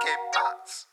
qué 0.00 0.08
más. 0.34 0.88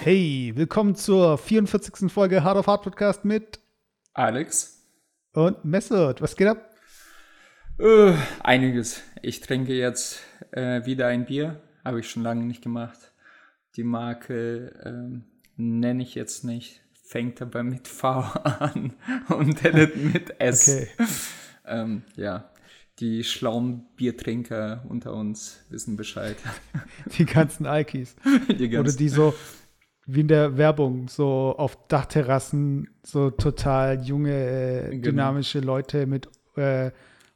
Hey, 0.00 0.52
willkommen 0.54 0.94
zur 0.94 1.36
44. 1.36 2.10
Folge 2.10 2.42
Hard 2.42 2.56
of 2.56 2.66
Hard 2.66 2.82
Podcast 2.82 3.24
mit 3.24 3.60
Alex. 4.14 4.82
und 5.32 5.64
Messert. 5.64 6.22
Was 6.22 6.36
geht 6.36 6.48
ab? 6.48 6.74
Äh, 7.78 8.14
einiges. 8.42 9.02
Ich 9.22 9.40
trinke 9.40 9.74
jetzt 9.74 10.20
äh, 10.52 10.84
wieder 10.86 11.08
ein 11.08 11.26
Bier. 11.26 11.60
Habe 11.84 12.00
ich 12.00 12.10
schon 12.10 12.22
lange 12.22 12.44
nicht 12.44 12.62
gemacht. 12.62 13.12
Die 13.76 13.84
Marke 13.84 14.80
ähm, 14.84 15.24
nenne 15.56 16.02
ich 16.02 16.14
jetzt 16.14 16.44
nicht. 16.44 16.80
Fängt 17.10 17.42
aber 17.42 17.64
mit 17.64 17.88
V 17.88 18.08
an 18.44 18.92
und 19.30 19.64
endet 19.64 19.96
mit 19.96 20.38
S. 20.40 20.68
Okay. 20.68 20.88
Ähm, 21.66 22.02
ja, 22.14 22.48
die 23.00 23.24
schlauen 23.24 23.84
Biertrinker 23.96 24.84
unter 24.88 25.12
uns 25.14 25.64
wissen 25.70 25.96
Bescheid. 25.96 26.36
Die 27.18 27.24
ganzen 27.24 27.66
Alkis. 27.66 28.14
Die 28.48 28.66
Oder 28.68 28.68
ganzen- 28.84 28.98
die 28.98 29.08
so, 29.08 29.34
wie 30.06 30.20
in 30.20 30.28
der 30.28 30.56
Werbung, 30.56 31.08
so 31.08 31.52
auf 31.58 31.76
Dachterrassen, 31.88 32.88
so 33.02 33.30
total 33.30 34.00
junge, 34.02 34.30
äh, 34.32 34.90
Genau. 34.90 35.02
dynamische 35.02 35.58
Leute 35.58 36.06
mit 36.06 36.28
äh, 36.56 36.92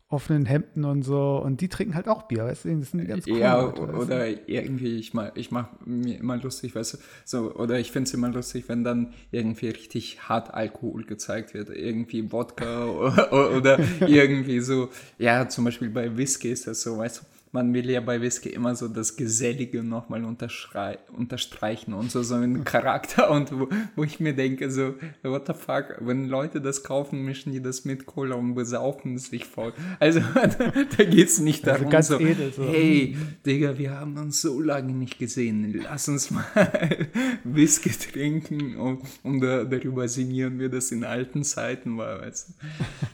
offenen 0.09 0.47
Hemden 0.47 0.85
und 0.85 1.03
so. 1.03 1.39
Und 1.43 1.61
die 1.61 1.69
trinken 1.69 1.95
halt 1.95 2.09
auch 2.09 2.25
Bier, 2.25 2.45
weißt 2.45 2.67
du? 2.67 2.77
Das 2.79 2.91
sind 2.91 3.01
die 3.01 3.07
ganz 3.07 3.25
coolen 3.25 3.41
Ja, 3.41 3.61
Leute, 3.63 3.83
weißt 3.83 3.95
du? 3.95 3.99
oder 3.99 4.49
irgendwie, 4.49 4.99
ich 4.99 5.15
mach, 5.15 5.35
ich 5.35 5.51
mach 5.51 5.69
mir 5.85 6.19
immer 6.19 6.37
lustig, 6.37 6.75
weißt 6.75 6.95
du, 6.95 6.99
so, 7.25 7.55
oder 7.55 7.79
ich 7.81 7.91
finde 7.91 8.09
es 8.09 8.15
immer 8.15 8.29
lustig, 8.29 8.65
wenn 8.69 8.85
dann 8.85 9.13
irgendwie 9.33 9.69
richtig 9.69 10.29
hart 10.29 10.53
Alkohol 10.55 11.05
gezeigt 11.05 11.55
wird, 11.55 11.71
irgendwie 11.71 12.31
Wodka 12.31 12.87
oder, 12.91 13.33
oder 13.57 13.79
irgendwie 14.01 14.61
so, 14.61 14.91
ja, 15.19 15.49
zum 15.49 15.65
Beispiel 15.65 15.91
bei 15.91 16.17
Whisky 16.17 16.51
ist 16.51 16.67
das 16.67 16.83
so, 16.83 16.99
weißt 16.99 17.21
du, 17.21 17.23
man 17.55 17.73
will 17.73 17.89
ja 17.89 18.01
bei 18.01 18.21
Whisky 18.21 18.49
immer 18.49 18.75
so 18.75 18.89
das 18.89 19.17
Gesellige 19.17 19.85
nochmal 19.85 20.25
unterstreichen 20.25 21.95
und 21.95 22.11
so, 22.11 22.25
so 22.25 22.35
einen 22.35 22.65
Charakter 22.65 23.31
und 23.31 23.57
wo, 23.57 23.69
wo 23.95 24.03
ich 24.03 24.19
mir 24.19 24.35
denke, 24.35 24.73
so, 24.73 24.97
what 25.23 25.47
the 25.47 25.55
fuck, 25.55 25.95
wenn 26.01 26.29
Leute 26.29 26.61
das 26.61 26.83
kaufen, 26.83 27.25
mischen 27.25 27.53
die 27.53 27.63
das 27.63 27.85
mit 27.85 28.07
Cola 28.07 28.35
und 28.35 28.57
besaufen 28.57 29.19
sich 29.19 29.45
voll. 29.45 29.73
Also, 30.01 30.21
da 30.35 31.05
geht 31.05 31.29
es 31.29 31.39
nicht 31.39 31.65
Also 31.69 31.79
darum, 31.79 31.91
ganz 31.91 32.09
so, 32.09 32.19
edel, 32.19 32.53
so. 32.53 32.65
hey, 32.65 33.17
Digga, 33.47 33.79
wir 33.79 33.93
haben 33.93 34.19
uns 34.19 34.43
so 34.43 34.61
lange 34.61 34.93
nicht 34.93 35.21
gesehen. 35.21 35.81
Lass 35.85 36.09
uns 36.09 36.33
mal 36.33 36.45
Whisky 37.45 37.91
trinken 37.91 38.77
und, 38.77 39.03
und 39.23 39.41
da, 39.41 39.63
darüber 39.63 40.09
sinnieren 40.09 40.59
wir 40.59 40.71
das 40.71 40.91
in 40.91 41.05
alten 41.05 41.45
Zeiten 41.45 41.97
war, 41.99 42.21
weißt 42.21 42.49
du. 42.49 42.55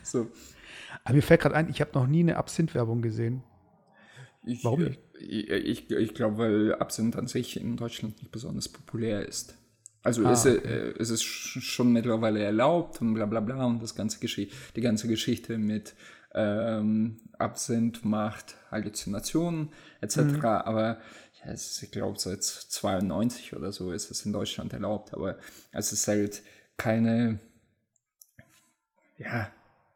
So. 0.03 0.31
Aber 1.05 1.15
mir 1.15 1.23
fällt 1.23 1.43
gerade 1.43 1.57
ein, 1.57 1.69
ich 1.69 1.83
habe 1.83 1.91
noch 1.93 2.07
nie 2.07 2.21
eine 2.21 2.39
Absinth-Werbung 2.39 3.03
gesehen. 3.03 3.43
Ich, 4.45 4.65
Warum 4.65 4.85
nicht? 4.85 5.01
Ich, 5.19 5.51
ich, 5.51 5.91
ich 5.91 6.15
glaube, 6.15 6.39
weil 6.39 6.75
Absinth 6.75 7.17
an 7.17 7.27
sich 7.27 7.61
in 7.61 7.77
Deutschland 7.77 8.19
nicht 8.19 8.33
besonders 8.33 8.69
populär 8.69 9.27
ist. 9.27 9.55
Also 10.03 10.23
Ah, 10.23 10.33
ist, 10.33 10.47
äh, 10.47 10.95
es 10.99 11.11
ist 11.11 11.23
sch- 11.23 11.61
schon 11.61 11.93
mittlerweile 11.93 12.43
erlaubt 12.43 13.03
und 13.03 13.13
bla 13.15 13.27
bla 13.27 13.41
bla 13.41 13.67
und 13.67 13.83
das 13.83 13.95
ganze 13.95 14.19
Geschi 14.19 14.51
die 14.75 14.81
ganze 14.81 15.09
Geschichte 15.09 15.59
mit 15.59 15.95
ähm, 16.35 17.21
Absinth 17.39 18.03
macht 18.05 18.57
Halluzinationen 18.71 19.71
etc. 20.01 20.17
Mhm. 20.17 20.47
Aber 20.65 21.01
ja, 21.45 21.53
es 21.53 21.73
ist, 21.73 21.83
ich 21.83 21.91
glaube, 21.91 22.19
seit 22.19 22.43
92 22.43 23.55
oder 23.55 23.73
so 23.73 23.93
ist 23.93 24.11
es 24.11 24.25
in 24.25 24.33
Deutschland 24.33 24.73
erlaubt. 24.73 25.13
Aber 25.13 25.39
es 25.73 25.93
ist 25.93 26.09
halt 26.09 26.43
keine 26.79 27.41
ja, 29.19 29.51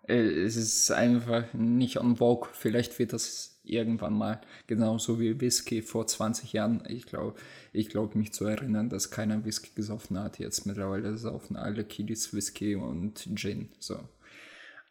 äh, 0.09 0.15
es 0.45 0.57
ist 0.57 0.91
einfach 0.91 1.53
nicht 1.55 1.99
on 1.99 2.17
vogue. 2.17 2.49
Vielleicht 2.53 2.99
wird 2.99 3.13
das 3.13 3.54
irgendwann 3.65 4.15
mal 4.15 4.41
genauso 4.67 5.19
wie 5.21 5.41
Whisky 5.41 5.83
vor 5.83 6.07
20 6.07 6.53
Jahren. 6.53 6.83
Ich 6.89 7.07
glaube, 7.07 7.35
ich 7.73 7.89
glaube 7.89 8.19
mich 8.19 8.33
zu 8.33 8.45
erinnern, 8.45 8.89
dass 8.91 9.11
keiner 9.11 9.45
Whisky 9.45 9.71
gesoffen 9.75 10.19
hat. 10.19 10.39
Jetzt 10.39 10.67
mittlerweile 10.67 11.17
saufen 11.17 11.57
alle 11.57 11.85
Kiddies 11.85 12.33
Whisky 12.35 12.77
und 12.77 13.29
Gin. 13.35 13.71
So. 13.79 13.99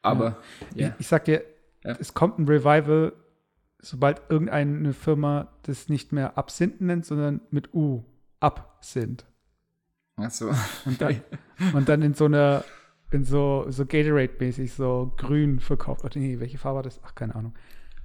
Aber 0.02 0.38
ja, 0.75 0.90
Ich, 0.90 1.02
ich 1.02 1.08
sag 1.08 1.25
dir, 1.25 1.44
Ja. 1.84 1.96
es 2.00 2.14
kommt 2.14 2.40
ein 2.40 2.48
Revival, 2.48 3.14
sobald 3.80 4.22
irgendeine 4.30 4.94
Firma 4.94 5.50
das 5.64 5.90
nicht 5.90 6.12
mehr 6.12 6.38
Absinth 6.38 6.81
nennt, 6.81 7.06
sondern 7.06 7.42
mit 7.52 7.74
U, 7.74 8.03
Absinth. 8.40 9.25
also 10.16 10.50
Und 10.86 11.00
dann, 11.02 11.22
und 11.74 11.90
dann 11.90 12.02
in 12.02 12.14
so 12.14 12.25
einer, 12.25 12.64
in 13.12 13.24
so, 13.24 13.66
so 13.69 13.86
Gatorade-mäßig, 13.86 14.74
so 14.74 15.14
grün 15.18 15.59
verkauft. 15.59 16.03
Nee, 16.16 16.40
welche 16.40 16.58
Farbe 16.58 16.78
war 16.78 16.84
das? 16.84 17.00
Ach, 17.03 17.14
keine 17.16 17.36
Ahnung. 17.36 17.53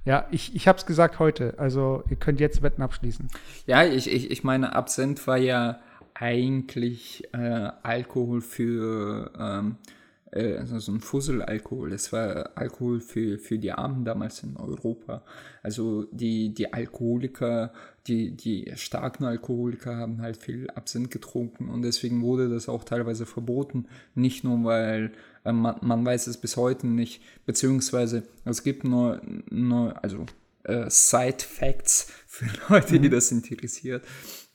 Ja, 0.09 0.25
ich, 0.31 0.55
ich 0.55 0.67
hab's 0.67 0.87
gesagt 0.87 1.19
heute. 1.19 1.53
Also, 1.59 2.03
ihr 2.09 2.15
könnt 2.15 2.39
jetzt 2.39 2.63
Wetten 2.63 2.81
abschließen. 2.81 3.27
Ja, 3.67 3.83
ich, 3.83 4.11
ich, 4.11 4.31
ich 4.31 4.43
meine, 4.43 4.75
Absinth 4.75 5.27
war 5.27 5.37
ja 5.37 5.81
eigentlich 6.15 7.31
äh, 7.31 7.69
Alkohol 7.83 8.41
für, 8.41 9.31
ähm, 9.39 9.75
äh, 9.85 9.98
also 10.31 10.79
so 10.79 10.91
ein 10.91 10.99
Fusselalkohol. 10.99 11.91
Es 11.93 12.13
war 12.13 12.51
Alkohol 12.55 13.01
für, 13.01 13.39
für 13.39 13.57
die 13.57 13.71
Armen 13.71 14.05
damals 14.05 14.43
in 14.43 14.57
Europa. 14.57 15.23
Also 15.63 16.03
die, 16.11 16.53
die 16.53 16.71
Alkoholiker, 16.71 17.73
die, 18.07 18.31
die 18.31 18.71
starken 18.75 19.25
Alkoholiker 19.25 19.95
haben 19.95 20.21
halt 20.21 20.37
viel 20.37 20.69
Absinth 20.69 21.11
getrunken 21.11 21.69
und 21.69 21.81
deswegen 21.81 22.21
wurde 22.21 22.49
das 22.49 22.69
auch 22.69 22.83
teilweise 22.83 23.25
verboten. 23.25 23.87
Nicht 24.15 24.43
nur, 24.43 24.63
weil 24.63 25.11
äh, 25.45 25.51
man, 25.51 25.77
man 25.81 26.05
weiß 26.05 26.27
es 26.27 26.37
bis 26.37 26.57
heute 26.57 26.87
nicht, 26.87 27.21
beziehungsweise 27.45 28.23
es 28.45 28.63
gibt 28.63 28.83
nur, 28.83 29.21
nur 29.49 30.03
also 30.03 30.25
äh, 30.63 30.89
Side 30.89 31.39
Facts 31.39 32.11
für 32.27 32.47
Leute, 32.69 32.99
die 32.99 33.09
das 33.09 33.31
interessiert. 33.31 34.05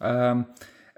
Ähm, 0.01 0.47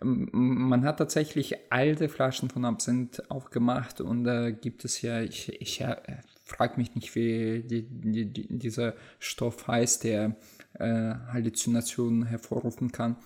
man 0.02 0.84
hat 0.84 0.98
tatsächlich 0.98 1.56
alte 1.70 2.08
Flaschen 2.08 2.50
von 2.50 2.64
Absinth 2.64 3.30
auch 3.30 3.50
gemacht 3.50 4.00
und 4.00 4.24
da 4.24 4.50
gibt 4.50 4.84
es 4.84 5.00
ja, 5.00 5.22
ich, 5.22 5.60
ich 5.60 5.80
äh, 5.80 5.96
frage 6.44 6.76
mich 6.76 6.94
nicht, 6.94 7.14
wie 7.14 7.62
die, 7.62 7.88
die, 7.88 8.32
die, 8.32 8.58
dieser 8.58 8.94
Stoff 9.18 9.66
heißt, 9.66 10.04
der 10.04 10.36
äh, 10.74 11.14
Halluzinationen 11.32 12.24
hervorrufen 12.24 12.92
kann. 12.92 13.16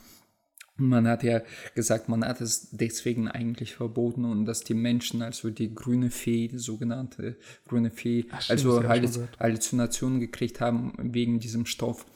Man 0.76 1.06
hat 1.06 1.22
ja 1.25 1.42
gesagt, 1.75 2.09
man 2.09 2.25
hat 2.25 2.41
es 2.41 2.70
deswegen 2.70 3.28
eigentlich 3.28 3.75
verboten 3.75 4.25
und 4.25 4.47
dass 4.47 4.64
die 4.64 4.75
Menschen, 4.75 5.20
also 5.20 5.50
die 5.50 5.75
grüne 5.75 6.10
Fee, 6.10 6.48
die 6.48 6.59
sogenannte 6.59 7.36
grüne 7.69 7.91
Fee, 7.91 8.25
Ach, 8.30 8.41
stimmt, 8.41 8.59
also 8.59 8.88
Halluz. 8.88 9.20
Halluzinationen 9.38 10.20
gekriegt 10.20 10.60
haben 10.60 10.94
wegen 10.98 11.38
diesem 11.38 11.66
Stoff, 11.66 12.06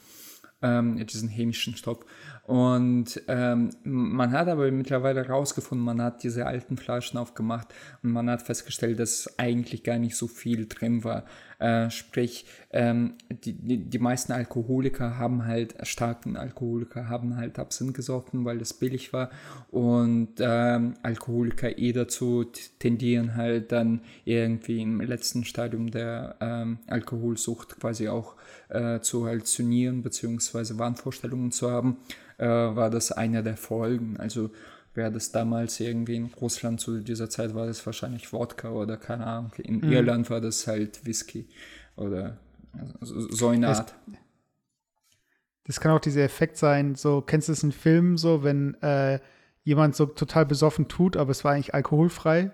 ähm, 0.63 1.05
diesen 1.05 1.29
chemischen 1.29 1.75
Stoff. 1.75 1.99
Und 2.45 3.23
ähm, 3.27 3.71
man 3.83 4.31
hat 4.31 4.47
aber 4.47 4.69
mittlerweile 4.69 5.23
herausgefunden, 5.25 5.83
man 5.83 5.99
hat 5.99 6.21
diese 6.21 6.45
alten 6.45 6.77
Flaschen 6.77 7.17
aufgemacht 7.17 7.73
und 8.03 8.11
man 8.11 8.29
hat 8.29 8.43
festgestellt, 8.43 8.99
dass 8.99 9.39
eigentlich 9.39 9.83
gar 9.83 9.97
nicht 9.97 10.15
so 10.15 10.27
viel 10.27 10.67
drin 10.67 11.03
war. 11.03 11.25
Äh, 11.57 11.89
sprich, 11.89 12.45
ähm, 12.71 13.15
die, 13.29 13.53
die, 13.53 13.77
die 13.77 13.99
meisten 13.99 14.31
Alkoholiker 14.31 15.17
haben 15.17 15.45
halt, 15.45 15.75
starken 15.87 16.37
Alkoholiker 16.37 17.09
haben 17.09 17.37
halt 17.37 17.57
Absinth 17.57 17.95
gesoffen, 17.95 18.45
weil 18.45 18.61
es 18.61 18.73
billig 18.73 19.11
war. 19.11 19.31
Und 19.71 20.33
ähm, 20.39 20.95
Alkoholiker 21.01 21.77
eh 21.79 21.93
dazu 21.93 22.45
tendieren 22.77 23.35
halt 23.35 23.71
dann 23.71 24.01
irgendwie 24.25 24.81
im 24.81 25.01
letzten 25.01 25.45
Stadium 25.45 25.89
der 25.89 26.35
ähm, 26.41 26.77
Alkoholsucht 26.87 27.79
quasi 27.79 28.07
auch 28.07 28.35
äh, 28.69 28.99
zu 28.99 29.25
halluzinieren 29.25 30.03
beziehungsweise 30.03 30.77
Wahnvorstellungen 30.77 31.51
zu 31.51 31.71
haben, 31.71 31.97
äh, 32.37 32.45
war 32.47 32.89
das 32.89 33.11
einer 33.11 33.41
der 33.41 33.57
Folgen. 33.57 34.17
Also 34.17 34.51
wäre 34.93 35.11
das 35.11 35.31
damals 35.31 35.79
irgendwie 35.79 36.15
in 36.15 36.25
Russland 36.39 36.79
zu 36.79 36.99
dieser 36.99 37.29
Zeit 37.29 37.53
war 37.53 37.67
das 37.67 37.85
wahrscheinlich 37.85 38.31
Wodka 38.31 38.69
oder 38.69 38.97
keine 38.97 39.25
Ahnung. 39.25 39.51
In 39.57 39.83
Irland 39.83 40.29
war 40.29 40.41
das 40.41 40.67
halt 40.67 41.05
Whisky 41.05 41.47
oder 41.95 42.37
so 43.01 43.49
eine 43.49 43.67
Art. 43.67 43.93
Das 45.65 45.79
kann 45.79 45.91
auch 45.91 45.99
dieser 45.99 46.21
Effekt 46.21 46.57
sein, 46.57 46.95
so, 46.95 47.21
kennst 47.21 47.47
du 47.47 47.53
es 47.53 47.63
in 47.63 47.71
Filmen 47.71 48.17
so, 48.17 48.43
wenn 48.43 48.75
äh, 48.81 49.19
jemand 49.63 49.95
so 49.95 50.05
total 50.05 50.45
besoffen 50.45 50.87
tut, 50.87 51.17
aber 51.17 51.31
es 51.31 51.43
war 51.43 51.53
eigentlich 51.53 51.73
alkoholfrei? 51.73 52.51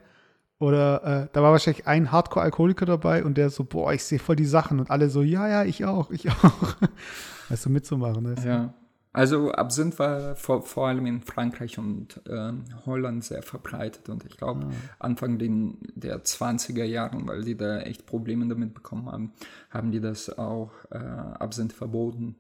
Oder 0.60 1.04
äh, 1.04 1.28
da 1.34 1.42
war 1.42 1.52
wahrscheinlich 1.52 1.88
ein 1.88 2.12
Hardcore-Alkoholiker 2.12 2.86
dabei 2.86 3.26
und 3.26 3.36
der 3.36 3.50
so, 3.50 3.64
boah, 3.64 3.94
ich 3.94 4.04
sehe 4.04 4.20
voll 4.20 4.36
die 4.36 4.46
Sachen 4.46 4.80
und 4.80 4.92
alle 4.92 5.10
so, 5.10 5.24
ja, 5.24 5.50
ja, 5.50 5.64
ich 5.66 5.86
auch, 5.86 6.12
ich 6.12 6.30
auch. 6.30 6.76
Weißt 7.50 7.66
du, 7.66 7.70
mitzumachen. 7.70 8.24
Weißt 8.24 8.46
du? 8.46 8.48
Ja. 8.48 8.74
Also 9.14 9.52
Absinth 9.52 10.00
war 10.00 10.36
vor, 10.38 10.62
vor 10.64 10.88
allem 10.88 11.06
in 11.06 11.22
Frankreich 11.22 11.78
und 11.78 12.22
ähm, 12.30 12.64
Holland 12.86 13.26
sehr 13.26 13.42
verbreitet 13.44 14.08
und 14.08 14.26
ich 14.26 14.38
glaube 14.38 14.68
Anfang 15.00 15.38
den, 15.38 15.80
der 15.96 16.24
20er 16.24 16.86
Jahren, 16.86 17.28
weil 17.28 17.44
die 17.44 17.58
da 17.58 17.82
echt 17.82 18.06
Probleme 18.06 18.48
damit 18.48 18.74
bekommen 18.74 19.12
haben, 19.12 19.34
haben 19.70 19.92
die 19.92 20.00
das 20.00 20.38
auch 20.38 20.72
äh, 20.92 20.98
Absinth 20.98 21.74
verboten, 21.74 22.36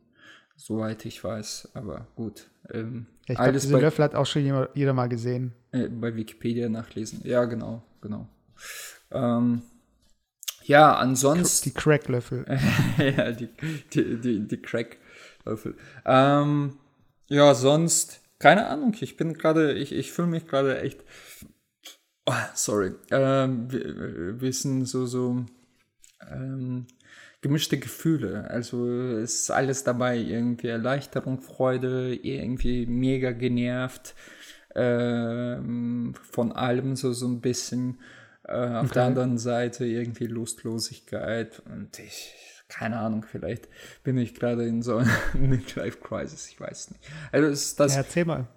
soweit 0.55 1.05
ich 1.05 1.21
weiß. 1.21 1.71
Aber 1.73 2.07
gut, 2.15 2.49
ähm, 2.71 3.07
Ja, 3.27 3.33
ich 3.33 3.41
glaube, 3.41 3.41
alles 3.41 3.63
diese 3.63 3.73
bei, 3.73 3.81
Löffel 3.81 4.05
hat 4.05 4.15
auch 4.15 4.25
schon 4.25 4.43
jeder, 4.43 4.69
jeder 4.73 4.93
mal 4.93 5.09
gesehen. 5.09 5.51
äh, 5.73 5.89
bei 5.89 6.15
Wikipedia 6.15 6.69
nachlesen. 6.69 7.19
Ja, 7.25 7.43
genau, 7.45 7.83
genau. 8.01 8.27
Ähm, 9.11 9.61
Ja, 10.63 10.95
ansonsten. 10.95 11.69
Die 11.69 11.73
Cracklöffel. 11.73 12.45
ja, 12.97 13.31
die, 13.31 13.49
die, 13.93 14.21
die, 14.21 14.47
die 14.47 14.61
Cracklöffel. 15.43 15.75
Ähm, 16.05 16.77
ja, 17.29 17.53
sonst, 17.53 18.21
keine 18.39 18.67
Ahnung, 18.67 18.95
ich 18.99 19.17
bin 19.17 19.33
gerade, 19.33 19.73
ich, 19.73 19.91
ich 19.91 20.11
fühle 20.11 20.27
mich 20.27 20.47
gerade 20.47 20.81
echt. 20.81 21.03
Oh, 22.25 22.33
sorry. 22.53 22.93
Ähm, 23.11 23.71
wir, 23.71 24.41
wir 24.41 24.53
sind 24.53 24.85
so, 24.85 25.05
so 25.05 25.45
ähm, 26.29 26.87
gemischte 27.41 27.77
Gefühle. 27.79 28.49
Also 28.49 29.15
ist 29.17 29.49
alles 29.49 29.83
dabei, 29.83 30.17
irgendwie 30.17 30.67
Erleichterung, 30.67 31.41
Freude, 31.41 32.13
irgendwie 32.15 32.85
mega 32.85 33.31
genervt 33.31 34.13
ähm, 34.75 36.13
von 36.21 36.51
allem 36.51 36.95
so, 36.95 37.13
so 37.13 37.27
ein 37.27 37.41
bisschen. 37.41 37.99
Äh, 38.43 38.75
auf 38.75 38.85
Okay. 38.85 38.93
der 38.95 39.03
anderen 39.03 39.37
Seite 39.37 39.85
irgendwie 39.85 40.25
Lustlosigkeit 40.25 41.61
und 41.71 41.99
ich, 41.99 42.33
keine 42.71 42.97
Ahnung, 42.97 43.25
vielleicht 43.29 43.67
bin 44.03 44.17
ich 44.17 44.33
gerade 44.33 44.65
in 44.65 44.81
so 44.81 44.97
einer 44.97 45.11
Midlife-Crisis, 45.33 46.49
ich 46.49 46.59
weiß 46.59 46.91
nicht. 46.91 47.03
Also 47.31 47.47
ist 47.49 47.79
das, 47.79 47.93
Ja, 47.93 47.99
erzähl 48.01 48.25
mal. 48.25 48.47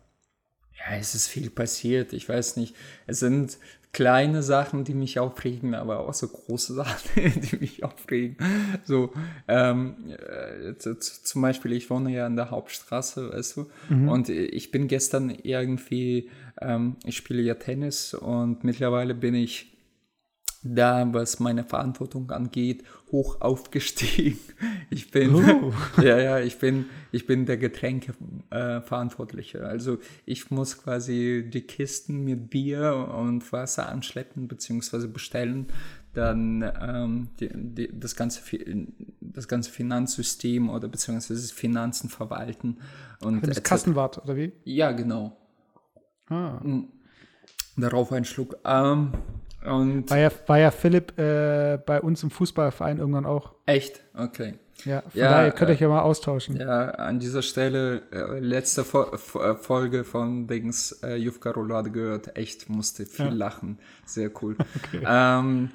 ja, 0.79 0.97
es 0.99 1.15
ist 1.15 1.27
viel 1.29 1.51
passiert, 1.51 2.13
ich 2.13 2.29
weiß 2.29 2.57
nicht. 2.57 2.75
Es 3.07 3.19
sind 3.21 3.59
kleine 3.93 4.43
Sachen, 4.43 4.83
die 4.85 4.95
mich 4.95 5.19
aufregen, 5.21 5.75
aber 5.75 6.01
auch 6.01 6.15
so 6.15 6.27
große 6.29 6.75
Sachen, 6.83 7.41
die 7.41 7.57
mich 7.59 7.85
aufregen. 7.85 8.37
So, 8.85 9.13
ähm, 9.49 9.97
äh, 10.11 10.75
zum 10.79 11.43
Beispiel, 11.43 11.73
ich 11.73 11.91
wohne 11.91 12.11
ja 12.13 12.27
an 12.27 12.37
der 12.37 12.51
Hauptstraße, 12.51 13.33
weißt 13.33 13.57
du, 13.57 13.71
und 13.91 14.29
ich 14.29 14.71
bin 14.73 14.89
gestern 14.89 15.31
irgendwie, 15.31 16.29
ähm, 16.61 16.97
ich 17.05 17.17
spiele 17.17 17.43
ja 17.43 17.55
Tennis 17.55 18.15
und 18.15 18.65
mittlerweile 18.65 19.15
bin 19.15 19.35
ich 19.35 19.74
da, 20.65 21.07
was 21.13 21.39
meine 21.41 21.63
Verantwortung 21.63 22.31
angeht, 22.31 22.85
hoch 23.13 23.41
aufgestiegen. 23.41 24.39
Ich 24.91 25.11
bin, 25.11 25.35
Uh. 25.35 25.73
ja, 26.03 26.21
ja, 26.21 26.41
ich 26.41 26.59
bin, 26.59 26.85
ich 27.11 27.27
bin 27.27 27.47
der 27.47 27.57
Getränkeverantwortliche. 27.57 29.59
Äh, 29.59 29.63
also 29.63 29.99
ich 30.25 30.51
muss 30.51 30.79
quasi 30.79 31.49
die 31.53 31.63
Kisten 31.63 32.23
mit 32.23 32.51
Bier 32.51 32.95
und 32.95 33.53
Wasser 33.53 33.89
anschleppen 33.89 34.47
bzw. 34.47 35.09
bestellen, 35.09 35.67
dann 36.13 36.63
ähm, 36.81 37.31
die, 37.41 37.49
die, 37.53 37.99
das, 37.99 38.15
ganze, 38.15 38.41
das 39.21 39.49
ganze 39.49 39.71
Finanzsystem 39.71 40.71
oder 40.71 40.87
beziehungsweise 40.87 41.53
Finanzen 41.53 42.09
verwalten. 42.09 42.79
Und 43.21 43.43
etc. 43.43 43.63
Kassenwart, 43.63 44.23
oder 44.23 44.37
wie? 44.37 44.53
Ja, 44.65 44.93
genau. 44.93 45.37
Ah. 46.29 46.61
Darauf 47.77 48.13
ein 48.13 48.25
Schluck. 48.25 48.57
Ähm, 48.65 49.11
und 49.65 50.11
War 50.11 50.19
ja, 50.19 50.31
war 50.47 50.59
ja 50.59 50.71
Philipp 50.71 51.19
äh, 51.19 51.79
bei 51.85 52.01
uns 52.01 52.23
im 52.23 52.31
Fußballverein 52.31 52.99
irgendwann 52.99 53.27
auch. 53.27 53.53
echt, 53.67 54.01
okay. 54.17 54.55
Ja, 54.85 55.03
von 55.03 55.11
Ja, 55.21 55.29
daher 55.31 55.53
könnt 55.53 55.69
ihr 55.71 55.75
äh, 55.75 55.77
euch 55.77 55.81
ja 55.81 55.89
mal 55.89 56.03
austauschen. 56.03 56.57
Ja, 56.57 56.91
an 56.91 57.19
dieser 57.21 57.43
Stelle, 57.43 58.03
äh, 58.13 58.41
letzte 58.41 58.85
Fo 58.85 59.05
äh, 59.41 59.55
Folge 59.55 60.03
von 60.05 60.47
Dings 60.49 60.93
äh, 61.05 61.15
Jufka 61.17 61.53
Roulade 61.53 61.91
gehört. 61.91 62.37
Echt, 62.37 62.69
musste 62.69 63.07
viel 63.07 63.27
Ja. 63.27 63.33
lachen. 63.33 63.79
Sehr 64.05 64.31
cool. 64.43 64.57
ähm, 65.09 65.71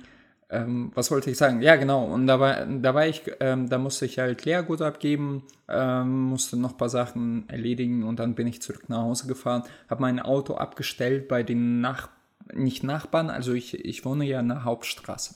ähm, 0.51 0.91
was 0.95 1.11
wollte 1.11 1.31
ich 1.31 1.37
sagen? 1.37 1.61
Ja, 1.61 1.75
genau. 1.77 2.03
Und 2.05 2.27
da 2.27 2.39
war, 2.39 2.65
da 2.65 2.93
war 2.93 3.07
ich, 3.07 3.23
ähm, 3.39 3.69
da 3.69 3.77
musste 3.77 4.05
ich 4.05 4.19
halt 4.19 4.45
Lehrgut 4.45 4.81
abgeben, 4.81 5.43
ähm, 5.69 6.23
musste 6.23 6.57
noch 6.57 6.71
ein 6.71 6.77
paar 6.77 6.89
Sachen 6.89 7.47
erledigen 7.47 8.03
und 8.03 8.19
dann 8.19 8.35
bin 8.35 8.47
ich 8.47 8.61
zurück 8.61 8.89
nach 8.89 9.03
Hause 9.03 9.27
gefahren, 9.27 9.63
habe 9.89 10.01
mein 10.01 10.19
Auto 10.19 10.55
abgestellt 10.55 11.27
bei 11.27 11.41
den 11.43 11.81
Nach 11.81 12.09
nicht 12.53 12.83
Nachbarn, 12.83 13.29
also 13.29 13.53
ich, 13.53 13.73
ich 13.85 14.05
wohne 14.05 14.25
ja 14.25 14.39
in 14.39 14.49
der 14.49 14.63
Hauptstraße. 14.63 15.35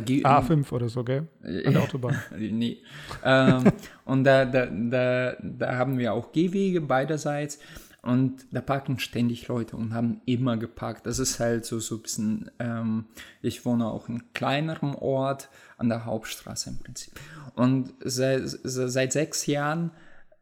Ge- 0.00 0.24
A5 0.24 0.72
oder 0.72 0.88
so, 0.88 1.04
gell? 1.04 1.28
An 1.42 1.72
der 1.72 1.82
Autobahn. 1.82 2.20
nee. 2.36 2.78
ähm, 3.24 3.64
und 4.04 4.24
da, 4.24 4.44
da, 4.44 4.66
da, 4.66 5.36
da 5.40 5.76
haben 5.76 5.98
wir 5.98 6.12
auch 6.14 6.32
Gehwege 6.32 6.80
beiderseits. 6.80 7.58
Und 8.04 8.46
da 8.50 8.60
parken 8.60 8.98
ständig 8.98 9.46
Leute 9.46 9.76
und 9.76 9.94
haben 9.94 10.20
immer 10.26 10.56
geparkt. 10.56 11.06
Das 11.06 11.20
ist 11.20 11.38
halt 11.38 11.64
so, 11.64 11.78
so 11.78 11.94
ein 11.94 12.02
bisschen, 12.02 12.50
ähm, 12.58 13.04
ich 13.42 13.64
wohne 13.64 13.86
auch 13.86 14.08
in 14.08 14.24
kleinerem 14.32 14.96
Ort 14.96 15.48
an 15.78 15.88
der 15.88 16.04
Hauptstraße 16.04 16.70
im 16.70 16.78
Prinzip. 16.80 17.12
Und 17.54 17.94
seit, 18.00 18.42
seit 18.44 19.12
sechs 19.12 19.46
Jahren 19.46 19.92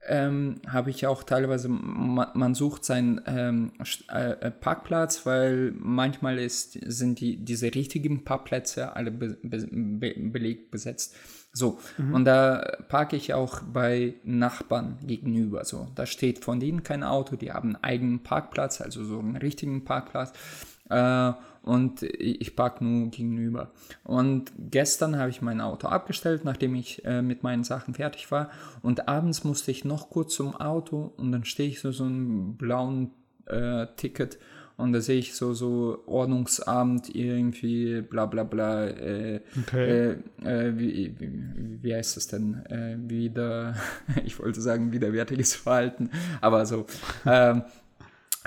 ähm, 0.06 0.56
habe 0.66 0.90
ich 0.90 1.06
auch 1.06 1.22
teilweise, 1.22 1.68
man, 1.68 2.28
man 2.34 2.54
sucht 2.54 2.84
seinen 2.84 3.20
ähm, 3.26 3.72
äh, 4.12 4.30
äh, 4.30 4.50
Parkplatz, 4.50 5.26
weil 5.26 5.72
manchmal 5.78 6.38
ist, 6.38 6.72
sind 6.72 7.20
die, 7.20 7.36
diese 7.44 7.74
richtigen 7.74 8.24
Parkplätze 8.24 8.96
alle 8.96 9.10
be, 9.10 9.36
be, 9.42 9.66
be, 9.70 10.14
belegt 10.18 10.70
besetzt. 10.70 11.16
So, 11.52 11.80
und 12.12 12.26
da 12.26 12.78
parke 12.88 13.16
ich 13.16 13.34
auch 13.34 13.60
bei 13.62 14.14
Nachbarn 14.22 14.98
gegenüber. 15.04 15.64
So, 15.64 15.88
da 15.96 16.06
steht 16.06 16.44
von 16.44 16.60
denen 16.60 16.84
kein 16.84 17.02
Auto, 17.02 17.34
die 17.34 17.50
haben 17.50 17.74
einen 17.74 17.84
eigenen 17.84 18.22
Parkplatz, 18.22 18.80
also 18.80 19.04
so 19.04 19.18
einen 19.18 19.34
richtigen 19.34 19.84
Parkplatz. 19.84 20.32
Äh, 20.90 21.32
und 21.62 22.02
ich 22.02 22.56
parke 22.56 22.84
nur 22.84 23.10
gegenüber. 23.10 23.70
Und 24.04 24.52
gestern 24.58 25.18
habe 25.18 25.30
ich 25.30 25.42
mein 25.42 25.60
Auto 25.60 25.88
abgestellt, 25.88 26.44
nachdem 26.44 26.74
ich 26.74 27.04
äh, 27.04 27.22
mit 27.22 27.42
meinen 27.42 27.64
Sachen 27.64 27.94
fertig 27.94 28.30
war. 28.30 28.50
Und 28.82 29.08
abends 29.08 29.44
musste 29.44 29.70
ich 29.70 29.84
noch 29.84 30.10
kurz 30.10 30.34
zum 30.34 30.56
Auto 30.56 31.12
und 31.16 31.32
dann 31.32 31.44
stehe 31.44 31.68
ich 31.68 31.80
so 31.80 31.92
so 31.92 32.04
einem 32.04 32.56
blauen 32.56 33.10
äh, 33.46 33.86
Ticket 33.96 34.38
und 34.80 34.92
da 34.94 35.00
sehe 35.00 35.18
ich 35.18 35.34
so 35.34 35.52
so 35.52 36.02
Ordnungsamt 36.06 37.14
irgendwie 37.14 38.00
bla 38.00 38.24
bla 38.26 38.44
bla. 38.44 38.86
Äh, 38.86 39.40
Okay. 39.62 40.16
äh, 40.42 40.68
äh, 40.68 40.78
wie, 40.78 41.14
wie, 41.18 41.82
wie 41.82 41.94
heißt 41.94 42.16
das 42.16 42.28
denn? 42.28 42.64
Äh, 42.66 42.96
wieder, 42.98 43.74
ich 44.24 44.38
wollte 44.38 44.60
sagen 44.60 44.92
widerwärtiges 44.92 45.54
Verhalten, 45.54 46.10
aber 46.40 46.64
so, 46.64 46.86
ähm, 47.26 47.62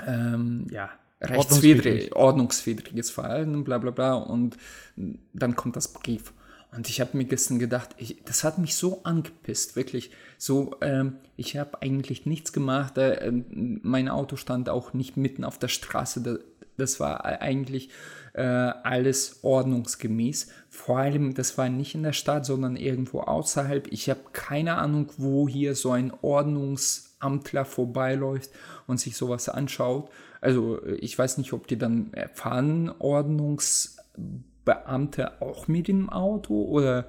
ähm, 0.04 0.66
ja, 0.70 0.90
rechtswidrig, 1.24 2.14
ordnungswidriges 2.14 3.10
Verhalten, 3.10 3.64
bla 3.64 3.78
bla 3.78 3.90
bla. 3.90 4.14
Und 4.14 4.56
dann 5.32 5.56
kommt 5.56 5.76
das 5.76 5.92
Brief. 5.92 6.32
Und 6.76 6.88
ich 6.88 7.00
habe 7.00 7.16
mir 7.16 7.24
gestern 7.24 7.58
gedacht, 7.58 7.90
ich, 7.98 8.22
das 8.24 8.42
hat 8.42 8.58
mich 8.58 8.74
so 8.74 9.02
angepisst, 9.04 9.76
wirklich. 9.76 10.10
So, 10.38 10.76
ähm, 10.80 11.16
ich 11.36 11.56
habe 11.56 11.82
eigentlich 11.82 12.26
nichts 12.26 12.52
gemacht. 12.52 12.98
Äh, 12.98 13.32
mein 13.50 14.08
Auto 14.08 14.36
stand 14.36 14.68
auch 14.68 14.92
nicht 14.92 15.16
mitten 15.16 15.44
auf 15.44 15.58
der 15.58 15.68
Straße. 15.68 16.20
Da, 16.22 16.36
das 16.76 16.98
war 16.98 17.24
eigentlich 17.24 17.90
äh, 18.34 18.42
alles 18.42 19.38
ordnungsgemäß. 19.42 20.48
Vor 20.68 20.98
allem, 20.98 21.34
das 21.34 21.56
war 21.56 21.68
nicht 21.68 21.94
in 21.94 22.02
der 22.02 22.12
Stadt, 22.12 22.44
sondern 22.44 22.76
irgendwo 22.76 23.20
außerhalb. 23.20 23.86
Ich 23.92 24.10
habe 24.10 24.20
keine 24.32 24.76
Ahnung, 24.76 25.10
wo 25.16 25.48
hier 25.48 25.74
so 25.74 25.92
ein 25.92 26.12
Ordnungsamtler 26.20 27.64
vorbeiläuft 27.64 28.50
und 28.86 28.98
sich 28.98 29.16
sowas 29.16 29.48
anschaut. 29.48 30.10
Also 30.40 30.84
ich 30.84 31.16
weiß 31.18 31.38
nicht, 31.38 31.52
ob 31.52 31.66
die 31.68 31.78
dann 31.78 32.12
erfahren, 32.12 32.92
Ordnungsbeamte 32.98 35.40
auch 35.40 35.68
mit 35.68 35.88
dem 35.88 36.10
Auto 36.10 36.62
oder 36.64 37.06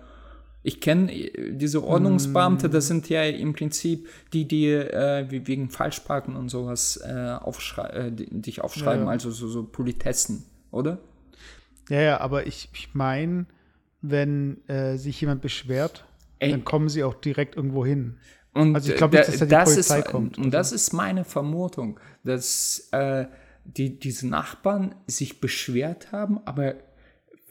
ich 0.62 0.82
kenne 0.82 1.12
diese 1.52 1.84
Ordnungsbeamte, 1.84 2.70
das 2.70 2.88
sind 2.88 3.08
ja 3.10 3.24
im 3.24 3.54
Prinzip 3.54 4.08
die, 4.34 4.48
die 4.48 4.68
äh, 4.72 5.26
wegen 5.30 5.70
Falschparken 5.70 6.36
und 6.36 6.50
sowas 6.50 7.00
äh, 7.06 7.36
aufschrei 7.40 7.88
äh, 7.90 8.12
dich 8.12 8.62
aufschreiben, 8.62 9.06
Ja. 9.06 9.12
also 9.12 9.30
so, 9.30 9.48
so 9.48 9.64
Politessen, 9.64 10.44
oder? 10.72 10.98
Ja, 11.90 12.02
ja, 12.02 12.20
aber 12.20 12.48
ich, 12.48 12.70
ich 12.74 12.94
meine, 12.94 13.46
wenn 14.02 14.68
äh, 14.68 14.98
sich 14.98 15.20
jemand 15.22 15.42
beschwert, 15.42 16.06
Ey. 16.40 16.52
dann 16.52 16.64
kommen 16.64 16.90
sie 16.90 17.04
auch 17.04 17.16
direkt 17.16 17.56
irgendwo 17.56 17.86
hin. 17.86 18.18
Und 18.54 18.76
Also 18.76 18.92
ich 18.92 18.98
glaube 18.98 19.18
nicht, 19.18 19.28
dass 19.28 19.38
da 19.40 19.46
die 19.46 19.52
das 19.52 19.74
Polizei 19.74 20.00
ist, 20.00 20.06
kommt. 20.06 20.38
Und 20.38 20.52
das 20.52 20.72
ist 20.72 20.94
meine 20.94 21.26
Vermutung, 21.26 22.00
dass 22.24 22.88
äh, 22.92 23.26
die, 23.66 24.00
diese 24.00 24.28
Nachbarn 24.28 24.96
sich 25.08 25.42
beschwert 25.42 26.12
haben, 26.12 26.40
aber 26.46 26.76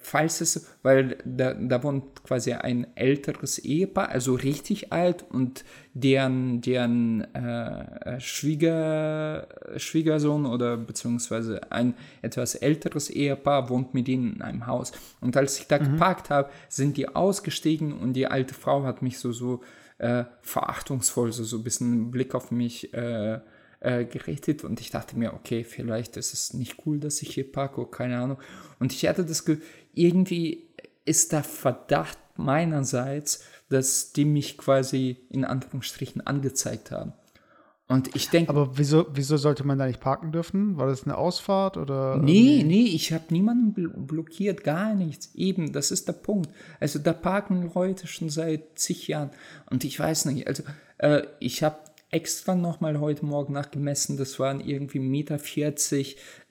falls 0.04 0.42
es, 0.42 0.66
weil 0.82 1.16
da, 1.24 1.54
da 1.54 1.82
wohnt 1.82 2.22
quasi 2.24 2.52
ein 2.52 2.86
älteres 2.94 3.58
Ehepaar, 3.58 4.10
also 4.10 4.34
richtig 4.34 4.92
alt 4.92 5.24
und 5.30 5.64
deren, 5.94 6.60
deren 6.60 7.22
äh, 7.34 8.20
Schwieger, 8.20 9.48
Schwiegersohn 9.78 10.44
oder 10.44 10.76
beziehungsweise 10.76 11.72
ein 11.72 11.94
etwas 12.20 12.54
älteres 12.54 13.08
Ehepaar 13.08 13.70
wohnt 13.70 13.94
mit 13.94 14.06
ihnen 14.08 14.34
in 14.34 14.42
einem 14.42 14.66
Haus. 14.66 14.92
Und 15.22 15.38
als 15.38 15.58
ich 15.58 15.68
da 15.68 15.78
geparkt 15.78 16.28
habe, 16.28 16.50
sind 16.68 16.98
die 16.98 17.08
ausgestiegen 17.08 17.94
und 17.94 18.12
die 18.12 18.26
alte 18.26 18.52
Frau 18.52 18.84
hat 18.84 19.00
mich 19.00 19.18
so, 19.18 19.32
so 19.32 19.62
äh, 19.96 20.24
verachtungsvoll, 20.42 21.32
so, 21.32 21.44
so 21.44 21.56
ein 21.56 21.64
bisschen 21.64 21.92
einen 21.92 22.10
Blick 22.10 22.34
auf 22.34 22.50
mich 22.50 22.92
äh, 22.92 23.40
äh, 23.84 24.04
gerichtet 24.04 24.64
und 24.64 24.80
ich 24.80 24.90
dachte 24.90 25.18
mir, 25.18 25.34
okay, 25.34 25.62
vielleicht 25.62 26.16
ist 26.16 26.32
es 26.32 26.54
nicht 26.54 26.86
cool, 26.86 26.98
dass 26.98 27.20
ich 27.22 27.34
hier 27.34 27.50
parke, 27.50 27.82
oder 27.82 27.90
keine 27.90 28.18
Ahnung. 28.18 28.38
Und 28.80 28.92
ich 28.92 29.06
hatte 29.06 29.24
das 29.24 29.44
Gefühl, 29.44 29.62
irgendwie 29.92 30.68
ist 31.04 31.32
der 31.32 31.44
Verdacht 31.44 32.18
meinerseits, 32.36 33.44
dass 33.68 34.12
die 34.12 34.24
mich 34.24 34.56
quasi 34.56 35.18
in 35.30 35.44
Anführungsstrichen 35.44 36.26
angezeigt 36.26 36.90
haben. 36.90 37.12
Und 37.86 38.16
ich 38.16 38.30
denke. 38.30 38.48
Aber 38.48 38.78
wieso, 38.78 39.06
wieso 39.12 39.36
sollte 39.36 39.64
man 39.64 39.78
da 39.78 39.86
nicht 39.86 40.00
parken 40.00 40.32
dürfen? 40.32 40.78
War 40.78 40.86
das 40.86 41.04
eine 41.04 41.18
Ausfahrt 41.18 41.76
oder? 41.76 42.16
Nee, 42.16 42.62
nee, 42.64 42.86
ich 42.86 43.12
habe 43.12 43.24
niemanden 43.28 43.74
bl 43.74 43.88
blockiert, 43.88 44.64
gar 44.64 44.94
nichts. 44.94 45.34
Eben, 45.34 45.72
das 45.72 45.90
ist 45.90 46.08
der 46.08 46.14
Punkt. 46.14 46.48
Also 46.80 46.98
da 46.98 47.12
parken 47.12 47.70
Leute 47.74 48.06
schon 48.06 48.30
seit 48.30 48.78
zig 48.78 49.08
Jahren. 49.08 49.30
Und 49.68 49.84
ich 49.84 50.00
weiß 50.00 50.24
nicht, 50.26 50.46
also 50.46 50.62
äh, 50.96 51.24
ich 51.40 51.62
habe 51.62 51.76
extra 52.14 52.54
nochmal 52.54 53.00
heute 53.00 53.26
Morgen 53.26 53.52
nachgemessen, 53.52 54.16
das 54.16 54.38
waren 54.38 54.60
irgendwie 54.60 55.00
1,40 55.00 55.00
Meter 55.00 55.38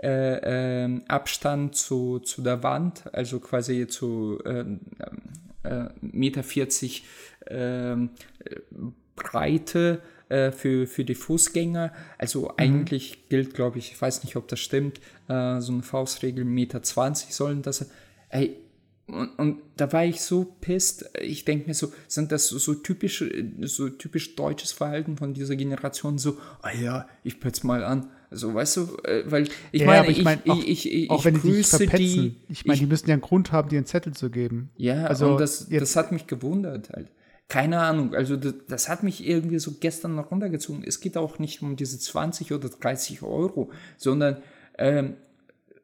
äh, 0.03 0.83
äh, 0.85 1.01
Abstand 1.07 1.75
zu, 1.75 2.19
zu 2.19 2.41
der 2.41 2.63
Wand, 2.63 3.03
also 3.13 3.39
quasi 3.39 3.87
zu 3.87 4.39
äh, 4.43 4.65
äh, 5.63 5.89
Meter 6.01 6.43
40 6.43 7.05
äh, 7.45 7.95
Breite 9.15 10.01
äh, 10.27 10.51
für, 10.51 10.85
für 10.85 11.05
die 11.05 11.15
Fußgänger. 11.15 11.93
Also 12.17 12.43
mhm. 12.43 12.51
eigentlich 12.57 13.29
gilt, 13.29 13.53
glaube 13.53 13.79
ich, 13.79 13.93
ich 13.93 14.01
weiß 14.01 14.25
nicht, 14.25 14.35
ob 14.35 14.49
das 14.49 14.59
stimmt, 14.59 14.99
äh, 15.29 15.61
so 15.61 15.71
eine 15.71 15.83
Faustregel, 15.83 16.43
Meter 16.43 16.83
20 16.83 17.33
sollen 17.33 17.61
das. 17.61 17.89
Ey, 18.29 18.57
und, 19.07 19.37
und, 19.37 19.61
da 19.75 19.91
war 19.91 20.05
ich 20.05 20.21
so 20.21 20.55
pisst. 20.61 21.09
Ich 21.19 21.43
denke 21.45 21.67
mir 21.67 21.73
so, 21.73 21.91
sind 22.07 22.31
das 22.31 22.47
so, 22.47 22.57
so 22.57 22.73
typisch, 22.73 23.23
so 23.61 23.89
typisch 23.89 24.35
deutsches 24.35 24.71
Verhalten 24.71 25.17
von 25.17 25.33
dieser 25.33 25.55
Generation? 25.55 26.17
So, 26.17 26.37
ah 26.61 26.71
ja, 26.71 27.07
ich 27.23 27.39
pütze 27.39 27.67
mal 27.67 27.83
an. 27.83 28.09
Also, 28.29 28.53
weißt 28.53 28.77
du, 28.77 28.97
äh, 29.03 29.23
weil 29.29 29.47
ich 29.71 29.81
ja, 29.81 29.87
meine, 29.87 30.09
ich, 30.09 30.23
mein, 30.23 30.39
auch, 30.47 30.63
ich, 30.63 30.91
ich, 30.91 31.09
auch 31.09 31.23
wenn 31.25 31.39
die 31.41 31.51
dich 31.51 31.67
verpetzen, 31.67 31.97
die, 31.99 32.35
ich 32.49 32.65
meine, 32.65 32.79
die 32.79 32.85
müssen 32.87 33.07
ja 33.07 33.13
einen 33.13 33.21
Grund 33.21 33.51
haben, 33.51 33.69
dir 33.69 33.77
einen 33.77 33.85
Zettel 33.85 34.13
zu 34.13 34.29
geben. 34.29 34.71
Ja, 34.77 35.05
also 35.05 35.37
das, 35.37 35.67
das 35.69 35.95
hat 35.95 36.11
mich 36.11 36.25
gewundert 36.25 36.89
halt. 36.89 37.09
Keine 37.49 37.79
Ahnung, 37.79 38.15
also 38.15 38.37
das, 38.37 38.55
das, 38.67 38.89
hat 38.89 39.03
mich 39.03 39.27
irgendwie 39.27 39.59
so 39.59 39.73
gestern 39.79 40.15
noch 40.15 40.31
runtergezogen. 40.31 40.83
Es 40.83 41.01
geht 41.01 41.17
auch 41.17 41.37
nicht 41.37 41.61
um 41.61 41.75
diese 41.75 41.99
20 41.99 42.53
oder 42.53 42.69
30 42.69 43.21
Euro, 43.21 43.69
sondern 43.97 44.37
ähm, 44.79 45.15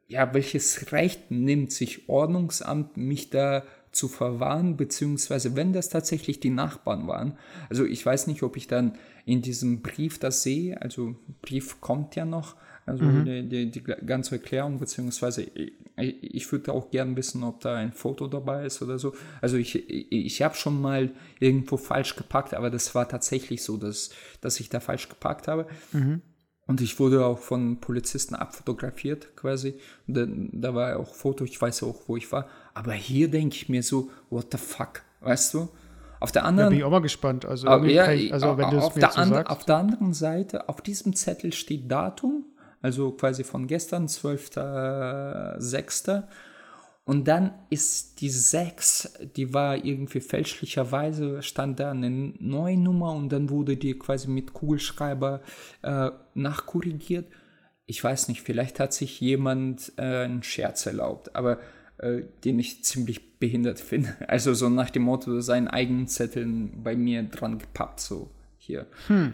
ja, 0.10 0.34
welches 0.34 0.92
Recht 0.92 1.32
nimmt 1.32 1.72
sich 1.72 2.10
Ordnungsamt, 2.10 2.98
mich 2.98 3.30
da 3.30 3.64
zu 3.92 4.08
verwahren, 4.08 4.76
beziehungsweise 4.76 5.56
wenn 5.56 5.72
das 5.74 5.90
tatsächlich 5.90 6.40
die 6.40 6.50
Nachbarn 6.50 7.08
waren. 7.08 7.38
Also 7.70 7.86
ich 7.86 8.06
weiß 8.06 8.28
nicht, 8.28 8.44
ob 8.44 8.58
ich 8.58 8.68
dann 8.68 8.94
in 9.26 9.42
diesem 9.42 9.82
Brief 9.82 10.20
das 10.20 10.44
sehe, 10.44 10.82
also 10.82 11.16
Brief 11.42 11.80
kommt 11.80 12.16
ja 12.16 12.26
noch, 12.26 12.56
also 12.86 13.04
mhm. 13.04 13.26
die, 13.26 13.50
die, 13.50 13.72
die, 13.72 13.84
ganze 13.84 14.36
Erklärung, 14.36 14.80
beziehungsweise 14.80 15.44
ich, 15.44 15.74
ich 15.96 16.52
würde 16.52 16.74
auch 16.74 16.90
gern 16.90 17.16
wissen, 17.16 17.44
ob 17.44 17.60
da 17.62 17.76
ein 17.76 17.94
Foto 17.94 18.28
dabei 18.28 18.66
ist 18.66 18.82
oder 18.82 18.98
so. 18.98 19.14
Also 19.42 19.58
ich, 19.58 19.76
ich, 19.90 20.12
ich 20.12 20.42
habe 20.42 20.56
schon 20.56 20.82
mal 20.82 21.12
irgendwo 21.40 21.78
falsch 21.78 22.16
gepackt, 22.16 22.56
aber 22.56 22.72
das 22.72 22.96
war 22.96 23.08
tatsächlich 23.08 23.64
so, 23.64 23.78
dass, 23.78 24.10
dass 24.42 24.60
ich 24.60 24.70
da 24.70 24.80
falsch 24.80 25.08
gepackt 25.08 25.48
habe. 25.48 25.68
Mhm. 25.92 26.22
Und 26.70 26.80
ich 26.82 27.00
wurde 27.00 27.26
auch 27.26 27.40
von 27.40 27.80
Polizisten 27.80 28.36
abfotografiert 28.36 29.36
quasi. 29.36 29.74
Da, 30.06 30.28
da 30.28 30.76
war 30.76 31.00
auch 31.00 31.16
Foto, 31.16 31.44
ich 31.44 31.60
weiß 31.60 31.82
auch, 31.82 31.96
wo 32.06 32.16
ich 32.16 32.32
war. 32.32 32.46
Aber 32.76 32.94
hier 32.94 33.28
denke 33.28 33.56
ich 33.56 33.70
mir 33.70 33.82
so, 33.82 34.12
what 34.30 34.50
the 34.52 34.60
fuck, 34.60 35.02
weißt 35.22 35.56
du? 35.56 35.70
Auf 36.20 36.32
der 36.32 36.46
anderen. 36.46 36.68
Da 36.68 36.70
bin 36.70 36.78
ich 36.78 36.84
auch 36.84 36.92
mal 36.92 37.02
gespannt. 37.02 37.44
Also, 37.44 37.68
ja, 37.86 38.12
ich, 38.12 38.32
also 38.32 38.56
wenn 38.56 38.70
du 38.70 38.78
es 38.78 38.94
mir 38.94 39.02
so 39.02 39.24
sagst. 39.24 39.50
Auf 39.50 39.66
der 39.66 39.78
anderen 39.78 40.14
Seite, 40.14 40.70
auf 40.70 40.82
diesem 40.82 41.16
Zettel 41.16 41.54
steht 41.54 41.90
Datum, 41.90 42.46
also 42.84 43.14
quasi 43.14 43.44
von 43.44 43.66
gestern, 43.66 44.06
12.06. 44.06 46.22
Und 47.10 47.28
dann 47.28 47.54
ist 47.72 48.22
die 48.22 48.30
6, 48.30 49.14
die 49.36 49.52
war 49.52 49.84
irgendwie 49.84 50.20
fälschlicherweise, 50.20 51.42
stand 51.42 51.80
da 51.80 51.90
eine 51.90 52.12
neue 52.12 52.78
Nummer 52.78 53.14
und 53.14 53.30
dann 53.30 53.50
wurde 53.50 53.78
die 53.78 53.98
quasi 53.98 54.30
mit 54.30 54.54
Kugelschreiber 54.54 55.42
äh, 55.82 56.12
nachkorrigiert. 56.36 57.26
Ich 57.88 58.04
weiß 58.04 58.28
nicht, 58.28 58.44
vielleicht 58.44 58.80
hat 58.80 58.94
sich 58.94 59.20
jemand 59.22 59.92
äh, 59.98 60.26
einen 60.26 60.44
Scherz 60.44 60.86
erlaubt, 60.86 61.36
aber 61.36 61.58
äh, 61.98 62.22
den 62.44 62.60
ich 62.60 62.84
ziemlich 62.84 63.40
behindert 63.40 63.80
finde. 63.90 64.14
Also 64.28 64.54
so 64.54 64.70
nach 64.70 64.92
dem 64.92 65.02
Motto, 65.02 65.42
seinen 65.42 65.68
eigenen 65.68 66.08
Zetteln 66.08 66.84
bei 66.84 66.96
mir 66.96 67.24
dran 67.24 67.58
gepappt, 67.58 68.02
so 68.02 68.30
hier. 68.60 68.86
Hm. 69.08 69.34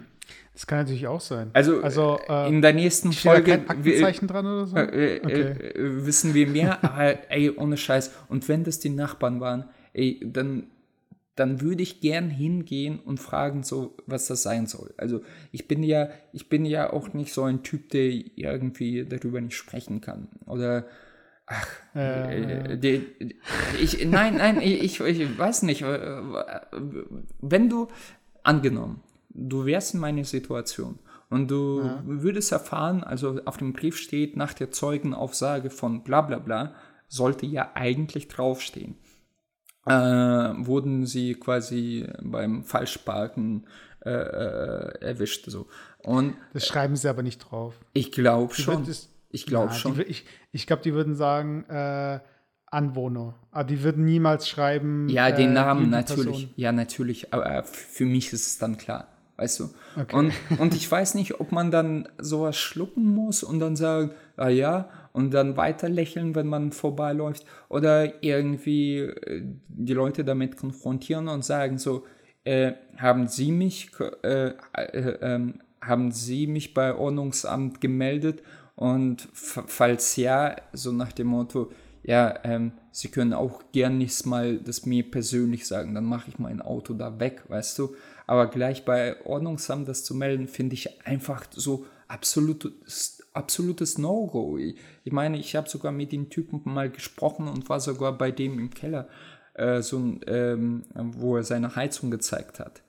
Das 0.52 0.66
kann 0.66 0.78
natürlich 0.78 1.06
auch 1.06 1.20
sein. 1.20 1.50
Also, 1.52 1.82
also 1.82 2.18
äh, 2.28 2.48
in 2.48 2.62
der 2.62 2.72
nächsten 2.72 3.12
Folge 3.12 3.52
kein 3.52 3.68
Aktenzeichen 3.68 4.26
dran 4.26 4.46
oder 4.46 4.66
so? 4.66 4.76
Äh, 4.76 5.16
äh, 5.16 5.20
okay. 5.22 5.40
Äh, 5.40 6.06
wissen 6.06 6.34
wir 6.34 6.46
mehr, 6.46 6.82
aber 6.84 7.30
ey, 7.30 7.50
ohne 7.50 7.76
Scheiß. 7.76 8.12
Und 8.28 8.48
wenn 8.48 8.64
das 8.64 8.78
die 8.78 8.88
Nachbarn 8.88 9.40
waren, 9.40 9.68
ey, 9.92 10.20
dann, 10.24 10.68
dann 11.34 11.60
würde 11.60 11.82
ich 11.82 12.00
gern 12.00 12.30
hingehen 12.30 12.98
und 12.98 13.20
fragen, 13.20 13.62
so, 13.62 13.96
was 14.06 14.26
das 14.26 14.42
sein 14.42 14.66
soll. 14.66 14.94
Also 14.96 15.20
ich 15.52 15.68
bin 15.68 15.82
ja, 15.82 16.08
ich 16.32 16.48
bin 16.48 16.64
ja 16.64 16.92
auch 16.92 17.12
nicht 17.12 17.32
so 17.34 17.44
ein 17.44 17.62
Typ, 17.62 17.90
der 17.90 18.10
irgendwie 18.36 19.04
darüber 19.04 19.40
nicht 19.40 19.56
sprechen 19.56 20.00
kann. 20.00 20.28
Oder 20.46 20.86
Ach, 21.48 21.68
äh, 21.94 22.76
die, 22.76 23.06
ich, 23.80 24.04
nein, 24.04 24.38
nein, 24.38 24.60
ich, 24.60 25.00
ich 25.00 25.38
weiß 25.38 25.62
nicht. 25.62 25.84
Wenn 27.40 27.68
du, 27.68 27.86
angenommen, 28.46 29.02
du 29.36 29.66
wärst 29.66 29.94
in 29.94 30.00
meiner 30.00 30.24
Situation 30.24 30.98
und 31.28 31.50
du 31.50 31.82
ja. 31.82 32.02
würdest 32.04 32.52
erfahren, 32.52 33.04
also 33.04 33.40
auf 33.44 33.58
dem 33.58 33.72
Brief 33.72 33.98
steht, 33.98 34.36
nach 34.36 34.54
der 34.54 34.70
Zeugenaussage 34.70 35.70
von 35.70 36.02
bla 36.02 36.22
bla 36.22 36.38
bla, 36.38 36.74
sollte 37.08 37.46
ja 37.46 37.72
eigentlich 37.74 38.28
draufstehen. 38.28 38.96
Äh, 39.86 39.92
wurden 39.92 41.06
sie 41.06 41.34
quasi 41.34 42.08
beim 42.20 42.64
Falschparken 42.64 43.66
äh, 44.04 44.10
äh, 44.10 45.00
erwischt. 45.00 45.48
So. 45.48 45.68
Und, 46.02 46.34
das 46.52 46.66
schreiben 46.66 46.96
sie 46.96 47.08
aber 47.08 47.22
nicht 47.22 47.38
drauf. 47.38 47.74
Ich 47.92 48.10
glaube 48.10 48.54
schon. 48.54 48.82
Es, 48.88 49.10
ich 49.30 49.46
glaube 49.46 49.74
schon. 49.74 49.94
Die, 49.94 50.02
ich 50.02 50.26
ich 50.50 50.66
glaube, 50.66 50.82
die 50.82 50.92
würden 50.92 51.14
sagen, 51.14 51.64
äh, 51.68 52.18
Anwohner. 52.66 53.34
Aber 53.52 53.64
die 53.64 53.84
würden 53.84 54.04
niemals 54.04 54.48
schreiben. 54.48 55.08
Ja, 55.08 55.30
den 55.30 55.50
äh, 55.50 55.54
Namen 55.54 55.90
natürlich. 55.90 56.24
Person. 56.26 56.50
Ja, 56.56 56.72
natürlich. 56.72 57.32
Aber 57.32 57.62
für 57.62 58.06
mich 58.06 58.32
ist 58.32 58.46
es 58.46 58.58
dann 58.58 58.78
klar 58.78 59.15
weißt 59.36 59.60
du. 59.60 59.70
Okay. 60.00 60.16
Und, 60.16 60.32
und 60.58 60.74
ich 60.74 60.90
weiß 60.90 61.14
nicht, 61.14 61.40
ob 61.40 61.52
man 61.52 61.70
dann 61.70 62.08
sowas 62.18 62.56
schlucken 62.56 63.14
muss 63.14 63.42
und 63.42 63.60
dann 63.60 63.76
sagen, 63.76 64.10
ah 64.36 64.48
ja, 64.48 64.88
und 65.12 65.32
dann 65.32 65.56
weiter 65.56 65.88
lächeln, 65.88 66.34
wenn 66.34 66.46
man 66.46 66.72
vorbeiläuft, 66.72 67.46
oder 67.68 68.22
irgendwie 68.22 68.98
äh, 68.98 69.42
die 69.68 69.94
Leute 69.94 70.24
damit 70.24 70.56
konfrontieren 70.56 71.28
und 71.28 71.44
sagen 71.44 71.78
so, 71.78 72.04
äh, 72.44 72.72
haben 72.96 73.26
Sie 73.26 73.50
mich, 73.50 73.90
äh, 74.22 74.52
äh, 74.72 75.16
ähm, 75.20 75.60
haben 75.80 76.12
Sie 76.12 76.46
mich 76.46 76.74
bei 76.74 76.94
Ordnungsamt 76.94 77.80
gemeldet 77.80 78.42
und 78.74 79.28
falls 79.32 80.16
ja, 80.16 80.54
so 80.72 80.92
nach 80.92 81.12
dem 81.12 81.28
Motto, 81.28 81.70
ja, 82.02 82.38
ähm, 82.44 82.72
Sie 82.92 83.08
können 83.08 83.32
auch 83.32 83.62
gern 83.72 83.98
nichts 83.98 84.24
mal 84.26 84.58
das 84.58 84.86
mir 84.86 85.10
persönlich 85.10 85.66
sagen, 85.66 85.94
dann 85.94 86.04
mache 86.04 86.30
ich 86.30 86.38
mein 86.38 86.62
Auto 86.62 86.94
da 86.94 87.18
weg, 87.18 87.42
weißt 87.48 87.78
du. 87.78 87.96
Aber 88.26 88.48
gleich 88.48 88.84
bei 88.84 89.24
Ordnungsamt 89.24 89.88
das 89.88 90.04
zu 90.04 90.14
melden, 90.14 90.48
finde 90.48 90.74
ich 90.74 91.06
einfach 91.06 91.44
so 91.50 91.86
absolutes, 92.08 93.22
absolutes 93.32 93.98
No-Go. 93.98 94.58
Ich, 94.58 94.76
ich, 95.04 95.12
meine, 95.12 95.38
ich 95.38 95.54
habe 95.54 95.68
sogar 95.68 95.92
mit 95.92 96.12
den 96.12 96.28
Typen 96.28 96.62
mal 96.64 96.90
gesprochen 96.90 97.48
und 97.48 97.68
war 97.68 97.80
sogar 97.80 98.16
bei 98.16 98.30
dem 98.30 98.58
im 98.58 98.70
Keller, 98.70 99.08
äh, 99.54 99.80
so, 99.80 99.98
ähm, 100.26 100.84
wo 100.94 101.36
er 101.36 101.44
seine 101.44 101.76
Heizung 101.76 102.10
gezeigt 102.10 102.58
hat. 102.58 102.82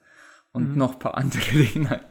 Und 0.54 0.72
mhm. 0.72 0.78
noch 0.78 0.94
ein 0.94 1.00
paar 1.00 1.18
andere 1.18 1.52
Dinge. 1.52 2.02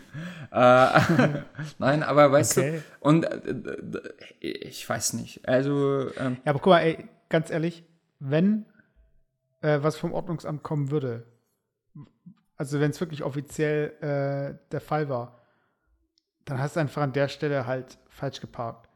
äh, 0.50 1.40
Nein, 1.78 2.02
aber 2.02 2.32
weißt 2.32 2.58
okay. 2.58 2.82
du, 3.00 3.06
und 3.06 3.24
äh, 3.24 4.10
ich 4.40 4.88
weiß 4.88 5.12
nicht. 5.12 5.46
Also. 5.46 6.08
Ähm, 6.18 6.38
ja, 6.44 6.50
aber 6.50 6.58
guck 6.58 6.70
mal, 6.70 6.80
ey, 6.80 7.08
ganz 7.28 7.50
ehrlich, 7.50 7.84
wenn 8.18 8.66
äh, 9.60 9.78
was 9.82 9.96
vom 9.96 10.12
Ordnungsamt 10.12 10.64
kommen 10.64 10.90
würde, 10.90 11.26
also 12.62 12.78
wenn 12.78 12.92
es 12.92 13.00
wirklich 13.00 13.24
offiziell 13.24 13.88
äh, 14.00 14.56
der 14.70 14.80
Fall 14.80 15.08
war, 15.08 15.40
dann 16.44 16.60
hast 16.60 16.76
du 16.76 16.80
einfach 16.80 17.02
an 17.02 17.12
der 17.12 17.26
Stelle 17.26 17.66
halt 17.66 17.98
falsch 18.08 18.40
geparkt. 18.40 18.88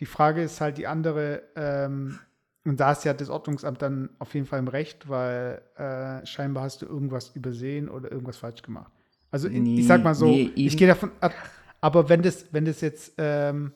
Die 0.00 0.06
Frage 0.06 0.42
ist 0.42 0.58
halt 0.62 0.78
die 0.78 0.86
andere, 0.86 1.42
ähm, 1.54 2.18
und 2.64 2.80
da 2.80 2.92
ist 2.92 3.04
ja 3.04 3.12
das 3.12 3.28
Ordnungsamt 3.28 3.82
dann 3.82 4.08
auf 4.18 4.32
jeden 4.32 4.46
Fall 4.46 4.58
im 4.58 4.68
Recht, 4.68 5.06
weil 5.06 5.60
äh, 5.76 6.24
scheinbar 6.24 6.62
hast 6.62 6.80
du 6.80 6.86
irgendwas 6.86 7.28
übersehen 7.36 7.90
oder 7.90 8.10
irgendwas 8.10 8.38
falsch 8.38 8.62
gemacht. 8.62 8.90
Also 9.30 9.48
nee, 9.50 9.80
ich 9.80 9.86
sag 9.86 10.02
mal 10.02 10.14
so, 10.14 10.24
nee, 10.24 10.50
ich 10.54 10.74
gehe 10.74 10.88
davon 10.88 11.10
ab, 11.20 11.34
aber 11.82 12.08
wenn 12.08 12.22
das, 12.22 12.54
wenn 12.54 12.64
das 12.64 12.80
jetzt, 12.80 13.12
ähm, 13.18 13.74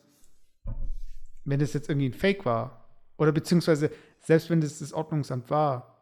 wenn 1.44 1.60
das 1.60 1.74
jetzt 1.74 1.90
irgendwie 1.90 2.08
ein 2.08 2.14
Fake 2.14 2.46
war, 2.46 2.88
oder 3.18 3.32
beziehungsweise 3.32 3.90
selbst 4.20 4.48
wenn 4.48 4.62
das 4.62 4.78
das 4.78 4.94
Ordnungsamt 4.94 5.50
war, 5.50 5.97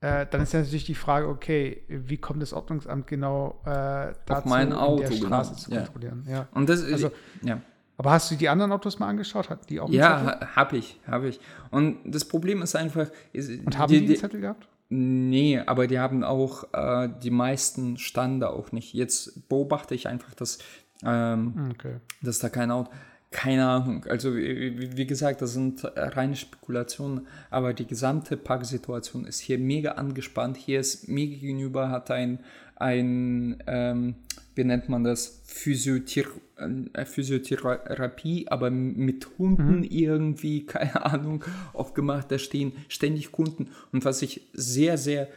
äh, 0.00 0.26
dann 0.30 0.42
ist 0.42 0.52
ja 0.52 0.60
natürlich 0.60 0.84
die 0.84 0.94
Frage, 0.94 1.28
okay, 1.28 1.82
wie 1.88 2.18
kommt 2.18 2.40
das 2.40 2.52
Ordnungsamt 2.52 3.06
genau 3.06 3.60
äh, 3.64 4.12
dazu, 4.26 4.32
Auf 4.32 4.44
mein 4.44 4.72
Auto, 4.72 5.00
der 5.00 5.08
genau. 5.10 5.26
Straße 5.26 5.50
genau. 5.50 5.60
zu 5.60 5.70
kontrollieren? 5.70 6.24
Ja. 6.26 6.32
ja. 6.32 6.48
Und 6.52 6.68
das, 6.68 6.84
also, 6.84 7.10
ja. 7.42 7.60
Aber 7.96 8.12
hast 8.12 8.30
du 8.30 8.36
die 8.36 8.48
anderen 8.48 8.70
Autos 8.70 9.00
mal 9.00 9.08
angeschaut? 9.08 9.50
Hatten 9.50 9.66
die 9.66 9.80
auch 9.80 9.90
Ja, 9.90 10.54
habe 10.54 10.76
ich, 10.76 11.00
habe 11.04 11.28
ich. 11.28 11.40
Und 11.72 11.98
das 12.04 12.24
Problem 12.24 12.62
ist 12.62 12.76
einfach. 12.76 13.08
Ist, 13.32 13.50
Und 13.50 13.76
haben 13.76 13.92
die, 13.92 14.00
die 14.00 14.06
einen 14.06 14.16
Zettel 14.16 14.40
gehabt? 14.40 14.68
Nee, 14.88 15.58
aber 15.66 15.88
die 15.88 15.98
haben 15.98 16.22
auch, 16.22 16.72
äh, 16.72 17.08
die 17.22 17.30
meisten 17.30 17.98
standen 17.98 18.40
da 18.40 18.48
auch 18.50 18.70
nicht. 18.70 18.94
Jetzt 18.94 19.48
beobachte 19.48 19.96
ich 19.96 20.06
einfach, 20.06 20.32
dass, 20.34 20.58
ähm, 21.04 21.70
Okay. 21.72 21.96
dass 22.22 22.38
da 22.38 22.48
kein 22.48 22.70
Auto, 22.70 22.90
keine 23.30 23.68
Ahnung. 23.68 24.04
Also 24.06 24.34
wie, 24.34 25.06
gesagt, 25.06 25.42
das 25.42 25.52
sind 25.52 25.82
reine 25.94 26.34
Spekulationen, 26.34 27.26
aber 27.50 27.74
die 27.74 27.86
gesamte 27.86 28.36
Parksituation 28.36 29.26
ist 29.26 29.40
hier 29.40 29.58
mega 29.58 29.92
angespannt. 29.92 30.56
Hier 30.56 30.80
ist 30.80 31.08
mir 31.08 31.26
gegenüber 31.26 31.90
hat 31.90 32.10
ein, 32.10 32.40
ein 32.76 33.62
ähm, 33.66 34.14
wie 34.54 34.64
nennt 34.64 34.88
man 34.88 35.04
das, 35.04 35.42
Physiothera 35.44 36.30
äh, 36.56 37.04
Physiotherapie, 37.04 38.48
aber 38.48 38.70
mit 38.70 39.28
Hunden 39.38 39.84
irgendwie, 39.84 40.66
keine 40.66 41.04
Ahnung, 41.04 41.44
aufgemacht. 41.74 42.30
Da 42.30 42.38
stehen 42.38 42.72
ständig 42.88 43.30
Kunden. 43.30 43.68
Und 43.92 44.04
was 44.04 44.22
ich 44.22 44.48
sehr, 44.54 44.96
sehr 44.96 45.28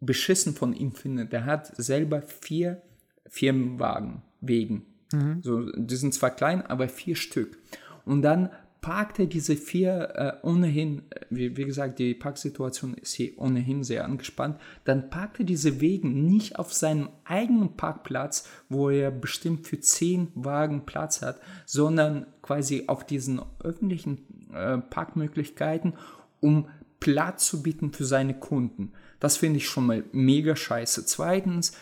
beschissen 0.00 0.54
von 0.54 0.74
ihm 0.74 0.92
finde, 0.92 1.24
der 1.24 1.46
hat 1.46 1.74
selber 1.76 2.22
vier 2.22 2.82
Firmenwagen 3.26 4.22
wegen. 4.40 4.93
So, 5.42 5.70
die 5.76 5.96
sind 5.96 6.14
zwar 6.14 6.30
klein, 6.30 6.64
aber 6.66 6.88
vier 6.88 7.16
Stück. 7.16 7.58
Und 8.04 8.22
dann 8.22 8.50
parkt 8.84 9.18
er 9.18 9.24
diese 9.24 9.56
vier 9.56 10.12
äh, 10.42 10.46
ohnehin, 10.46 11.04
äh, 11.08 11.20
wie, 11.30 11.56
wie 11.56 11.64
gesagt, 11.64 11.98
die 11.98 12.12
Parksituation 12.12 12.92
ist 12.92 13.14
hier 13.14 13.32
ohnehin 13.38 13.82
sehr 13.82 14.04
angespannt, 14.04 14.60
dann 14.84 15.08
parkt 15.08 15.38
er 15.38 15.46
diese 15.46 15.80
Wegen 15.80 16.26
nicht 16.26 16.58
auf 16.58 16.70
seinem 16.74 17.08
eigenen 17.24 17.78
Parkplatz, 17.78 18.46
wo 18.68 18.90
er 18.90 19.10
bestimmt 19.10 19.66
für 19.66 19.80
zehn 19.80 20.28
Wagen 20.34 20.84
Platz 20.84 21.22
hat, 21.22 21.40
sondern 21.64 22.26
quasi 22.42 22.84
auf 22.86 23.06
diesen 23.06 23.40
öffentlichen 23.60 24.18
äh, 24.52 24.76
Parkmöglichkeiten, 24.76 25.94
um 26.40 26.68
Platz 27.00 27.46
zu 27.46 27.62
bieten 27.62 27.90
für 27.90 28.04
seine 28.04 28.34
Kunden. 28.34 28.92
Das 29.18 29.38
finde 29.38 29.56
ich 29.56 29.66
schon 29.66 29.86
mal 29.86 30.04
mega 30.12 30.56
scheiße. 30.56 31.06
Zweitens, 31.06 31.72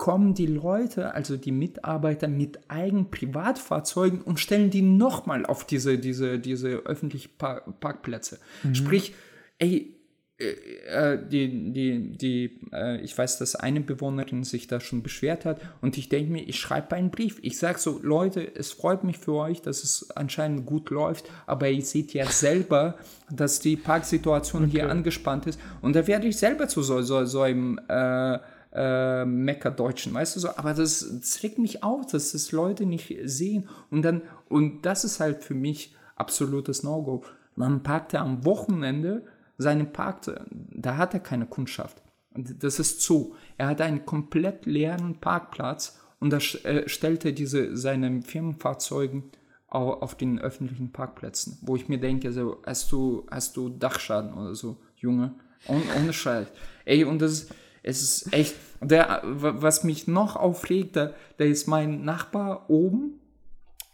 kommen 0.00 0.32
die 0.32 0.46
Leute, 0.46 1.14
also 1.14 1.36
die 1.36 1.52
Mitarbeiter 1.52 2.26
mit 2.26 2.58
eigenen 2.68 3.10
Privatfahrzeugen 3.10 4.22
und 4.22 4.40
stellen 4.40 4.70
die 4.70 4.80
nochmal 4.80 5.44
auf 5.44 5.66
diese, 5.66 5.98
diese, 5.98 6.38
diese 6.38 6.68
öffentlichen 6.86 7.32
Par 7.36 7.60
Parkplätze. 7.80 8.38
Sprich, 8.72 9.12
ey, 9.58 9.94
äh, 10.38 10.44
äh, 10.86 11.18
die, 11.28 11.72
die, 11.74 12.16
die, 12.16 12.60
äh, 12.72 12.98
ich 13.02 13.16
weiß, 13.16 13.36
dass 13.40 13.56
eine 13.56 13.82
Bewohnerin 13.82 14.42
sich 14.42 14.66
da 14.66 14.80
schon 14.80 15.02
beschwert 15.02 15.44
hat 15.44 15.60
und 15.82 15.98
ich 15.98 16.08
denke 16.08 16.32
mir, 16.32 16.48
ich 16.48 16.58
schreibe 16.58 16.96
einen 16.96 17.10
Brief. 17.10 17.38
Ich 17.42 17.58
sage 17.58 17.78
so, 17.78 18.00
Leute, 18.02 18.50
es 18.56 18.72
freut 18.72 19.04
mich 19.04 19.18
für 19.18 19.34
euch, 19.34 19.60
dass 19.60 19.84
es 19.84 20.10
anscheinend 20.16 20.64
gut 20.64 20.88
läuft, 20.88 21.30
aber 21.46 21.68
ihr 21.68 21.82
seht 21.82 22.14
ja 22.14 22.24
selber, 22.24 22.96
dass 23.30 23.60
die 23.60 23.76
Parksituation 23.76 24.66
hier 24.66 24.88
angespannt 24.88 25.46
ist 25.46 25.60
und 25.82 25.94
da 25.94 26.06
werde 26.06 26.26
ich 26.26 26.38
selber 26.38 26.68
zu 26.68 26.82
so, 26.82 27.02
so, 27.02 27.26
so 27.26 27.42
einem 27.42 27.78
äh, 27.88 28.38
äh, 28.72 29.24
Meckerdeutschen, 29.24 30.14
weißt 30.14 30.36
du 30.36 30.40
so, 30.40 30.56
aber 30.56 30.74
das, 30.74 31.02
regt 31.42 31.58
mich 31.58 31.82
auf, 31.82 32.06
dass 32.06 32.32
das 32.32 32.52
Leute 32.52 32.86
nicht 32.86 33.14
sehen 33.24 33.68
und 33.90 34.02
dann, 34.02 34.22
und 34.48 34.82
das 34.86 35.04
ist 35.04 35.20
halt 35.20 35.42
für 35.44 35.54
mich 35.54 35.94
absolutes 36.16 36.82
No-Go. 36.82 37.24
Man 37.56 37.82
parkt 37.82 38.14
er 38.14 38.20
am 38.22 38.44
Wochenende 38.44 39.24
seinen 39.58 39.92
Park, 39.92 40.26
da 40.50 40.96
hat 40.96 41.14
er 41.14 41.20
keine 41.20 41.46
Kundschaft. 41.46 42.00
Und 42.32 42.62
Das 42.62 42.78
ist 42.78 43.02
so. 43.02 43.34
Er 43.58 43.66
hat 43.68 43.80
einen 43.80 44.06
komplett 44.06 44.64
leeren 44.66 45.16
Parkplatz 45.20 45.98
und 46.20 46.30
da 46.30 46.38
äh, 46.62 46.88
stellt 46.88 47.24
er 47.24 47.32
diese, 47.32 47.76
seine 47.76 48.22
Firmenfahrzeugen 48.22 49.24
au- 49.68 49.94
auf 49.94 50.14
den 50.14 50.38
öffentlichen 50.38 50.92
Parkplätzen, 50.92 51.58
wo 51.62 51.74
ich 51.76 51.88
mir 51.88 51.98
denke, 51.98 52.32
so, 52.32 52.62
hast 52.64 52.92
du, 52.92 53.26
hast 53.30 53.56
du 53.56 53.68
Dachschaden 53.68 54.32
oder 54.34 54.54
so, 54.54 54.76
Junge? 54.96 55.34
Ohne 55.68 56.12
Scheiß. 56.12 56.46
Ey, 56.84 57.04
und 57.04 57.20
das 57.20 57.32
ist, 57.32 57.54
es 57.82 58.02
ist 58.02 58.32
echt, 58.32 58.54
der, 58.80 59.20
was 59.24 59.84
mich 59.84 60.06
noch 60.06 60.36
aufregt, 60.36 60.96
da, 60.96 61.12
da 61.38 61.44
ist 61.44 61.66
mein 61.66 62.04
Nachbar 62.04 62.68
oben, 62.68 63.20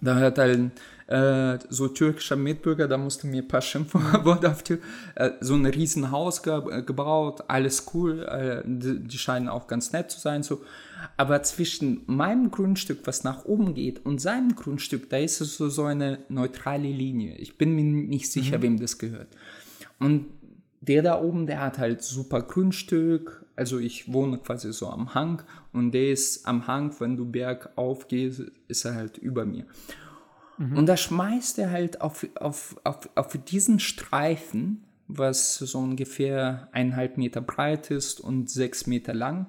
da 0.01 0.17
hat 0.17 0.39
ein 0.39 0.73
äh, 1.07 1.59
so 1.69 1.89
türkischer 1.89 2.37
Mitbürger, 2.37 2.89
da 2.89 2.99
musste 2.99 3.27
mir 3.27 3.43
ein 3.43 3.49
paar 3.49 3.63
Schimpfworte 3.63 4.51
auf 4.51 4.63
Tür, 4.63 4.79
äh, 5.15 5.31
so 5.41 5.55
ein 5.55 5.65
riesen 5.65 6.11
Haus 6.11 6.43
ge 6.43 6.83
gebaut, 6.83 7.45
alles 7.49 7.87
cool, 7.95 8.23
äh, 8.25 8.63
die, 8.67 9.01
die 9.01 9.19
scheinen 9.19 9.49
auch 9.49 9.67
ganz 9.67 9.93
nett 9.93 10.11
zu 10.11 10.21
sein, 10.21 10.43
so. 10.43 10.63
Aber 11.17 11.43
zwischen 11.43 12.03
meinem 12.07 12.51
Grundstück, 12.51 13.01
was 13.05 13.23
nach 13.23 13.45
oben 13.45 13.75
geht, 13.75 14.05
und 14.05 14.21
seinem 14.21 14.57
Grundstück, 14.57 15.09
da 15.09 15.19
ist 15.19 15.41
es 15.41 15.57
so, 15.57 15.69
so 15.69 15.85
eine 15.85 16.19
neutrale 16.29 16.89
Linie. 16.89 17.37
Ich 17.37 17.57
bin 17.57 17.75
mir 17.75 17.85
nicht 17.85 18.31
sicher, 18.31 18.61
wem 18.63 18.81
das 18.81 18.99
gehört. 18.99 19.29
Und 20.01 20.27
der 20.81 21.03
da 21.03 21.21
oben, 21.21 21.47
der 21.47 21.61
hat 21.61 21.79
halt 21.79 22.03
super 22.03 22.43
Grundstück. 22.43 23.46
Also 23.57 23.79
ich 23.79 24.13
wohne 24.13 24.39
quasi 24.39 24.73
so 24.73 24.89
am 24.89 25.15
Hang 25.15 25.43
und 25.73 25.93
der 25.93 26.11
ist 26.11 26.47
am 26.47 26.67
Hang, 26.67 26.95
wenn 27.01 27.17
du 27.17 27.25
bergauf 27.25 28.07
gehst, 28.07 28.43
ist 28.69 28.85
er 28.85 28.95
halt 28.95 29.19
über 29.19 29.45
mir. 29.47 29.65
Und 30.59 30.87
da 30.87 30.97
schmeißt 30.97 31.59
er 31.59 31.71
halt 31.71 32.01
auf, 32.01 32.27
auf, 32.35 32.77
auf, 32.85 33.09
auf 33.15 33.37
diesen 33.45 33.79
Streifen, 33.79 34.85
was 35.07 35.57
so 35.57 35.79
ungefähr 35.79 36.69
eineinhalb 36.73 37.19
Meter 37.19 37.41
breit 37.41 37.91
ist 37.91 38.21
und 38.21 38.51
sechs 38.51 38.87
Meter 38.87 39.13
lang, 39.13 39.47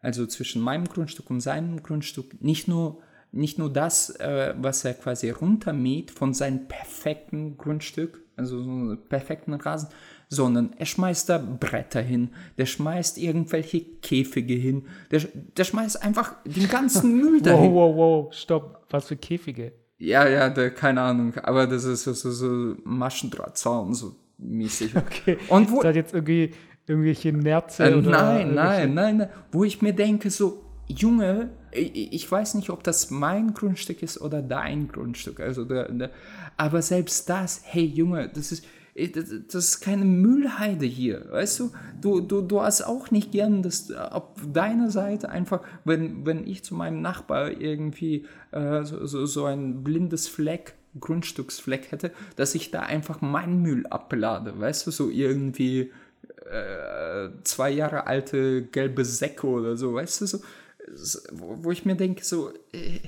also 0.00 0.26
zwischen 0.26 0.62
meinem 0.62 0.84
Grundstück 0.84 1.28
und 1.30 1.40
seinem 1.40 1.82
Grundstück, 1.82 2.40
nicht 2.40 2.68
nur, 2.68 3.02
nicht 3.32 3.58
nur 3.58 3.72
das, 3.72 4.10
äh, 4.10 4.54
was 4.56 4.84
er 4.84 4.94
quasi 4.94 5.30
runtermäht 5.30 6.10
von 6.12 6.34
seinem 6.34 6.68
perfekten 6.68 7.58
Grundstück, 7.58 8.22
also 8.36 8.62
so 8.62 8.70
einen 8.70 9.08
perfekten 9.08 9.54
Rasen, 9.54 9.88
sondern 10.34 10.74
er 10.78 10.86
schmeißt 10.86 11.28
da 11.28 11.38
Bretter 11.38 12.02
hin, 12.02 12.30
der 12.58 12.66
schmeißt 12.66 13.18
irgendwelche 13.18 13.80
Käfige 13.80 14.54
hin, 14.54 14.86
der, 15.10 15.22
der 15.56 15.64
schmeißt 15.64 16.02
einfach 16.02 16.34
den 16.44 16.68
ganzen 16.68 17.16
Müll 17.20 17.40
dahin. 17.40 17.72
Wow, 17.72 17.96
wow, 17.96 18.26
wow, 18.26 18.34
stopp. 18.34 18.86
Was 18.90 19.06
für 19.06 19.16
Käfige? 19.16 19.72
Ja, 19.98 20.28
ja, 20.28 20.50
da, 20.50 20.70
keine 20.70 21.00
Ahnung, 21.00 21.34
aber 21.36 21.66
das 21.66 21.84
ist 21.84 22.02
so, 22.02 22.12
so, 22.12 22.30
so 22.30 22.76
Maschendrahtzaun, 22.84 23.94
so 23.94 24.16
mäßig. 24.38 24.94
Okay. 24.96 25.38
Und 25.48 25.70
wo, 25.70 25.76
Ist 25.76 25.84
das 25.84 25.96
jetzt 25.96 26.14
irgendwie 26.14 26.52
irgendwelche 26.86 27.32
Nerze? 27.32 27.84
äh, 27.84 27.94
oder 27.94 28.10
nein, 28.10 28.54
nein, 28.54 28.94
nein, 28.94 29.16
nein, 29.18 29.28
wo 29.52 29.64
ich 29.64 29.80
mir 29.80 29.94
denke, 29.94 30.30
so, 30.30 30.64
Junge, 30.86 31.50
ich, 31.72 32.30
weiß 32.30 32.54
nicht, 32.54 32.70
ob 32.70 32.84
das 32.84 33.10
mein 33.10 33.54
Grundstück 33.54 34.02
ist 34.02 34.20
oder 34.20 34.42
dein 34.42 34.88
Grundstück, 34.88 35.40
also 35.40 35.64
der, 35.64 35.90
der, 35.90 36.10
aber 36.56 36.82
selbst 36.82 37.28
das, 37.28 37.62
hey 37.64 37.84
Junge, 37.84 38.28
das 38.28 38.52
ist, 38.52 38.66
das, 38.94 39.30
ist 39.30 39.80
keine 39.80 40.04
Müllheide 40.04 40.86
hier, 40.86 41.26
weißt 41.30 41.60
du? 41.60 41.72
Du, 42.00 42.20
du, 42.20 42.42
du 42.42 42.60
hast 42.60 42.82
auch 42.82 43.10
nicht 43.10 43.32
gern, 43.32 43.62
dass 43.62 43.90
äh, 43.90 43.96
auf 43.96 44.24
deiner 44.52 44.90
Seite 44.90 45.30
einfach, 45.30 45.62
wenn, 45.84 46.24
wenn 46.24 46.46
ich 46.46 46.62
zu 46.62 46.74
meinem 46.74 47.02
Nachbar 47.02 47.50
irgendwie 47.50 48.26
äh, 48.52 48.84
so, 48.84 49.04
so, 49.06 49.26
so 49.26 49.46
ein 49.46 49.82
blindes 49.82 50.28
Fleck, 50.28 50.74
Grundstücksfleck 51.00 51.90
hätte, 51.90 52.12
dass 52.36 52.54
ich 52.54 52.70
da 52.70 52.80
einfach 52.80 53.20
meinen 53.20 53.62
Müll 53.62 53.84
ablade, 53.88 54.58
weißt 54.58 54.86
du, 54.86 54.92
so 54.92 55.10
irgendwie 55.10 55.90
äh, 56.48 57.30
zwei 57.42 57.70
Jahre 57.70 58.06
alte 58.06 58.62
gelbe 58.62 59.04
Säcke 59.04 59.48
oder 59.48 59.76
so, 59.76 59.94
weißt 59.94 60.20
du, 60.20 60.26
so, 60.26 60.38
so, 60.94 61.18
wo, 61.32 61.64
wo 61.64 61.70
ich 61.72 61.84
mir 61.84 61.96
denke, 61.96 62.24
so, 62.24 62.52
äh, 62.72 63.00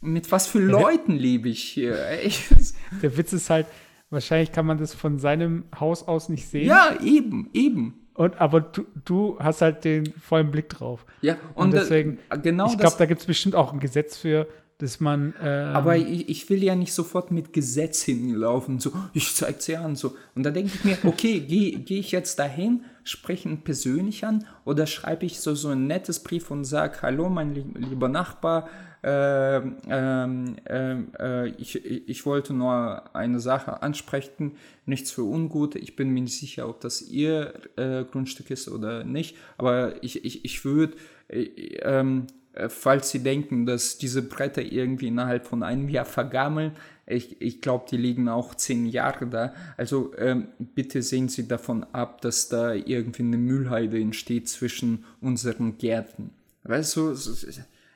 mit 0.00 0.32
was 0.32 0.48
für 0.48 0.58
Leuten 0.58 1.12
lebe 1.12 1.48
ich 1.48 1.62
hier? 1.62 1.96
ey? 1.96 2.32
Der 3.02 3.16
Witz 3.16 3.32
ist 3.32 3.50
halt, 3.50 3.66
wahrscheinlich 4.10 4.52
kann 4.52 4.66
man 4.66 4.78
das 4.78 4.94
von 4.94 5.18
seinem 5.18 5.64
Haus 5.78 6.06
aus 6.06 6.28
nicht 6.28 6.48
sehen. 6.48 6.66
ja, 6.68 6.96
eben, 7.02 7.50
eben. 7.52 7.94
Und, 8.14 8.40
aber 8.40 8.60
du, 8.60 8.84
du 9.04 9.36
hast 9.38 9.60
halt 9.62 9.84
den 9.84 10.12
vollen 10.20 10.50
Blick 10.50 10.68
drauf. 10.70 11.06
Ja, 11.20 11.36
Und, 11.54 11.66
und, 11.66 11.74
da- 11.74 11.78
deswegen, 11.80 12.18
genau 12.42 12.66
ich 12.66 12.78
glaube, 12.78 12.96
da 12.98 13.06
gibt 13.06 13.20
es 13.20 13.26
bestimmt 13.26 13.54
auch 13.54 13.72
ein 13.72 13.78
Gesetz 13.78 14.16
für, 14.16 14.48
dass 14.78 14.98
man. 14.98 15.34
ähm, 15.40 15.68
Aber 15.74 15.96
ich, 15.96 16.28
ich 16.28 16.50
will 16.50 16.62
ja 16.64 16.74
nicht 16.74 16.92
sofort 16.92 17.30
mit 17.30 17.52
Gesetz 17.52 18.02
hinlaufen, 18.02 18.80
so, 18.80 18.92
ich 19.12 19.34
zeig's 19.34 19.66
dir 19.66 19.82
an, 19.82 19.94
so. 19.94 20.16
Und 20.34 20.42
da 20.44 20.50
denke 20.50 20.72
ich 20.74 20.84
mir, 20.84 20.98
okay, 21.04 21.38
gehe 21.48 21.78
geh 21.78 21.98
ich 22.00 22.10
jetzt 22.10 22.38
dahin, 22.40 22.84
spreche 23.04 23.48
ihn 23.48 23.62
persönlich 23.62 24.24
an 24.24 24.44
oder 24.64 24.86
schreibe 24.86 25.24
ich 25.26 25.38
so, 25.40 25.54
so 25.54 25.68
ein 25.68 25.86
nettes 25.86 26.20
Brief 26.22 26.50
und 26.50 26.64
sage, 26.64 26.98
hallo, 27.02 27.28
mein 27.28 27.54
lieb, 27.54 27.66
lieber 27.78 28.08
Nachbar, 28.08 28.68
ähm, 29.02 30.56
äh, 30.68 31.48
ich, 31.58 31.84
ich 31.84 32.26
wollte 32.26 32.52
nur 32.52 33.14
eine 33.14 33.40
Sache 33.40 33.82
ansprechen, 33.82 34.56
nichts 34.86 35.10
für 35.10 35.22
ungut. 35.22 35.76
Ich 35.76 35.96
bin 35.96 36.10
mir 36.10 36.22
nicht 36.22 36.38
sicher, 36.38 36.68
ob 36.68 36.80
das 36.80 37.02
Ihr 37.02 37.54
äh, 37.76 38.04
Grundstück 38.04 38.50
ist 38.50 38.68
oder 38.68 39.04
nicht, 39.04 39.36
aber 39.56 40.02
ich, 40.02 40.24
ich, 40.24 40.44
ich 40.44 40.64
würde, 40.64 40.96
äh, 41.28 41.42
ähm, 41.82 42.26
äh, 42.52 42.68
falls 42.68 43.10
Sie 43.10 43.22
denken, 43.22 43.66
dass 43.66 43.98
diese 43.98 44.22
Bretter 44.22 44.62
irgendwie 44.62 45.08
innerhalb 45.08 45.46
von 45.46 45.62
einem 45.62 45.88
Jahr 45.88 46.04
vergammeln, 46.04 46.72
ich, 47.06 47.40
ich 47.40 47.60
glaube, 47.60 47.86
die 47.90 47.96
liegen 47.96 48.28
auch 48.28 48.54
zehn 48.54 48.86
Jahre 48.86 49.26
da. 49.26 49.54
Also 49.76 50.12
ähm, 50.18 50.48
bitte 50.74 51.02
sehen 51.02 51.28
Sie 51.28 51.48
davon 51.48 51.84
ab, 51.92 52.20
dass 52.20 52.48
da 52.48 52.74
irgendwie 52.74 53.22
eine 53.22 53.38
Müllheide 53.38 53.98
entsteht 53.98 54.48
zwischen 54.48 55.04
unseren 55.20 55.78
Gärten. 55.78 56.30
Weißt 56.64 56.96
du, 56.96 57.14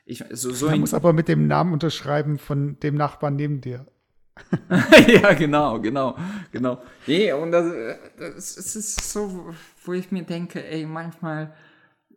ich, 0.05 0.23
so, 0.31 0.51
so 0.51 0.69
man 0.69 0.81
muss 0.81 0.93
aber 0.93 1.13
mit 1.13 1.27
dem 1.27 1.47
Namen 1.47 1.73
unterschreiben 1.73 2.37
von 2.37 2.79
dem 2.81 2.95
Nachbarn 2.95 3.35
neben 3.35 3.61
dir. 3.61 3.85
ja, 5.07 5.33
genau, 5.33 5.79
genau, 5.79 6.17
genau. 6.51 6.81
Nee, 7.05 7.31
und 7.33 7.51
das, 7.51 7.71
das, 8.17 8.55
das, 8.55 8.75
ist 8.75 9.11
so, 9.11 9.53
wo 9.85 9.93
ich 9.93 10.11
mir 10.11 10.23
denke, 10.23 10.65
ey, 10.65 10.85
manchmal, 10.85 11.53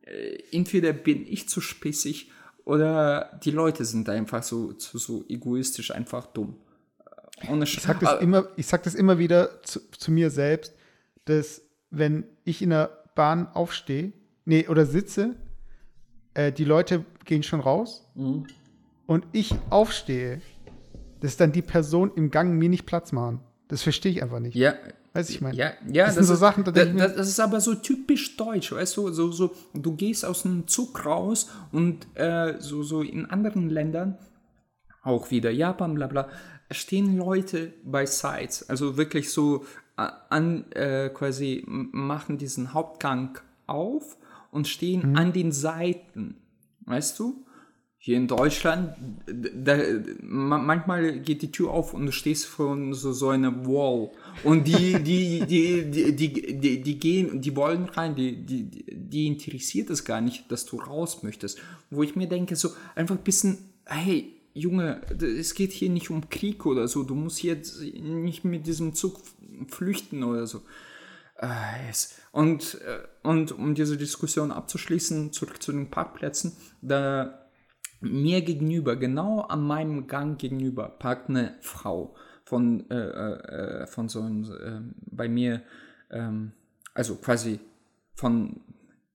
äh, 0.03 0.38
entweder 0.51 0.92
bin 0.92 1.27
ich 1.27 1.49
zu 1.49 1.61
spissig 1.61 2.33
oder 2.64 3.38
die 3.44 3.51
Leute 3.51 3.85
sind 3.85 4.09
einfach 4.09 4.42
so, 4.42 4.75
so, 4.79 4.99
so 4.99 5.25
egoistisch, 5.29 5.90
einfach 5.90 6.27
dumm. 6.27 6.57
Ohne 7.49 7.64
ich 7.64 7.81
sag 7.81 8.01
das, 8.01 8.20
immer, 8.20 8.49
ich 8.57 8.66
sag 8.66 8.83
das 8.83 8.94
immer 8.94 9.18
wieder 9.18 9.62
zu, 9.62 9.81
zu 9.90 10.11
mir 10.11 10.31
selbst, 10.31 10.75
dass 11.27 11.61
wenn 11.90 12.25
ich 12.44 12.62
in 12.62 12.70
der 12.70 13.05
Bahn 13.14 13.46
aufstehe, 13.49 14.12
nee, 14.46 14.66
oder 14.68 14.87
sitze, 14.87 15.37
äh, 16.37 16.53
die 16.53 16.64
Leute 16.64 17.05
gehen 17.25 17.42
schon 17.42 17.61
raus 17.61 18.07
mhm. 18.14 18.46
und 19.07 19.27
ich 19.33 19.55
aufstehe, 19.70 20.40
dass 21.20 21.37
dann 21.37 21.51
die 21.51 21.62
Person 21.62 22.12
im 22.14 22.31
Gang 22.31 22.55
mir 22.59 22.68
nicht 22.68 22.87
Platz 22.87 23.11
machen. 23.11 23.40
Das 23.68 23.83
verstehe 23.83 24.12
ich 24.12 24.22
einfach 24.22 24.38
nicht. 24.38 24.55
Ja. 24.55 24.75
Weiß 25.14 25.31
ich 25.31 25.40
meine. 25.40 25.57
Ja, 25.57 25.72
ja, 25.90 26.05
das, 26.05 26.14
das 26.14 26.14
sind 26.14 26.25
so 26.25 26.35
ist, 26.35 26.40
Sachen, 26.40 26.64
da 26.64 26.70
das, 26.72 27.14
das 27.14 27.29
ist 27.29 27.40
aber 27.40 27.59
so 27.62 27.75
typisch 27.75 28.37
deutsch, 28.37 28.72
weißt 28.72 28.99
du, 28.99 29.11
so, 29.12 29.33
so, 29.33 29.55
du 29.72 29.96
gehst 29.96 30.27
aus 30.27 30.44
einem 30.44 30.68
Zug 30.68 31.07
raus 31.07 31.51
und 31.72 32.07
äh, 32.16 32.57
so, 32.59 32.83
so 32.83 33.01
in 33.01 33.25
anderen 33.25 33.70
Ländern, 33.70 34.18
auch 35.03 35.31
wieder 35.31 35.51
Japan, 35.51 35.94
bla 35.94 36.07
bla, 36.07 36.29
stehen 36.70 37.16
Leute 37.16 37.72
bei 37.83 38.05
Sides, 38.05 38.68
also 38.68 38.99
wirklich 38.99 39.33
so 39.33 39.64
äh, 39.96 40.07
an, 40.29 40.70
äh, 40.72 41.09
quasi 41.09 41.64
machen 41.66 42.37
diesen 42.37 42.75
Hauptgang 42.75 43.38
auf 43.66 44.18
und 44.56 44.66
stehen 44.66 45.10
mhm. 45.10 45.16
an 45.16 45.32
den 45.32 45.52
Seiten, 45.52 46.36
weißt 46.86 47.18
du? 47.18 47.44
Hier 47.98 48.16
in 48.16 48.28
Deutschland, 48.28 48.94
da, 49.26 49.78
manchmal 50.22 51.20
geht 51.20 51.42
die 51.42 51.50
Tür 51.50 51.70
auf 51.70 51.92
und 51.92 52.06
du 52.06 52.12
stehst 52.12 52.46
vor 52.46 52.76
so, 52.92 53.12
so 53.12 53.30
einer 53.30 53.66
Wall. 53.66 54.10
Und 54.44 54.66
die, 54.66 54.94
die, 55.02 55.40
die, 55.40 55.90
die, 55.90 56.12
die, 56.14 56.60
die, 56.60 56.82
die 56.82 56.98
gehen, 56.98 57.40
die 57.40 57.56
wollen 57.56 57.84
rein, 57.86 58.14
die, 58.14 58.46
die, 58.46 58.70
die 58.88 59.26
interessiert 59.26 59.90
es 59.90 60.04
gar 60.04 60.20
nicht, 60.20 60.50
dass 60.52 60.66
du 60.66 60.76
raus 60.76 61.22
möchtest. 61.22 61.58
Wo 61.90 62.02
ich 62.02 62.16
mir 62.16 62.28
denke, 62.28 62.54
so 62.54 62.70
einfach 62.94 63.16
ein 63.16 63.24
bisschen, 63.24 63.58
hey, 63.84 64.34
Junge, 64.54 65.02
es 65.20 65.54
geht 65.54 65.72
hier 65.72 65.90
nicht 65.90 66.08
um 66.08 66.30
Krieg 66.30 66.64
oder 66.64 66.88
so, 66.88 67.02
du 67.02 67.14
musst 67.14 67.42
jetzt 67.42 67.82
nicht 67.82 68.44
mit 68.44 68.66
diesem 68.66 68.94
Zug 68.94 69.20
flüchten 69.68 70.22
oder 70.22 70.46
so. 70.46 70.62
Äh, 71.38 71.92
und, 72.37 72.83
äh, 72.83 72.99
und 73.27 73.53
um 73.53 73.75
diese 73.75 73.96
Diskussion 73.96 74.53
abzuschließen, 74.53 75.33
zurück 75.33 75.62
zu 75.62 75.72
den 75.72 75.90
Parkplätzen, 75.90 76.55
da 76.83 77.49
mir 78.01 78.42
gegenüber, 78.42 78.94
genau 78.96 79.40
an 79.40 79.62
meinem 79.62 80.07
Gang 80.07 80.38
gegenüber, 80.38 80.90
parkt 80.90 81.31
eine 81.31 81.55
Frau 81.62 82.14
von, 82.44 82.90
äh, 82.90 82.94
äh, 82.94 83.87
von 83.87 84.11
so 84.11 84.20
einem, 84.20 84.44
äh, 84.44 84.81
bei 85.11 85.31
mir, 85.31 85.62
ähm, 86.11 86.53
also 86.92 87.16
quasi 87.16 87.59
von 88.12 88.61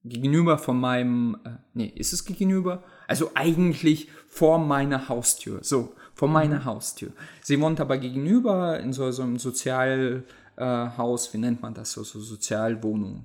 gegenüber 0.04 0.58
von 0.58 0.80
meinem, 0.80 1.38
äh, 1.44 1.50
nee, 1.74 1.92
ist 1.94 2.12
es 2.12 2.24
gegenüber? 2.24 2.82
Also 3.06 3.30
eigentlich 3.34 4.08
vor 4.26 4.58
meiner 4.58 5.08
Haustür, 5.08 5.60
so, 5.62 5.94
vor 6.14 6.26
meiner 6.28 6.60
mhm. 6.60 6.64
Haustür. 6.64 7.12
Sie 7.40 7.60
wohnt 7.60 7.80
aber 7.80 7.98
gegenüber 7.98 8.80
in 8.80 8.92
so, 8.92 9.12
so 9.12 9.22
einem 9.22 9.38
Sozialhaus, 9.38 10.24
äh, 10.56 10.62
wie 10.62 11.38
nennt 11.38 11.62
man 11.62 11.74
das, 11.74 11.92
so, 11.92 12.02
so 12.02 12.20
Sozialwohnung. 12.20 13.24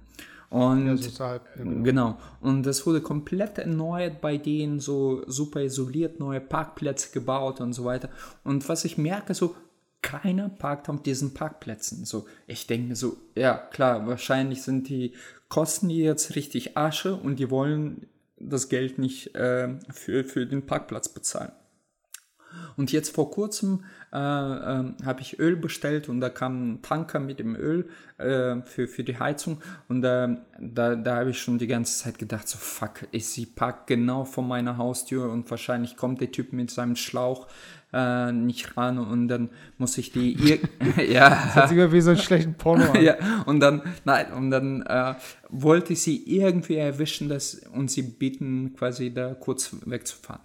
Und 0.50 0.88
ja, 0.88 0.98
sozial, 0.98 1.42
ja, 1.58 1.63
genau. 1.63 1.84
genau. 1.84 2.18
Und 2.40 2.63
das 2.63 2.86
wurde 2.86 3.02
komplett 3.02 3.58
erneuert 3.58 4.22
bei 4.22 4.38
denen, 4.38 4.80
so 4.80 5.24
super 5.28 5.62
isoliert, 5.62 6.20
neue 6.20 6.40
Parkplätze 6.40 7.12
gebaut 7.12 7.60
und 7.60 7.74
so 7.74 7.84
weiter. 7.84 8.10
Und 8.44 8.68
was 8.70 8.86
ich 8.86 8.98
merke, 8.98 9.34
so 9.34 9.56
keiner 10.02 10.48
parkt 10.48 10.88
auf 10.88 11.04
diesen 11.04 11.34
Parkplätzen. 11.34 12.06
So, 12.06 12.28
ich 12.46 12.66
denke 12.66 12.96
so, 12.96 13.18
ja 13.36 13.58
klar, 13.58 14.08
wahrscheinlich 14.08 14.62
sind 14.62 14.88
die 14.88 15.13
Kosten 15.50 15.90
jetzt 15.90 16.36
richtig 16.36 16.78
Asche 16.78 17.16
und 17.16 17.40
die 17.40 17.50
wollen 17.50 18.08
das 18.40 18.70
Geld 18.70 19.00
nicht 19.00 19.36
äh, 19.36 19.80
für, 19.90 20.24
für 20.24 20.46
den 20.46 20.66
Parkplatz 20.66 21.10
bezahlen. 21.10 21.52
Und 22.76 22.91
jetzt 22.91 23.13
vor 23.13 23.32
kurzem 23.32 23.84
äh, 24.13 24.17
äh, 24.17 24.93
habe 25.06 25.22
ich 25.22 25.39
Öl 25.39 25.56
bestellt 25.56 26.10
und 26.10 26.22
da 26.22 26.30
kam 26.30 26.72
ein 26.72 26.82
Tanker 26.82 27.20
mit 27.20 27.39
dem 27.39 27.56
Öl 27.56 27.89
äh, 28.17 28.62
für, 28.62 28.88
für 28.88 29.04
die 29.04 29.20
Heizung. 29.20 29.62
Und 29.88 30.02
da, 30.02 30.38
da 30.60 31.15
habe 31.15 31.32
ich 31.32 31.39
schon 31.39 31.58
die 31.58 31.67
ganze 31.67 32.04
Zeit 32.04 32.17
gedacht, 32.17 32.48
so 32.48 32.58
fuck, 32.58 33.08
ich 33.12 33.28
sie 33.28 33.46
parkt 33.46 33.88
genau 33.88 34.26
vor 34.26 34.43
meiner 34.43 34.78
Haustür 34.78 35.32
und 35.32 35.50
wahrscheinlich 35.50 35.98
kommt 35.98 36.22
der 36.22 36.32
Typ 36.32 36.54
mit 36.54 36.72
seinem 36.72 36.96
Schlauch 36.96 37.48
äh, 37.93 38.32
nicht 38.32 38.76
ran 38.76 38.98
und 38.98 39.28
dann 39.28 39.50
muss 39.78 39.98
ich 39.98 40.12
die 40.12 40.34
ja 41.10 41.30
das 41.30 41.56
hört 41.56 41.70
sich 41.70 41.91
wie 41.91 42.02
so 42.02 42.12
einen 42.12 42.20
schlechten 42.20 42.54
Porno 42.56 42.91
an. 42.91 43.02
ja 43.02 43.15
und 43.46 43.60
dann 43.60 43.82
nein 44.04 44.32
und 44.34 44.52
dann 44.52 44.82
äh, 44.82 45.15
wollte 45.50 45.93
ich 45.93 46.02
sie 46.02 46.24
irgendwie 46.26 46.76
erwischen 46.76 47.30
dass, 47.30 47.56
und 47.74 47.89
sie 47.89 48.02
bitten 48.02 48.74
quasi 48.78 49.13
da 49.13 49.34
kurz 49.34 49.76
wegzufahren 49.86 50.41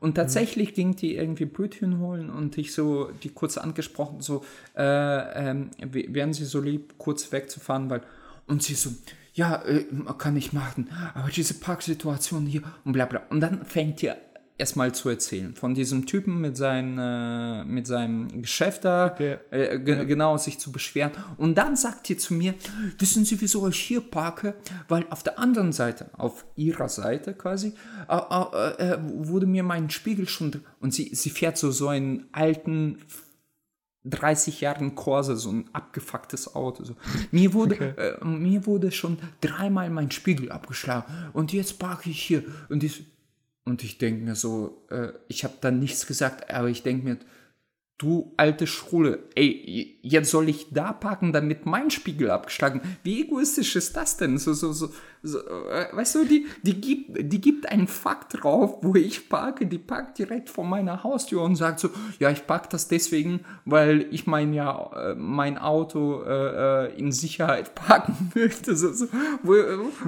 und 0.00 0.14
tatsächlich 0.14 0.70
mhm. 0.70 0.74
ging 0.74 0.96
die 0.96 1.16
irgendwie 1.16 1.44
Brötchen 1.44 1.98
holen 1.98 2.30
und 2.30 2.56
ich 2.58 2.72
so 2.72 3.10
die 3.22 3.30
kurz 3.30 3.58
angesprochen, 3.58 4.20
so, 4.20 4.44
äh, 4.76 5.48
ähm, 5.48 5.70
wären 5.80 6.32
sie 6.32 6.44
so 6.44 6.60
lieb, 6.60 6.94
kurz 6.98 7.32
wegzufahren, 7.32 7.90
weil, 7.90 8.02
und 8.46 8.62
sie 8.62 8.74
so, 8.74 8.90
ja, 9.34 9.62
äh, 9.64 9.84
kann 10.18 10.36
ich 10.36 10.52
machen, 10.52 10.90
aber 11.14 11.30
diese 11.30 11.54
Parksituation 11.54 12.46
hier 12.46 12.62
und 12.84 12.92
bla 12.92 13.06
bla. 13.06 13.22
Und 13.30 13.40
dann 13.40 13.64
fängt 13.64 14.02
ihr 14.02 14.16
erstmal 14.58 14.92
zu 14.92 15.08
erzählen. 15.08 15.54
Von 15.54 15.74
diesem 15.74 16.04
Typen 16.04 16.40
mit, 16.40 16.56
seinen, 16.56 16.98
äh, 16.98 17.64
mit 17.64 17.86
seinem 17.86 18.42
Geschäft 18.42 18.84
da, 18.84 19.06
okay. 19.06 19.38
äh, 19.52 19.78
ja. 19.78 20.04
genau, 20.04 20.36
sich 20.36 20.58
zu 20.58 20.72
beschweren. 20.72 21.12
Und 21.36 21.56
dann 21.56 21.76
sagt 21.76 22.10
ihr 22.10 22.18
zu 22.18 22.34
mir, 22.34 22.54
wissen 22.98 23.24
Sie, 23.24 23.40
wieso 23.40 23.66
ich 23.68 23.78
hier 23.78 24.00
parke? 24.00 24.54
Weil 24.88 25.06
auf 25.10 25.22
der 25.22 25.38
anderen 25.38 25.72
Seite, 25.72 26.10
auf 26.12 26.44
ihrer 26.56 26.88
Seite 26.88 27.34
quasi, 27.34 27.72
äh, 28.08 28.16
äh, 28.16 28.92
äh 28.94 28.98
wurde 29.00 29.46
mir 29.46 29.62
mein 29.62 29.90
Spiegel 29.90 30.28
schon, 30.28 30.62
und 30.80 30.92
sie, 30.92 31.14
sie 31.14 31.30
fährt 31.30 31.56
so, 31.56 31.70
so 31.70 31.88
einen 31.88 32.26
alten 32.32 32.98
30 34.04 34.60
Jahren 34.60 34.94
Corsa, 34.94 35.36
so 35.36 35.50
ein 35.50 35.68
abgefucktes 35.72 36.54
Auto. 36.54 36.84
So. 36.84 36.96
Mir, 37.30 37.52
wurde, 37.52 37.74
okay. 37.74 37.92
äh, 37.96 38.24
mir 38.24 38.66
wurde 38.66 38.90
schon 38.90 39.18
dreimal 39.40 39.90
mein 39.90 40.10
Spiegel 40.10 40.50
abgeschlagen 40.50 41.30
und 41.32 41.52
jetzt 41.52 41.78
parke 41.78 42.10
ich 42.10 42.22
hier 42.22 42.44
und 42.68 42.82
ich, 42.82 43.06
und 43.68 43.84
ich 43.84 43.98
denke 43.98 44.24
mir 44.24 44.34
so, 44.34 44.82
äh, 44.90 45.08
ich 45.28 45.44
habe 45.44 45.54
da 45.60 45.70
nichts 45.70 46.06
gesagt, 46.06 46.50
aber 46.50 46.68
ich 46.68 46.82
denke 46.82 47.04
mir, 47.04 47.16
du 47.98 48.32
alte 48.36 48.68
Schule, 48.68 49.24
ey, 49.34 49.98
jetzt 50.02 50.30
soll 50.30 50.48
ich 50.48 50.68
da 50.70 50.92
parken, 50.92 51.32
damit 51.32 51.66
mein 51.66 51.90
Spiegel 51.90 52.30
abgeschlagen. 52.30 52.80
Wie 53.02 53.22
egoistisch 53.22 53.74
ist 53.74 53.96
das 53.96 54.16
denn? 54.16 54.38
So, 54.38 54.52
so, 54.52 54.72
so, 54.72 54.90
so, 55.20 55.40
äh, 55.40 55.86
weißt 55.92 56.14
du, 56.14 56.24
die, 56.24 56.46
die, 56.62 56.80
gibt, 56.80 57.32
die 57.32 57.40
gibt 57.40 57.68
einen 57.68 57.88
Fakt 57.88 58.40
drauf, 58.40 58.78
wo 58.82 58.94
ich 58.94 59.28
parke, 59.28 59.66
die 59.66 59.78
parkt 59.78 60.18
direkt 60.18 60.48
vor 60.48 60.64
meiner 60.64 61.02
Haustür 61.02 61.42
und 61.42 61.56
sagt 61.56 61.80
so, 61.80 61.90
ja, 62.20 62.30
ich 62.30 62.46
parke 62.46 62.68
das 62.70 62.86
deswegen, 62.86 63.40
weil 63.64 64.06
ich 64.12 64.28
mein 64.28 64.52
ja 64.52 64.90
äh, 64.94 65.14
mein 65.16 65.58
Auto 65.58 66.22
äh, 66.22 66.86
äh 66.86 66.98
in 66.98 67.10
Sicherheit 67.10 67.74
parken 67.74 68.30
möchte. 68.34 68.76
So, 68.76 68.92
so, 68.92 69.06
wo, 69.42 69.54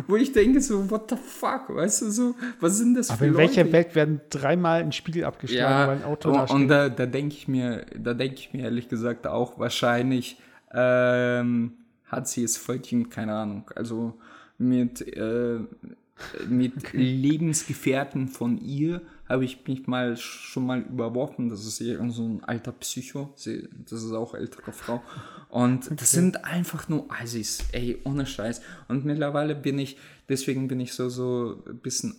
wo 0.07 0.15
ich 0.15 0.33
denke 0.33 0.61
so, 0.61 0.89
what 0.91 1.11
the 1.11 1.17
fuck, 1.17 1.75
weißt 1.75 2.03
du, 2.03 2.11
so, 2.11 2.35
was 2.61 2.79
sind 2.79 2.95
das 2.95 3.11
Aber 3.11 3.19
für 3.19 3.25
in 3.27 3.33
Leute? 3.33 3.57
welcher 3.57 3.73
Welt 3.73 3.95
werden 3.97 4.21
dreimal 4.31 4.81
ein 4.81 4.93
Spiegel 4.93 5.25
abgeschlagen, 5.25 5.73
ja, 5.73 5.89
weil 5.89 5.97
ein 5.97 6.05
Auto 6.05 6.31
da? 6.31 6.45
Und 6.45 6.69
da, 6.69 6.89
da 6.89 7.07
denke 7.07 7.35
ich 7.35 7.49
mir, 7.49 7.80
da 7.99 8.15
denke 8.15 8.37
ich 8.37 8.53
mir 8.53 8.65
ehrlich 8.65 8.89
gesagt 8.89 9.27
auch 9.27 9.59
wahrscheinlich, 9.59 10.37
ähm, 10.73 11.73
hat 12.07 12.29
sie 12.29 12.45
es 12.45 12.57
verdient, 12.57 13.11
keine 13.11 13.35
Ahnung. 13.35 13.71
Also 13.75 14.19
mit, 14.59 15.01
äh, 15.17 15.61
mit 16.49 16.77
okay. 16.77 16.97
Lebensgefährten 16.97 18.29
von 18.29 18.59
ihr 18.59 19.01
habe 19.29 19.45
ich 19.45 19.67
mich 19.67 19.87
mal 19.87 20.17
schon 20.17 20.67
mal 20.67 20.81
überworfen. 20.81 21.49
Das 21.49 21.65
ist 21.65 21.81
eher 21.81 21.99
so 22.11 22.25
ein 22.25 22.45
alter 22.45 22.73
Psycho. 22.73 23.33
Sie, 23.37 23.69
das 23.89 24.03
ist 24.03 24.13
auch 24.13 24.35
ältere 24.35 24.73
Frau. 24.73 25.03
Und 25.49 25.87
okay. 25.87 25.97
das 25.99 26.11
sind 26.11 26.45
einfach 26.45 26.89
nur 26.89 27.07
Assis, 27.09 27.65
ey, 27.73 27.99
ohne 28.05 28.27
Scheiß. 28.27 28.61
Und 28.89 29.05
mittlerweile 29.05 29.55
bin 29.55 29.79
ich, 29.79 29.97
deswegen 30.29 30.69
bin 30.69 30.81
ich 30.81 30.93
so, 30.95 31.09
so 31.09 31.63
ein 31.67 31.79
bisschen 31.79 32.17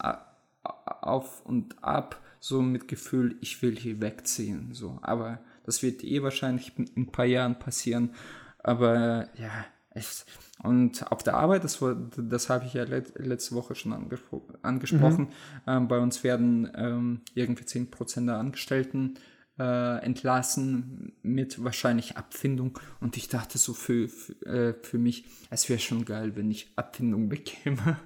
auf 0.63 1.45
und 1.45 1.83
ab, 1.83 2.21
so 2.39 2.61
mit 2.61 2.87
Gefühl, 2.87 3.35
ich 3.41 3.61
will 3.61 3.77
hier 3.77 4.01
wegziehen. 4.01 4.69
So. 4.71 4.97
Aber 5.01 5.39
das 5.65 5.83
wird 5.83 6.03
eh 6.03 6.21
wahrscheinlich 6.21 6.77
in 6.77 6.89
ein 6.95 7.11
paar 7.11 7.25
Jahren 7.25 7.59
passieren. 7.59 8.15
Aber 8.59 9.29
ja, 9.37 9.65
echt. 9.91 10.25
Und 10.63 11.11
auf 11.11 11.23
der 11.23 11.35
Arbeit, 11.35 11.63
das, 11.63 11.83
das 12.17 12.49
habe 12.49 12.65
ich 12.65 12.73
ja 12.73 12.83
let, 12.83 13.17
letzte 13.17 13.55
Woche 13.55 13.73
schon 13.73 13.93
angespro 13.93 14.47
angesprochen, 14.61 15.25
mhm. 15.25 15.31
ähm, 15.67 15.87
bei 15.87 15.97
uns 15.99 16.23
werden 16.23 16.71
ähm, 16.75 17.21
irgendwie 17.33 17.63
10% 17.63 18.25
der 18.27 18.37
Angestellten 18.37 19.15
äh, 19.59 20.03
entlassen 20.03 21.13
mit 21.23 21.63
wahrscheinlich 21.63 22.17
Abfindung. 22.17 22.79
Und 22.99 23.17
ich 23.17 23.27
dachte 23.27 23.57
so 23.57 23.73
für, 23.73 24.07
für, 24.07 24.33
äh, 24.45 24.73
für 24.81 24.97
mich, 24.97 25.25
es 25.49 25.69
wäre 25.69 25.79
schon 25.79 26.05
geil, 26.05 26.35
wenn 26.35 26.49
ich 26.49 26.71
Abfindung 26.75 27.29
bekäme. 27.29 27.97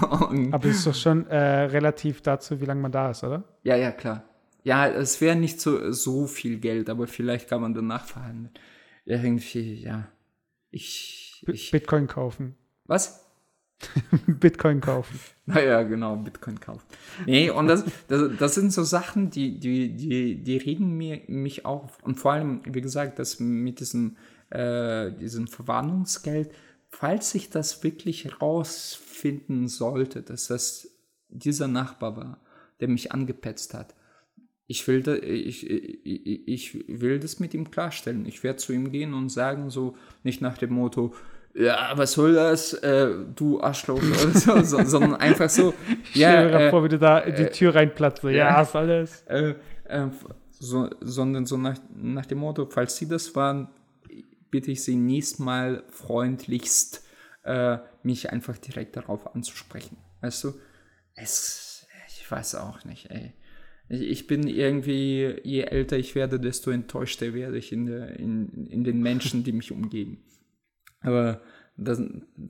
Aber 0.52 0.64
ist 0.68 0.86
doch 0.86 0.94
schon 0.94 1.26
äh, 1.26 1.36
relativ 1.36 2.22
dazu, 2.22 2.60
wie 2.60 2.64
lange 2.64 2.80
man 2.80 2.92
da 2.92 3.10
ist, 3.10 3.24
oder? 3.24 3.44
Ja, 3.62 3.76
ja, 3.76 3.92
klar. 3.92 4.24
Ja, 4.64 4.88
es 4.88 5.20
wäre 5.20 5.36
nicht 5.36 5.60
so, 5.60 5.92
so 5.92 6.26
viel 6.26 6.58
Geld, 6.58 6.88
aber 6.90 7.06
vielleicht 7.06 7.48
kann 7.48 7.60
man 7.60 7.74
danach 7.74 8.06
verhandeln. 8.06 8.50
Irgendwie, 9.04 9.74
ja. 9.74 10.08
Ich. 10.70 11.44
ich 11.46 11.70
Bitcoin 11.70 12.06
kaufen. 12.06 12.56
Was? 12.86 13.24
Bitcoin 14.26 14.80
kaufen. 14.80 15.20
Naja, 15.44 15.82
genau, 15.82 16.16
Bitcoin 16.16 16.58
kaufen. 16.58 16.86
Nee, 17.26 17.50
und 17.50 17.66
das, 17.66 17.84
das, 18.08 18.30
das 18.38 18.54
sind 18.54 18.72
so 18.72 18.82
Sachen, 18.82 19.30
die, 19.30 19.60
die, 19.60 19.94
die, 19.94 20.42
die 20.42 20.56
regen 20.56 20.96
mir, 20.96 21.20
mich 21.26 21.66
auf. 21.66 22.02
Und 22.02 22.16
vor 22.16 22.32
allem, 22.32 22.62
wie 22.64 22.80
gesagt, 22.80 23.18
das 23.18 23.40
mit 23.40 23.80
diesem, 23.80 24.16
äh, 24.48 25.10
diesem 25.12 25.46
Verwarnungsgeld, 25.46 26.50
falls 26.88 27.34
ich 27.34 27.50
das 27.50 27.82
wirklich 27.84 28.40
rausfinden 28.40 29.68
sollte, 29.68 30.22
dass 30.22 30.46
das 30.46 30.88
dieser 31.28 31.68
Nachbar 31.68 32.16
war, 32.16 32.40
der 32.80 32.88
mich 32.88 33.12
angepetzt 33.12 33.74
hat, 33.74 33.94
ich 34.66 34.86
will, 34.88 35.02
da, 35.02 35.14
ich, 35.14 35.68
ich, 35.68 36.48
ich 36.48 36.84
will 36.88 37.18
das 37.18 37.38
mit 37.38 37.52
ihm 37.54 37.70
klarstellen. 37.70 38.24
Ich 38.26 38.42
werde 38.42 38.56
zu 38.56 38.72
ihm 38.72 38.90
gehen 38.90 39.12
und 39.12 39.28
sagen, 39.28 39.70
so 39.70 39.96
nicht 40.22 40.40
nach 40.40 40.56
dem 40.56 40.72
Motto, 40.72 41.14
ja, 41.54 41.92
was 41.94 42.12
soll 42.12 42.34
das, 42.34 42.72
äh, 42.72 43.14
du 43.34 43.60
Arschloch, 43.60 44.02
so, 44.32 44.62
so, 44.62 44.84
sondern 44.84 45.14
einfach 45.14 45.48
so, 45.48 45.72
ich 46.12 46.16
ja. 46.16 46.32
Stell 46.32 46.50
mir 46.50 46.60
äh, 46.66 46.70
vor, 46.70 46.82
wie 46.82 46.88
du 46.88 46.98
da 46.98 47.18
in 47.20 47.36
die 47.36 47.42
äh, 47.42 47.50
Tür 47.50 47.74
reinplatzt, 47.74 48.24
ja, 48.24 48.30
ja, 48.30 48.58
was 48.60 48.72
das? 48.72 49.22
Äh, 49.28 49.54
äh, 49.84 50.08
so, 50.50 50.90
sondern 51.00 51.46
so 51.46 51.56
nach, 51.56 51.78
nach 51.94 52.26
dem 52.26 52.38
Motto, 52.38 52.66
falls 52.66 52.96
sie 52.96 53.06
das 53.06 53.36
waren, 53.36 53.68
bitte 54.50 54.72
ich 54.72 54.82
sie 54.82 54.96
nächstes 54.96 55.38
Mal 55.38 55.84
freundlichst, 55.90 57.04
äh, 57.44 57.78
mich 58.02 58.32
einfach 58.32 58.58
direkt 58.58 58.96
darauf 58.96 59.34
anzusprechen. 59.34 59.96
Weißt 60.22 60.42
du, 60.44 60.54
es, 61.14 61.86
ich 62.08 62.28
weiß 62.28 62.56
auch 62.56 62.84
nicht, 62.84 63.10
ey. 63.10 63.32
Ich 64.00 64.26
bin 64.26 64.46
irgendwie, 64.46 65.36
je 65.42 65.62
älter 65.62 65.96
ich 65.98 66.14
werde, 66.14 66.40
desto 66.40 66.70
enttäuschter 66.70 67.34
werde 67.34 67.58
ich 67.58 67.72
in, 67.72 67.86
der, 67.86 68.18
in, 68.18 68.66
in 68.68 68.84
den 68.84 69.00
Menschen, 69.00 69.44
die 69.44 69.52
mich 69.52 69.72
umgeben. 69.72 70.18
Aber 71.00 71.40
das, 71.76 72.00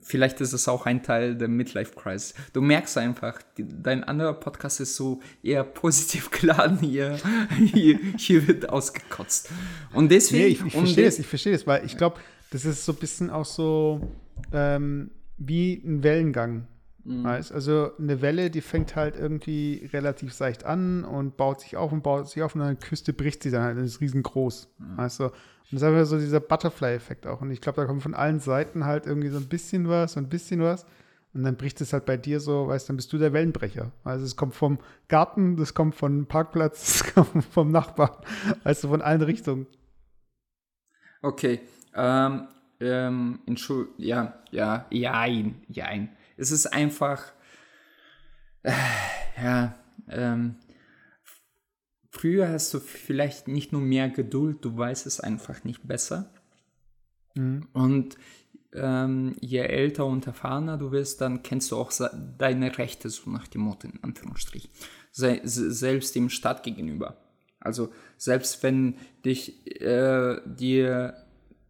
vielleicht 0.01 0.39
ist 0.41 0.53
es 0.53 0.67
auch 0.67 0.85
ein 0.85 1.01
Teil 1.01 1.35
der 1.35 1.47
Midlife 1.47 1.95
Crisis. 1.95 2.35
Du 2.53 2.61
merkst 2.61 2.97
einfach, 2.97 3.41
die, 3.57 3.65
dein 3.67 4.03
anderer 4.03 4.33
Podcast 4.33 4.79
ist 4.79 4.95
so 4.95 5.19
eher 5.41 5.63
positiv 5.63 6.29
geladen, 6.31 6.79
hier, 6.79 7.17
hier, 7.73 7.99
hier 8.17 8.47
wird 8.47 8.69
ausgekotzt. 8.69 9.49
Und 9.93 10.11
deswegen. 10.11 10.43
Nee, 10.43 10.49
ich, 10.49 10.65
ich 10.65 10.73
verstehe 10.73 11.07
es, 11.07 11.19
ich 11.19 11.27
verstehe 11.27 11.55
es, 11.55 11.65
weil 11.65 11.85
ich 11.85 11.97
glaube, 11.97 12.19
das 12.51 12.65
ist 12.65 12.85
so 12.85 12.91
ein 12.91 12.99
bisschen 12.99 13.29
auch 13.31 13.45
so 13.45 14.01
ähm, 14.53 15.09
wie 15.37 15.81
ein 15.83 16.03
Wellengang. 16.03 16.67
Mhm. 17.05 17.23
Weißt? 17.23 17.51
Also 17.51 17.91
eine 17.97 18.21
Welle, 18.21 18.49
die 18.49 18.61
fängt 18.61 18.95
halt 18.95 19.15
irgendwie 19.15 19.89
relativ 19.93 20.33
seicht 20.33 20.65
an 20.65 21.05
und 21.05 21.37
baut 21.37 21.61
sich 21.61 21.77
auf 21.77 21.91
und 21.91 22.03
baut 22.03 22.27
sich 22.27 22.41
auf 22.43 22.55
und 22.55 22.61
an 22.61 22.67
der 22.67 22.87
Küste 22.87 23.13
bricht 23.13 23.43
sie 23.43 23.51
dann 23.51 23.61
halt 23.61 23.77
und 23.77 23.85
ist 23.85 24.01
riesengroß. 24.01 24.67
Mhm. 24.79 24.97
Weißt 24.97 25.19
du? 25.19 25.23
Und 25.25 25.33
das 25.71 25.81
ist 25.81 25.87
einfach 25.87 26.05
so 26.05 26.17
dieser 26.17 26.39
Butterfly-Effekt 26.39 27.27
auch. 27.27 27.41
Und 27.41 27.51
ich 27.51 27.61
glaube, 27.61 27.81
da 27.81 27.87
kommt 27.87 28.03
von 28.03 28.13
allen 28.13 28.39
Seiten 28.39 28.85
halt 28.85 29.05
irgendwie 29.05 29.29
so 29.29 29.37
ein 29.37 29.47
bisschen 29.47 29.87
was, 29.87 30.17
und 30.17 30.23
ein 30.25 30.29
bisschen 30.29 30.61
was. 30.61 30.85
Und 31.33 31.43
dann 31.43 31.57
bricht 31.57 31.81
es 31.81 31.91
halt 31.91 32.05
bei 32.05 32.17
dir 32.17 32.39
so, 32.39 32.67
weißt 32.67 32.87
du, 32.87 32.91
dann 32.91 32.97
bist 32.97 33.11
du 33.13 33.17
der 33.17 33.33
Wellenbrecher. 33.33 33.91
Also 34.03 34.25
es 34.25 34.35
kommt 34.35 34.55
vom 34.55 34.79
Garten, 35.07 35.57
das 35.57 35.73
kommt 35.73 35.95
vom 35.95 36.25
Parkplatz, 36.27 36.99
das 37.03 37.13
kommt 37.13 37.43
vom 37.45 37.71
Nachbarn. 37.71 38.15
Also 38.63 38.87
von 38.89 39.01
allen 39.01 39.21
Richtungen. 39.21 39.67
Okay. 41.21 41.61
Ähm, 41.93 42.47
ähm, 42.79 43.39
Entschuldigung, 43.45 43.95
ja, 43.97 44.39
ja, 44.51 44.85
jein, 44.89 45.61
jein. 45.67 46.09
Es 46.37 46.51
ist 46.51 46.67
einfach, 46.67 47.31
äh, 48.63 48.73
ja, 49.41 49.75
ähm, 50.09 50.55
Früher 52.15 52.47
hast 52.47 52.73
du 52.73 52.79
vielleicht 52.79 53.49
nicht 53.49 53.73
nur 53.73 53.81
mehr 53.81 54.09
Geduld, 54.09 54.63
du 54.63 54.77
weißt 54.77 55.05
es 55.05 55.19
einfach 55.19 55.65
nicht 55.65 55.85
besser. 55.85 56.31
Mhm. 57.35 57.67
Und 57.73 58.15
ähm, 58.71 59.35
je 59.41 59.59
älter 59.59 60.05
und 60.05 60.25
erfahrener 60.25 60.77
du 60.77 60.93
wirst, 60.93 61.19
dann 61.19 61.43
kennst 61.43 61.71
du 61.71 61.75
auch 61.75 61.91
deine 62.37 62.77
Rechte, 62.77 63.09
so 63.09 63.29
nach 63.29 63.47
dem 63.47 63.61
Motto 63.61 63.89
in 63.89 64.01
Anführungsstrichen. 64.01 64.69
Se 65.11 65.41
selbst 65.43 66.15
dem 66.15 66.29
Staat 66.29 66.63
gegenüber. 66.63 67.17
Also 67.59 67.91
selbst 68.17 68.63
wenn 68.63 68.95
dich 69.25 69.69
äh, 69.81 70.39
dir 70.45 71.24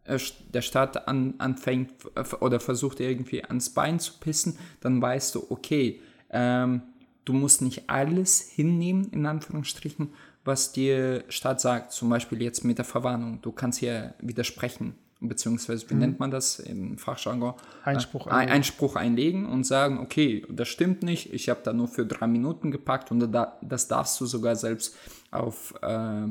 der 0.06 0.62
Staat 0.62 1.08
an, 1.08 1.34
anfängt 1.38 1.92
oder 2.40 2.60
versucht 2.60 3.00
irgendwie 3.00 3.44
ans 3.44 3.70
Bein 3.70 3.98
zu 3.98 4.14
pissen, 4.20 4.58
dann 4.80 5.00
weißt 5.00 5.34
du, 5.34 5.46
okay, 5.50 6.00
ähm, 6.30 6.82
du 7.24 7.32
musst 7.32 7.62
nicht 7.62 7.90
alles 7.90 8.40
hinnehmen, 8.40 9.08
in 9.12 9.26
Anführungsstrichen, 9.26 10.12
was 10.44 10.72
die 10.72 11.20
Staat 11.28 11.60
sagt, 11.60 11.92
zum 11.92 12.08
Beispiel 12.08 12.40
jetzt 12.40 12.64
mit 12.64 12.78
der 12.78 12.84
Verwarnung. 12.84 13.40
Du 13.42 13.52
kannst 13.52 13.80
hier 13.80 14.14
widersprechen, 14.20 14.94
beziehungsweise, 15.20 15.90
wie 15.90 15.94
mhm. 15.94 16.00
nennt 16.00 16.20
man 16.20 16.30
das 16.30 16.60
im 16.60 16.98
Fachjargon? 16.98 17.54
Einspruch, 17.84 18.28
äh, 18.28 18.30
einlegen. 18.30 18.52
Einspruch 18.52 18.96
einlegen 18.96 19.46
und 19.46 19.64
sagen, 19.64 19.98
okay, 19.98 20.46
das 20.48 20.68
stimmt 20.68 21.02
nicht, 21.02 21.32
ich 21.32 21.48
habe 21.48 21.60
da 21.64 21.72
nur 21.72 21.88
für 21.88 22.06
drei 22.06 22.28
Minuten 22.28 22.70
gepackt 22.70 23.10
und 23.10 23.32
da, 23.32 23.58
das 23.60 23.88
darfst 23.88 24.20
du 24.20 24.26
sogar 24.26 24.54
selbst 24.56 24.94
auf 25.32 25.74
äh, 25.82 26.28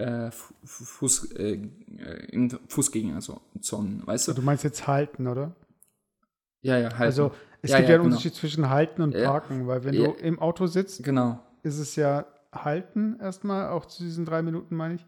äh, 0.00 0.30
Fuß, 0.64 1.32
äh, 1.32 1.58
in 2.28 2.50
Fußgängerzonen, 2.68 4.06
weißt 4.06 4.28
du? 4.28 4.32
Du 4.32 4.42
meinst 4.42 4.64
jetzt 4.64 4.86
halten, 4.86 5.26
oder? 5.26 5.54
Ja, 6.62 6.78
ja, 6.78 6.90
halten. 6.90 7.02
Also 7.02 7.32
es 7.62 7.70
ja, 7.70 7.78
gibt 7.78 7.88
ja, 7.88 7.94
einen 7.94 8.04
genau. 8.04 8.14
Unterschied 8.14 8.34
zwischen 8.34 8.70
halten 8.70 9.02
und 9.02 9.12
parken, 9.12 9.66
weil 9.66 9.84
wenn 9.84 9.94
du 9.94 10.12
im 10.12 10.38
Auto 10.38 10.66
sitzt, 10.66 11.02
genau. 11.04 11.38
ist 11.62 11.78
es 11.78 11.96
ja 11.96 12.26
halten 12.52 13.18
erstmal, 13.20 13.68
auch 13.68 13.86
zu 13.86 14.02
diesen 14.02 14.24
drei 14.24 14.42
Minuten 14.42 14.74
meine 14.76 14.94
ich. 14.94 15.06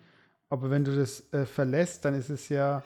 Aber 0.48 0.70
wenn 0.70 0.84
du 0.84 0.94
das 0.94 1.32
äh, 1.32 1.46
verlässt, 1.46 2.04
dann 2.04 2.14
ist 2.14 2.28
es 2.28 2.50
ja, 2.50 2.82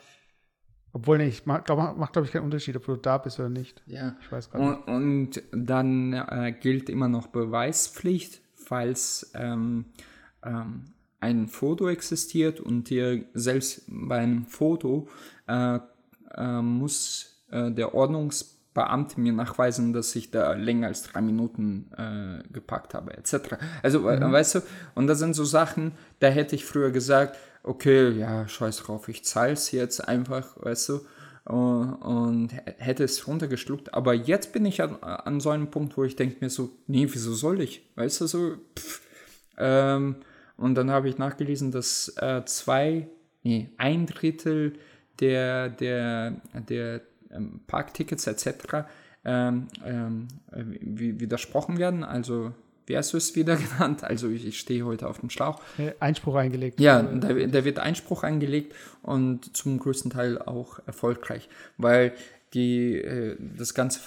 obwohl 0.93 1.17
nicht, 1.17 1.45
macht 1.45 1.65
glaube 1.65 1.93
macht, 1.97 2.13
glaub 2.13 2.23
ich 2.23 2.31
keinen 2.31 2.45
Unterschied, 2.45 2.77
ob 2.77 2.85
du 2.85 2.95
da 2.95 3.17
bist 3.17 3.39
oder 3.39 3.49
nicht. 3.49 3.81
Ja. 3.85 4.15
Ich 4.21 4.31
weiß 4.31 4.49
gar 4.49 4.59
nicht. 4.59 4.87
Und, 4.87 4.95
und 4.95 5.43
dann 5.51 6.13
äh, 6.13 6.55
gilt 6.57 6.89
immer 6.89 7.09
noch 7.09 7.27
Beweispflicht, 7.27 8.41
falls 8.55 9.31
ähm, 9.35 9.85
ähm, 10.43 10.85
ein 11.19 11.47
Foto 11.47 11.89
existiert 11.89 12.59
und 12.59 12.89
dir 12.89 13.23
selbst 13.33 13.83
beim 13.87 14.45
Foto 14.45 15.07
äh, 15.47 15.79
äh 16.35 16.61
muss 16.61 17.43
äh, 17.51 17.71
der 17.71 17.93
Ordnungs 17.93 18.57
Beamte 18.77 19.19
mir 19.19 19.33
nachweisen, 19.33 19.91
dass 19.91 20.15
ich 20.15 20.29
da 20.29 20.53
länger 20.53 20.85
als 20.85 21.01
drei 21.01 21.19
Minuten 21.19 21.89
äh, 21.97 22.47
gepackt 22.53 22.93
habe, 22.93 23.17
etc. 23.17 23.55
Also, 23.81 24.01
mhm. 24.01 24.31
weißt 24.31 24.53
du, 24.53 24.59
und 24.93 25.07
das 25.07 25.17
sind 25.17 25.33
so 25.33 25.45
Sachen, 25.45 25.93
da 26.19 26.27
hätte 26.27 26.55
ich 26.55 26.63
früher 26.63 26.91
gesagt, 26.91 27.37
okay, 27.63 28.11
ja, 28.11 28.47
scheiß 28.47 28.77
drauf, 28.77 29.07
ich 29.07 29.25
zahle 29.25 29.53
es 29.53 29.71
jetzt 29.71 30.07
einfach, 30.07 30.63
weißt 30.63 30.89
du, 30.89 30.99
und 31.51 32.49
hätte 32.77 33.03
es 33.03 33.27
runtergeschluckt. 33.27 33.95
Aber 33.95 34.13
jetzt 34.13 34.53
bin 34.53 34.63
ich 34.65 34.79
an, 34.83 35.01
an 35.01 35.39
so 35.39 35.49
einem 35.49 35.71
Punkt, 35.71 35.97
wo 35.97 36.03
ich 36.03 36.15
denke 36.15 36.37
mir 36.41 36.51
so, 36.51 36.69
nee, 36.85 37.07
wieso 37.09 37.33
soll 37.33 37.61
ich? 37.61 37.89
Weißt 37.95 38.21
du, 38.21 38.27
so, 38.27 38.57
pff. 38.77 39.01
Ähm, 39.57 40.17
und 40.57 40.75
dann 40.75 40.91
habe 40.91 41.07
ich 41.07 41.17
nachgelesen, 41.17 41.71
dass 41.71 42.13
äh, 42.17 42.43
zwei, 42.45 43.07
nee, 43.43 43.69
ein 43.77 44.05
Drittel 44.05 44.73
der, 45.19 45.69
der, 45.69 46.41
der 46.67 47.01
ähm, 47.31 47.61
Parktickets 47.67 48.27
etc. 48.27 48.85
Ähm, 49.23 49.67
ähm, 49.85 50.27
widersprochen 50.51 51.77
werden. 51.77 52.03
Also 52.03 52.53
wie 52.87 52.97
hast 52.97 53.13
du 53.13 53.17
es 53.17 53.35
wieder 53.35 53.55
genannt? 53.77 54.03
Also 54.03 54.29
ich, 54.29 54.45
ich 54.45 54.59
stehe 54.59 54.85
heute 54.85 55.07
auf 55.07 55.19
dem 55.19 55.29
Schlauch. 55.29 55.61
Einspruch 55.99 56.35
eingelegt. 56.35 56.79
Ja, 56.79 57.03
da, 57.03 57.33
da, 57.33 57.65
wird 57.65 57.79
Einspruch 57.79 58.23
eingelegt 58.23 58.73
und 59.03 59.55
zum 59.55 59.77
größten 59.77 60.11
Teil 60.11 60.41
auch 60.41 60.79
erfolgreich, 60.87 61.49
weil 61.77 62.13
die, 62.53 62.95
äh, 62.95 63.35
das 63.39 63.73
ganze, 63.73 63.99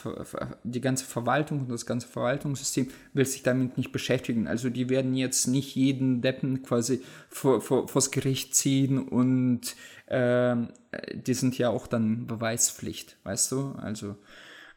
die 0.64 0.80
ganze 0.80 1.04
Verwaltung 1.04 1.60
und 1.60 1.70
das 1.70 1.86
ganze 1.86 2.08
Verwaltungssystem 2.08 2.88
will 3.12 3.26
sich 3.26 3.42
damit 3.42 3.76
nicht 3.76 3.92
beschäftigen. 3.92 4.46
Also 4.48 4.70
die 4.70 4.88
werden 4.88 5.14
jetzt 5.14 5.46
nicht 5.46 5.74
jeden 5.74 6.22
Deppen 6.22 6.62
quasi 6.62 7.02
vor, 7.28 7.60
vor, 7.60 7.88
vors 7.88 8.10
Gericht 8.10 8.54
ziehen 8.54 8.98
und 8.98 9.76
äh, 10.06 10.56
die 11.14 11.34
sind 11.34 11.58
ja 11.58 11.68
auch 11.70 11.86
dann 11.86 12.26
Beweispflicht, 12.26 13.18
weißt 13.24 13.52
du? 13.52 13.72
Also 13.76 14.16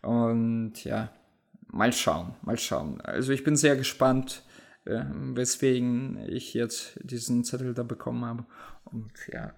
und 0.01 0.83
ja, 0.83 1.13
mal 1.67 1.93
schauen, 1.93 2.35
mal 2.41 2.57
schauen. 2.57 2.99
Also 3.01 3.31
ich 3.31 3.43
bin 3.43 3.55
sehr 3.55 3.77
gespannt, 3.77 4.43
äh, 4.85 5.03
weswegen 5.33 6.19
ich 6.27 6.53
jetzt 6.53 6.99
diesen 7.01 7.43
Zettel 7.43 7.73
da 7.73 7.83
bekommen 7.83 8.25
habe. 8.25 8.45
Und 8.85 9.11
ja, 9.31 9.53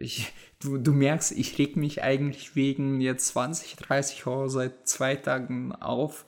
ich, 0.00 0.32
du, 0.60 0.78
du 0.78 0.92
merkst, 0.92 1.32
ich 1.32 1.58
reg 1.58 1.76
mich 1.76 2.02
eigentlich 2.02 2.56
wegen 2.56 3.00
jetzt 3.00 3.28
20, 3.28 3.76
30 3.76 4.26
Euro 4.26 4.48
seit 4.48 4.88
zwei 4.88 5.16
Tagen 5.16 5.72
auf. 5.72 6.24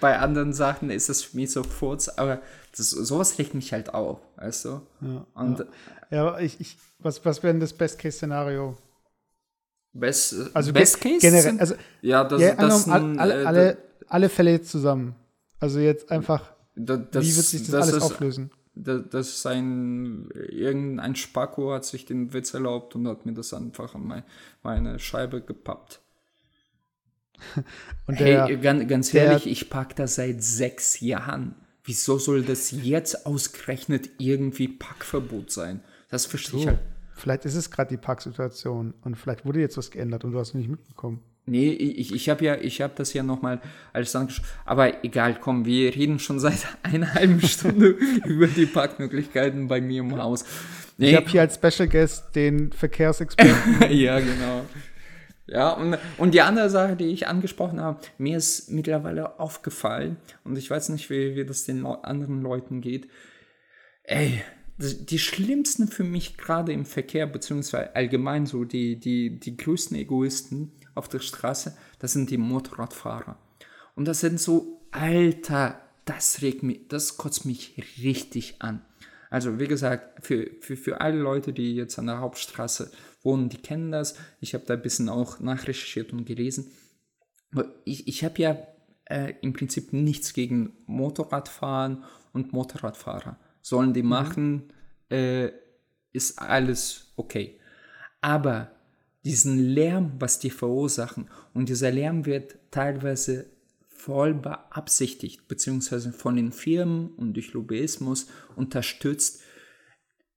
Bei 0.00 0.18
anderen 0.18 0.52
Sachen 0.52 0.90
ist 0.90 1.08
es 1.08 1.24
für 1.24 1.36
mich 1.36 1.52
so 1.52 1.62
kurz, 1.62 2.08
aber 2.08 2.40
das, 2.76 2.90
sowas 2.90 3.38
regt 3.38 3.54
mich 3.54 3.72
halt 3.72 3.92
auf, 3.92 4.20
weißt 4.36 4.64
du? 4.64 4.80
Ja, 5.00 5.26
Und, 5.34 5.58
ja. 5.58 5.66
ja 6.10 6.38
ich, 6.38 6.60
ich, 6.60 6.78
was, 6.98 7.24
was 7.24 7.42
wäre 7.42 7.52
denn 7.52 7.60
das 7.60 7.72
Best-Case-Szenario? 7.74 8.76
Best, 9.92 10.34
also 10.54 10.72
Best 10.72 11.00
Case? 11.00 11.18
Generell, 11.20 11.58
also, 11.58 11.74
ja, 12.02 12.24
das, 12.24 12.40
ja, 12.40 12.54
das 12.54 12.88
ein, 12.88 13.18
alle, 13.18 13.46
alle, 13.46 13.78
alle 14.06 14.28
Fälle 14.28 14.52
jetzt 14.52 14.70
zusammen. 14.70 15.14
Also 15.60 15.80
jetzt 15.80 16.10
einfach, 16.10 16.52
das, 16.74 17.00
wie 17.24 17.36
wird 17.36 17.46
sich 17.46 17.62
das, 17.62 17.70
das 17.70 17.82
alles 17.82 17.96
ist, 17.96 18.02
auflösen? 18.02 18.50
Dass 18.84 19.42
sein 19.42 20.28
irgendein 20.34 21.16
Spacko 21.16 21.72
hat 21.72 21.84
sich 21.84 22.06
den 22.06 22.32
Witz 22.32 22.54
erlaubt 22.54 22.94
und 22.94 23.08
hat 23.08 23.26
mir 23.26 23.32
das 23.32 23.52
einfach 23.52 23.94
an 23.94 24.24
meine, 24.62 24.98
Scheibe 24.98 25.40
gepappt. 25.40 26.00
Und 28.06 28.18
der, 28.18 28.46
hey, 28.46 28.56
ganz, 28.56 28.88
ganz 28.88 29.14
ehrlich, 29.14 29.46
ich 29.46 29.70
pack 29.70 29.94
das 29.94 30.16
seit 30.16 30.42
sechs 30.42 30.98
Jahren. 30.98 31.54
Wieso 31.84 32.18
soll 32.18 32.42
das 32.42 32.72
jetzt 32.72 33.26
ausgerechnet 33.26 34.10
irgendwie 34.18 34.66
Packverbot 34.66 35.52
sein? 35.52 35.80
Das 36.08 36.26
verstehe 36.26 36.50
so, 36.50 36.58
ich 36.58 36.66
halt. 36.66 36.80
Vielleicht 37.14 37.44
ist 37.44 37.54
es 37.54 37.70
gerade 37.70 37.90
die 37.90 37.96
Packsituation 37.96 38.94
und 39.02 39.16
vielleicht 39.16 39.44
wurde 39.44 39.60
jetzt 39.60 39.76
was 39.76 39.90
geändert 39.90 40.24
und 40.24 40.32
du 40.32 40.38
hast 40.38 40.54
nicht 40.54 40.68
mitbekommen. 40.68 41.22
Nee, 41.48 41.70
ich, 41.70 42.14
ich 42.14 42.28
habe 42.28 42.44
ja, 42.44 42.56
ich 42.56 42.80
habe 42.80 42.92
das 42.96 43.12
ja 43.12 43.22
nochmal 43.22 43.60
alles 43.92 44.14
angeschaut. 44.14 44.44
Aber 44.64 45.04
egal, 45.04 45.38
komm, 45.40 45.64
wir 45.64 45.94
reden 45.94 46.18
schon 46.18 46.38
seit 46.38 46.66
einer 46.82 47.14
halben 47.14 47.40
Stunde 47.40 47.88
über 48.24 48.46
die 48.46 48.66
Parkmöglichkeiten 48.66 49.68
bei 49.68 49.80
mir 49.80 50.00
im 50.00 50.16
Haus. 50.16 50.44
Nee. 50.96 51.10
Ich 51.10 51.16
habe 51.16 51.28
hier 51.28 51.42
als 51.42 51.54
Special 51.54 51.88
Guest 51.88 52.34
den 52.34 52.72
Verkehrsexperten. 52.72 53.90
ja, 53.90 54.18
genau. 54.18 54.64
Ja, 55.46 55.70
und, 55.72 55.96
und 56.18 56.34
die 56.34 56.42
andere 56.42 56.68
Sache, 56.68 56.96
die 56.96 57.06
ich 57.06 57.26
angesprochen 57.26 57.80
habe, 57.80 58.00
mir 58.18 58.36
ist 58.36 58.70
mittlerweile 58.70 59.40
aufgefallen, 59.40 60.18
und 60.44 60.58
ich 60.58 60.68
weiß 60.70 60.90
nicht, 60.90 61.08
wie, 61.08 61.36
wie 61.36 61.46
das 61.46 61.64
den 61.64 61.86
anderen 61.86 62.42
Leuten 62.42 62.82
geht. 62.82 63.08
Ey, 64.02 64.42
die 64.78 65.18
schlimmsten 65.18 65.88
für 65.88 66.04
mich 66.04 66.36
gerade 66.36 66.72
im 66.72 66.84
Verkehr, 66.84 67.26
beziehungsweise 67.26 67.96
allgemein 67.96 68.46
so 68.46 68.64
die, 68.64 69.00
die, 69.00 69.40
die 69.40 69.56
größten 69.56 69.96
Egoisten 69.96 70.72
auf 70.98 71.08
der 71.08 71.20
Straße, 71.20 71.76
das 71.98 72.12
sind 72.12 72.30
die 72.30 72.38
Motorradfahrer. 72.38 73.38
Und 73.94 74.04
das 74.06 74.20
sind 74.20 74.40
so, 74.40 74.80
Alter, 74.90 75.80
das 76.04 76.42
regt 76.42 76.62
mich, 76.62 76.88
das 76.88 77.16
kotzt 77.16 77.44
mich 77.44 77.74
richtig 78.02 78.56
an. 78.60 78.82
Also, 79.30 79.58
wie 79.58 79.66
gesagt, 79.66 80.24
für, 80.24 80.50
für, 80.60 80.76
für 80.76 81.00
alle 81.00 81.18
Leute, 81.18 81.52
die 81.52 81.74
jetzt 81.74 81.98
an 81.98 82.06
der 82.06 82.20
Hauptstraße 82.20 82.90
wohnen, 83.22 83.48
die 83.48 83.58
kennen 83.58 83.92
das. 83.92 84.16
Ich 84.40 84.54
habe 84.54 84.64
da 84.66 84.74
ein 84.74 84.82
bisschen 84.82 85.08
auch 85.08 85.40
nachrecherchiert 85.40 86.12
und 86.12 86.24
gelesen. 86.24 86.70
Ich, 87.84 88.08
ich 88.08 88.24
habe 88.24 88.40
ja 88.40 88.56
äh, 89.04 89.34
im 89.42 89.52
Prinzip 89.52 89.92
nichts 89.92 90.32
gegen 90.32 90.72
Motorradfahren 90.86 92.04
und 92.32 92.52
Motorradfahrer 92.52 93.38
sollen 93.60 93.92
die 93.92 94.02
mhm. 94.02 94.08
machen, 94.08 94.72
äh, 95.10 95.50
ist 96.12 96.38
alles 96.38 97.12
okay. 97.16 97.60
Aber 98.20 98.72
diesen 99.28 99.58
Lärm, 99.58 100.12
was 100.18 100.38
die 100.38 100.50
verursachen, 100.50 101.28
und 101.54 101.68
dieser 101.68 101.90
Lärm 101.90 102.26
wird 102.26 102.56
teilweise 102.70 103.46
voll 103.86 104.32
beabsichtigt, 104.32 105.48
beziehungsweise 105.48 106.12
von 106.12 106.36
den 106.36 106.50
Firmen 106.50 107.10
und 107.16 107.34
durch 107.34 107.52
Lobbyismus 107.52 108.28
unterstützt, 108.56 109.42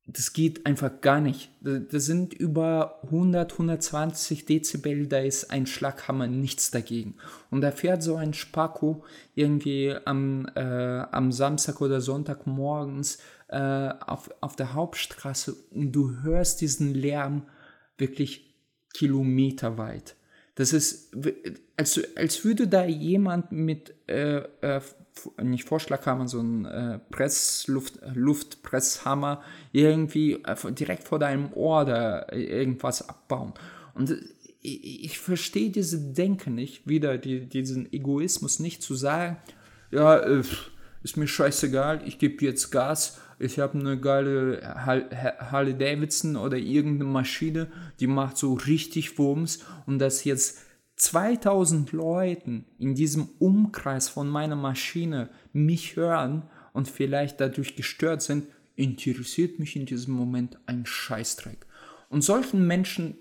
das 0.08 0.34
geht 0.34 0.66
einfach 0.66 1.00
gar 1.00 1.22
nicht. 1.22 1.52
Das 1.62 2.06
sind 2.06 2.34
über 2.34 3.00
100, 3.04 3.54
120 3.54 4.46
Dezibel, 4.46 5.08
da 5.08 5.20
ist 5.20 5.52
ein 5.52 5.68
Schlaghammer 5.68 6.28
nichts 6.28 6.72
dagegen. 6.72 7.16
Und 7.50 7.62
da 7.62 7.72
fährt 7.72 8.04
so 8.04 8.16
ein 8.16 8.34
Spacko 8.34 9.06
irgendwie 9.36 9.96
am, 10.06 10.48
äh, 10.56 10.60
am 10.60 11.32
Samstag 11.32 11.80
oder 11.82 12.02
Sonntag 12.02 12.46
morgens 12.46 13.20
äh, 13.48 13.58
auf, 13.58 14.30
auf 14.42 14.56
der 14.56 14.74
Hauptstraße 14.74 15.56
und 15.72 15.92
du 15.92 16.24
hörst 16.24 16.62
diesen 16.62 16.94
Lärm 16.94 17.44
wirklich 17.98 18.51
kilometerweit. 18.94 20.16
Das 20.56 20.74
ist, 20.74 21.16
als, 21.78 22.00
als 22.16 22.44
würde 22.44 22.68
da 22.68 22.86
jemand 22.86 23.52
mit 23.52 23.94
äh, 24.08 24.44
äh, 24.62 24.82
nicht 25.42 25.68
Vorschlaghammer, 25.68 26.28
so 26.28 26.42
ein 26.42 26.66
äh, 26.66 27.00
Pressluft, 27.10 28.00
Luftpresshammer 28.14 29.42
irgendwie 29.72 30.34
äh, 30.44 30.72
direkt 30.72 31.08
vor 31.08 31.20
deinem 31.20 31.54
Ohr 31.54 31.86
da 31.86 32.28
irgendwas 32.32 33.08
abbauen. 33.08 33.54
Und 33.94 34.16
ich, 34.62 35.06
ich 35.06 35.20
verstehe 35.20 35.70
diese 35.70 36.00
Denke 36.00 36.52
nicht, 36.52 36.88
wieder 36.88 37.18
die, 37.18 37.48
diesen 37.48 37.92
Egoismus 37.92 38.60
nicht 38.60 38.84
zu 38.84 38.96
sagen, 38.96 39.38
ja, 39.92 40.18
äh, 40.18 40.44
ist 41.04 41.18
mir 41.18 41.28
scheißegal, 41.28 42.04
ich 42.06 42.20
gebe 42.20 42.46
jetzt 42.46 42.72
Gas, 42.72 43.20
ich 43.42 43.60
habe 43.60 43.80
eine 43.80 44.00
geile 44.00 44.62
Harley 44.64 45.78
Davidson 45.78 46.36
oder 46.36 46.58
irgendeine 46.58 47.10
Maschine, 47.10 47.68
die 48.00 48.08
macht 48.08 48.38
so 48.38 48.54
richtig 48.54 49.18
Wumms 49.18 49.60
und 49.86 50.00
das 50.00 50.24
jetzt 50.24 50.60
2000 50.98 51.92
Leuten 51.94 52.66
in 52.78 52.94
diesem 52.94 53.30
Umkreis 53.40 54.10
von 54.10 54.30
meiner 54.30 54.56
Maschine 54.56 55.30
mich 55.52 55.96
hören 55.96 56.44
und 56.74 56.88
vielleicht 56.88 57.42
dadurch 57.42 57.76
gestört 57.76 58.22
sind, 58.22 58.46
interessiert 58.76 59.60
mich 59.60 59.76
in 59.76 59.86
diesem 59.86 60.14
Moment 60.14 60.60
ein 60.68 60.86
Scheißdreck. 60.86 61.66
Und 62.10 62.24
solchen 62.24 62.68
Menschen 62.68 63.18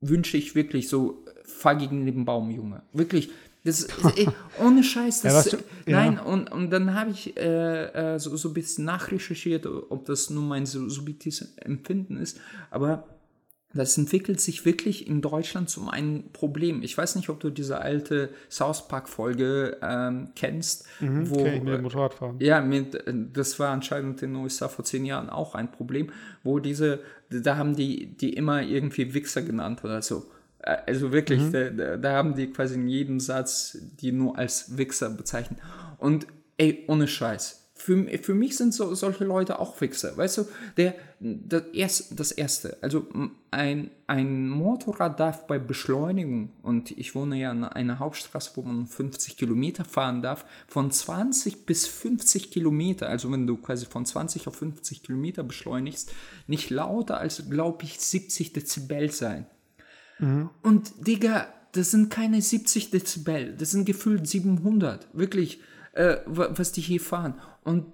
wünsche 0.00 0.36
ich 0.36 0.54
wirklich 0.54 0.88
so 0.88 1.24
fahr 1.44 1.76
gegen 1.76 2.04
den 2.04 2.24
Baum, 2.24 2.50
Junge. 2.50 2.82
Wirklich, 2.92 3.30
das 3.64 3.84
ey, 4.16 4.28
ohne 4.62 4.84
Scheiß. 4.84 5.22
Das, 5.22 5.52
ja, 5.52 5.58
nein, 5.86 6.14
ja. 6.14 6.22
und, 6.22 6.52
und 6.52 6.70
dann 6.70 6.94
habe 6.94 7.10
ich 7.10 7.36
äh, 7.36 8.14
äh, 8.14 8.18
so, 8.18 8.36
so 8.36 8.50
ein 8.50 8.54
bisschen 8.54 8.84
nachrecherchiert, 8.84 9.66
ob 9.66 10.04
das 10.04 10.30
nur 10.30 10.42
mein 10.42 10.66
subjektives 10.66 11.56
Empfinden 11.56 12.18
ist, 12.18 12.38
aber 12.70 13.08
das 13.74 13.98
entwickelt 13.98 14.40
sich 14.40 14.64
wirklich 14.64 15.08
in 15.08 15.20
Deutschland 15.20 15.68
zum 15.68 15.88
ein 15.88 16.30
Problem. 16.32 16.82
Ich 16.82 16.96
weiß 16.96 17.16
nicht, 17.16 17.28
ob 17.28 17.40
du 17.40 17.50
diese 17.50 17.80
alte 17.80 18.30
South 18.48 18.86
Park 18.86 19.08
Folge 19.08 19.78
ähm, 19.82 20.28
kennst, 20.36 20.86
mhm, 21.00 21.28
wo 21.28 21.40
okay, 21.40 21.60
mit 21.60 21.82
Motorradfahren. 21.82 22.38
Ja, 22.38 22.60
mit, 22.60 23.02
das 23.32 23.58
war 23.58 23.70
anscheinend 23.70 24.22
in 24.22 24.34
den 24.34 24.42
USA 24.42 24.68
vor 24.68 24.84
zehn 24.84 25.04
Jahren 25.04 25.28
auch 25.28 25.56
ein 25.56 25.72
Problem, 25.72 26.10
wo 26.44 26.60
diese, 26.60 27.00
da 27.30 27.56
haben 27.56 27.74
die 27.74 28.14
die 28.14 28.34
immer 28.34 28.62
irgendwie 28.62 29.12
Wichser 29.12 29.42
genannt 29.42 29.82
oder 29.82 30.02
so. 30.02 30.30
Äh, 30.64 30.78
also 30.86 31.12
wirklich, 31.12 31.40
mhm. 31.40 31.76
da, 31.76 31.96
da 31.96 32.12
haben 32.12 32.34
die 32.34 32.48
quasi 32.48 32.74
in 32.74 32.88
jedem 32.88 33.20
Satz 33.20 33.78
die 34.00 34.12
nur 34.12 34.38
als 34.38 34.76
Wichser 34.76 35.10
bezeichnet. 35.10 35.60
Und 35.98 36.26
ey, 36.56 36.84
ohne 36.88 37.08
Scheiß 37.08 37.64
für, 37.84 38.06
für 38.22 38.34
mich 38.34 38.56
sind 38.56 38.72
so, 38.72 38.94
solche 38.94 39.24
Leute 39.24 39.58
auch 39.58 39.74
Fixer. 39.74 40.16
Weißt 40.16 40.38
du, 40.38 40.46
der, 40.76 40.94
das, 41.20 41.64
erst, 41.72 42.18
das 42.18 42.32
Erste, 42.32 42.78
also 42.80 43.06
ein, 43.50 43.90
ein 44.06 44.48
Motorrad 44.48 45.20
darf 45.20 45.46
bei 45.46 45.58
Beschleunigung, 45.58 46.50
und 46.62 46.92
ich 46.92 47.14
wohne 47.14 47.36
ja 47.36 47.50
an 47.50 47.64
einer 47.64 47.98
Hauptstraße, 47.98 48.52
wo 48.54 48.62
man 48.62 48.86
50 48.86 49.36
Kilometer 49.36 49.84
fahren 49.84 50.22
darf, 50.22 50.46
von 50.68 50.90
20 50.90 51.66
bis 51.66 51.86
50 51.86 52.50
Kilometer, 52.50 53.08
also 53.08 53.30
wenn 53.30 53.46
du 53.46 53.56
quasi 53.56 53.86
von 53.86 54.06
20 54.06 54.46
auf 54.46 54.56
50 54.56 55.02
Kilometer 55.02 55.42
beschleunigst, 55.42 56.12
nicht 56.46 56.70
lauter 56.70 57.18
als, 57.18 57.50
glaube 57.50 57.84
ich, 57.84 58.00
70 58.00 58.52
Dezibel 58.52 59.10
sein. 59.10 59.46
Mhm. 60.18 60.50
Und 60.62 61.06
Digga, 61.06 61.48
das 61.72 61.90
sind 61.90 62.10
keine 62.10 62.40
70 62.40 62.90
Dezibel, 62.90 63.54
das 63.56 63.72
sind 63.72 63.84
gefühlt 63.84 64.26
700, 64.26 65.08
wirklich 65.12 65.60
äh, 65.92 66.18
was 66.26 66.72
die 66.72 66.80
hier 66.80 67.00
fahren. 67.00 67.34
Und 67.62 67.86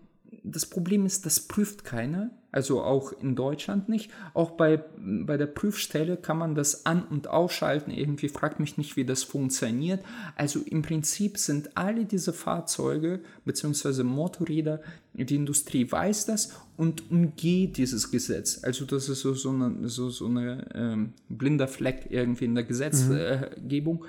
das 0.43 0.67
Problem 0.67 1.07
ist, 1.07 1.27
das 1.27 1.41
prüft 1.41 1.85
keiner, 1.85 2.31
also 2.53 2.83
auch 2.83 3.13
in 3.13 3.37
Deutschland 3.37 3.89
nicht. 3.89 4.11
Auch 4.35 4.53
bei, 4.53 4.83
bei 4.99 5.37
der 5.37 5.47
Prüfstelle 5.47 6.17
kann 6.17 6.39
man 6.39 6.55
das 6.55 6.85
an- 6.87 7.05
und 7.05 7.29
ausschalten. 7.29 7.91
Irgendwie 7.91 8.29
fragt 8.29 8.59
mich 8.59 8.77
nicht, 8.77 8.97
wie 8.97 9.05
das 9.05 9.23
funktioniert. 9.23 10.05
Also 10.37 10.61
im 10.61 10.83
Prinzip 10.83 11.39
sind 11.39 11.77
alle 11.77 12.07
diese 12.07 12.33
Fahrzeuge 12.33 13.21
bzw. 13.45 14.03
Motorräder, 14.03 14.81
die 15.13 15.37
Industrie 15.37 15.91
weiß 15.91 16.27
das 16.27 16.53
und 16.77 17.11
umgeht 17.11 17.77
dieses 17.77 18.11
Gesetz. 18.11 18.65
Also 18.65 18.85
das 18.85 19.09
ist 19.09 19.21
so, 19.21 19.35
so 19.35 19.51
eine, 19.51 19.89
so, 19.89 20.11
so 20.11 20.27
eine 20.27 20.67
ähm, 20.75 21.13
blinder 21.29 21.69
Fleck 21.69 22.07
irgendwie 22.11 22.47
in 22.47 22.55
der 22.55 22.65
Gesetzgebung. 22.65 24.01
Mhm. 24.01 24.07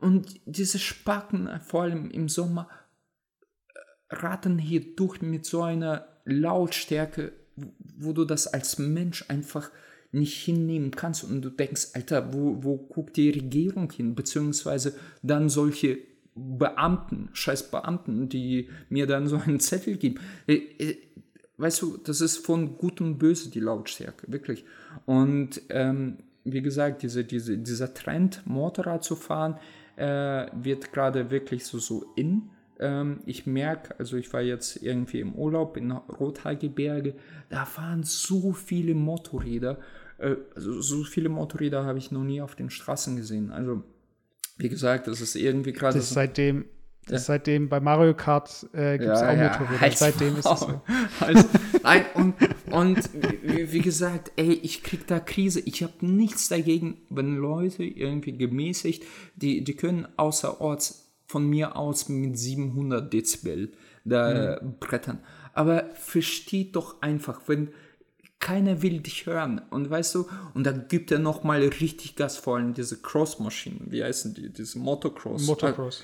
Und 0.00 0.40
diese 0.46 0.78
Spacken, 0.78 1.48
vor 1.66 1.82
allem 1.82 2.10
im 2.10 2.28
Sommer, 2.28 2.68
raten 4.10 4.58
hier 4.58 4.80
durch 4.96 5.22
mit 5.22 5.46
so 5.46 5.62
einer 5.62 6.06
Lautstärke, 6.24 7.32
wo 7.98 8.12
du 8.12 8.24
das 8.24 8.46
als 8.46 8.78
Mensch 8.78 9.24
einfach 9.28 9.70
nicht 10.12 10.36
hinnehmen 10.44 10.90
kannst 10.90 11.24
und 11.24 11.42
du 11.42 11.50
denkst, 11.50 11.90
Alter, 11.94 12.32
wo, 12.32 12.62
wo 12.62 12.76
guckt 12.76 13.16
die 13.16 13.30
Regierung 13.30 13.90
hin? 13.92 14.14
Beziehungsweise 14.14 14.94
dann 15.22 15.48
solche 15.48 15.98
Beamten, 16.34 17.28
scheiß 17.32 17.70
Beamten, 17.70 18.28
die 18.28 18.68
mir 18.88 19.06
dann 19.06 19.28
so 19.28 19.36
einen 19.36 19.60
Zettel 19.60 19.96
geben. 19.96 20.20
Äh, 20.46 20.54
äh, 20.78 20.96
weißt 21.58 21.82
du, 21.82 21.96
das 21.98 22.20
ist 22.20 22.38
von 22.38 22.76
Gut 22.76 23.00
und 23.00 23.18
Böse 23.18 23.50
die 23.50 23.60
Lautstärke, 23.60 24.32
wirklich. 24.32 24.64
Und 25.06 25.62
ähm, 25.68 26.18
wie 26.44 26.62
gesagt, 26.62 27.02
diese, 27.02 27.24
diese, 27.24 27.58
dieser 27.58 27.94
Trend, 27.94 28.42
Motorrad 28.46 29.04
zu 29.04 29.14
fahren, 29.14 29.58
äh, 29.96 30.46
wird 30.54 30.92
gerade 30.92 31.30
wirklich 31.30 31.64
so, 31.66 31.78
so 31.78 32.06
in 32.16 32.50
ähm, 32.80 33.20
ich 33.26 33.46
merke, 33.46 33.94
also 33.98 34.16
ich 34.16 34.32
war 34.32 34.40
jetzt 34.40 34.82
irgendwie 34.82 35.20
im 35.20 35.34
Urlaub 35.34 35.76
in 35.76 35.92
Rothaargebirge, 35.92 37.14
da 37.50 37.64
fahren 37.66 38.02
so 38.02 38.52
viele 38.52 38.94
Motorräder. 38.94 39.78
Äh, 40.18 40.36
also 40.54 40.80
so 40.80 41.04
viele 41.04 41.28
Motorräder 41.28 41.84
habe 41.84 41.98
ich 41.98 42.10
noch 42.10 42.24
nie 42.24 42.40
auf 42.40 42.56
den 42.56 42.70
Straßen 42.70 43.16
gesehen. 43.16 43.52
Also 43.52 43.82
wie 44.56 44.68
gesagt, 44.68 45.06
das 45.06 45.20
ist 45.20 45.36
irgendwie 45.36 45.72
gerade. 45.72 45.98
Das 45.98 46.10
seitdem, 46.10 46.64
Das 47.06 47.26
seitdem 47.26 47.68
bei 47.68 47.80
Mario 47.80 48.14
Kart 48.14 48.66
äh, 48.72 48.98
gibt 48.98 49.10
es 49.12 49.20
Ja, 49.20 49.30
auch 49.30 49.36
ja, 49.36 49.48
Motorräder. 49.50 49.80
halt's 49.80 49.98
seitdem 49.98 50.36
ist 50.36 50.46
es 50.46 50.60
so. 50.60 50.80
Also, 51.20 51.48
nein, 51.82 52.04
und, 52.14 52.34
und 52.70 53.10
wie, 53.42 53.72
wie 53.72 53.80
gesagt, 53.80 54.32
ey, 54.36 54.52
ich 54.52 54.82
krieg 54.82 55.06
da 55.06 55.20
Krise. 55.20 55.60
Ich 55.60 55.82
habe 55.82 55.94
nichts 56.06 56.48
dagegen, 56.48 56.98
wenn 57.10 57.36
Leute 57.36 57.84
irgendwie 57.84 58.36
gemäßigt, 58.36 59.04
die, 59.36 59.64
die 59.64 59.74
können 59.74 60.06
außerorts 60.16 61.09
von 61.30 61.48
mir 61.48 61.76
aus 61.76 62.08
mit 62.08 62.36
700 62.36 63.12
Dezibel 63.12 63.70
da 64.04 64.54
äh, 64.56 64.60
brettern. 64.80 65.20
Aber 65.52 65.88
versteht 65.94 66.74
doch 66.74 67.00
einfach, 67.02 67.42
wenn 67.46 67.70
keiner 68.40 68.82
will 68.82 68.98
dich 69.00 69.26
hören. 69.26 69.60
Und 69.70 69.88
weißt 69.88 70.14
du, 70.16 70.26
und 70.54 70.64
da 70.64 70.72
gibt 70.72 71.12
er 71.12 71.20
noch 71.20 71.44
mal 71.44 71.60
richtig 71.60 72.16
Gas, 72.16 72.36
vor 72.36 72.56
allem 72.56 72.74
diese 72.74 73.00
Cross-Maschinen. 73.00 73.92
Wie 73.92 74.02
heißen 74.02 74.34
die? 74.34 74.50
Diese 74.52 74.78
Motocross. 74.78 75.46
Motocross. 75.46 76.02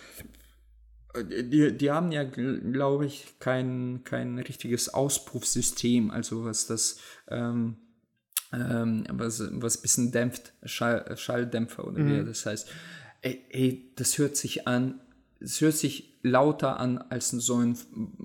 Die, 1.28 1.76
die 1.76 1.90
haben 1.90 2.12
ja, 2.12 2.22
glaube 2.22 3.06
ich, 3.06 3.40
kein, 3.40 4.02
kein 4.04 4.38
richtiges 4.38 4.92
Auspuffsystem, 4.94 6.10
also 6.10 6.44
was 6.44 6.66
das, 6.66 7.00
ähm, 7.28 7.78
ähm, 8.52 9.04
was, 9.10 9.42
was 9.50 9.80
bisschen 9.80 10.12
dämpft, 10.12 10.52
Schall, 10.62 11.16
Schalldämpfer 11.16 11.84
oder 11.84 12.06
wie 12.06 12.24
das 12.24 12.46
heißt. 12.46 12.68
Ey, 13.22 13.44
ey, 13.48 13.92
das 13.96 14.18
hört 14.18 14.36
sich 14.36 14.68
an, 14.68 15.00
es 15.40 15.60
hört 15.60 15.74
sich 15.74 16.14
lauter 16.22 16.80
an 16.80 16.98
als 16.98 17.30
so 17.30 17.56
ein 17.56 17.76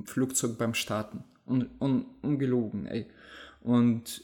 Flugzeug 0.05 0.57
beim 0.57 0.73
Starten. 0.73 1.23
Und, 1.45 1.69
und 1.79 2.05
ungelogen, 2.21 2.85
ey. 2.85 3.07
Und 3.61 4.23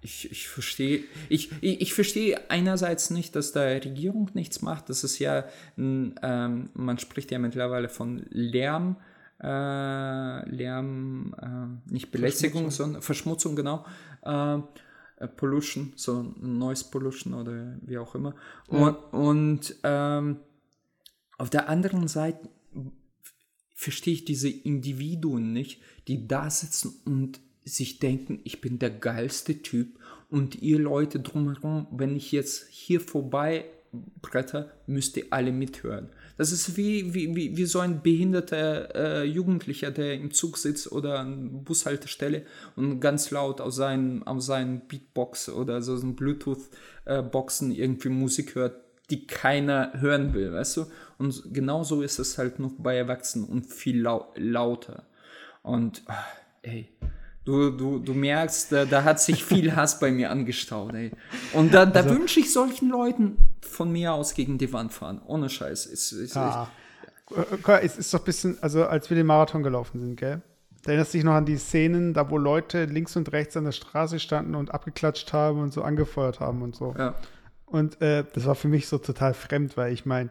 ich, 0.00 0.30
ich 0.30 0.48
verstehe, 0.48 1.04
ich, 1.28 1.50
ich, 1.60 1.80
ich 1.80 1.94
verstehe 1.94 2.50
einerseits 2.50 3.10
nicht, 3.10 3.34
dass 3.36 3.52
da 3.52 3.62
Regierung 3.62 4.30
nichts 4.34 4.62
macht. 4.62 4.88
Das 4.88 5.04
ist 5.04 5.18
ja, 5.18 5.44
ähm, 5.76 6.70
man 6.74 6.98
spricht 6.98 7.30
ja 7.30 7.38
mittlerweile 7.38 7.88
von 7.88 8.24
Lärm, 8.30 8.96
äh, 9.42 10.48
Lärm, 10.48 11.34
äh, 11.40 11.92
nicht 11.92 12.10
Belästigung, 12.10 12.70
sondern 12.70 13.02
Verschmutzung, 13.02 13.56
genau. 13.56 13.84
Äh, 14.22 14.58
Pollution, 15.36 15.92
so 15.96 16.34
Noise 16.40 16.84
Pollution 16.90 17.34
oder 17.34 17.76
wie 17.82 17.98
auch 17.98 18.14
immer. 18.14 18.34
Und, 18.68 18.96
und 19.12 19.74
ähm, 19.82 20.40
auf 21.38 21.50
der 21.50 21.68
anderen 21.68 22.08
Seite 22.08 22.48
verstehe 23.74 24.14
ich 24.14 24.24
diese 24.24 24.48
Individuen 24.48 25.52
nicht, 25.52 25.80
die 26.08 26.26
da 26.26 26.48
sitzen 26.50 26.94
und 27.04 27.40
sich 27.64 27.98
denken, 27.98 28.40
ich 28.44 28.60
bin 28.60 28.78
der 28.78 28.90
geilste 28.90 29.60
Typ 29.60 29.98
und 30.30 30.62
ihr 30.62 30.78
Leute 30.78 31.20
drumherum, 31.20 31.86
wenn 31.90 32.16
ich 32.16 32.32
jetzt 32.32 32.68
hier 32.68 33.00
vorbei 33.00 33.66
bretter, 34.22 34.70
müsst 34.86 35.16
ihr 35.16 35.26
alle 35.30 35.52
mithören. 35.52 36.08
Das 36.36 36.52
ist 36.52 36.76
wie, 36.76 37.14
wie, 37.14 37.34
wie, 37.34 37.56
wie 37.56 37.64
so 37.64 37.78
ein 37.80 38.02
behinderter 38.02 38.94
äh, 38.94 39.24
Jugendlicher, 39.24 39.90
der 39.90 40.14
im 40.14 40.32
Zug 40.32 40.58
sitzt 40.58 40.92
oder 40.92 41.20
an 41.20 41.64
Bushaltestelle 41.64 42.44
und 42.76 43.00
ganz 43.00 43.30
laut 43.30 43.60
aus 43.60 43.76
seinen, 43.76 44.22
aus 44.24 44.46
seinen 44.46 44.86
Beatbox 44.86 45.48
oder 45.48 45.80
so 45.82 45.98
Bluetooth-Boxen 45.98 47.72
irgendwie 47.72 48.10
Musik 48.10 48.54
hört, 48.54 48.76
die 49.10 49.26
keiner 49.26 49.92
hören 50.00 50.34
will, 50.34 50.52
weißt 50.52 50.76
du? 50.78 50.86
Und 51.18 51.42
genauso 51.52 52.02
ist 52.02 52.18
es 52.18 52.36
halt 52.38 52.58
noch 52.58 52.72
bei 52.78 52.96
Erwachsenen 52.96 53.46
und 53.46 53.66
viel 53.66 54.00
lau 54.02 54.32
lauter. 54.36 55.04
Und, 55.62 56.02
ah, 56.06 56.24
ey, 56.62 56.90
du, 57.44 57.70
du, 57.70 57.98
du 57.98 58.12
merkst, 58.14 58.70
da, 58.72 58.84
da 58.84 59.02
hat 59.04 59.20
sich 59.20 59.42
viel 59.44 59.74
Hass 59.74 59.98
bei 59.98 60.10
mir 60.12 60.30
angestaut, 60.30 60.94
ey. 60.94 61.10
Und 61.52 61.72
da, 61.74 61.86
da 61.86 62.08
wünsche 62.08 62.40
ich 62.40 62.52
solchen 62.52 62.90
Leuten 62.90 63.38
von 63.62 63.90
mir 63.90 64.12
aus 64.12 64.34
gegen 64.34 64.58
die 64.58 64.72
Wand 64.72 64.92
fahren. 64.92 65.20
Ohne 65.26 65.48
Scheiß. 65.48 65.86
Ist, 65.86 66.12
ist, 66.12 66.36
Ah. 66.36 66.68
Äh, 67.30 67.42
guck, 67.62 67.82
Es 67.82 67.96
ist 67.98 68.12
doch 68.14 68.20
ein 68.20 68.24
bisschen, 68.24 68.58
also 68.62 68.84
als 68.86 69.10
wir 69.10 69.16
den 69.16 69.26
Marathon 69.26 69.62
gelaufen 69.62 70.00
sind, 70.00 70.16
gell? 70.16 70.42
Da 70.84 70.92
erinnerst 70.92 71.14
du 71.14 71.18
dich 71.18 71.24
noch 71.24 71.32
an 71.32 71.46
die 71.46 71.56
Szenen, 71.56 72.14
da 72.14 72.30
wo 72.30 72.38
Leute 72.38 72.84
links 72.84 73.16
und 73.16 73.32
rechts 73.32 73.56
an 73.56 73.64
der 73.64 73.72
Straße 73.72 74.20
standen 74.20 74.54
und 74.54 74.72
abgeklatscht 74.72 75.32
haben 75.32 75.60
und 75.60 75.72
so 75.72 75.82
angefeuert 75.82 76.38
haben 76.38 76.62
und 76.62 76.76
so. 76.76 76.94
ja. 76.96 77.14
Und 77.68 78.00
äh, 78.00 78.24
das 78.32 78.46
war 78.46 78.54
für 78.54 78.68
mich 78.68 78.86
so 78.86 78.98
total 78.98 79.34
fremd, 79.34 79.76
weil 79.76 79.92
ich 79.92 80.06
meine, 80.06 80.30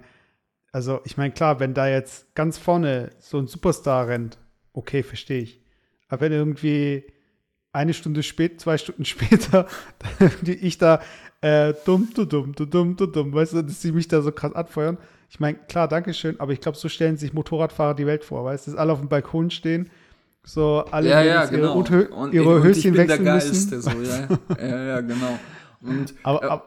also 0.76 1.00
ich 1.06 1.16
meine, 1.16 1.32
klar, 1.34 1.62
wenn 1.62 1.74
da 1.74 1.88
jetzt 1.88 2.36
ganz 2.36 2.58
vorne 2.58 3.12
so 3.20 3.38
ein 3.38 3.48
Superstar 3.48 4.10
rennt, 4.10 4.38
okay, 4.74 5.04
verstehe 5.04 5.42
ich. 5.42 5.62
Aber 6.10 6.20
wenn 6.22 6.34
irgendwie 6.34 7.06
eine 7.72 7.94
Stunde 7.94 8.24
später, 8.24 8.58
zwei 8.58 8.78
Stunden 8.78 9.06
später, 9.16 9.68
die 10.42 10.56
ich 10.56 10.78
da 10.78 11.00
äh, 11.40 11.74
dumm, 11.86 12.10
du 12.14 12.26
dumm, 12.26 12.54
du 12.56 12.66
dumm, 12.66 12.98
du 12.98 13.06
dumm, 13.06 13.34
weißt 13.34 13.54
du, 13.54 13.62
dass 13.62 13.82
sie 13.82 13.94
mich 13.94 14.10
da 14.10 14.22
so 14.22 14.34
krass 14.34 14.54
anfeuern. 14.54 14.98
Ich 15.30 15.40
meine, 15.40 15.58
klar, 15.70 15.88
Dankeschön, 15.88 16.38
aber 16.42 16.52
ich 16.52 16.60
glaube, 16.60 16.78
so 16.78 16.90
stellen 16.90 17.16
sich 17.16 17.32
Motorradfahrer 17.34 17.94
die 17.96 18.06
Welt 18.06 18.26
vor, 18.26 18.44
weißt 18.44 18.68
du, 18.68 18.72
dass 18.72 18.78
alle 18.80 18.92
auf 18.92 19.00
dem 19.00 19.08
Balkon 19.08 19.52
stehen, 19.52 19.90
so 20.44 20.84
alle 20.92 21.10
Ja, 21.10 21.22
ja, 21.24 21.44
ihre, 21.44 21.52
genau. 21.52 21.80
Unhö- 21.80 22.08
Und- 22.10 22.34
ihre 22.34 22.56
und 22.58 22.64
Höschen 22.64 22.98
wechseln 22.98 23.24
müssen. 23.24 23.82
so, 23.82 23.90
ja. 23.92 24.28
ja, 24.60 24.84
ja, 24.84 25.02
genau. 25.02 25.40
Und 25.82 26.14
Aber, 26.24 26.44
äh, 26.44 26.48
aber 26.48 26.64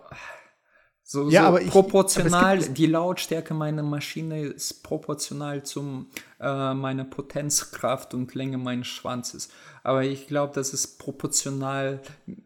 So, 1.11 1.31
Ja, 1.31 1.41
so 1.43 1.49
aber 1.49 1.63
ich- 1.63 1.71
proportional, 1.71 2.45
aber 2.45 2.59
es 2.59 2.67
gibt- 2.67 2.77
die 2.79 2.87
Lautstärke 2.87 3.55
meiner 3.55 3.83
Maschine 3.83 4.43
ist 4.43 4.83
proportional 4.83 5.63
zum 5.63 6.09
äh, 6.39 6.75
meiner 6.75 7.05
Potenzkraft 7.07 8.13
und 8.13 8.35
Länge 8.35 8.59
meines 8.59 8.89
Schwanzes. 8.89 9.49
Aber 9.83 10.05
ich 10.05 10.27
glaube, 10.27 10.53
das 10.55 10.75
ist 10.75 10.99
proportional, 10.99 12.01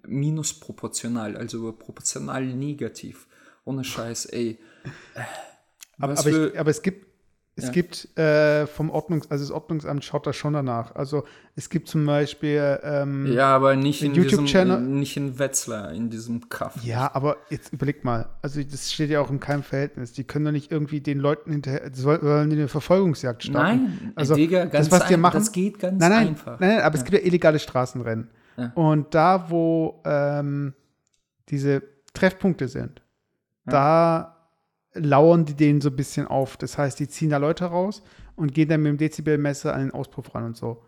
minusproportional, 0.07 1.37
also 1.37 1.73
proportional 1.73 2.47
negativ. 2.47 3.27
Ohne 3.65 3.83
Scheiß, 3.83 4.27
ey. 4.27 4.59
Aber, 5.99 6.17
aber, 6.19 6.29
ich, 6.53 6.59
aber 6.59 6.71
es 6.71 6.83
gibt, 6.83 7.07
es 7.55 7.67
Ja. 7.67 7.71
gibt 7.71 8.17
äh, 8.19 8.67
vom 8.67 8.89
Ordnungs, 8.91 9.31
also 9.31 9.45
das 9.45 9.51
Ordnungsamt 9.51 10.03
schaut 10.05 10.27
da 10.27 10.33
schon 10.33 10.55
danach. 10.55 10.95
Also 10.95 11.25
es 11.55 11.69
gibt 11.69 11.87
zum 11.87 12.07
Beispiel, 12.07 12.79
ähm, 12.83 13.27
ja. 13.27 13.33
Ja, 13.35 13.57
aber 13.57 13.77
nicht 13.77 14.03
in 14.03 14.15
diesem, 14.15 14.31
YouTube-Channel- 14.47 14.81
nicht 14.81 15.19
in 15.19 15.39
Wetzlar, 15.39 15.93
in 15.93 16.09
diesem 16.09 16.49
Kaff. 16.49 16.77
aber 17.13 17.37
jetzt 17.51 17.71
überleg 17.75 18.05
mal, 18.05 18.31
also 18.41 18.63
das 18.63 18.91
steht 18.91 19.11
ja 19.11 19.21
auch 19.21 19.31
in 19.31 19.39
keinem 19.39 19.63
Verhältnis. 19.63 20.13
Die 20.13 20.25
können 20.25 20.47
doch 20.47 20.53
nicht 20.53 20.73
irgendwie 20.73 21.01
den 21.03 21.19
Leuten 21.19 21.53
hinterher, 21.53 21.91
sollen 21.93 22.49
die 22.49 22.57
eine 22.57 22.69
Verfolgungsjagd 22.69 23.43
starten. 23.45 23.83
Nein, 23.85 24.13
also 24.17 24.35
Digga, 24.35 24.65
das, 24.65 24.91
was 24.91 25.07
die 25.09 25.17
machen, 25.19 25.39
das 25.39 25.53
geht 25.53 25.79
ganz 25.79 26.01
nein, 26.01 26.11
nein, 26.11 26.29
einfach. 26.29 26.59
Nein, 26.59 26.77
nein, 26.77 26.81
aber 26.81 26.95
es 26.97 27.05
gibt 27.05 27.19
ja 27.21 27.27
illegale 27.27 27.59
Straßenrennen. 27.59 28.31
Ja. 28.57 28.73
Und 28.75 29.15
da, 29.15 29.51
wo 29.51 30.01
ähm, 30.07 30.73
diese 31.51 31.83
Treffpunkte 32.15 32.69
sind, 32.69 33.03
da 33.67 34.42
lauern 34.95 35.45
die 35.45 35.55
denen 35.55 35.81
so 35.81 35.89
ein 35.91 35.97
bisschen 35.97 36.27
auf. 36.27 36.57
Das 36.57 36.77
heißt, 36.79 36.99
die 37.01 37.09
ziehen 37.09 37.31
da 37.31 37.39
Leute 37.39 37.65
raus 37.67 38.03
und 38.37 38.53
gehen 38.55 38.69
dann 38.69 38.83
mit 38.83 38.91
dem 38.91 38.99
Dezibelmesser 38.99 39.75
an 39.75 39.81
den 39.81 39.91
Auspuff 39.93 40.35
ran 40.35 40.45
und 40.45 40.57
so. 40.57 40.83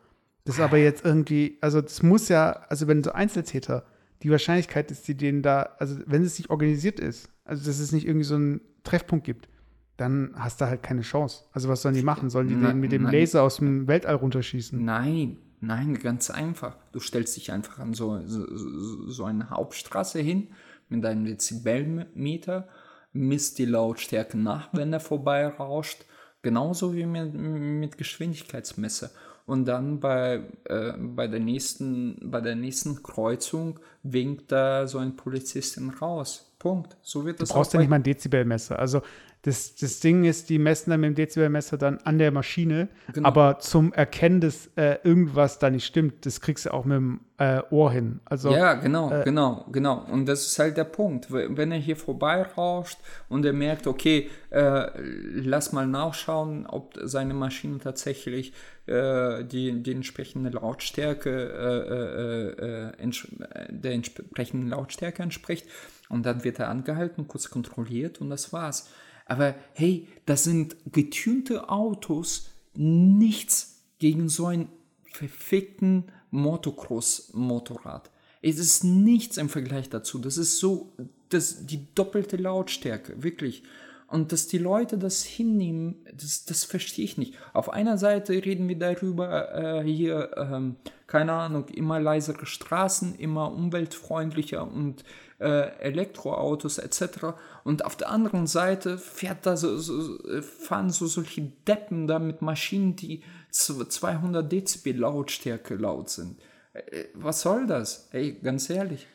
Das 0.44 0.56
ist 0.56 0.60
aber 0.60 0.76
jetzt 0.76 1.04
irgendwie, 1.04 1.56
also 1.62 1.80
das 1.80 2.02
muss 2.02 2.28
ja, 2.28 2.52
also 2.68 2.86
wenn 2.86 3.02
so 3.02 3.12
Einzeltäter, 3.12 3.84
die 4.22 4.30
Wahrscheinlichkeit 4.30 4.90
ist, 4.90 5.08
die 5.08 5.14
denen 5.16 5.42
da, 5.42 5.70
also 5.78 5.96
wenn 6.06 6.22
es 6.22 6.38
nicht 6.38 6.50
organisiert 6.50 7.00
ist, 7.00 7.28
also 7.44 7.64
dass 7.66 7.78
es 7.78 7.92
nicht 7.92 8.06
irgendwie 8.06 8.24
so 8.24 8.34
einen 8.34 8.60
Treffpunkt 8.82 9.24
gibt, 9.24 9.48
dann 9.96 10.32
hast 10.36 10.60
du 10.60 10.66
halt 10.66 10.82
keine 10.82 11.02
Chance. 11.02 11.44
Also 11.52 11.68
was 11.68 11.82
sollen 11.82 11.94
die 11.94 12.02
machen? 12.02 12.28
Sollen 12.28 12.48
die 12.48 12.56
den 12.56 12.80
mit 12.80 12.92
dem 12.92 13.04
nein. 13.04 13.12
Laser 13.12 13.42
aus 13.42 13.56
dem 13.56 13.86
Weltall 13.86 14.16
runterschießen? 14.16 14.84
Nein, 14.84 15.38
nein, 15.60 15.94
ganz 15.98 16.30
einfach. 16.30 16.76
Du 16.92 17.00
stellst 17.00 17.36
dich 17.36 17.52
einfach 17.52 17.78
an 17.78 17.94
so, 17.94 18.20
so, 18.26 18.44
so- 18.56 19.08
so 19.08 19.24
eine 19.24 19.50
Hauptstraße 19.50 20.18
hin 20.20 20.48
mit 20.88 21.04
deinem 21.04 21.24
Dezibelmeter, 21.24 22.68
misst 23.14 23.58
die 23.58 23.64
Lautstärke 23.64 24.36
nach, 24.36 24.68
wenn 24.72 24.92
er 24.92 25.00
vorbei 25.00 25.46
rauscht, 25.46 26.04
genauso 26.42 26.94
wie 26.94 27.06
mit, 27.06 27.32
mit 27.32 27.96
Geschwindigkeitsmesser. 27.96 29.10
Und 29.46 29.66
dann 29.66 30.00
bei, 30.00 30.42
äh, 30.64 30.92
bei, 30.98 31.26
der 31.26 31.40
nächsten, 31.40 32.30
bei 32.30 32.40
der 32.40 32.56
nächsten 32.56 33.02
Kreuzung 33.02 33.78
winkt 34.02 34.50
da 34.50 34.86
so 34.86 34.98
ein 34.98 35.16
Polizistin 35.16 35.90
raus. 35.90 36.54
Punkt. 36.58 36.96
So 37.02 37.26
wird 37.26 37.40
das 37.40 37.50
Du 37.50 37.54
brauchst 37.54 37.70
auch 37.70 37.74
ja 37.74 37.80
nicht 37.80 37.90
mal 37.90 37.96
ein 37.96 38.02
Dezibelmesser. 38.02 38.78
Also 38.78 39.02
das, 39.44 39.74
das 39.74 40.00
Ding 40.00 40.24
ist, 40.24 40.48
die 40.48 40.58
messen 40.58 40.90
dann 40.90 41.00
mit 41.00 41.08
dem 41.08 41.14
Dezibelmesser 41.16 41.76
dann 41.76 41.98
an 41.98 42.16
der 42.18 42.30
Maschine, 42.30 42.88
Genau. 43.12 43.28
aber 43.28 43.58
zum 43.58 43.92
Erkennen, 43.92 44.40
dass 44.40 44.70
äh, 44.76 44.96
irgendwas 45.04 45.58
da 45.58 45.68
nicht 45.68 45.84
stimmt, 45.84 46.24
das 46.24 46.40
kriegst 46.40 46.64
du 46.64 46.72
auch 46.72 46.86
mit 46.86 46.96
dem 46.96 47.20
äh, 47.36 47.60
Ohr 47.70 47.92
hin. 47.92 48.20
Also 48.24 48.50
Ja, 48.52 48.72
genau, 48.72 49.10
genau, 49.22 49.66
genau. 49.70 50.06
Und 50.10 50.26
das 50.26 50.46
ist 50.46 50.58
halt 50.58 50.78
der 50.78 50.84
Punkt. 50.84 51.30
Wenn 51.30 51.72
er 51.72 51.78
hier 51.78 51.96
vorbeirauscht 51.96 52.98
und 53.28 53.44
er 53.44 53.52
merkt, 53.52 53.86
okay, 53.86 54.30
äh, 54.48 54.86
lass 55.34 55.72
mal 55.72 55.86
nachschauen, 55.86 56.66
ob 56.66 56.98
seine 57.02 57.34
Maschine 57.34 57.78
tatsächlich 57.78 58.54
äh, 58.86 59.44
die, 59.44 59.82
die 59.82 59.92
entsprechende 59.92 60.50
Lautstärke, 60.50 61.30
äh, 61.30 63.02
äh, 63.02 63.02
äh, 63.02 63.10
äh, 63.10 63.72
der 63.72 63.92
entsprechenden 63.92 64.68
Lautstärke 64.70 65.22
entspricht. 65.22 65.66
Und 66.08 66.24
dann 66.24 66.44
wird 66.44 66.60
er 66.60 66.68
angehalten, 66.70 67.28
kurz 67.28 67.50
kontrolliert 67.50 68.22
und 68.22 68.30
das 68.30 68.52
war's. 68.52 68.88
Aber 69.24 69.54
hey, 69.72 70.08
das 70.26 70.44
sind 70.44 70.76
getünte 70.92 71.68
Autos, 71.68 72.50
nichts 72.74 73.82
gegen 73.98 74.28
so 74.28 74.46
einen 74.46 74.68
verfickten 75.04 76.04
Motocross-Motorrad. 76.30 78.10
Es 78.42 78.58
ist 78.58 78.84
nichts 78.84 79.38
im 79.38 79.48
Vergleich 79.48 79.88
dazu. 79.88 80.18
Das 80.18 80.36
ist 80.36 80.58
so, 80.58 80.92
das 81.30 81.66
die 81.66 81.86
doppelte 81.94 82.36
Lautstärke, 82.36 83.22
wirklich. 83.22 83.62
Und 84.06 84.32
dass 84.32 84.46
die 84.46 84.58
Leute 84.58 84.98
das 84.98 85.24
hinnehmen, 85.24 85.96
das, 86.12 86.44
das 86.44 86.64
verstehe 86.64 87.04
ich 87.04 87.16
nicht. 87.16 87.34
Auf 87.52 87.70
einer 87.70 87.96
Seite 87.96 88.34
reden 88.34 88.68
wir 88.68 88.78
darüber, 88.78 89.54
äh, 89.54 89.82
hier, 89.82 90.30
ähm, 90.36 90.76
keine 91.06 91.32
Ahnung, 91.32 91.68
immer 91.70 91.98
leisere 92.00 92.44
Straßen, 92.44 93.14
immer 93.14 93.50
umweltfreundlicher 93.52 94.70
und 94.70 95.04
Elektroautos 95.38 96.78
etc. 96.78 97.34
Und 97.64 97.84
auf 97.84 97.96
der 97.96 98.10
anderen 98.10 98.46
Seite 98.46 98.98
fährt 98.98 99.46
da 99.46 99.56
so, 99.56 99.78
so, 99.78 100.18
fahren 100.42 100.90
so 100.90 101.06
solche 101.06 101.42
Deppen 101.66 102.06
da 102.06 102.18
mit 102.18 102.40
Maschinen, 102.42 102.96
die 102.96 103.22
200 103.50 104.50
Dezibel 104.50 104.96
Lautstärke 104.96 105.74
laut 105.74 106.10
sind. 106.10 106.38
Äh, 106.72 107.04
was 107.14 107.40
soll 107.40 107.66
das? 107.66 108.08
Ey, 108.12 108.32
ganz 108.32 108.68
ehrlich. 108.68 109.06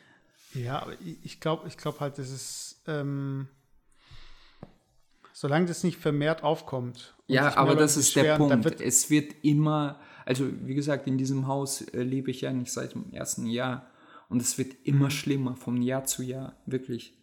Ja, 0.54 0.82
aber 0.82 0.94
ich 1.00 1.40
glaube 1.40 1.68
ich 1.68 1.76
glaub 1.76 2.00
halt, 2.00 2.18
das 2.18 2.30
ist, 2.30 2.82
ähm, 2.88 3.48
solange 5.32 5.66
das 5.66 5.84
nicht 5.84 5.98
vermehrt 5.98 6.42
aufkommt. 6.42 7.14
Ja, 7.28 7.56
aber 7.56 7.76
das 7.76 7.96
ist 7.96 8.16
der 8.16 8.36
Punkt. 8.36 8.64
Wird 8.64 8.80
es 8.80 9.10
wird 9.10 9.32
immer, 9.42 10.00
also 10.26 10.48
wie 10.66 10.74
gesagt, 10.74 11.06
in 11.06 11.18
diesem 11.18 11.46
Haus 11.46 11.82
äh, 11.82 12.02
lebe 12.02 12.30
ich 12.32 12.40
ja 12.40 12.52
nicht 12.52 12.72
seit 12.72 12.94
dem 12.94 13.12
ersten 13.12 13.46
Jahr 13.46 13.89
und 14.30 14.40
es 14.40 14.56
wird 14.56 14.74
immer 14.84 15.10
schlimmer 15.10 15.56
vom 15.56 15.82
Jahr 15.82 16.04
zu 16.04 16.22
Jahr, 16.22 16.56
wirklich. 16.64 17.14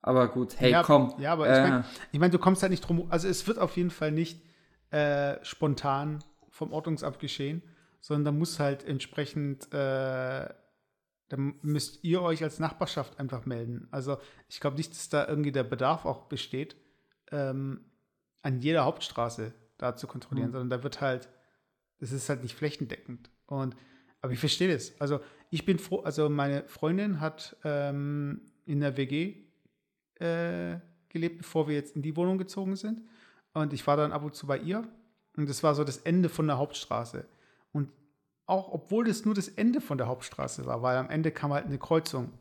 Aber 0.00 0.28
gut, 0.28 0.58
hey, 0.58 0.70
ja, 0.70 0.82
komm. 0.82 1.12
Ja, 1.18 1.32
aber 1.32 1.48
äh, 1.48 1.52
ich 1.52 1.70
meine, 1.70 1.84
ich 2.12 2.18
mein, 2.20 2.30
du 2.30 2.38
kommst 2.38 2.62
halt 2.62 2.70
nicht 2.70 2.80
drum. 2.80 3.10
Also 3.10 3.28
es 3.28 3.46
wird 3.46 3.58
auf 3.58 3.76
jeden 3.76 3.90
Fall 3.90 4.12
nicht 4.12 4.40
äh, 4.90 5.44
spontan 5.44 6.24
vom 6.48 6.72
Ordnungsamt 6.72 7.18
geschehen, 7.18 7.62
sondern 8.00 8.24
da 8.24 8.38
muss 8.38 8.58
halt 8.58 8.84
entsprechend 8.84 9.72
äh, 9.74 10.48
dann 11.28 11.56
müsst 11.62 12.02
ihr 12.04 12.22
euch 12.22 12.42
als 12.42 12.58
Nachbarschaft 12.58 13.18
einfach 13.20 13.44
melden. 13.44 13.88
Also 13.90 14.18
ich 14.48 14.60
glaube 14.60 14.76
nicht, 14.76 14.92
dass 14.92 15.08
da 15.08 15.26
irgendwie 15.26 15.52
der 15.52 15.64
Bedarf 15.64 16.06
auch 16.06 16.24
besteht, 16.24 16.76
ähm, 17.30 17.84
an 18.42 18.60
jeder 18.60 18.84
Hauptstraße 18.84 19.52
da 19.76 19.94
zu 19.94 20.06
kontrollieren, 20.06 20.48
mhm. 20.48 20.52
sondern 20.52 20.78
da 20.78 20.82
wird 20.82 21.00
halt, 21.00 21.28
das 21.98 22.12
ist 22.12 22.28
halt 22.28 22.42
nicht 22.42 22.54
flächendeckend. 22.54 23.30
Und 23.46 23.76
aber 24.20 24.32
ich 24.32 24.38
verstehe 24.38 24.72
das. 24.72 24.92
Also 25.00 25.20
ich 25.50 25.64
bin 25.64 25.78
froh, 25.78 26.00
also 26.00 26.28
meine 26.28 26.64
Freundin 26.64 27.20
hat 27.20 27.56
ähm, 27.64 28.42
in 28.66 28.80
der 28.80 28.96
WG 28.96 29.36
äh, 30.16 30.78
gelebt, 31.08 31.38
bevor 31.38 31.68
wir 31.68 31.74
jetzt 31.74 31.96
in 31.96 32.02
die 32.02 32.16
Wohnung 32.16 32.38
gezogen 32.38 32.76
sind. 32.76 33.02
Und 33.54 33.72
ich 33.72 33.86
war 33.86 33.96
dann 33.96 34.12
ab 34.12 34.24
und 34.24 34.34
zu 34.34 34.46
bei 34.46 34.58
ihr. 34.58 34.86
Und 35.36 35.48
das 35.48 35.62
war 35.62 35.74
so 35.74 35.84
das 35.84 35.98
Ende 35.98 36.28
von 36.28 36.46
der 36.46 36.58
Hauptstraße. 36.58 37.26
Und 37.72 37.90
auch 38.46 38.72
obwohl 38.72 39.04
das 39.04 39.24
nur 39.24 39.34
das 39.34 39.48
Ende 39.48 39.80
von 39.80 39.98
der 39.98 40.08
Hauptstraße 40.08 40.66
war, 40.66 40.82
weil 40.82 40.96
am 40.96 41.10
Ende 41.10 41.30
kam 41.30 41.52
halt 41.52 41.66
eine 41.66 41.78
Kreuzung, 41.78 42.32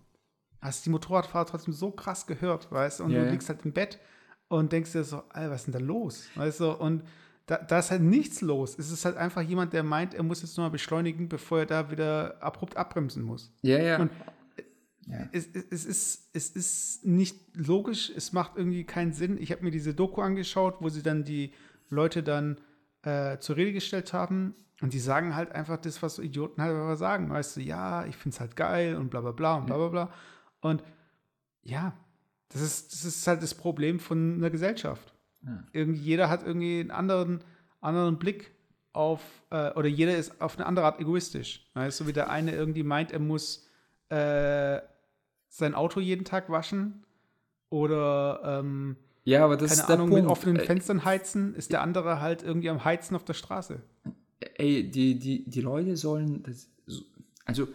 hast 0.62 0.86
die 0.86 0.90
Motorradfahrer 0.90 1.46
trotzdem 1.46 1.74
so 1.74 1.92
krass 1.92 2.26
gehört, 2.26 2.72
weißt 2.72 3.00
du? 3.00 3.04
Und 3.04 3.12
yeah. 3.12 3.24
du 3.24 3.32
liegst 3.32 3.50
halt 3.50 3.64
im 3.66 3.74
Bett 3.74 4.00
und 4.48 4.72
denkst 4.72 4.94
dir 4.94 5.04
so, 5.04 5.24
Alter, 5.30 5.52
was 5.52 5.62
ist 5.62 5.66
denn 5.68 5.74
da 5.74 5.80
los? 5.80 6.28
Weißt 6.36 6.60
du? 6.60 6.72
Und 6.72 7.04
da, 7.48 7.58
da, 7.58 7.80
ist 7.80 7.92
halt 7.92 8.02
nichts 8.02 8.42
los. 8.42 8.78
Es 8.78 8.92
ist 8.92 9.06
halt 9.06 9.18
einfach 9.18 9.42
jemand, 9.42 9.74
der 9.74 9.84
meint, 9.84 10.14
er 10.14 10.24
muss 10.24 10.42
jetzt 10.42 10.58
nur 10.58 10.68
mal 10.68 10.72
beschleunigen, 10.72 11.30
bevor 11.30 11.60
er 11.60 11.66
da 11.66 11.90
wieder 11.92 12.42
abrupt 12.42 12.78
abbremsen 12.78 13.24
muss. 13.24 13.52
Ja, 13.62 13.80
ja. 13.80 14.00
Und 14.00 14.12
ja. 15.08 15.30
Es, 15.32 15.48
es, 15.48 15.66
es, 15.72 15.86
ist, 15.86 16.30
es 16.34 16.50
ist 16.50 17.06
nicht 17.06 17.38
logisch, 17.56 18.12
es 18.14 18.34
macht 18.34 18.58
irgendwie 18.58 18.84
keinen 18.84 19.14
Sinn. 19.14 19.38
Ich 19.42 19.52
habe 19.52 19.64
mir 19.64 19.72
diese 19.72 19.94
Doku 19.94 20.22
angeschaut, 20.22 20.76
wo 20.82 20.90
sie 20.90 21.02
dann 21.02 21.24
die 21.24 21.54
Leute 21.90 22.24
dann 22.24 22.60
äh, 23.04 23.38
zur 23.40 23.56
Rede 23.56 23.72
gestellt 23.72 24.12
haben 24.12 24.54
und 24.82 24.94
die 24.94 25.00
sagen 25.00 25.36
halt 25.36 25.54
einfach 25.54 25.78
das, 25.78 26.04
was 26.04 26.20
Idioten 26.20 26.62
halt 26.62 26.76
einfach 26.76 26.98
sagen. 26.98 27.30
Weißt 27.30 27.56
du, 27.56 27.62
ja, 27.62 28.06
ich 28.06 28.18
finde 28.18 28.36
es 28.36 28.40
halt 28.42 28.58
geil 28.58 28.98
und 28.98 29.10
bla 29.10 29.22
bla 29.22 29.32
bla 29.32 29.56
und 29.56 29.66
bla 29.68 29.78
bla 29.78 29.88
bla. 29.88 30.14
Und 30.60 30.84
ja, 31.64 31.94
das 32.50 32.62
ist, 32.62 32.92
das 32.92 33.06
ist 33.06 33.28
halt 33.28 33.42
das 33.42 33.56
Problem 33.56 34.02
von 34.02 34.36
einer 34.36 34.50
Gesellschaft. 34.50 35.14
Ja. 35.48 35.64
Irgendwie, 35.74 36.02
jeder 36.02 36.30
hat 36.30 36.46
irgendwie 36.46 36.80
einen 36.80 36.92
anderen, 36.92 37.44
anderen 37.82 38.20
Blick 38.20 38.52
auf, 38.94 39.22
äh, 39.50 39.72
oder 39.72 39.88
jeder 39.88 40.16
ist 40.18 40.40
auf 40.42 40.58
eine 40.58 40.66
andere 40.66 40.86
Art 40.86 41.00
egoistisch. 41.00 41.70
Weißt 41.74 42.00
du, 42.00 42.04
so 42.04 42.08
wie 42.08 42.14
der 42.14 42.30
eine 42.30 42.54
irgendwie 42.54 42.84
meint, 42.84 43.12
er 43.12 43.20
muss 43.20 43.68
äh, 44.10 44.80
sein 45.50 45.74
Auto 45.74 46.00
jeden 46.00 46.26
Tag 46.26 46.50
waschen 46.50 47.04
oder 47.70 48.42
ähm, 48.44 48.98
ja, 49.24 49.44
aber 49.44 49.58
das 49.58 49.72
keine 49.72 49.82
ist 49.82 49.90
Ahnung, 49.90 50.10
der 50.12 50.22
mit 50.22 50.30
offenen 50.30 50.60
Fenstern 50.60 51.04
heizen, 51.04 51.56
ist 51.56 51.72
der 51.72 51.82
andere 51.82 52.22
halt 52.22 52.44
irgendwie 52.44 52.70
am 52.70 52.86
Heizen 52.86 53.16
auf 53.16 53.26
der 53.26 53.34
Straße 53.34 53.82
ey, 54.40 54.90
die, 54.90 55.18
die, 55.18 55.50
die 55.50 55.62
Leute 55.62 55.98
sollen, 55.98 56.44
das, 56.44 56.70
also 57.46 57.68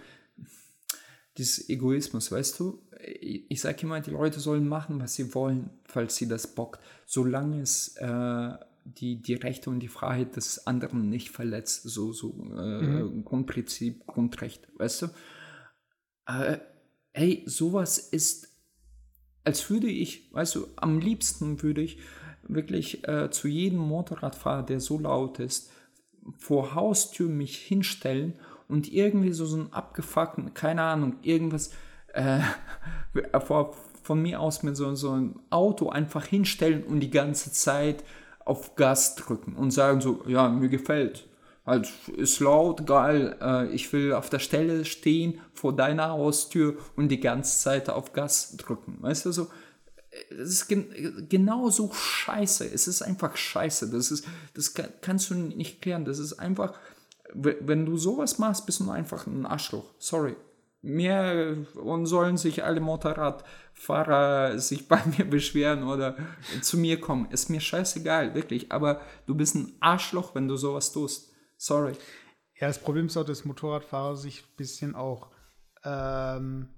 dieses 1.37 1.69
Egoismus, 1.69 2.31
weißt 2.31 2.59
du, 2.61 2.83
ich 3.05 3.61
sage 3.61 3.83
immer, 3.83 4.01
die 4.01 4.11
Leute 4.11 4.41
sollen 4.41 4.69
machen, 4.69 5.01
was 5.01 5.15
sie 5.15 5.35
wollen, 5.35 5.71
falls 5.85 6.17
sie 6.17 6.29
das 6.29 6.47
bockt, 6.47 6.81
solange 7.07 7.61
es 7.61 7.97
äh, 7.97 8.51
die, 8.85 9.23
die 9.23 9.35
Rechte 9.35 9.71
und 9.71 9.81
die 9.81 9.89
Freiheit 9.89 10.37
des 10.37 10.67
anderen 10.67 11.09
nicht 11.09 11.31
verletzt, 11.31 11.83
so, 11.85 12.13
so 12.13 12.31
äh, 12.57 12.83
mhm. 12.83 13.25
Grundprinzip, 13.25 14.07
Grundrecht, 14.07 14.69
weißt 14.79 15.03
du. 15.03 15.07
Äh, 16.27 16.59
ey, 17.13 17.43
sowas 17.47 17.99
ist, 17.99 18.49
als 19.45 19.69
würde 19.71 19.89
ich, 19.89 20.33
weißt 20.33 20.55
du, 20.55 20.67
am 20.77 20.99
liebsten 20.99 21.63
würde 21.63 21.83
ich 21.83 21.99
wirklich 22.43 23.07
äh, 23.07 23.31
zu 23.31 23.49
jedem 23.49 23.79
Motorradfahrer, 23.79 24.65
der 24.65 24.81
so 24.81 24.99
laut 24.99 25.39
ist, 25.39 25.71
vor 26.37 26.75
Haustür 26.75 27.29
mich 27.29 27.57
hinstellen 27.57 28.35
und 28.69 28.93
irgendwie 28.93 29.33
so, 29.33 29.45
so 29.47 29.57
einen 29.57 29.73
abgefuckten, 29.73 30.55
keine 30.55 30.83
Ahnung, 30.83 31.17
irgendwas 31.23 31.73
äh, 32.13 32.41
von 34.03 34.21
mir 34.21 34.41
aus 34.41 34.63
mit 34.63 34.77
so, 34.77 34.95
so 34.95 35.11
einem 35.11 35.41
Auto 35.51 35.89
einfach 35.89 36.25
hinstellen 36.27 36.85
und 36.85 37.01
die 37.01 37.11
ganze 37.11 37.53
Zeit 37.53 38.05
auf 38.45 38.75
Gas 38.75 39.15
drücken 39.15 39.55
und 39.55 39.71
sagen 39.71 40.01
so, 40.01 40.23
ja, 40.27 40.49
mir 40.49 40.69
gefällt. 40.69 41.29
Halt, 41.65 41.89
ist 42.17 42.41
laut, 42.41 42.87
geil, 42.87 43.37
äh, 43.41 43.69
ich 43.69 43.93
will 43.93 44.15
auf 44.15 44.29
der 44.29 44.41
Stelle 44.41 44.85
stehen 44.85 45.41
vor 45.55 45.77
deiner 45.77 46.11
Haustür 46.11 46.77
und 46.97 47.09
die 47.09 47.21
ganze 47.21 47.61
Zeit 47.61 47.89
auf 47.89 48.13
Gas 48.13 48.57
drücken. 48.57 48.99
Weißt 49.01 49.27
du, 49.27 49.33
so, 49.33 49.47
es 50.31 50.49
ist 50.49 50.69
gen 50.69 51.27
genauso 51.29 51.93
scheiße. 51.93 52.67
Es 52.67 52.89
ist 52.89 53.03
einfach 53.03 53.37
scheiße. 53.37 53.91
Das, 53.91 54.11
ist, 54.11 54.27
das 54.55 54.75
kann, 54.75 54.89
kannst 55.01 55.31
du 55.31 55.35
nicht 55.35 55.81
klären. 55.81 56.05
Das 56.05 56.19
ist 56.19 56.35
einfach, 56.35 56.75
wenn 57.33 57.87
du 57.87 57.97
sowas 57.97 58.39
machst, 58.39 58.67
bist 58.67 58.81
du 58.81 58.91
einfach 58.91 59.27
ein 59.27 59.47
Arschloch. 59.47 59.85
Sorry. 59.99 60.35
Mir 60.83 61.65
und 61.77 62.07
sollen 62.07 62.37
sich 62.37 62.65
alle 62.65 62.81
Motorradfahrer 62.81 64.59
sich 64.59 64.89
bei 64.89 65.01
mir 65.17 65.25
beschweren 65.25 65.85
oder 65.85 66.17
zu 66.61 66.77
mir 66.77 67.01
kommen. 67.01 67.31
Ist 67.31 67.51
mir 67.51 67.61
scheißegal, 67.61 68.35
wirklich. 68.35 68.73
Aber 68.73 69.01
du 69.27 69.35
bist 69.35 69.55
ein 69.55 69.73
Arschloch, 69.81 70.35
wenn 70.35 70.49
du 70.49 70.57
sowas 70.57 70.93
tust. 70.93 71.33
Sorry. 71.57 71.93
Ja, 72.59 72.67
das 72.67 72.81
Problem 72.81 73.07
ist 73.07 73.17
auch, 73.17 73.25
dass 73.25 73.45
Motorradfahrer 73.45 74.17
sich 74.17 74.43
ein 74.43 74.57
bisschen 74.57 74.95
auch 74.95 75.31
ähm, 75.85 76.69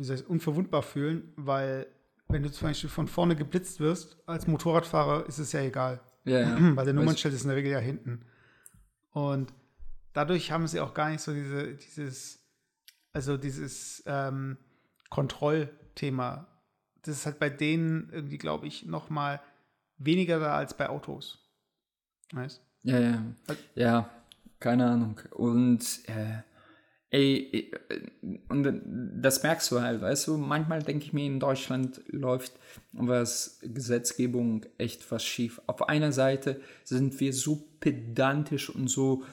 wie 0.00 0.04
soll 0.04 0.16
ich, 0.16 0.28
unverwundbar 0.28 0.82
fühlen, 0.82 1.32
weil 1.36 1.86
wenn 2.28 2.42
du 2.42 2.50
zum 2.50 2.68
Beispiel 2.68 2.88
von 2.88 3.06
vorne 3.06 3.36
geblitzt 3.36 3.80
wirst, 3.80 4.16
als 4.26 4.46
Motorradfahrer 4.46 5.26
ist 5.26 5.38
es 5.38 5.52
ja 5.52 5.60
egal. 5.60 6.00
Ja, 6.24 6.40
ja. 6.40 6.56
Weil 6.76 6.84
der 6.84 6.94
Nummernschild 6.94 7.34
ist 7.34 7.42
in 7.42 7.48
der 7.48 7.56
Regel 7.56 7.72
ja 7.72 7.78
hinten. 7.78 8.24
Und 9.12 9.52
dadurch 10.12 10.52
haben 10.52 10.66
sie 10.66 10.80
auch 10.80 10.94
gar 10.94 11.10
nicht 11.10 11.20
so 11.20 11.34
diese, 11.34 11.74
dieses, 11.74 12.39
also 13.12 13.36
dieses 13.36 14.02
ähm, 14.06 14.56
Kontrollthema. 15.08 16.46
Das 17.02 17.16
ist 17.16 17.26
halt 17.26 17.38
bei 17.38 17.50
denen 17.50 18.10
irgendwie, 18.12 18.38
glaube 18.38 18.66
ich, 18.66 18.84
noch 18.84 19.10
mal 19.10 19.40
weniger 19.96 20.38
da 20.38 20.56
als 20.56 20.76
bei 20.76 20.88
Autos. 20.88 21.38
Weißt? 22.32 22.62
Ja, 22.82 22.98
ja. 22.98 23.24
Ja, 23.74 24.10
keine 24.58 24.86
Ahnung. 24.86 25.20
Und 25.30 26.00
äh, 26.08 26.42
Ey, 27.12 27.72
und 28.48 28.82
das 29.20 29.42
merkst 29.42 29.72
du 29.72 29.80
halt, 29.80 30.00
weißt 30.00 30.28
du, 30.28 30.36
manchmal 30.36 30.80
denke 30.80 31.04
ich 31.04 31.12
mir, 31.12 31.26
in 31.26 31.40
Deutschland 31.40 32.00
läuft 32.06 32.52
was 32.92 33.58
Gesetzgebung 33.62 34.64
echt 34.78 35.10
was 35.10 35.24
schief. 35.24 35.60
Auf 35.66 35.88
einer 35.88 36.12
Seite 36.12 36.60
sind 36.84 37.18
wir 37.18 37.32
so 37.32 37.68
pedantisch 37.80 38.70
und 38.70 38.86
so 38.86 39.24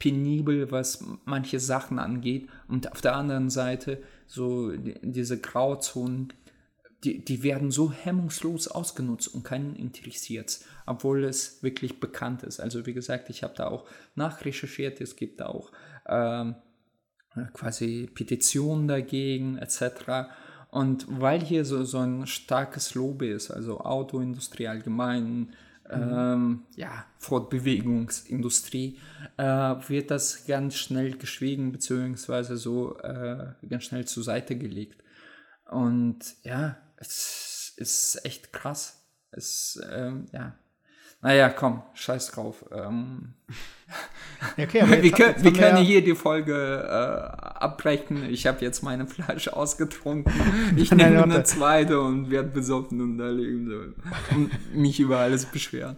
penibel, 0.00 0.72
was 0.72 1.04
manche 1.24 1.60
Sachen 1.60 2.00
angeht, 2.00 2.48
und 2.66 2.90
auf 2.90 3.00
der 3.00 3.14
anderen 3.14 3.50
Seite 3.50 4.02
so 4.26 4.72
diese 4.76 5.40
Grauzonen, 5.40 6.32
die, 7.04 7.24
die 7.24 7.44
werden 7.44 7.70
so 7.70 7.92
hemmungslos 7.92 8.66
ausgenutzt 8.66 9.32
und 9.32 9.44
keinen 9.44 9.76
interessiert 9.76 10.60
obwohl 10.90 11.22
es 11.22 11.62
wirklich 11.62 12.00
bekannt 12.00 12.42
ist. 12.42 12.58
Also 12.58 12.84
wie 12.84 12.92
gesagt, 12.92 13.30
ich 13.30 13.44
habe 13.44 13.54
da 13.56 13.68
auch 13.68 13.86
nachrecherchiert, 14.16 15.00
es 15.00 15.14
gibt 15.14 15.40
da 15.40 15.46
auch 15.46 15.70
ähm, 16.08 16.56
quasi 17.52 18.10
Petitionen 18.12 18.88
dagegen 18.88 19.56
etc. 19.56 20.28
Und 20.70 21.06
weil 21.08 21.40
hier 21.40 21.64
so, 21.64 21.84
so 21.84 21.98
ein 21.98 22.26
starkes 22.26 22.94
Lobby 22.96 23.30
ist, 23.30 23.52
also 23.52 23.80
Autoindustrie 23.80 24.66
allgemein. 24.66 25.54
Ähm, 25.92 26.66
ja, 26.76 27.06
Fortbewegungsindustrie, 27.18 28.98
äh, 29.36 29.44
wird 29.44 30.10
das 30.10 30.46
ganz 30.46 30.76
schnell 30.76 31.16
geschwiegen, 31.16 31.72
beziehungsweise 31.72 32.56
so 32.56 32.98
äh, 32.98 33.52
ganz 33.68 33.84
schnell 33.84 34.04
zur 34.06 34.22
Seite 34.22 34.56
gelegt. 34.56 35.02
Und 35.70 36.18
ja, 36.42 36.76
es, 36.96 37.74
ist 37.76 38.24
echt 38.24 38.52
krass. 38.52 39.06
Es, 39.30 39.80
ähm, 39.90 40.26
ja. 40.32 40.54
Naja, 41.22 41.48
komm, 41.50 41.82
scheiß 41.94 42.32
drauf. 42.32 42.64
Ähm, 42.72 43.34
okay, 44.58 44.82
wir, 44.86 45.04
jetzt, 45.04 45.16
können, 45.16 45.34
wir 45.42 45.52
können 45.52 45.76
ja 45.76 45.82
hier 45.82 46.04
die 46.04 46.14
Folge 46.14 46.54
äh, 46.54 47.38
abbrechen. 47.58 48.28
Ich 48.30 48.46
habe 48.46 48.64
jetzt 48.64 48.82
meine 48.82 49.06
Flasche 49.06 49.56
ausgetrunken. 49.56 50.32
Ich 50.76 50.90
nehme 50.92 51.22
eine 51.22 51.42
zweite 51.42 52.00
und 52.00 52.30
werde 52.30 52.48
besoffen 52.48 53.00
und 53.00 53.20
erleben 53.20 53.68
so. 53.68 54.36
und 54.36 54.74
mich 54.74 55.00
über 55.00 55.18
alles 55.18 55.46
beschweren. 55.46 55.96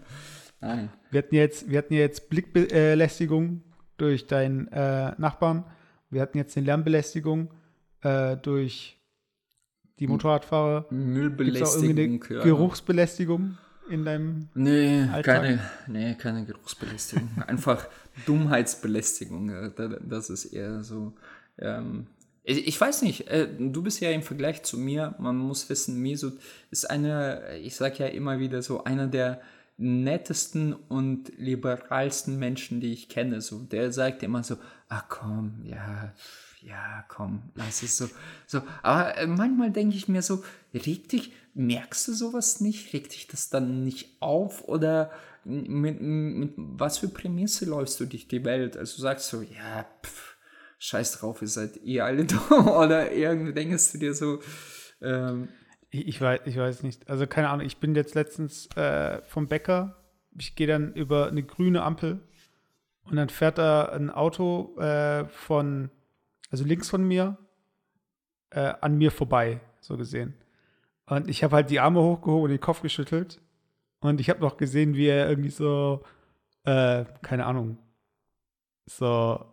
Nein. 0.61 0.91
Wir 1.11 1.19
hatten 1.19 1.35
jetzt, 1.35 1.71
wir 1.71 1.79
hatten 1.79 1.95
jetzt 1.95 2.31
Blickbelästigung 2.31 3.63
durch 3.97 4.27
deinen 4.27 4.69
äh, 4.69 5.13
Nachbarn. 5.19 5.65
Wir 6.11 6.23
hatten 6.23 6.39
jetzt 6.39 6.57
eine 6.57 6.67
Lärmbelästigung 6.67 7.51
äh, 8.03 8.37
durch 8.37 8.99
die 9.99 10.07
Motorradfahrer. 10.07 10.87
Müllbelästigung. 10.91 12.25
Ja. 12.29 12.43
Geruchsbelästigung 12.43 13.59
in 13.89 14.05
deinem 14.05 14.49
nee, 14.55 15.03
Alltag? 15.13 15.43
Keine, 15.43 15.61
nee, 15.87 16.15
keine 16.15 16.45
Geruchsbelästigung. 16.45 17.29
Einfach 17.47 17.87
Dummheitsbelästigung. 18.27 19.73
Das 20.09 20.31
ist 20.31 20.47
eher 20.47 20.83
so. 20.83 21.15
Ähm, 21.59 22.07
ich, 22.45 22.81
weiß 22.81 23.03
nicht, 23.03 23.29
äh, 23.29 23.49
du 23.57 23.83
bist 23.83 24.01
ja 24.01 24.11
im 24.11 24.23
Vergleich 24.23 24.65
zu 24.65 24.77
mir, 24.77 25.15
man 25.19 25.37
muss 25.37 25.69
wissen, 25.69 26.01
Mesut 26.01 26.41
ist 26.71 26.91
einer, 26.91 27.53
ich 27.55 27.77
sag 27.77 27.99
ja 28.01 28.07
immer 28.07 28.41
wieder 28.41 28.63
so, 28.63 28.83
einer 28.83 29.07
der 29.07 29.41
nettesten 29.77 30.73
und 30.75 31.33
liberalsten 31.39 32.39
Menschen, 32.39 32.81
die 32.81 32.93
ich 32.93 33.09
kenne. 33.09 33.41
So, 33.41 33.59
der 33.61 33.93
sagt 33.93 34.23
immer 34.23 34.43
so, 34.43 34.57
ach 34.89 35.05
komm, 35.09 35.63
ja, 35.65 36.13
ja, 36.63 37.05
komm, 37.09 37.43
lass 37.55 37.83
es 37.83 37.97
so. 37.97 38.09
so. 38.47 38.63
Aber 38.83 39.17
äh, 39.17 39.27
manchmal 39.27 39.71
denke 39.71 39.97
ich 39.97 40.09
mir 40.09 40.23
so, 40.23 40.45
reg 40.75 41.09
dich, 41.09 41.33
merkst 41.55 42.09
du 42.09 42.13
sowas 42.13 42.61
nicht? 42.61 42.93
Regt 42.93 43.15
dich 43.15 43.27
das 43.27 43.51
dann 43.51 43.85
nicht 43.85 44.17
auf? 44.21 44.69
Oder 44.69 45.11
mit, 45.45 46.01
mit 46.01 46.55
was 46.57 46.99
für 46.99 47.09
Prämisse 47.09 47.65
läufst 47.67 47.99
du 48.01 48.07
durch 48.07 48.29
die 48.29 48.45
Welt? 48.45 48.77
Also 48.77 48.97
du 48.97 49.03
sagst 49.03 49.29
so, 49.29 49.43
ja, 49.43 49.87
pff, 50.05 50.37
scheiß 50.79 51.19
drauf, 51.19 51.43
ihr 51.43 51.49
seid 51.49 51.77
eh 51.85 52.01
alle 52.01 52.25
dumm. 52.27 52.69
Oder 52.69 53.13
irgendwie 53.13 53.53
denkst 53.53 53.93
du 53.93 53.99
dir 53.99 54.15
so, 54.15 54.41
ähm, 55.01 55.49
ich, 55.91 56.09
ich, 56.09 56.21
weiß, 56.21 56.41
ich 56.47 56.57
weiß 56.57 56.83
nicht. 56.83 57.09
Also 57.09 57.27
keine 57.27 57.51
Ahnung, 57.51 57.67
ich 57.67 57.79
bin 57.79 57.95
jetzt 57.95 58.15
letztens 58.15 58.67
äh, 58.77 59.23
vom 59.23 59.49
Bäcker. 59.49 59.97
Ich 60.39 60.57
gehe 60.57 60.67
dann 60.67 60.95
über 60.95 61.29
eine 61.29 61.43
grüne 61.43 61.83
Ampel 61.83 62.21
und 63.05 63.17
dann 63.17 63.29
fährt 63.29 63.59
da 63.59 63.87
ein 63.87 64.11
Auto 64.11 64.77
äh, 64.79 65.27
von, 65.27 65.91
also 66.51 66.65
links 66.65 66.89
von 66.89 67.05
mir, 67.07 67.37
äh, 68.51 68.73
an 68.81 68.97
mir 68.97 69.11
vorbei, 69.11 69.61
so 69.81 69.97
gesehen. 69.97 70.35
Und 71.07 71.29
ich 71.29 71.45
habe 71.45 71.57
halt 71.57 71.71
die 71.71 71.81
Arme 71.81 72.01
hochgehoben 72.01 72.45
und 72.45 72.51
den 72.51 72.61
Kopf 72.61 72.81
geschüttelt. 72.81 73.41
Und 74.03 74.21
ich 74.21 74.29
habe 74.29 74.41
noch 74.41 74.57
gesehen, 74.57 74.95
wie 74.95 75.07
er 75.07 75.31
irgendwie 75.31 75.51
so, 75.51 76.03
äh, 76.65 77.05
keine 77.23 77.47
Ahnung, 77.47 77.79
so, 78.85 79.45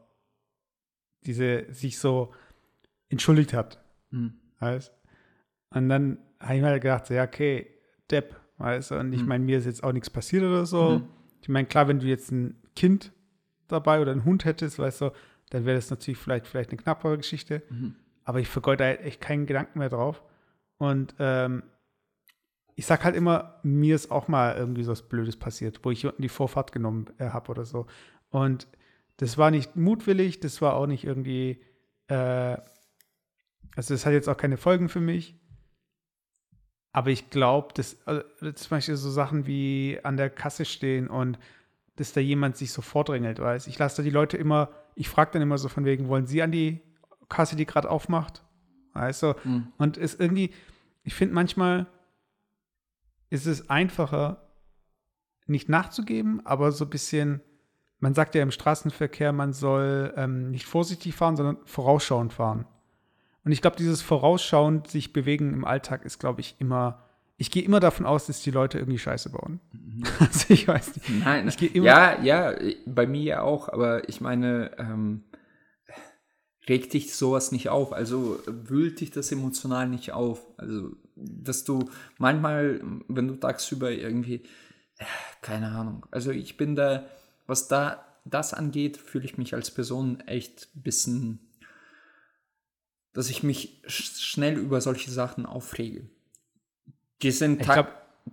diese, 1.24 1.72
sich 1.72 2.00
so 2.00 2.34
entschuldigt 3.10 3.54
hat. 3.54 3.80
Mhm. 4.10 4.34
Weißt? 4.60 4.92
Und 5.70 5.88
dann 5.88 6.18
habe 6.40 6.56
ich 6.56 6.62
mir 6.62 6.68
halt 6.68 6.82
gedacht, 6.82 7.06
so, 7.06 7.14
ja, 7.14 7.24
okay, 7.24 7.68
Depp, 8.10 8.36
weißt 8.58 8.92
du, 8.92 8.96
und 8.96 9.14
ich 9.14 9.22
mhm. 9.22 9.28
meine, 9.28 9.46
mir 9.46 9.60
ist 9.60 9.66
jetzt 9.66 9.84
auch 9.84 9.94
nichts 9.94 10.10
passiert 10.10 10.44
oder 10.44 10.66
so. 10.66 11.00
Mhm. 11.00 11.10
Ich 11.42 11.50
meine, 11.50 11.68
klar, 11.68 11.88
wenn 11.88 12.00
du 12.00 12.08
jetzt 12.08 12.32
ein 12.32 12.60
Kind 12.76 13.12
dabei 13.68 14.02
oder 14.02 14.12
einen 14.12 14.26
Hund 14.26 14.46
hättest, 14.46 14.80
weißt 14.80 15.02
du, 15.02 15.12
dann 15.52 15.66
wäre 15.66 15.76
das 15.76 15.92
natürlich 15.92 16.18
vielleicht, 16.18 16.48
vielleicht 16.48 16.72
eine 16.72 16.82
knappere 16.82 17.18
Geschichte. 17.18 17.62
Mhm. 17.70 17.96
Aber 18.24 18.40
ich 18.40 18.48
vergeude 18.48 18.84
halt 18.84 19.02
echt 19.02 19.22
keinen 19.22 19.46
Gedanken 19.46 19.78
mehr 19.78 19.90
drauf. 19.90 20.24
Und 20.78 21.14
ähm, 21.20 21.64
ich 22.80 22.86
sag 22.86 23.04
halt 23.04 23.18
immer, 23.18 23.60
mir 23.62 23.94
ist 23.94 24.10
auch 24.10 24.30
mal 24.30 24.56
irgendwie 24.56 24.84
so 24.84 24.94
was 24.94 25.02
Blödes 25.02 25.36
passiert, 25.36 25.82
wo 25.84 25.92
ich 25.92 26.06
unten 26.06 26.22
die 26.22 26.30
Vorfahrt 26.30 26.72
genommen 26.72 27.08
äh, 27.18 27.32
habe 27.32 27.52
oder 27.52 27.66
so. 27.66 27.88
Und 28.30 28.70
das 29.18 29.38
war 29.38 29.52
nicht 29.52 29.76
mutwillig, 29.76 30.40
das 30.40 30.62
war 30.62 30.76
auch 30.76 30.88
nicht 30.88 31.04
irgendwie, 31.04 31.62
äh, 32.08 32.56
also 33.76 33.94
das 33.94 34.06
hat 34.06 34.14
jetzt 34.14 34.30
auch 34.30 34.38
keine 34.38 34.56
Folgen 34.56 34.88
für 34.88 35.02
mich. 35.02 35.38
Aber 36.94 37.10
ich 37.10 37.30
glaube, 37.30 37.74
dass 37.74 37.98
also, 38.08 38.24
zum 38.54 38.70
Beispiel 38.70 38.96
so 38.96 39.10
Sachen 39.10 39.46
wie 39.46 40.00
an 40.04 40.16
der 40.16 40.30
Kasse 40.30 40.64
stehen 40.64 41.10
und 41.10 41.38
dass 41.98 42.14
da 42.14 42.22
jemand 42.22 42.56
sich 42.56 42.72
so 42.72 42.82
vordrängelt, 42.82 43.40
weiß. 43.40 43.68
Ich 43.68 43.78
lasse 43.78 43.98
da 43.98 44.04
die 44.04 44.10
Leute 44.10 44.38
immer, 44.38 44.70
ich 44.96 45.10
frage 45.10 45.32
dann 45.34 45.42
immer 45.42 45.58
so 45.58 45.68
von 45.68 45.84
wegen, 45.84 46.08
wollen 46.08 46.28
sie 46.28 46.42
an 46.42 46.54
die 46.54 46.80
Kasse, 47.28 47.58
die 47.58 47.66
gerade 47.66 47.92
aufmacht? 47.92 48.46
Weißt 48.94 49.24
du? 49.24 49.36
Mhm. 49.44 49.68
Und 49.78 49.98
ist 49.98 50.18
irgendwie, 50.18 50.52
ich 51.04 51.14
finde 51.14 51.36
manchmal 51.36 51.86
ist 53.30 53.46
es 53.46 53.70
einfacher, 53.70 54.50
nicht 55.46 55.70
nachzugeben, 55.70 56.46
aber 56.46 56.72
so 56.72 56.86
ein 56.86 56.90
bisschen, 56.90 57.42
man 58.00 58.14
sagt 58.14 58.36
ja 58.36 58.44
im 58.44 58.52
Straßenverkehr, 58.52 59.34
man 59.34 59.54
soll 59.54 60.14
ähm, 60.16 60.52
nicht 60.52 60.66
vorsichtig 60.66 61.16
fahren, 61.16 61.36
sondern 61.36 61.58
vorausschauend 61.66 62.34
fahren. 62.34 62.66
Und 63.44 63.52
ich 63.52 63.62
glaube, 63.62 63.78
dieses 63.78 64.02
vorausschauend 64.02 64.88
sich 64.88 65.14
bewegen 65.14 65.54
im 65.54 65.66
Alltag 65.66 66.06
ist, 66.06 66.20
glaube 66.20 66.42
ich, 66.42 66.56
immer. 66.60 67.06
Ich 67.38 67.52
gehe 67.52 67.64
immer 67.64 67.80
davon 67.80 68.06
aus, 68.06 68.28
dass 68.28 68.42
die 68.42 68.52
Leute 68.52 68.80
irgendwie 68.80 69.00
Scheiße 69.00 69.30
bauen. 69.30 69.62
Mhm. 69.72 70.04
also 70.20 70.54
ich 70.54 70.68
weiß 70.68 70.98
nicht. 70.98 71.10
Nein, 71.24 71.48
ich 71.48 71.76
immer 71.76 71.86
ja, 71.86 72.22
ja, 72.22 72.54
bei 72.86 73.08
mir 73.08 73.24
ja 73.24 73.42
auch, 73.42 73.70
aber 73.70 74.08
ich 74.10 74.20
meine, 74.20 74.72
ähm, 74.78 75.24
regt 76.70 76.94
dich 76.94 77.14
sowas 77.14 77.52
nicht 77.52 77.70
auf? 77.70 77.92
Also 77.92 78.40
wühlt 78.46 79.02
dich 79.02 79.12
das 79.12 79.32
emotional 79.32 79.90
nicht 79.90 80.14
auf? 80.14 80.46
Also, 80.58 80.92
dass 81.16 81.64
du 81.64 81.90
manchmal, 82.18 82.82
wenn 83.08 83.28
du 83.28 83.36
tagsüber 83.36 83.92
irgendwie, 83.92 84.44
äh, 84.98 85.06
keine 85.42 85.70
Ahnung, 85.70 86.06
also 86.12 86.32
ich 86.32 86.56
bin 86.56 86.76
da, 86.76 87.06
was 87.48 87.68
da 87.68 88.06
das 88.26 88.54
angeht, 88.54 88.98
fühle 88.98 89.26
ich 89.26 89.38
mich 89.38 89.54
als 89.54 89.72
Person 89.72 90.22
echt 90.22 90.70
ein 90.76 90.84
bisschen 90.84 91.40
dass 93.14 93.30
ich 93.30 93.44
mich 93.44 93.82
schnell 93.88 94.58
über 94.58 94.82
solche 94.82 95.12
Sachen 95.12 95.46
aufrege. 95.46 96.10
Die 97.22 97.32
sind 97.32 97.68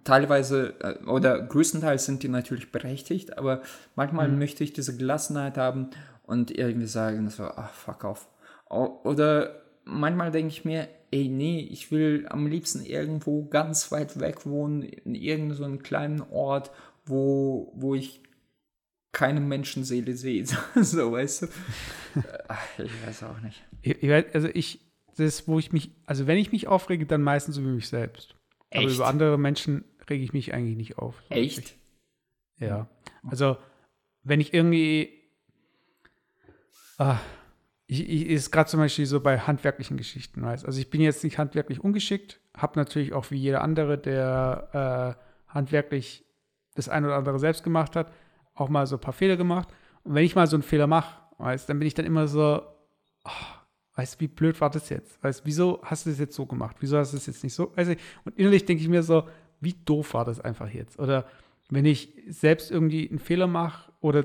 teilweise 0.04 0.74
äh, 0.80 1.04
oder 1.06 1.40
größtenteils 1.42 2.04
sind 2.04 2.22
die 2.22 2.28
natürlich 2.28 2.70
berechtigt, 2.70 3.38
aber 3.38 3.62
manchmal 3.94 4.28
mhm. 4.28 4.38
möchte 4.38 4.62
ich 4.62 4.72
diese 4.72 4.96
Gelassenheit 4.96 5.56
haben 5.56 5.90
und 6.26 6.50
irgendwie 6.50 6.86
sagen 6.86 7.28
so, 7.28 7.44
ach, 7.44 7.72
fuck 7.72 8.04
off. 8.04 8.28
Oder 8.68 9.62
manchmal 9.84 10.30
denke 10.30 10.48
ich 10.48 10.64
mir, 10.64 10.88
ey, 11.10 11.28
nee, 11.28 11.60
ich 11.60 11.90
will 11.90 12.26
am 12.28 12.46
liebsten 12.46 12.84
irgendwo 12.84 13.46
ganz 13.46 13.92
weit 13.92 14.18
weg 14.20 14.44
wohnen, 14.44 14.82
in 14.82 15.14
irgendeinem 15.14 15.76
so 15.76 15.82
kleinen 15.82 16.20
Ort, 16.20 16.70
wo, 17.04 17.72
wo 17.76 17.94
ich 17.94 18.22
keine 19.12 19.40
Menschenseele 19.40 20.14
sehe. 20.14 20.44
so, 20.74 21.12
weißt 21.12 21.42
du? 21.42 21.46
ich 22.78 23.06
weiß 23.06 23.22
auch 23.22 23.40
nicht. 23.40 23.64
Ich, 23.82 24.10
also 24.10 24.48
ich, 24.52 24.80
das, 25.16 25.48
wo 25.48 25.58
ich 25.58 25.72
mich, 25.72 25.90
also 26.04 26.26
wenn 26.26 26.38
ich 26.38 26.52
mich 26.52 26.66
aufrege, 26.66 27.06
dann 27.06 27.22
meistens 27.22 27.56
über 27.56 27.70
mich 27.70 27.88
selbst. 27.88 28.34
Echt? 28.70 28.84
Aber 28.84 28.92
über 28.92 29.06
andere 29.06 29.38
Menschen 29.38 29.84
rege 30.10 30.24
ich 30.24 30.32
mich 30.32 30.52
eigentlich 30.52 30.76
nicht 30.76 30.98
auf. 30.98 31.22
So 31.28 31.34
Echt? 31.34 31.56
Wirklich. 31.56 31.78
Ja. 32.58 32.88
Also, 33.28 33.56
wenn 34.22 34.40
ich 34.40 34.52
irgendwie. 34.54 35.15
Ah, 36.98 37.18
ich, 37.86 38.08
ich 38.08 38.26
ist 38.26 38.50
gerade 38.50 38.68
zum 38.68 38.80
Beispiel 38.80 39.06
so 39.06 39.20
bei 39.20 39.38
handwerklichen 39.38 39.96
Geschichten, 39.96 40.42
weißt 40.42 40.64
Also 40.66 40.80
ich 40.80 40.90
bin 40.90 41.00
jetzt 41.00 41.22
nicht 41.22 41.38
handwerklich 41.38 41.82
ungeschickt, 41.82 42.40
habe 42.56 42.78
natürlich 42.78 43.12
auch 43.12 43.30
wie 43.30 43.36
jeder 43.36 43.62
andere, 43.62 43.98
der 43.98 45.16
äh, 45.48 45.52
handwerklich 45.52 46.24
das 46.74 46.88
eine 46.88 47.06
oder 47.06 47.16
andere 47.16 47.38
selbst 47.38 47.62
gemacht 47.62 47.96
hat, 47.96 48.12
auch 48.54 48.68
mal 48.68 48.86
so 48.86 48.96
ein 48.96 49.00
paar 49.00 49.12
Fehler 49.12 49.36
gemacht. 49.36 49.68
Und 50.02 50.14
wenn 50.14 50.24
ich 50.24 50.34
mal 50.34 50.46
so 50.46 50.56
einen 50.56 50.62
Fehler 50.62 50.86
mache, 50.86 51.20
weißt, 51.38 51.68
dann 51.68 51.78
bin 51.78 51.86
ich 51.86 51.94
dann 51.94 52.06
immer 52.06 52.28
so, 52.28 52.62
oh, 53.24 53.30
weißt 53.94 54.16
du, 54.16 54.20
wie 54.20 54.28
blöd 54.28 54.60
war 54.60 54.70
das 54.70 54.88
jetzt? 54.88 55.22
Weißt 55.22 55.42
wieso 55.44 55.80
hast 55.82 56.06
du 56.06 56.10
das 56.10 56.18
jetzt 56.18 56.34
so 56.34 56.46
gemacht? 56.46 56.76
Wieso 56.80 56.98
hast 56.98 57.12
du 57.12 57.16
das 57.16 57.26
jetzt 57.26 57.44
nicht 57.44 57.54
so? 57.54 57.72
Also, 57.76 57.92
und 58.24 58.36
innerlich 58.38 58.64
denke 58.64 58.82
ich 58.82 58.88
mir 58.88 59.02
so, 59.02 59.28
wie 59.60 59.74
doof 59.84 60.14
war 60.14 60.24
das 60.24 60.40
einfach 60.40 60.68
jetzt? 60.68 60.98
Oder 60.98 61.26
wenn 61.70 61.84
ich 61.84 62.12
selbst 62.28 62.70
irgendwie 62.70 63.08
einen 63.08 63.18
Fehler 63.18 63.46
mache 63.46 63.92
oder 64.00 64.24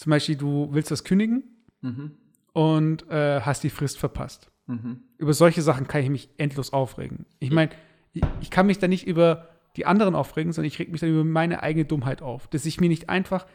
zum 0.00 0.08
Beispiel 0.08 0.34
du 0.34 0.68
willst 0.70 0.90
das 0.90 1.04
kündigen 1.04 1.44
mhm. 1.82 2.12
und 2.54 3.06
äh, 3.10 3.42
hast 3.42 3.62
die 3.62 3.68
Frist 3.68 3.98
verpasst. 3.98 4.50
Mhm. 4.66 5.02
Über 5.18 5.34
solche 5.34 5.60
Sachen 5.60 5.88
kann 5.88 6.02
ich 6.02 6.08
mich 6.08 6.30
endlos 6.38 6.72
aufregen. 6.72 7.26
Ich 7.38 7.50
meine, 7.50 7.72
ich, 8.14 8.22
ich 8.40 8.50
kann 8.50 8.66
mich 8.66 8.78
da 8.78 8.88
nicht 8.88 9.06
über 9.06 9.50
die 9.76 9.84
anderen 9.84 10.14
aufregen, 10.14 10.54
sondern 10.54 10.68
ich 10.68 10.78
reg 10.78 10.90
mich 10.90 11.02
dann 11.02 11.10
über 11.10 11.22
meine 11.22 11.62
eigene 11.62 11.84
Dummheit 11.84 12.22
auf. 12.22 12.48
Dass 12.48 12.64
ich 12.64 12.80
mir 12.80 12.88
nicht 12.88 13.10
einfach 13.10 13.46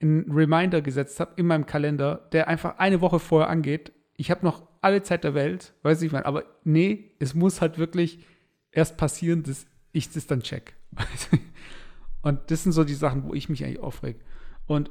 einen 0.00 0.28
Reminder 0.32 0.82
gesetzt 0.82 1.20
habe 1.20 1.34
in 1.36 1.46
meinem 1.46 1.66
Kalender, 1.66 2.28
der 2.32 2.48
einfach 2.48 2.78
eine 2.78 3.00
Woche 3.00 3.20
vorher 3.20 3.48
angeht. 3.48 3.92
Ich 4.16 4.32
habe 4.32 4.44
noch 4.44 4.66
alle 4.80 5.04
Zeit 5.04 5.22
der 5.22 5.34
Welt, 5.34 5.72
weiß 5.84 6.02
ich 6.02 6.10
mal, 6.10 6.24
aber 6.24 6.42
nee, 6.64 7.12
es 7.20 7.34
muss 7.34 7.60
halt 7.60 7.78
wirklich 7.78 8.26
erst 8.72 8.96
passieren, 8.96 9.44
dass 9.44 9.66
ich 9.92 10.10
das 10.10 10.26
dann 10.26 10.42
check. 10.42 10.74
Und 12.22 12.50
das 12.50 12.64
sind 12.64 12.72
so 12.72 12.82
die 12.82 12.94
Sachen, 12.94 13.22
wo 13.22 13.34
ich 13.34 13.48
mich 13.48 13.64
eigentlich 13.64 13.78
aufreg. 13.78 14.18
Und 14.66 14.90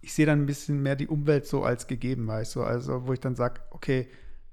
ich 0.00 0.14
sehe 0.14 0.26
dann 0.26 0.42
ein 0.42 0.46
bisschen 0.46 0.82
mehr 0.82 0.96
die 0.96 1.08
Umwelt 1.08 1.46
so 1.46 1.62
als 1.62 1.86
gegeben, 1.86 2.26
weißt 2.26 2.56
du, 2.56 2.62
also 2.62 3.06
wo 3.06 3.12
ich 3.12 3.20
dann 3.20 3.36
sage, 3.36 3.60
okay, 3.70 4.08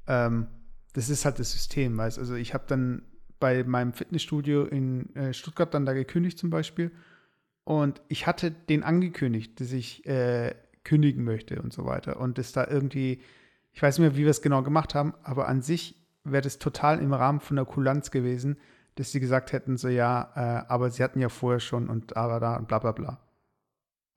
ähm, 0.07 0.47
das 0.93 1.09
ist 1.09 1.25
halt 1.25 1.39
das 1.39 1.51
System, 1.51 1.97
weißt 1.97 2.17
du, 2.17 2.21
also 2.21 2.35
ich 2.35 2.53
habe 2.53 2.65
dann 2.67 3.03
bei 3.39 3.63
meinem 3.63 3.93
Fitnessstudio 3.93 4.65
in 4.65 5.15
äh, 5.15 5.33
Stuttgart 5.33 5.73
dann 5.73 5.85
da 5.85 5.93
gekündigt 5.93 6.37
zum 6.37 6.49
Beispiel. 6.49 6.91
Und 7.63 8.01
ich 8.07 8.27
hatte 8.27 8.51
den 8.51 8.83
angekündigt, 8.83 9.59
dass 9.59 9.71
ich 9.71 10.05
äh, 10.05 10.55
kündigen 10.83 11.23
möchte 11.23 11.61
und 11.61 11.71
so 11.71 11.85
weiter. 11.85 12.19
Und 12.19 12.37
das 12.37 12.51
da 12.51 12.67
irgendwie, 12.67 13.21
ich 13.71 13.81
weiß 13.81 13.97
nicht 13.97 14.07
mehr, 14.07 14.17
wie 14.17 14.23
wir 14.23 14.31
es 14.31 14.41
genau 14.41 14.63
gemacht 14.63 14.95
haben, 14.95 15.13
aber 15.23 15.47
an 15.47 15.61
sich 15.61 15.95
wäre 16.23 16.41
das 16.41 16.59
total 16.59 16.99
im 16.99 17.13
Rahmen 17.13 17.39
von 17.39 17.55
der 17.55 17.65
Kulanz 17.65 18.11
gewesen, 18.11 18.57
dass 18.95 19.11
sie 19.11 19.19
gesagt 19.19 19.53
hätten, 19.53 19.77
so 19.77 19.87
ja, 19.87 20.31
äh, 20.35 20.69
aber 20.69 20.89
sie 20.89 21.03
hatten 21.03 21.21
ja 21.21 21.29
vorher 21.29 21.59
schon 21.59 21.89
und 21.89 22.17
aber 22.17 22.39
da 22.39 22.57
und 22.57 22.67
bla 22.67 22.79
bla 22.79 22.91
bla. 22.91 23.19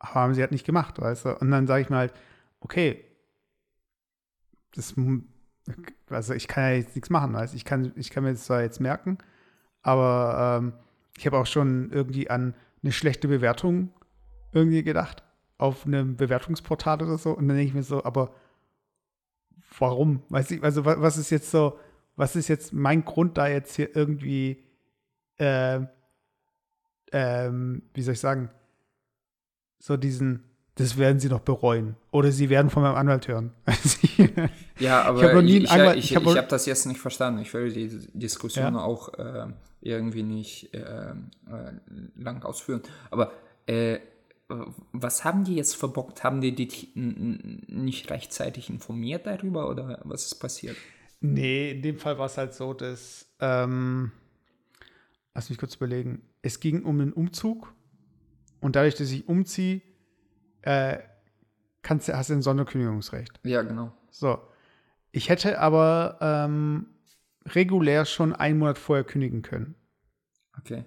Aber 0.02 0.14
haben 0.14 0.34
sie 0.34 0.40
halt 0.40 0.50
nicht 0.50 0.66
gemacht, 0.66 1.00
weißt 1.00 1.24
du? 1.24 1.38
Und 1.38 1.50
dann 1.50 1.66
sage 1.66 1.82
ich 1.82 1.90
mir 1.90 1.96
halt, 1.96 2.12
okay, 2.60 3.04
das, 4.74 4.94
also 6.10 6.34
ich 6.34 6.48
kann 6.48 6.64
ja 6.64 6.76
jetzt 6.76 6.96
nichts 6.96 7.08
machen, 7.08 7.32
weißt 7.32 7.54
Ich 7.54 7.64
kann, 7.64 7.92
ich 7.94 8.10
kann 8.10 8.24
mir 8.24 8.32
das 8.32 8.44
zwar 8.44 8.62
jetzt 8.62 8.80
merken, 8.80 9.18
aber 9.82 10.58
ähm, 10.60 10.72
ich 11.16 11.26
habe 11.26 11.38
auch 11.38 11.46
schon 11.46 11.90
irgendwie 11.92 12.28
an 12.28 12.54
eine 12.82 12.92
schlechte 12.92 13.28
Bewertung 13.28 13.90
irgendwie 14.52 14.82
gedacht, 14.82 15.22
auf 15.56 15.86
einem 15.86 16.16
Bewertungsportal 16.16 17.02
oder 17.02 17.16
so. 17.16 17.30
Und 17.30 17.46
dann 17.46 17.56
denke 17.56 17.68
ich 17.68 17.74
mir 17.74 17.84
so, 17.84 18.04
aber 18.04 18.34
warum? 19.78 20.22
Weiß 20.30 20.50
ich, 20.50 20.62
also 20.64 20.84
was 20.84 21.16
ist 21.16 21.30
jetzt 21.30 21.50
so, 21.50 21.78
was 22.16 22.34
ist 22.34 22.48
jetzt 22.48 22.72
mein 22.72 23.04
Grund, 23.04 23.38
da 23.38 23.46
jetzt 23.46 23.76
hier 23.76 23.94
irgendwie, 23.94 24.64
äh, 25.38 25.80
ähm, 27.12 27.82
wie 27.94 28.02
soll 28.02 28.14
ich 28.14 28.20
sagen, 28.20 28.50
so 29.82 29.96
diesen, 29.96 30.44
das 30.76 30.96
werden 30.96 31.18
sie 31.18 31.28
noch 31.28 31.40
bereuen. 31.40 31.96
Oder 32.12 32.30
sie 32.30 32.48
werden 32.48 32.70
von 32.70 32.84
meinem 32.84 32.94
Anwalt 32.94 33.26
hören. 33.26 33.52
ja, 34.78 35.02
aber 35.02 35.18
ich 35.18 35.28
habe 35.28 35.44
ich, 35.44 35.56
ich, 35.56 36.12
ich, 36.12 36.12
ich 36.12 36.16
habe 36.16 36.46
das 36.48 36.66
jetzt 36.66 36.86
nicht 36.86 37.00
verstanden. 37.00 37.42
Ich 37.42 37.52
will 37.52 37.72
die 37.72 37.88
Diskussion 38.14 38.74
ja. 38.74 38.80
auch 38.80 39.12
äh, 39.14 39.48
irgendwie 39.80 40.22
nicht 40.22 40.72
äh, 40.72 41.10
äh, 41.10 41.14
lang 42.14 42.44
ausführen. 42.44 42.82
Aber 43.10 43.32
äh, 43.66 43.98
was 44.92 45.24
haben 45.24 45.42
die 45.42 45.56
jetzt 45.56 45.74
verbockt? 45.74 46.22
Haben 46.22 46.40
die 46.40 46.54
die 46.54 46.92
nicht 46.94 48.08
rechtzeitig 48.10 48.70
informiert 48.70 49.26
darüber 49.26 49.68
oder 49.68 50.00
was 50.04 50.26
ist 50.26 50.36
passiert? 50.36 50.76
Nee, 51.20 51.72
in 51.72 51.82
dem 51.82 51.98
Fall 51.98 52.18
war 52.18 52.26
es 52.26 52.38
halt 52.38 52.54
so, 52.54 52.72
dass, 52.72 53.26
ähm, 53.40 54.12
lass 55.34 55.50
mich 55.50 55.58
kurz 55.58 55.74
überlegen, 55.74 56.22
es 56.40 56.60
ging 56.60 56.84
um 56.84 57.00
einen 57.00 57.12
Umzug 57.12 57.72
und 58.62 58.76
dadurch, 58.76 58.94
dass 58.94 59.10
ich 59.10 59.28
umziehe, 59.28 59.82
äh, 60.62 60.98
kannst, 61.82 62.08
hast 62.08 62.30
du 62.30 62.34
ein 62.34 62.42
Sonderkündigungsrecht. 62.42 63.40
Ja, 63.42 63.62
genau. 63.62 63.92
So. 64.10 64.40
Ich 65.10 65.28
hätte 65.28 65.58
aber 65.58 66.16
ähm, 66.20 66.86
regulär 67.44 68.04
schon 68.04 68.32
einen 68.32 68.58
Monat 68.60 68.78
vorher 68.78 69.04
kündigen 69.04 69.42
können. 69.42 69.74
Okay. 70.58 70.84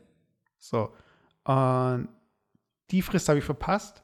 So. 0.58 0.96
Und 1.44 2.08
die 2.92 3.02
Frist 3.02 3.28
habe 3.28 3.40
ich 3.40 3.46
verpasst 3.46 4.04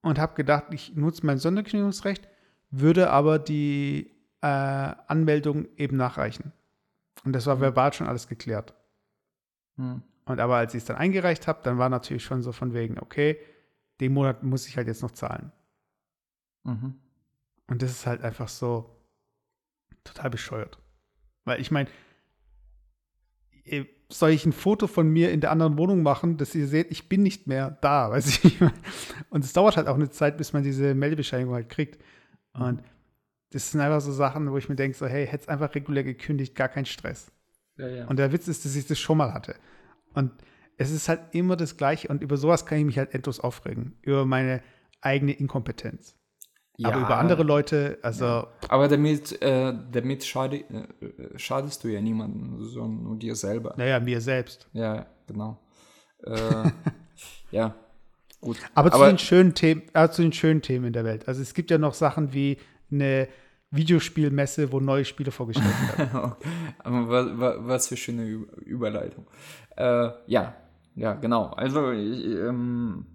und 0.00 0.18
habe 0.18 0.34
gedacht, 0.34 0.66
ich 0.70 0.94
nutze 0.94 1.26
mein 1.26 1.38
Sonderkündigungsrecht, 1.38 2.28
würde 2.70 3.10
aber 3.10 3.38
die 3.38 4.12
äh, 4.42 4.46
Anmeldung 4.46 5.66
eben 5.76 5.96
nachreichen. 5.96 6.52
Und 7.24 7.32
das 7.32 7.46
war 7.46 7.56
mhm. 7.56 7.62
verbal 7.62 7.92
schon 7.92 8.06
alles 8.06 8.28
geklärt. 8.28 8.74
Hm. 9.76 10.02
Und 10.24 10.40
aber 10.40 10.56
als 10.56 10.74
ich 10.74 10.78
es 10.78 10.84
dann 10.84 10.96
eingereicht 10.96 11.46
habe, 11.48 11.60
dann 11.62 11.78
war 11.78 11.88
natürlich 11.88 12.24
schon 12.24 12.42
so 12.42 12.52
von 12.52 12.74
wegen, 12.74 12.98
okay, 12.98 13.38
den 14.00 14.12
Monat 14.12 14.42
muss 14.42 14.66
ich 14.68 14.76
halt 14.76 14.86
jetzt 14.86 15.02
noch 15.02 15.10
zahlen. 15.10 15.52
Mhm. 16.64 16.94
Und 17.66 17.82
das 17.82 17.90
ist 17.90 18.06
halt 18.06 18.22
einfach 18.22 18.48
so 18.48 18.96
total 20.04 20.30
bescheuert. 20.30 20.78
Weil 21.44 21.60
ich 21.60 21.70
meine, 21.70 21.88
soll 24.08 24.30
ich 24.30 24.44
ein 24.46 24.52
Foto 24.52 24.86
von 24.86 25.08
mir 25.08 25.30
in 25.32 25.40
der 25.40 25.50
anderen 25.50 25.78
Wohnung 25.78 26.02
machen, 26.02 26.36
dass 26.36 26.54
ihr 26.54 26.66
seht, 26.66 26.90
ich 26.90 27.08
bin 27.08 27.22
nicht 27.22 27.46
mehr 27.46 27.78
da, 27.80 28.10
weiß 28.10 28.44
ich. 28.44 28.60
Und 29.30 29.44
es 29.44 29.52
dauert 29.52 29.76
halt 29.76 29.88
auch 29.88 29.94
eine 29.94 30.10
Zeit, 30.10 30.36
bis 30.36 30.52
man 30.52 30.62
diese 30.62 30.94
Meldebescheinigung 30.94 31.54
halt 31.54 31.68
kriegt. 31.68 32.02
Und 32.52 32.82
das 33.50 33.70
sind 33.70 33.80
einfach 33.80 34.00
so 34.00 34.12
Sachen, 34.12 34.50
wo 34.50 34.58
ich 34.58 34.68
mir 34.68 34.76
denke, 34.76 34.96
so, 34.96 35.06
hey, 35.06 35.26
hätte 35.26 35.44
es 35.44 35.48
einfach 35.48 35.74
regulär 35.74 36.04
gekündigt, 36.04 36.54
gar 36.54 36.68
kein 36.68 36.86
Stress. 36.86 37.30
Ja, 37.76 37.88
ja. 37.88 38.06
Und 38.06 38.18
der 38.18 38.32
Witz 38.32 38.48
ist, 38.48 38.64
dass 38.64 38.76
ich 38.76 38.86
das 38.86 38.98
schon 38.98 39.18
mal 39.18 39.32
hatte. 39.32 39.54
Und 40.14 40.32
es 40.76 40.90
ist 40.90 41.08
halt 41.08 41.20
immer 41.32 41.56
das 41.56 41.76
Gleiche 41.76 42.08
und 42.08 42.22
über 42.22 42.36
sowas 42.36 42.66
kann 42.66 42.78
ich 42.78 42.84
mich 42.84 42.98
halt 42.98 43.14
endlos 43.14 43.40
aufregen. 43.40 43.96
Über 44.02 44.24
meine 44.24 44.62
eigene 45.00 45.32
Inkompetenz. 45.32 46.16
Ja. 46.78 46.88
Aber 46.88 47.00
über 47.00 47.18
andere 47.18 47.42
Leute, 47.42 47.98
also. 48.02 48.24
Ja. 48.24 48.48
Aber 48.68 48.88
damit, 48.88 49.40
äh, 49.42 49.74
damit 49.92 50.24
schade, 50.24 50.56
äh, 50.58 51.38
schadest 51.38 51.84
du 51.84 51.88
ja 51.88 52.00
niemandem, 52.00 52.64
sondern 52.64 53.04
nur 53.04 53.16
dir 53.18 53.36
selber. 53.36 53.74
Naja, 53.76 54.00
mir 54.00 54.20
selbst. 54.20 54.68
Ja, 54.72 55.06
genau. 55.26 55.60
Äh, 56.24 56.70
ja, 57.50 57.74
gut. 58.40 58.56
Aber, 58.74 58.90
zu, 58.90 58.96
Aber 58.96 59.08
den 59.08 59.18
schönen 59.18 59.54
Themen, 59.54 59.82
äh, 59.92 60.08
zu 60.08 60.22
den 60.22 60.32
schönen 60.32 60.62
Themen 60.62 60.86
in 60.86 60.92
der 60.94 61.04
Welt. 61.04 61.28
Also 61.28 61.42
es 61.42 61.52
gibt 61.52 61.70
ja 61.70 61.78
noch 61.78 61.94
Sachen 61.94 62.32
wie 62.32 62.56
eine 62.90 63.28
Videospielmesse, 63.72 64.70
wo 64.70 64.80
neue 64.80 65.04
Spiele 65.04 65.30
vorgestellt 65.30 65.74
werden. 65.96 66.32
Was, 66.84 67.26
was, 67.66 67.88
für 67.88 67.96
schöne 67.96 68.26
Überleitung. 68.26 69.26
Äh, 69.76 70.10
ja, 70.26 70.54
ja, 70.94 71.14
genau. 71.14 71.46
Also, 71.46 71.90
ähm, 71.90 73.06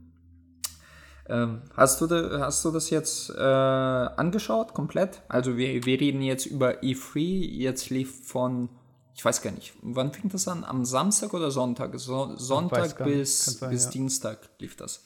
ähm, 1.28 1.62
hast, 1.76 2.02
du 2.02 2.08
de, 2.08 2.40
hast 2.40 2.66
du 2.66 2.72
das 2.72 2.90
jetzt 2.90 3.30
äh, 3.30 3.42
angeschaut, 3.42 4.74
komplett? 4.74 5.22
Also, 5.28 5.58
wir, 5.58 5.86
wir 5.86 6.00
reden 6.00 6.22
jetzt 6.22 6.46
über 6.48 6.82
E3. 6.82 7.20
Jetzt 7.20 7.90
lief 7.90 8.26
von, 8.26 8.70
ich 9.14 9.24
weiß 9.24 9.42
gar 9.44 9.52
nicht, 9.52 9.74
wann 9.82 10.12
fing 10.12 10.30
das 10.30 10.48
an? 10.48 10.64
Am 10.64 10.86
Samstag 10.86 11.34
oder 11.34 11.52
Sonntag? 11.52 12.00
So, 12.00 12.36
Sonntag 12.36 13.04
bis, 13.04 13.60
sein, 13.60 13.70
bis 13.70 13.86
ja. 13.86 13.92
Dienstag 13.92 14.50
lief 14.60 14.76
das. 14.76 15.06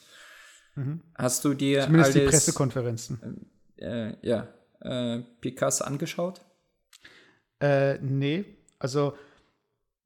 Mhm. 0.75 1.01
Hast 1.15 1.43
du 1.43 1.53
dir 1.53 1.81
Zumindest 1.81 2.15
alles, 2.15 2.23
die 2.23 2.29
Pressekonferenzen. 2.29 3.49
Äh, 3.77 4.15
ja, 4.21 4.47
äh, 4.81 5.19
Picasso 5.39 5.83
angeschaut? 5.83 6.41
Äh, 7.59 7.99
nee, 7.99 8.45
also 8.79 9.15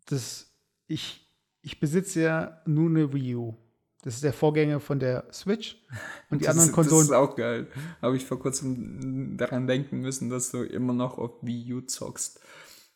das, 0.05 0.51
ich, 0.87 1.25
ich 1.61 1.79
besitze 1.79 2.21
ja 2.21 2.61
nur 2.65 2.89
eine 2.89 3.13
Wii 3.13 3.35
U. 3.35 3.55
Das 4.03 4.15
ist 4.15 4.23
der 4.23 4.33
Vorgänger 4.33 4.79
von 4.79 4.99
der 4.99 5.25
Switch. 5.31 5.77
Und 6.29 6.41
die 6.41 6.45
das 6.45 6.55
anderen 6.55 6.71
Konsolen. 6.73 7.07
Das 7.07 7.09
ist 7.09 7.15
auch 7.15 7.35
geil. 7.35 7.67
Habe 8.01 8.17
ich 8.17 8.25
vor 8.25 8.39
kurzem 8.39 9.35
daran 9.37 9.65
denken 9.65 10.01
müssen, 10.01 10.29
dass 10.29 10.51
du 10.51 10.63
immer 10.63 10.93
noch 10.93 11.17
auf 11.17 11.31
Wii 11.41 11.73
U 11.73 11.81
zockst. 11.81 12.39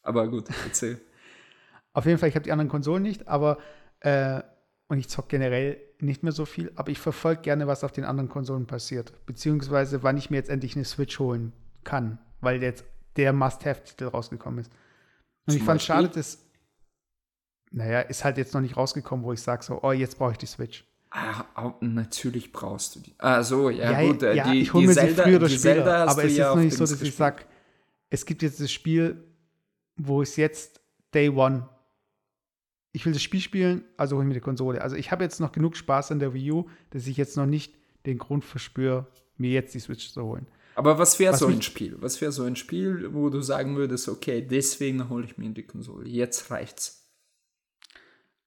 Aber 0.04 0.28
gut, 0.28 0.50
erzähl. 0.66 1.02
auf 1.94 2.06
jeden 2.06 2.20
Fall, 2.20 2.30
ich 2.30 2.36
habe 2.36 2.44
die 2.44 2.52
anderen 2.52 2.70
Konsolen 2.70 3.02
nicht, 3.02 3.28
aber 3.28 3.58
äh, 4.02 4.42
und 4.88 5.00
ich 5.00 5.08
zocke 5.08 5.30
generell 5.30 5.78
nicht 6.00 6.24
mehr 6.24 6.32
so 6.32 6.46
viel, 6.46 6.72
aber 6.76 6.92
ich 6.92 7.00
verfolge 7.00 7.42
gerne, 7.42 7.68
was 7.68 7.84
auf 7.84 7.92
den 7.92 8.06
anderen 8.06 8.30
Konsolen 8.30 8.66
passiert. 8.66 9.14
Beziehungsweise, 9.26 10.04
wann 10.04 10.18
ich 10.18 10.30
mir 10.30 10.38
jetzt 10.38 10.50
endlich 10.50 10.76
eine 10.76 10.86
Switch 10.86 11.20
holen 11.20 11.54
kann, 11.84 12.20
weil 12.42 12.62
jetzt 12.62 12.86
der 13.16 13.34
Must-Have-Titel 13.34 14.06
rausgekommen 14.06 14.60
ist. 14.60 14.72
Und 15.46 15.54
Zum 15.54 15.58
ich 15.58 15.64
fand 15.64 15.82
es 15.82 15.86
schade, 15.86 16.10
dass 16.10 16.40
naja, 17.72 18.02
ist 18.02 18.24
halt 18.24 18.38
jetzt 18.38 18.54
noch 18.54 18.62
nicht 18.62 18.78
rausgekommen, 18.78 19.24
wo 19.24 19.34
ich 19.34 19.42
sage 19.42 19.64
so, 19.64 19.82
oh, 19.84 19.92
jetzt 19.92 20.18
brauche 20.18 20.32
ich 20.32 20.38
die 20.38 20.48
Switch. 20.48 20.86
Ah, 21.12 21.74
natürlich 21.82 22.52
brauchst 22.52 22.96
du 22.96 23.00
die. 23.00 23.16
Ah, 23.18 23.42
so, 23.42 23.70
ja, 23.70 23.92
ja 23.92 24.08
gut. 24.08 24.22
Äh, 24.22 24.36
ja, 24.36 24.52
die, 24.52 24.62
ich 24.62 24.74
hole 24.74 24.88
mir 24.88 24.94
Zelda, 24.94 25.16
sie 25.16 25.22
früher 25.22 25.38
oder 25.38 25.50
später, 25.50 26.08
aber 26.08 26.24
es 26.24 26.32
ist 26.32 26.38
ja 26.38 26.50
noch 26.54 26.62
nicht 26.62 26.76
so, 26.76 26.84
dass 26.84 26.92
gespielt. 26.92 27.10
ich 27.10 27.16
sage, 27.16 27.46
es 28.10 28.26
gibt 28.26 28.44
jetzt 28.44 28.60
das 28.60 28.72
Spiel, 28.72 29.24
wo 29.98 30.22
es 30.22 30.36
jetzt 30.36 30.82
Day 31.14 31.30
One, 31.30 31.68
ich 32.92 33.06
will 33.06 33.14
das 33.14 33.24
Spiel 33.24 33.40
spielen, 33.40 33.84
also 33.98 34.16
hole 34.16 34.26
ich 34.26 34.28
mir 34.28 34.34
die 34.36 34.40
Konsole. 34.40 34.82
Also 34.82 34.96
ich 34.96 35.12
habe 35.12 35.24
jetzt 35.24 35.40
noch 35.40 35.52
genug 35.52 35.76
Spaß 35.78 36.12
an 36.12 36.20
der 36.20 36.34
Wii 36.34 36.52
U, 36.52 36.70
dass 36.92 37.08
ich 37.08 37.18
jetzt 37.18 37.38
noch 37.38 37.46
nicht 37.48 37.74
den 38.06 38.18
Grund 38.18 38.46
verspüre, 38.46 39.08
mir 39.38 39.52
jetzt 39.52 39.74
die 39.74 39.80
Switch 39.80 40.12
zu 40.12 40.24
holen. 40.24 40.48
Aber 40.80 40.98
was 40.98 41.20
wäre 41.20 41.36
so 41.36 41.48
ein 41.48 41.62
Spiel? 41.62 41.98
Was 42.00 42.22
wäre 42.22 42.32
so 42.32 42.44
ein 42.44 42.56
Spiel, 42.56 43.14
wo 43.14 43.30
du 43.30 43.42
sagen 43.42 43.76
würdest, 43.76 44.08
okay, 44.08 44.42
deswegen 44.42 45.10
hole 45.10 45.26
ich 45.26 45.38
mir 45.38 45.50
die 45.50 45.64
Konsole. 45.64 46.08
Jetzt 46.08 46.50
reicht's. 46.52 47.06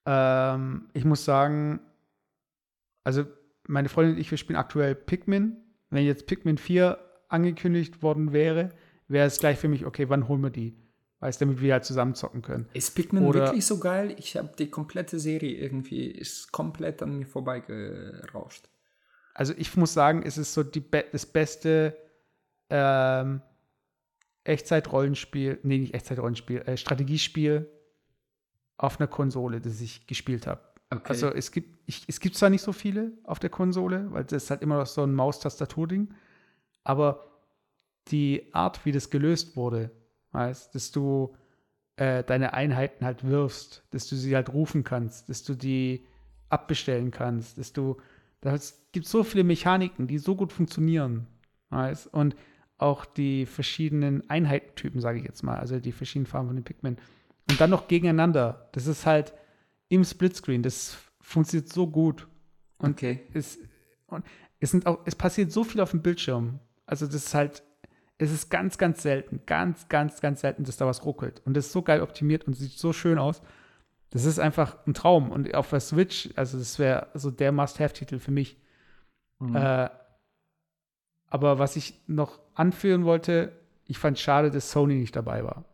Ähm, 0.07 0.89
ich 0.95 1.05
muss 1.05 1.27
sagen, 1.27 1.81
also 3.05 3.27
meine 3.69 3.91
Freundin 3.91 4.15
und 4.15 4.21
ich, 4.23 4.31
wir 4.31 4.39
spielen 4.39 4.59
aktuell 4.59 4.95
Pikmin. 4.95 5.59
Wenn 5.91 6.07
jetzt 6.07 6.27
Pikmin 6.27 6.57
4 6.57 6.99
angekündigt 7.29 8.03
worden 8.03 8.33
wäre, 8.33 8.71
wäre 9.09 9.27
es 9.27 9.39
gleich 9.39 9.59
für 9.59 9.69
mich, 9.69 9.85
okay, 9.85 10.09
wann 10.09 10.27
holen 10.27 10.41
wir 10.41 10.49
die? 10.49 10.75
Weißt 11.21 11.39
damit 11.39 11.61
wir 11.61 11.75
halt 11.75 11.85
zusammen 11.85 12.15
zocken 12.15 12.41
können. 12.41 12.67
Ist 12.73 12.95
Pikmin 12.95 13.27
Oder, 13.27 13.41
wirklich 13.41 13.67
so 13.67 13.79
geil? 13.79 14.17
Ich 14.19 14.39
habe 14.39 14.53
die 14.59 14.71
komplette 14.71 15.19
Serie 15.19 15.55
irgendwie, 15.55 16.07
ist 16.07 16.51
komplett 16.51 17.03
an 17.03 17.19
mir 17.19 17.27
vorbeigerauscht. 17.27 18.71
Also 19.35 19.53
ich 19.55 19.77
muss 19.77 19.93
sagen, 19.93 20.23
es 20.25 20.39
ist 20.39 20.55
so 20.55 20.63
die, 20.63 20.83
das 20.91 21.27
beste 21.27 21.99
ähm, 22.73 23.43
Echtzeit-Rollenspiel, 24.45 25.61
nee, 25.63 25.79
nicht 25.79 25.95
Echtzeit-Rollenspiel, 25.95 26.63
äh, 26.63 26.77
Strategiespiel, 26.77 27.71
auf 28.79 28.99
einer 28.99 29.07
Konsole, 29.07 29.61
das 29.61 29.81
ich 29.81 30.07
gespielt 30.07 30.47
habe. 30.47 30.61
Okay. 30.91 31.03
Also 31.05 31.29
es 31.29 31.53
gibt, 31.53 31.79
ich, 31.87 32.05
es 32.09 32.19
gibt 32.19 32.37
zwar 32.37 32.51
nicht 32.51 32.63
so 32.63 32.73
viele 32.73 33.13
auf 33.25 33.39
der 33.39 33.51
Konsole, 33.51 34.11
weil 34.11 34.25
das 34.25 34.45
ist 34.45 34.51
halt 34.51 34.63
immer 34.63 34.79
noch 34.79 34.87
so 34.87 35.03
ein 35.03 35.15
Maustastatur-Ding, 35.15 36.13
aber 36.83 37.29
die 38.09 38.53
Art, 38.53 38.85
wie 38.85 38.93
das 38.93 39.11
gelöst 39.11 39.57
wurde, 39.57 39.91
weißt, 40.33 40.75
dass 40.75 40.91
du, 40.91 41.37
äh, 41.97 42.25
deine 42.25 42.55
Einheiten 42.55 43.05
halt 43.05 43.25
wirfst, 43.25 43.85
dass 43.91 44.09
du 44.09 44.17
sie 44.17 44.35
halt 44.35 44.53
rufen 44.53 44.83
kannst, 44.83 45.29
dass 45.29 45.45
du 45.45 45.55
die 45.55 46.07
abbestellen 46.49 47.11
kannst, 47.11 47.59
dass 47.59 47.73
du, 47.73 47.99
es 48.41 48.83
gibt 48.93 49.07
so 49.07 49.23
viele 49.23 49.45
Mechaniken, 49.45 50.07
die 50.07 50.19
so 50.19 50.35
gut 50.35 50.53
funktionieren. 50.53 51.27
Weißt? 51.71 52.13
Und 52.13 52.35
auch 52.83 53.05
die 53.05 53.47
verschiedenen 53.47 54.29
Einheitentypen, 54.29 55.01
sage 55.01 55.19
ich 55.19 55.25
jetzt 55.25 55.43
mal, 55.43 55.59
also 55.59 55.79
die 55.81 55.93
verschiedenen 55.93 56.27
Farben 56.27 56.49
von 56.49 56.57
den 56.57 56.65
Pikmin. 56.65 56.99
Und 57.51 57.61
dann 57.61 57.71
noch 57.71 57.89
gegeneinander. 57.89 58.69
Das 58.73 58.87
ist 58.87 59.07
halt 59.07 59.33
im 59.89 60.05
Splitscreen, 60.05 60.63
das 60.63 60.99
funktioniert 61.21 61.73
so 61.73 61.87
gut. 61.87 62.29
Und 62.79 62.93
okay. 62.93 63.21
es, 63.35 63.59
und 64.07 64.25
es 64.61 64.71
sind 64.71 64.87
auch, 64.87 65.01
es 65.05 65.15
passiert 65.15 65.53
so 65.53 65.65
viel 65.65 65.81
auf 65.81 65.91
dem 65.91 66.03
Bildschirm. 66.03 66.59
Also 66.87 67.07
das 67.07 67.17
ist 67.17 67.35
halt, 67.35 67.63
es 68.19 68.31
ist 68.31 68.51
ganz, 68.51 68.79
ganz 68.79 69.03
selten, 69.03 69.41
ganz, 69.47 69.89
ganz, 69.89 70.21
ganz 70.21 70.41
selten, 70.41 70.65
dass 70.65 70.77
da 70.77 70.87
was 70.87 71.05
ruckelt. 71.05 71.43
Und 71.45 71.57
das 71.57 71.67
ist 71.67 71.73
so 71.73 71.83
geil 71.83 72.03
optimiert 72.03 72.45
und 72.47 72.55
sieht 72.55 72.79
so 72.79 72.93
schön 72.93 73.19
aus. 73.19 73.43
Das 74.11 74.25
ist 74.25 74.39
einfach 74.39 74.77
ein 74.87 74.95
Traum. 74.95 75.31
Und 75.31 75.55
auf 75.55 75.71
der 75.71 75.81
Switch, 75.81 76.31
also 76.37 76.59
das 76.59 76.79
wäre 76.79 77.09
so 77.15 77.31
der 77.31 77.51
Must-Have-Titel 77.51 78.19
für 78.19 78.31
mich. 78.31 78.59
Mhm. 79.39 79.57
Äh, 79.57 79.91
aber 81.33 81.59
was 81.59 81.77
ich 81.77 81.95
noch 82.07 82.39
anführen 82.53 83.07
wollte, 83.07 83.53
ich 83.87 83.97
fand 83.97 84.19
schade, 84.19 84.51
dass 84.51 84.71
Sony 84.71 84.97
nicht 84.97 85.17
dabei 85.17 85.45
war. 85.45 85.65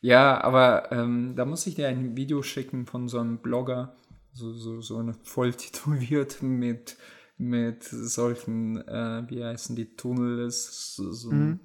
Ja, 0.00 0.42
aber 0.42 0.90
ähm, 0.92 1.34
da 1.36 1.44
muss 1.44 1.66
ich 1.66 1.74
dir 1.74 1.88
ein 1.88 2.16
Video 2.16 2.42
schicken 2.42 2.86
von 2.86 3.06
so 3.06 3.18
einem 3.18 3.36
Blogger, 3.36 3.94
so, 4.32 4.50
so, 4.50 4.80
so 4.80 4.96
eine 4.96 5.12
voll 5.12 5.52
tituliert 5.52 6.40
mit, 6.40 6.96
mit 7.36 7.84
solchen, 7.84 8.78
äh, 8.88 9.24
wie 9.28 9.44
heißen 9.44 9.76
die, 9.76 9.94
Tunnels, 9.94 10.96
so, 10.96 11.12
so, 11.12 11.32
mhm. 11.32 11.60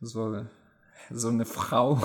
so, 0.00 0.46
so 1.10 1.28
eine 1.28 1.44
Frau. 1.44 2.00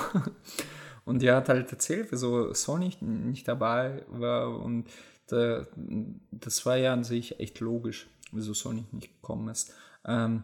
Und 1.05 1.22
die 1.22 1.32
hat 1.32 1.47
halt 1.47 1.72
erzählt, 1.72 2.12
wieso 2.12 2.53
Sony 2.53 2.91
nicht 2.99 3.47
dabei 3.47 4.03
war. 4.10 4.60
Und 4.60 4.89
da, 5.28 5.66
das 6.32 6.66
war 6.66 6.76
ja 6.76 6.91
an 6.91 7.05
sich 7.05 7.39
echt 7.39 7.62
logisch, 7.62 8.10
wieso 8.32 8.53
Sony 8.53 8.86
nicht 8.91 9.21
gekommen 9.21 9.49
ist. 9.49 9.73
Ähm, 10.05 10.43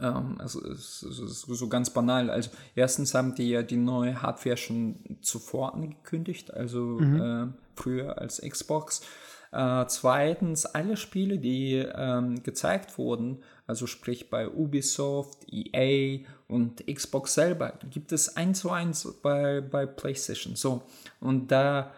ähm, 0.00 0.36
also 0.38 0.64
es 0.66 1.02
ist 1.02 1.40
so 1.42 1.68
ganz 1.68 1.90
banal. 1.90 2.30
Also 2.30 2.50
erstens 2.74 3.14
haben 3.14 3.34
die 3.34 3.50
ja 3.50 3.62
die 3.62 3.76
neue 3.76 4.22
Hardware 4.22 4.56
schon 4.56 5.18
zuvor 5.20 5.74
angekündigt, 5.74 6.52
also 6.52 6.98
mhm. 7.00 7.20
äh, 7.20 7.46
früher 7.74 8.18
als 8.18 8.40
Xbox. 8.40 9.02
Äh, 9.52 9.84
zweitens, 9.86 10.64
alle 10.64 10.96
Spiele, 10.96 11.38
die 11.38 11.74
ähm, 11.74 12.42
gezeigt 12.42 12.96
wurden, 12.96 13.42
also 13.66 13.86
sprich 13.86 14.30
bei 14.30 14.48
Ubisoft, 14.48 15.46
EA 15.52 16.26
und 16.48 16.86
Xbox 16.86 17.34
selber, 17.34 17.78
gibt 17.90 18.12
es 18.12 18.36
eins 18.36 18.60
zu 18.60 18.70
eins 18.70 19.06
bei, 19.22 19.60
bei 19.60 19.84
PlayStation. 19.84 20.56
So, 20.56 20.82
und 21.20 21.48
da, 21.52 21.92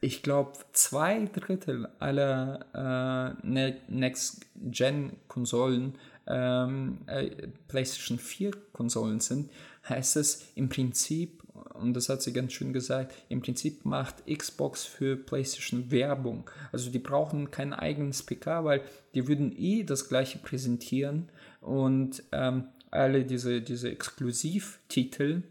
ich 0.00 0.22
glaube, 0.22 0.52
zwei 0.72 1.26
Drittel 1.26 1.88
aller 1.98 2.64
äh, 2.74 3.46
ne-, 3.46 3.76
Next-Gen-Konsolen 3.88 5.94
ähm, 6.26 6.98
äh, 7.06 7.48
PlayStation 7.68 8.18
4 8.18 8.50
Konsolen 8.72 9.20
sind, 9.20 9.50
heißt 9.88 10.16
es 10.16 10.48
im 10.54 10.68
Prinzip, 10.68 11.42
und 11.74 11.94
das 11.94 12.08
hat 12.08 12.22
sie 12.22 12.32
ganz 12.32 12.52
schön 12.52 12.72
gesagt, 12.72 13.14
im 13.28 13.40
Prinzip 13.40 13.84
macht 13.84 14.26
Xbox 14.26 14.84
für 14.84 15.16
PlayStation 15.16 15.90
Werbung. 15.90 16.50
Also 16.72 16.90
die 16.90 16.98
brauchen 16.98 17.50
kein 17.50 17.72
eigenes 17.72 18.22
PK, 18.22 18.64
weil 18.64 18.82
die 19.14 19.28
würden 19.28 19.54
eh 19.56 19.84
das 19.84 20.08
gleiche 20.08 20.38
präsentieren 20.38 21.28
und 21.60 22.22
ähm, 22.32 22.64
alle 22.90 23.24
diese, 23.24 23.62
diese 23.62 23.90
Exklusivtitel, 23.90 25.42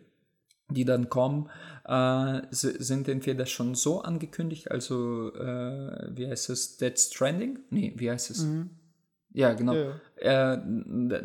die 0.69 0.85
dann 0.85 1.09
kommen, 1.09 1.49
äh, 1.85 2.41
sind 2.51 3.07
entweder 3.07 3.45
schon 3.45 3.75
so 3.75 4.01
angekündigt, 4.01 4.69
also 4.71 5.33
äh, 5.33 6.09
wie 6.15 6.27
heißt 6.27 6.49
es, 6.49 6.77
Dead 6.77 6.97
Stranding? 6.99 7.59
Nee, 7.69 7.93
wie 7.95 8.11
heißt 8.11 8.31
es? 8.31 8.43
Mhm. 8.43 8.71
Ja, 9.37 9.53
genau. 9.53 9.75
Ja. 10.19 10.55
Äh, 10.55 10.59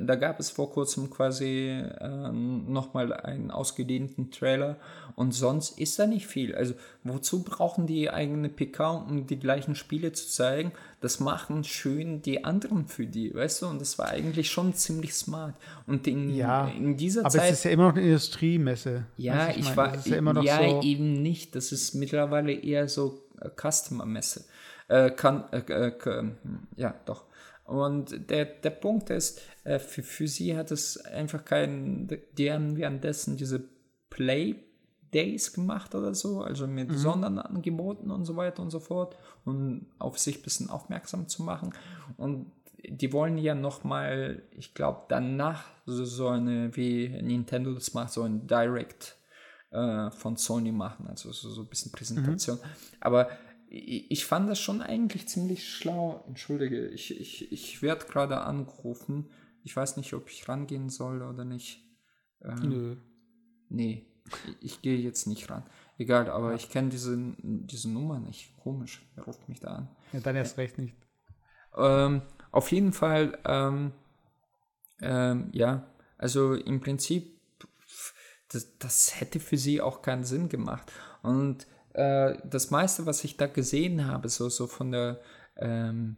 da 0.05 0.17
gab 0.17 0.39
es 0.39 0.51
vor 0.51 0.71
kurzem 0.71 1.09
quasi 1.09 1.71
äh, 1.71 2.31
nochmal 2.31 3.15
einen 3.15 3.51
ausgedehnten 3.51 4.31
Trailer 4.31 4.77
und 5.17 5.33
sonst 5.33 5.81
ist 5.81 5.99
da 5.99 6.07
nicht 6.07 6.27
viel. 6.27 6.55
Also 6.55 6.75
wozu 7.05 7.43
brauchen 7.43 7.87
die 7.87 8.11
eigene 8.11 8.51
PK, 8.51 8.91
um 8.91 9.27
die 9.27 9.39
gleichen 9.39 9.77
Spiele 9.77 10.13
zu 10.13 10.29
zeigen? 10.29 10.73
Das 11.01 11.21
machen 11.21 11.65
schön 11.65 12.21
die 12.21 12.45
anderen 12.45 12.87
für 12.87 13.07
die, 13.07 13.35
weißt 13.35 13.63
du? 13.63 13.69
Und 13.69 13.81
das 13.81 13.99
war 13.99 14.11
eigentlich 14.11 14.51
schon 14.51 14.75
ziemlich 14.75 15.15
smart. 15.15 15.55
Und 15.87 16.07
in, 16.07 16.35
ja, 16.35 16.69
in 16.69 16.99
dieser 16.99 17.23
aber 17.23 17.31
Zeit. 17.31 17.41
Aber 17.41 17.49
es 17.51 17.59
ist 17.61 17.65
ja 17.65 17.71
immer 17.71 17.85
noch 17.85 17.97
eine 17.97 18.05
Industriemesse. 18.05 19.07
Ja, 19.17 19.49
ich, 19.49 19.61
ich 19.61 19.75
war. 19.75 19.97
Ja, 20.07 20.17
immer 20.17 20.35
noch 20.35 20.45
ja 20.45 20.59
so 20.59 20.83
eben 20.83 21.23
nicht. 21.23 21.57
Das 21.57 21.73
ist 21.73 21.95
mittlerweile 21.95 22.53
eher 22.53 22.89
so 22.89 23.23
äh, 23.41 23.49
Customer-Messe. 23.49 24.45
Äh, 24.89 25.13
kann, 25.13 25.45
äh, 25.51 25.61
äh, 25.89 26.25
ja, 26.77 26.95
doch. 27.07 27.25
Und 27.65 28.31
der, 28.31 28.45
der 28.45 28.71
Punkt 28.71 29.11
ist, 29.11 29.41
äh, 29.65 29.79
für, 29.79 30.03
für 30.03 30.29
sie 30.29 30.57
hat 30.57 30.71
es 30.71 30.99
einfach 30.99 31.45
keinen, 31.45 32.09
die 32.37 32.53
haben 32.53 32.77
währenddessen 32.77 33.37
diese 33.37 33.65
Play 34.11 34.57
Days 35.13 35.53
gemacht 35.53 35.95
oder 35.95 36.15
so, 36.15 36.41
also 36.41 36.67
mit 36.67 36.91
mhm. 36.91 36.97
Sonderangeboten 36.97 38.11
und 38.11 38.25
so 38.25 38.37
weiter 38.37 38.63
und 38.63 38.71
so 38.71 38.81
fort, 38.81 39.17
um 39.45 39.87
auf 39.99 40.19
sich 40.19 40.39
ein 40.39 40.43
bisschen 40.43 40.71
aufmerksam 40.71 41.29
zu 41.29 41.43
machen. 41.43 41.75
Und 42.17 42.51
die 42.89 43.13
wollen 43.13 43.39
ja 43.39 43.55
nochmal, 43.55 44.43
ich 44.53 44.75
glaube, 44.75 45.03
danach 45.09 45.65
so, 45.87 46.05
so 46.05 46.29
eine, 46.29 46.75
wie 46.77 47.09
Nintendo 47.09 47.73
das 47.75 47.95
macht, 47.95 48.13
so 48.13 48.23
ein 48.23 48.47
Direct 48.47 49.17
äh, 49.71 50.11
von 50.11 50.37
Sony 50.37 50.73
machen, 50.73 51.07
also 51.07 51.31
so, 51.31 51.51
so 51.51 51.63
ein 51.63 51.69
bisschen 51.69 51.93
Präsentation. 51.93 52.57
Mhm. 52.57 52.63
Aber 53.01 53.29
ich 53.75 54.27
fand 54.27 54.51
das 54.51 54.61
schon 54.61 54.83
eigentlich 54.83 55.27
ziemlich 55.29 55.67
schlau. 55.67 56.23
Entschuldige, 56.29 56.89
ich, 56.89 57.19
ich, 57.19 57.51
ich 57.51 57.81
werde 57.81 58.05
gerade 58.05 58.43
angerufen. 58.43 59.31
Ich 59.65 59.75
weiß 59.75 59.97
nicht, 59.97 60.13
ob 60.13 60.29
ich 60.29 60.47
rangehen 60.47 60.91
soll 60.91 61.23
oder 61.23 61.47
nicht. 61.47 61.83
Ähm, 62.43 62.69
Nö. 62.69 62.97
Nee, 63.71 64.07
ich, 64.61 64.83
gehe 64.83 64.99
jetzt 64.99 65.27
nicht 65.27 65.49
ran. 65.49 65.65
Egal, 65.97 66.29
aber 66.29 66.51
ja. 66.51 66.57
ich 66.57 66.69
kenne 66.69 66.91
diese, 66.91 67.17
diese 67.39 67.91
Nummer 67.91 68.19
nicht. 68.19 68.55
Komisch, 68.59 69.01
wer 69.15 69.25
ruft 69.25 69.49
mich 69.49 69.61
da 69.61 69.69
an? 69.69 69.89
Ja, 70.13 70.21
dann 70.21 70.37
erst 70.37 70.59
recht 70.59 70.77
nicht. 70.77 70.95
Ähm, 71.75 72.21
auf 72.51 72.71
jeden 72.73 72.93
Fall, 72.93 73.39
ähm, 73.47 73.93
ähm, 75.01 75.49
ja, 75.53 75.91
also 76.19 76.53
im 76.53 76.81
Prinzip, 76.81 77.41
das, 78.51 78.77
das 78.79 79.19
hätte 79.19 79.41
für 79.41 79.57
sie 79.57 79.81
auch 79.81 80.03
keinen 80.03 80.25
Sinn 80.25 80.51
gemacht. 80.51 80.93
Und 81.23 81.67
äh, 81.95 82.37
das 82.45 82.71
meiste, 82.71 83.07
was 83.07 83.25
ich 83.25 83.37
da 83.37 83.47
gesehen 83.47 84.07
habe, 84.07 84.29
so, 84.29 84.49
so 84.49 84.67
von 84.67 84.93
der, 84.93 85.21
ähm, 85.57 86.17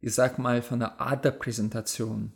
ich 0.00 0.14
sag 0.14 0.38
mal, 0.38 0.62
von 0.62 0.80
der 0.80 1.00
Art 1.00 1.24
der 1.24 1.32
Präsentation, 1.32 2.32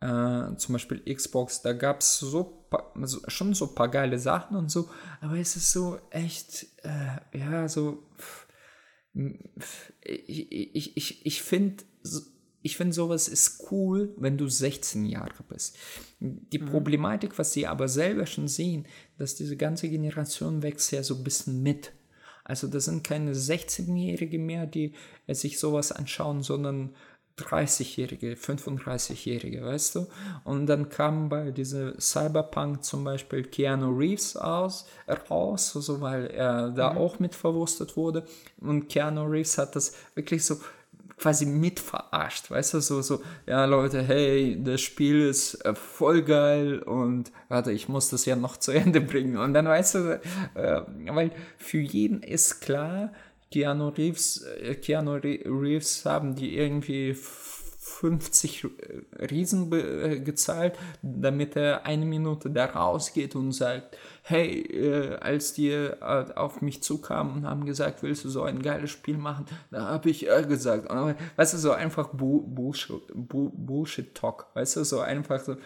äh, 0.00 0.56
zum 0.56 0.74
Beispiel 0.74 1.02
Xbox, 1.14 1.62
da 1.62 1.72
gab 1.72 2.00
es 2.00 2.18
so, 2.18 2.68
also 2.94 3.20
schon 3.28 3.54
so 3.54 3.68
ein 3.68 3.74
paar 3.74 3.88
geile 3.88 4.18
Sachen 4.18 4.56
und 4.56 4.70
so, 4.70 4.88
aber 5.20 5.36
es 5.38 5.56
ist 5.56 5.72
so 5.72 5.98
echt, 6.10 6.66
äh, 6.82 7.38
ja, 7.38 7.68
so, 7.68 8.02
ich, 10.02 10.52
ich, 10.52 10.96
ich, 10.96 11.26
ich 11.26 11.42
finde, 11.42 11.84
ich 12.62 12.76
finde 12.76 12.92
sowas 12.92 13.28
ist 13.28 13.70
cool, 13.70 14.12
wenn 14.16 14.36
du 14.36 14.48
16 14.48 15.06
Jahre 15.06 15.42
bist. 15.48 15.76
Die 16.20 16.58
mhm. 16.58 16.66
Problematik, 16.66 17.38
was 17.38 17.52
sie 17.52 17.66
aber 17.66 17.88
selber 17.88 18.26
schon 18.26 18.48
sehen, 18.48 18.86
dass 19.16 19.36
diese 19.36 19.56
ganze 19.56 19.88
Generation 19.88 20.62
wächst 20.62 20.90
ja 20.92 21.02
so 21.02 21.14
ein 21.14 21.24
bisschen 21.24 21.62
mit. 21.62 21.92
Also 22.44 22.66
das 22.66 22.86
sind 22.86 23.04
keine 23.04 23.34
16-Jährige 23.34 24.38
mehr, 24.38 24.66
die 24.66 24.94
sich 25.28 25.58
sowas 25.58 25.92
anschauen, 25.92 26.42
sondern 26.42 26.94
30-Jährige, 27.38 28.34
35-Jährige, 28.34 29.64
weißt 29.64 29.94
du? 29.94 30.06
Und 30.44 30.66
dann 30.66 30.88
kam 30.88 31.28
bei 31.28 31.50
dieser 31.50 31.98
Cyberpunk 32.00 32.84
zum 32.84 33.04
Beispiel 33.04 33.44
Keanu 33.44 33.96
Reeves 33.96 34.36
aus, 34.36 34.86
raus, 35.30 35.76
also 35.76 36.00
weil 36.00 36.26
er 36.28 36.70
da 36.70 36.92
mhm. 36.92 36.98
auch 36.98 37.18
mit 37.18 37.34
verwurstet 37.34 37.96
wurde. 37.96 38.24
Und 38.60 38.88
Keanu 38.88 39.24
Reeves 39.24 39.58
hat 39.58 39.76
das 39.76 39.94
wirklich 40.14 40.44
so 40.44 40.56
quasi 41.18 41.46
mit 41.46 41.80
verarscht, 41.80 42.50
weißt 42.50 42.74
du, 42.74 42.80
so, 42.80 43.02
so, 43.02 43.20
ja 43.46 43.64
Leute, 43.64 44.02
hey, 44.02 44.58
das 44.62 44.80
Spiel 44.80 45.28
ist 45.28 45.54
äh, 45.64 45.74
voll 45.74 46.22
geil 46.22 46.80
und 46.80 47.32
warte, 47.48 47.72
ich 47.72 47.88
muss 47.88 48.08
das 48.08 48.24
ja 48.24 48.36
noch 48.36 48.56
zu 48.56 48.72
Ende 48.72 49.00
bringen. 49.00 49.36
Und 49.36 49.54
dann 49.54 49.66
weißt 49.66 49.94
du, 49.96 50.20
äh, 50.54 50.82
weil 51.06 51.32
für 51.56 51.78
jeden 51.78 52.22
ist 52.22 52.60
klar, 52.60 53.12
Keanu 53.50 53.88
Reeves, 53.88 54.44
äh, 54.60 54.74
Keanu 54.74 55.14
Reeves 55.14 56.04
haben 56.04 56.34
die 56.34 56.56
irgendwie 56.56 57.14
50 58.00 58.64
äh, 58.64 59.24
Riesen 59.24 59.72
äh, 59.72 60.20
gezahlt, 60.20 60.78
damit 61.02 61.56
er 61.56 61.84
eine 61.84 62.04
Minute 62.04 62.48
da 62.48 62.66
rausgeht 62.66 63.34
und 63.34 63.50
sagt, 63.50 63.98
hey, 64.22 64.60
äh, 64.60 65.16
als 65.16 65.54
die 65.54 65.70
äh, 65.70 65.96
auf 66.00 66.62
mich 66.62 66.80
zukamen 66.80 67.38
und 67.38 67.46
haben 67.46 67.66
gesagt, 67.66 68.04
willst 68.04 68.24
du 68.24 68.28
so 68.28 68.44
ein 68.44 68.62
geiles 68.62 68.90
Spiel 68.90 69.18
machen, 69.18 69.46
da 69.72 69.86
habe 69.86 70.10
ich 70.10 70.30
äh, 70.30 70.44
gesagt, 70.46 70.88
weißt 70.88 71.54
du, 71.54 71.58
so 71.58 71.72
einfach 71.72 72.10
Bu 72.10 72.42
Bullshit, 72.42 73.02
Bu 73.12 73.50
Bullshit 73.52 74.14
Talk, 74.14 74.46
weißt 74.54 74.76
du, 74.76 74.84
so 74.84 75.00
einfach 75.00 75.40
so. 75.40 75.56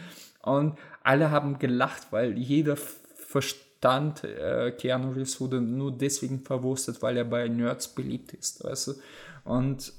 Und 0.43 0.79
alle 1.03 1.31
haben 1.31 1.59
gelacht, 1.59 2.07
weil 2.13 2.39
jeder 2.39 2.77
verstand, 2.77 4.25
äh, 4.25 4.73
Keanu 4.73 5.11
Reeves 5.11 5.39
wurde 5.39 5.61
nur 5.61 5.93
deswegen 5.93 6.41
verwurstet, 6.41 7.03
weil 7.03 7.19
er 7.19 7.25
bei 7.25 7.47
Nerds 7.49 7.89
beliebt 7.89 8.33
ist, 8.33 8.65
weißt 8.65 8.87
du? 8.87 8.95
Und 9.45 9.93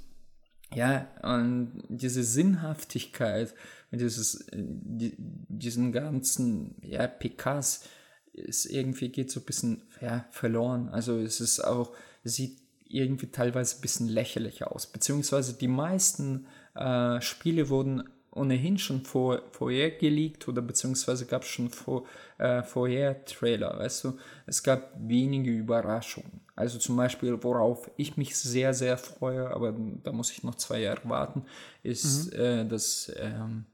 ja, 0.76 1.07
und 1.21 1.84
diese 1.89 2.24
Sinnhaftigkeit, 2.24 3.53
dieses, 3.91 4.45
die, 4.53 5.15
diesen 5.17 5.91
ganzen, 5.91 6.76
ja, 6.82 7.07
PKs, 7.07 7.88
ist 8.34 8.65
irgendwie 8.65 9.09
geht 9.09 9.32
so 9.32 9.39
ein 9.39 9.45
bisschen 9.45 9.84
ja, 10.01 10.26
verloren. 10.32 10.89
Also 10.89 11.19
es 11.19 11.39
ist 11.39 11.59
auch, 11.59 11.95
sieht 12.24 12.57
irgendwie 12.88 13.28
teilweise 13.28 13.78
ein 13.78 13.82
bisschen 13.82 14.07
lächerlich 14.07 14.65
aus. 14.65 14.88
Beziehungsweise 14.88 15.53
die 15.53 15.67
meisten 15.67 16.47
äh, 16.76 17.21
Spiele 17.21 17.69
wurden 17.69 18.03
ohnehin 18.32 18.78
schon 18.78 19.03
vor, 19.05 19.43
vorher 19.51 19.91
geleakt 19.91 20.47
oder 20.47 20.61
beziehungsweise 20.61 21.26
gab 21.26 21.43
es 21.43 21.49
schon 21.49 21.69
vor, 21.69 22.05
äh, 22.39 22.63
vorher 22.63 23.26
Trailer, 23.26 23.78
weißt 23.78 24.05
du. 24.05 24.17
Es 24.47 24.63
gab 24.63 24.91
wenige 24.97 25.51
Überraschungen. 25.51 26.41
Also 26.56 26.78
zum 26.78 26.95
Beispiel, 26.95 27.41
worauf 27.43 27.89
ich 27.97 28.16
mich 28.16 28.38
sehr, 28.38 28.74
sehr 28.74 28.97
freue, 28.97 29.49
aber 29.49 29.74
da 30.04 30.12
muss 30.12 30.32
ich 30.32 30.43
noch 30.43 30.56
zwei 30.56 30.82
Jahre 30.82 31.01
warten, 31.10 31.45
ist 31.82 32.34
mhm. 32.34 32.39
äh, 32.39 32.66
das 32.66 33.12
ähm, 33.18 33.66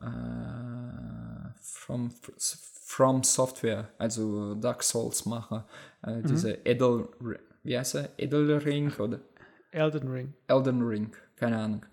äh, 0.00 0.06
From, 1.62 2.10
From 2.84 3.24
Software, 3.24 3.88
also 3.96 4.54
Dark 4.56 4.82
Souls 4.82 5.24
Macher, 5.24 5.66
äh, 6.02 6.16
mhm. 6.16 6.26
diese 6.26 6.66
Edel, 6.66 7.08
wie 7.62 7.78
heißt 7.78 7.94
er? 7.94 8.10
Edel 8.18 8.58
Ring 8.58 8.92
oder? 8.98 9.20
Elden 9.70 10.08
Ring. 10.08 10.34
Elden 10.48 10.82
Ring, 10.82 11.12
keine 11.36 11.58
Ahnung. 11.58 11.86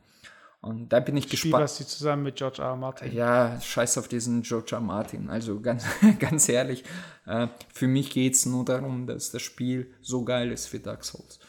Und 0.64 0.94
da 0.94 1.02
bin 1.02 1.18
ich 1.18 1.28
gespannt. 1.28 1.52
Spiel, 1.52 1.64
was 1.64 1.78
sie 1.78 1.86
zusammen 1.86 2.24
mit 2.24 2.38
George 2.38 2.62
R. 2.62 2.70
R. 2.70 2.76
Martin. 2.78 3.14
Ja, 3.14 3.60
scheiß 3.60 3.98
auf 3.98 4.08
diesen 4.08 4.44
George 4.44 4.70
R. 4.72 4.78
R. 4.78 4.82
Martin. 4.82 5.30
Also 5.30 5.60
ganz, 5.60 5.86
ganz 6.20 6.48
ehrlich, 6.48 6.86
äh, 7.26 7.48
für 7.74 7.88
mich 7.88 8.12
geht 8.12 8.36
es 8.36 8.46
nur 8.46 8.64
darum, 8.64 9.06
dass 9.06 9.30
das 9.30 9.42
Spiel 9.42 9.94
so 10.02 10.24
geil 10.24 10.54
ist 10.54 10.72
wie 10.72 10.80
Dark 10.80 11.04
Souls. 11.04 11.40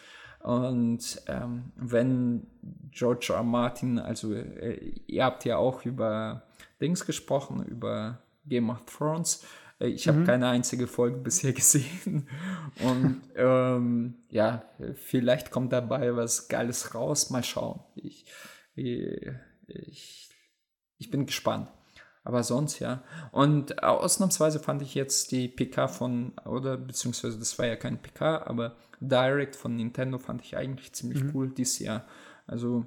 Und 0.41 1.23
ähm, 1.29 1.73
wenn 1.77 2.49
George 2.91 3.29
R. 3.31 3.37
R. 3.37 3.43
Martin, 3.45 4.01
also 4.01 4.35
äh, 4.35 4.95
ihr 5.07 5.25
habt 5.25 5.45
ja 5.45 5.59
auch 5.59 5.85
über 5.85 6.43
Dings 6.81 7.07
gesprochen, 7.07 7.65
über 7.65 8.19
Game 8.47 8.69
of 8.69 8.85
Thrones. 8.85 9.45
Äh, 9.79 9.91
ich 9.91 10.09
habe 10.09 10.19
mhm. 10.19 10.25
keine 10.25 10.49
einzige 10.49 10.89
Folge 10.89 11.19
bisher 11.19 11.53
gesehen. 11.55 12.29
Und 12.83 13.23
ähm, 13.37 14.17
ja, 14.29 14.65
vielleicht 14.95 15.53
kommt 15.53 15.73
dabei 15.73 16.17
was 16.17 16.49
Geiles 16.49 16.97
raus. 16.97 17.31
Mal 17.31 17.45
schauen. 17.45 17.79
Ich, 17.95 18.27
ich, 18.75 20.29
ich 20.99 21.11
bin 21.11 21.27
gespannt. 21.27 21.69
Aber 22.25 22.43
sonst 22.43 22.79
ja. 22.79 23.05
Und 23.33 23.83
ausnahmsweise 23.83 24.59
fand 24.59 24.81
ich 24.81 24.95
jetzt 24.95 25.31
die 25.31 25.47
PK 25.47 25.89
von, 25.89 26.33
oder 26.47 26.79
beziehungsweise 26.79 27.39
das 27.39 27.59
war 27.59 27.67
ja 27.67 27.77
kein 27.77 28.01
PK, 28.01 28.47
aber 28.47 28.77
Direct 29.01 29.55
von 29.55 29.77
Nintendo 29.77 30.19
fand 30.19 30.43
ich 30.43 30.57
eigentlich 30.57 30.95
ziemlich 30.95 31.23
mhm. 31.23 31.33
cool 31.35 31.51
dieses 31.51 31.79
Jahr. 31.81 32.07
Also 32.47 32.87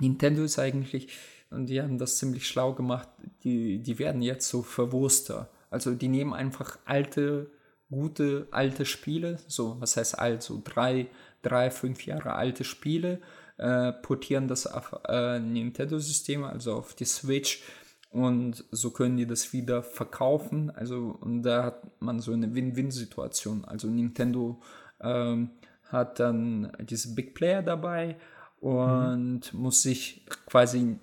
Nintendo 0.00 0.42
ist 0.42 0.58
eigentlich, 0.58 1.16
und 1.50 1.66
die 1.66 1.80
haben 1.80 1.98
das 1.98 2.18
ziemlich 2.18 2.48
schlau 2.48 2.74
gemacht, 2.74 3.08
die, 3.44 3.80
die 3.80 3.98
werden 4.00 4.22
jetzt 4.22 4.48
so 4.48 4.62
Verwurster. 4.62 5.50
Also 5.70 5.94
die 5.94 6.08
nehmen 6.08 6.34
einfach 6.34 6.78
alte, 6.84 7.52
gute, 7.90 8.48
alte 8.50 8.84
Spiele, 8.86 9.38
so, 9.46 9.80
was 9.80 9.96
heißt 9.96 10.18
alt, 10.18 10.42
so 10.42 10.60
drei, 10.64 11.08
drei, 11.42 11.70
fünf 11.70 12.06
Jahre 12.06 12.34
alte 12.34 12.64
Spiele 12.64 13.20
äh, 13.58 13.92
portieren 13.92 14.48
das 14.48 14.66
auf 14.66 14.94
äh, 15.08 15.38
Nintendo-System, 15.38 16.44
also 16.44 16.74
auf 16.74 16.94
die 16.94 17.04
Switch 17.04 17.62
und 18.10 18.64
so 18.70 18.90
können 18.90 19.16
die 19.16 19.26
das 19.26 19.52
wieder 19.52 19.82
verkaufen. 19.82 20.70
Also 20.70 21.16
und 21.20 21.42
da 21.42 21.64
hat 21.64 22.00
man 22.00 22.20
so 22.20 22.32
eine 22.32 22.54
Win-Win-Situation. 22.54 23.64
Also 23.64 23.88
Nintendo 23.88 24.60
ähm, 25.00 25.50
hat 25.84 26.18
dann 26.20 26.72
diese 26.80 27.14
Big 27.14 27.34
Player 27.34 27.62
dabei 27.62 28.16
und 28.60 29.52
mhm. 29.52 29.60
muss 29.60 29.82
sich 29.82 30.26
quasi 30.46 30.98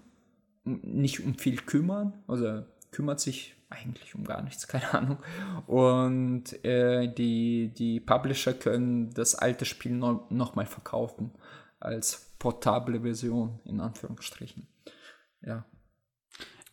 nicht 0.64 1.24
um 1.24 1.36
viel 1.36 1.58
kümmern, 1.58 2.14
also 2.28 2.64
kümmert 2.92 3.20
sich 3.20 3.56
eigentlich 3.70 4.16
um 4.16 4.24
gar 4.24 4.42
nichts, 4.42 4.68
keine 4.70 4.94
Ahnung. 4.94 5.18
Und 5.68 6.64
äh, 6.66 7.08
die, 7.14 7.72
die 7.78 8.00
Publisher 8.00 8.54
können 8.54 9.14
das 9.14 9.36
alte 9.36 9.66
Spiel 9.66 9.92
no, 9.92 10.26
nochmal 10.30 10.66
verkaufen 10.66 11.32
als 11.80 12.25
portable 12.40 13.02
Version, 13.02 13.60
in 13.66 13.80
Anführungsstrichen. 13.80 14.68
Ja. 15.42 15.66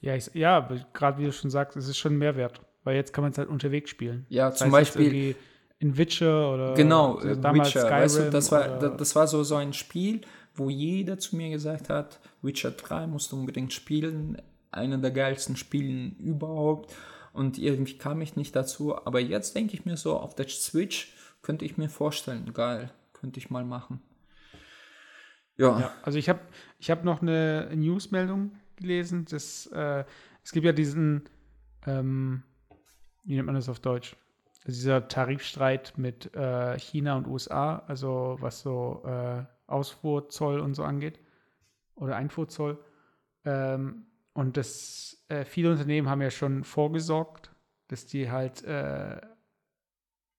Ja, 0.01 0.17
ich, 0.17 0.31
ja 0.35 0.69
gerade 0.93 1.19
wie 1.19 1.25
du 1.27 1.33
schon 1.33 1.51
sagst, 1.51 1.77
es 1.77 1.89
ist 1.89 1.99
schon 1.99 2.15
ein 2.15 2.19
Mehrwert, 2.19 2.61
weil 2.85 2.97
jetzt 2.97 3.13
kann 3.13 3.23
man 3.23 3.33
es 3.33 3.39
halt 3.39 3.49
unterwegs 3.49 3.91
spielen. 3.91 4.27
Ja, 4.29 4.51
das 4.51 4.59
zum 4.59 4.71
Beispiel 4.71 5.37
in 5.79 5.97
Witcher 5.97 6.53
oder 6.53 6.75
genau, 6.75 7.17
also 7.17 7.41
damals 7.41 7.69
Witcher, 7.69 7.81
Skyrim 7.81 8.03
weißt 8.03 8.19
du, 8.19 8.31
das 8.31 8.53
war, 8.53 8.79
das 8.79 9.17
war 9.17 9.27
so, 9.27 9.43
so 9.45 9.57
ein 9.57 9.73
Spiel, 9.73 10.23
wo 10.55 10.71
jeder 10.71 11.19
zu 11.19 11.37
mir 11.37 11.51
gesagt 11.51 11.89
hat, 11.89 12.21
Witcher 12.43 12.73
3 12.73 13.07
musst 13.07 13.33
du 13.33 13.37
unbedingt 13.37 13.73
spielen, 13.73 14.41
einer 14.71 14.99
der 14.99 15.11
geilsten 15.11 15.57
Spielen 15.57 16.17
überhaupt. 16.17 16.95
Und 17.33 17.59
irgendwie 17.59 17.97
kam 17.97 18.21
ich 18.21 18.37
nicht 18.37 18.55
dazu. 18.55 18.95
Aber 19.07 19.21
jetzt 19.21 19.55
denke 19.57 19.75
ich 19.75 19.85
mir 19.85 19.97
so, 19.97 20.19
auf 20.19 20.35
der 20.35 20.49
Switch 20.49 21.15
könnte 21.41 21.65
ich 21.65 21.79
mir 21.79 21.89
vorstellen, 21.89 22.53
geil, 22.53 22.91
könnte 23.13 23.39
ich 23.39 23.51
mal 23.51 23.65
machen. 23.65 24.01
Ja. 25.57 25.80
ja 25.80 25.92
also 26.03 26.18
ich 26.18 26.28
habe 26.28 26.40
ich 26.78 26.90
hab 26.90 27.05
noch 27.05 27.22
eine 27.22 27.70
Newsmeldung 27.74 28.53
gelesen. 28.76 29.24
Dass, 29.26 29.66
äh, 29.66 30.05
es 30.42 30.53
gibt 30.53 30.66
ja 30.66 30.72
diesen, 30.72 31.28
ähm, 31.86 32.42
wie 33.24 33.34
nennt 33.34 33.46
man 33.46 33.55
das 33.55 33.68
auf 33.68 33.80
Deutsch? 33.80 34.16
Also 34.64 34.76
dieser 34.76 35.09
Tarifstreit 35.09 35.94
mit 35.96 36.34
äh, 36.34 36.78
China 36.78 37.16
und 37.16 37.26
USA, 37.26 37.78
also 37.86 38.36
was 38.40 38.61
so 38.61 39.03
äh, 39.05 39.44
Ausfuhrzoll 39.66 40.61
und 40.61 40.74
so 40.74 40.84
angeht 40.84 41.18
oder 41.94 42.16
Einfuhrzoll. 42.16 42.78
Ähm, 43.44 44.07
und 44.34 44.57
das, 44.57 45.24
äh, 45.28 45.44
viele 45.44 45.70
Unternehmen 45.70 46.09
haben 46.09 46.22
ja 46.22 46.30
schon 46.30 46.64
vorgesorgt, 46.64 47.50
dass 47.88 48.07
die 48.07 48.30
halt 48.30 48.62
äh, 48.64 49.20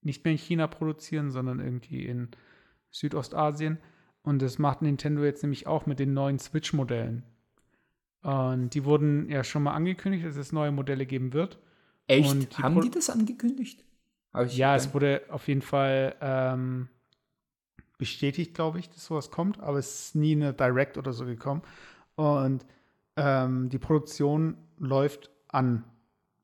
nicht 0.02 0.24
mehr 0.24 0.32
in 0.32 0.38
China 0.38 0.68
produzieren, 0.68 1.32
sondern 1.32 1.60
irgendwie 1.60 2.06
in 2.06 2.30
Südostasien. 2.92 3.78
Und 4.24 4.42
das 4.42 4.58
macht 4.58 4.82
Nintendo 4.82 5.24
jetzt 5.24 5.44
nämlich 5.44 5.68
auch 5.68 5.86
mit 5.86 6.00
den 6.00 6.14
neuen 6.14 6.40
Switch-Modellen. 6.40 7.24
Und 8.22 8.70
die 8.74 8.86
wurden 8.86 9.30
ja 9.30 9.44
schon 9.44 9.64
mal 9.64 9.74
angekündigt, 9.74 10.26
dass 10.26 10.38
es 10.38 10.54
neue 10.54 10.72
Modelle 10.72 11.06
geben 11.06 11.34
wird. 11.34 11.60
Echt? 12.08 12.58
Die 12.58 12.64
Haben 12.64 12.82
die 12.82 12.90
das 12.90 13.10
angekündigt? 13.10 13.84
ja, 14.48 14.76
es 14.76 14.94
wurde 14.94 15.22
auf 15.30 15.48
jeden 15.48 15.62
Fall 15.62 16.16
ähm, 16.22 16.90
bestätigt, 17.98 18.56
glaube 18.56 18.80
ich, 18.80 18.90
dass 18.90 19.06
sowas 19.06 19.30
kommt, 19.30 19.60
aber 19.60 19.78
es 19.78 20.08
ist 20.08 20.16
nie 20.16 20.32
eine 20.32 20.54
Direct 20.54 20.98
oder 20.98 21.14
so 21.14 21.26
gekommen. 21.26 21.62
Und 22.16 22.66
ähm, 23.16 23.70
die 23.70 23.78
Produktion 23.78 24.58
läuft 24.78 25.30
an. 25.50 25.84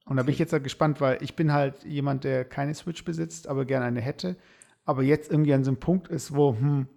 Und 0.06 0.14
okay. 0.14 0.18
da 0.18 0.24
bin 0.24 0.34
ich 0.34 0.40
jetzt 0.40 0.54
halt 0.54 0.64
gespannt, 0.64 1.02
weil 1.02 1.22
ich 1.22 1.36
bin 1.36 1.52
halt 1.52 1.84
jemand, 1.84 2.24
der 2.24 2.46
keine 2.46 2.74
Switch 2.74 3.04
besitzt, 3.04 3.48
aber 3.48 3.66
gerne 3.66 3.86
eine 3.86 4.02
hätte. 4.02 4.36
Aber 4.86 5.04
jetzt 5.04 5.32
irgendwie 5.32 5.54
an 5.54 5.64
so 5.64 5.72
einem 5.72 5.80
Punkt 5.80 6.08
ist, 6.08 6.36
wo, 6.36 6.56
hm, 6.56 6.88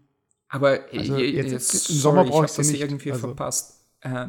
aber 0.52 0.80
also 0.92 1.16
jetzt, 1.16 1.50
jetzt, 1.50 1.88
im 1.88 1.96
Sommer 1.96 2.24
brauche 2.24 2.44
ich 2.44 2.52
das 2.52 2.70
nicht. 2.70 2.82
irgendwie 2.82 3.10
also. 3.10 3.28
verpasst. 3.28 3.86
Äh, 4.00 4.28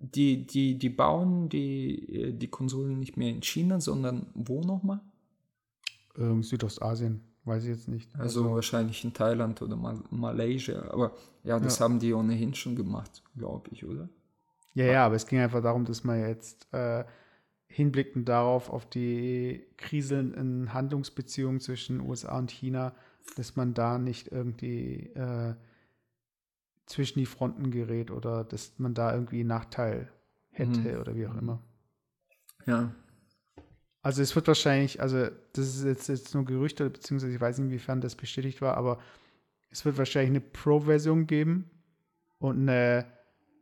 die, 0.00 0.44
die, 0.44 0.76
die 0.76 0.90
bauen 0.90 1.48
die, 1.48 2.32
die 2.36 2.48
Konsolen 2.48 2.98
nicht 2.98 3.16
mehr 3.16 3.30
in 3.30 3.42
China, 3.42 3.80
sondern 3.80 4.26
wo 4.34 4.60
nochmal? 4.62 5.00
Ähm, 6.18 6.42
Südostasien, 6.42 7.20
weiß 7.44 7.62
ich 7.62 7.68
jetzt 7.70 7.86
nicht. 7.86 8.12
Also, 8.16 8.40
also 8.40 8.54
wahrscheinlich 8.56 9.04
in 9.04 9.12
Thailand 9.12 9.62
oder 9.62 9.76
Mal 9.76 10.02
Malaysia. 10.10 10.82
Aber 10.90 11.12
ja, 11.44 11.60
das 11.60 11.78
ja. 11.78 11.84
haben 11.84 12.00
die 12.00 12.12
ohnehin 12.12 12.54
schon 12.54 12.74
gemacht, 12.74 13.22
glaube 13.36 13.70
ich, 13.70 13.84
oder? 13.84 14.08
Ja, 14.74 14.86
ja, 14.86 15.06
aber 15.06 15.14
es 15.14 15.28
ging 15.28 15.38
einfach 15.38 15.62
darum, 15.62 15.84
dass 15.84 16.02
man 16.02 16.18
jetzt 16.18 16.66
äh, 16.72 17.04
hinblickend 17.68 18.28
darauf, 18.28 18.68
auf 18.68 18.84
die 18.86 19.64
kriselnden 19.76 20.74
Handlungsbeziehungen 20.74 21.60
zwischen 21.60 22.00
USA 22.00 22.36
und 22.36 22.50
China, 22.50 22.96
dass 23.36 23.56
man 23.56 23.74
da 23.74 23.98
nicht 23.98 24.30
irgendwie 24.30 25.06
äh, 25.14 25.54
zwischen 26.86 27.18
die 27.18 27.26
Fronten 27.26 27.70
gerät 27.70 28.10
oder 28.10 28.44
dass 28.44 28.78
man 28.78 28.94
da 28.94 29.14
irgendwie 29.14 29.40
einen 29.40 29.48
Nachteil 29.48 30.10
hätte 30.50 30.80
mhm. 30.80 31.00
oder 31.00 31.14
wie 31.16 31.26
auch 31.26 31.36
immer. 31.36 31.62
Ja. 32.66 32.92
Also 34.02 34.20
es 34.20 34.34
wird 34.34 34.48
wahrscheinlich, 34.48 35.00
also 35.00 35.28
das 35.52 35.76
ist 35.76 35.84
jetzt, 35.84 36.08
jetzt 36.08 36.34
nur 36.34 36.44
Gerüchte, 36.44 36.90
beziehungsweise 36.90 37.34
ich 37.34 37.40
weiß 37.40 37.58
nicht, 37.58 37.66
inwiefern 37.66 38.00
das 38.00 38.16
bestätigt 38.16 38.60
war, 38.60 38.76
aber 38.76 38.98
es 39.70 39.84
wird 39.84 39.96
wahrscheinlich 39.96 40.30
eine 40.30 40.40
Pro-Version 40.40 41.26
geben 41.26 41.70
und 42.38 42.62
eine 42.62 43.06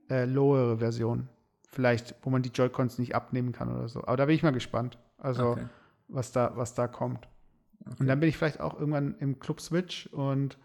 äh, 0.08 0.24
lowere 0.24 0.78
Version. 0.78 1.28
Vielleicht, 1.68 2.16
wo 2.22 2.30
man 2.30 2.42
die 2.42 2.48
Joy-Cons 2.48 2.98
nicht 2.98 3.14
abnehmen 3.14 3.52
kann 3.52 3.72
oder 3.72 3.88
so. 3.88 4.02
Aber 4.02 4.16
da 4.16 4.26
bin 4.26 4.34
ich 4.34 4.42
mal 4.42 4.50
gespannt. 4.50 4.98
Also, 5.18 5.50
okay. 5.50 5.66
was 6.08 6.32
da, 6.32 6.52
was 6.56 6.74
da 6.74 6.88
kommt. 6.88 7.28
Okay. 7.87 7.97
Und 7.99 8.07
dann 8.07 8.20
bin 8.20 8.28
ich 8.28 8.37
vielleicht 8.37 8.61
auch 8.61 8.78
irgendwann 8.78 9.16
im 9.18 9.39
Club 9.39 9.61
Switch 9.61 10.07
und 10.09 10.59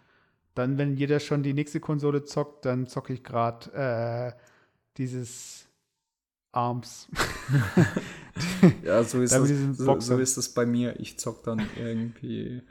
dann, 0.55 0.77
wenn 0.77 0.95
jeder 0.95 1.19
schon 1.19 1.43
die 1.43 1.53
nächste 1.53 1.79
Konsole 1.81 2.23
zockt, 2.23 2.65
dann 2.65 2.87
zocke 2.87 3.13
ich 3.13 3.23
gerade 3.23 3.73
äh, 3.73 4.39
dieses 4.97 5.67
Arms. 6.53 7.09
ja, 8.83 9.03
so 9.03 9.21
ist, 9.21 9.33
das, 9.33 9.49
so, 9.77 9.99
so, 9.99 10.17
ist 10.17 10.37
das 10.37 10.49
bei 10.49 10.65
mir. 10.65 10.99
Ich 10.99 11.19
zock 11.19 11.43
dann 11.43 11.61
irgendwie 11.77 12.61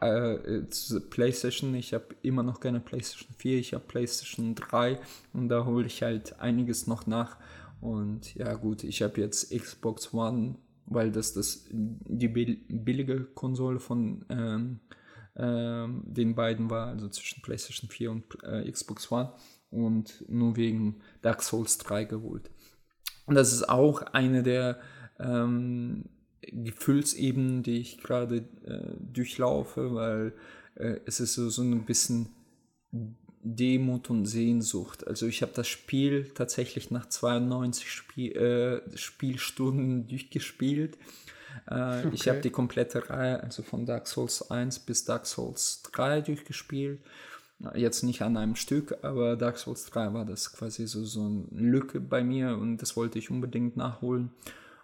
äh, 0.00 0.34
äh 0.34 1.00
PlayStation. 1.10 1.74
Ich 1.74 1.94
habe 1.94 2.16
immer 2.22 2.42
noch 2.42 2.58
keine 2.58 2.80
PlayStation 2.80 3.34
4, 3.38 3.58
ich 3.58 3.74
habe 3.74 3.84
PlayStation 3.86 4.56
3 4.56 4.98
und 5.32 5.48
da 5.48 5.64
hole 5.64 5.86
ich 5.86 6.02
halt 6.02 6.40
einiges 6.40 6.88
noch 6.88 7.06
nach. 7.06 7.36
Und 7.80 8.34
ja, 8.34 8.54
gut, 8.54 8.82
ich 8.82 9.02
habe 9.02 9.20
jetzt 9.20 9.56
Xbox 9.56 10.12
One, 10.12 10.56
weil 10.86 11.10
das, 11.10 11.32
das 11.32 11.66
die 11.70 12.28
billige 12.28 13.24
Konsole 13.24 13.80
von 13.80 14.24
ähm, 14.28 14.80
ähm, 15.36 16.02
den 16.06 16.34
beiden 16.34 16.70
war, 16.70 16.88
also 16.88 17.08
zwischen 17.08 17.42
PlayStation 17.42 17.90
4 17.90 18.10
und 18.10 18.24
äh, 18.44 18.70
Xbox 18.70 19.10
One 19.10 19.32
und 19.70 20.24
nur 20.28 20.56
wegen 20.56 21.00
Dark 21.22 21.42
Souls 21.42 21.78
3 21.78 22.04
geholt. 22.04 22.50
Und 23.26 23.34
das 23.34 23.52
ist 23.52 23.68
auch 23.68 24.02
eine 24.02 24.42
der 24.42 24.80
ähm, 25.18 26.04
Gefühlsebenen, 26.42 27.62
die 27.62 27.78
ich 27.78 27.98
gerade 27.98 28.48
äh, 28.64 28.96
durchlaufe, 29.00 29.94
weil 29.94 30.34
äh, 30.76 31.00
es 31.06 31.20
ist 31.20 31.34
so, 31.34 31.48
so 31.48 31.62
ein 31.62 31.84
bisschen 31.84 32.28
Demut 33.44 34.08
und 34.08 34.24
Sehnsucht. 34.24 35.06
Also 35.06 35.26
ich 35.26 35.42
habe 35.42 35.52
das 35.54 35.68
Spiel 35.68 36.30
tatsächlich 36.34 36.90
nach 36.90 37.06
92 37.06 37.90
Spiel, 37.90 38.32
äh, 38.32 38.96
Spielstunden 38.96 40.06
durchgespielt. 40.08 40.96
Äh, 41.66 42.06
okay. 42.06 42.10
Ich 42.12 42.28
habe 42.28 42.40
die 42.40 42.50
komplette 42.50 43.10
Reihe, 43.10 43.42
also 43.42 43.62
von 43.62 43.84
Dark 43.84 44.08
Souls 44.08 44.50
1 44.50 44.80
bis 44.80 45.04
Dark 45.04 45.26
Souls 45.26 45.82
3 45.92 46.22
durchgespielt. 46.22 47.00
Jetzt 47.74 48.02
nicht 48.02 48.22
an 48.22 48.36
einem 48.36 48.56
Stück, 48.56 48.96
aber 49.02 49.36
Dark 49.36 49.58
Souls 49.58 49.86
3 49.86 50.12
war 50.12 50.24
das 50.24 50.52
quasi 50.52 50.86
so, 50.86 51.04
so 51.04 51.24
eine 51.24 51.44
Lücke 51.50 52.00
bei 52.00 52.24
mir 52.24 52.56
und 52.56 52.78
das 52.78 52.96
wollte 52.96 53.18
ich 53.18 53.30
unbedingt 53.30 53.76
nachholen. 53.76 54.32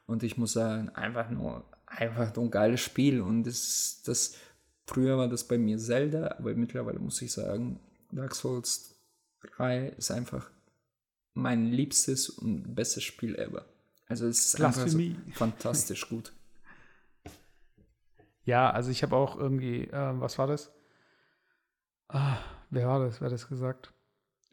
Und 0.06 0.22
ich 0.22 0.36
muss 0.36 0.52
sagen, 0.52 0.88
einfach 0.90 1.30
nur, 1.30 1.64
einfach 1.86 2.34
nur 2.34 2.44
ein 2.44 2.50
geiles 2.50 2.80
Spiel. 2.80 3.20
Und 3.20 3.44
das, 3.44 4.02
das, 4.04 4.36
früher 4.86 5.18
war 5.18 5.28
das 5.28 5.44
bei 5.44 5.58
mir 5.58 5.78
Zelda, 5.78 6.36
aber 6.38 6.54
mittlerweile 6.54 6.98
muss 6.98 7.20
ich 7.22 7.32
sagen, 7.32 7.80
Dark 8.12 8.34
Souls 8.34 8.94
3 9.56 9.88
ist 9.96 10.10
einfach 10.10 10.50
mein 11.34 11.66
liebstes 11.66 12.28
und 12.28 12.74
bestes 12.74 13.04
Spiel 13.04 13.36
ever. 13.36 13.64
Also 14.08 14.26
es 14.26 14.46
ist 14.46 14.60
einfach 14.60 14.88
so 14.88 14.98
fantastisch 15.34 16.08
gut. 16.08 16.32
Ja, 18.44 18.70
also 18.70 18.90
ich 18.90 19.02
habe 19.02 19.14
auch 19.14 19.36
irgendwie, 19.36 19.84
äh, 19.84 20.20
was 20.20 20.38
war 20.38 20.46
das? 20.46 20.72
Ah, 22.08 22.38
wer 22.70 22.88
war 22.88 22.98
das? 22.98 23.20
Wer 23.20 23.26
hat 23.26 23.32
das 23.32 23.48
gesagt? 23.48 23.92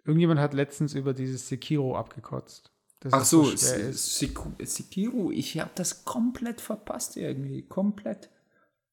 Irgendjemand 0.06 0.40
hat 0.40 0.54
letztens 0.54 0.94
über 0.94 1.14
dieses 1.14 1.48
Sekiro 1.48 1.98
abgekotzt. 1.98 2.72
Ach 3.12 3.26
so, 3.26 3.56
so 3.56 3.92
Sekiro, 3.92 5.32
ich 5.32 5.60
habe 5.60 5.72
das 5.76 6.04
komplett 6.06 6.62
verpasst 6.62 7.18
irgendwie, 7.18 7.64
komplett. 7.64 8.30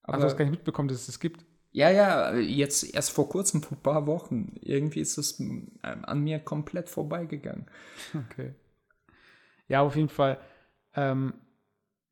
Aber 0.03 0.15
Ach, 0.15 0.21
du 0.21 0.27
hast 0.27 0.37
gar 0.37 0.45
nicht 0.45 0.53
mitbekommen, 0.53 0.89
dass 0.89 1.01
es 1.01 1.07
das 1.07 1.21
gibt? 1.21 1.45
Ja, 1.75 1.91
ja, 1.91 2.37
jetzt 2.37 2.95
erst 2.95 3.11
vor 3.11 3.29
kurzem, 3.29 3.61
vor 3.61 3.77
ein 3.77 3.83
paar 3.83 4.07
Wochen. 4.07 4.55
Irgendwie 4.61 5.01
ist 5.01 5.19
es 5.19 5.41
ähm, 5.41 5.73
an 5.83 6.21
mir 6.21 6.39
komplett 6.39 6.89
vorbeigegangen. 6.89 7.67
Okay. 8.31 8.55
Ja, 9.67 9.81
auf 9.81 9.97
jeden 9.97 10.09
Fall, 10.09 10.39
ähm, 10.95 11.35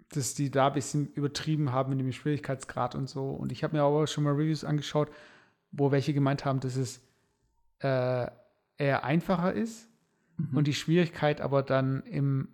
dass 0.09 0.35
die 0.35 0.51
da 0.51 0.67
ein 0.67 0.73
bisschen 0.73 1.13
übertrieben 1.13 1.71
haben 1.71 1.91
mit 1.91 2.01
dem 2.01 2.11
Schwierigkeitsgrad 2.11 2.97
und 2.97 3.09
so. 3.09 3.31
Und 3.31 3.53
ich 3.53 3.63
habe 3.63 3.77
mir 3.77 3.85
aber 3.85 4.09
schon 4.09 4.25
mal 4.25 4.33
Reviews 4.33 4.65
angeschaut, 4.65 5.11
wo 5.71 5.93
welche 5.93 6.13
gemeint 6.13 6.45
haben, 6.45 6.59
dass 6.59 6.75
es 6.75 7.01
äh, 7.79 8.27
eher 8.79 9.05
einfacher 9.05 9.53
ist 9.53 9.89
mhm. 10.39 10.57
und 10.57 10.67
die 10.67 10.75
Schwierigkeit 10.75 11.41
aber 11.41 11.63
dann 11.63 12.03
im 12.03 12.49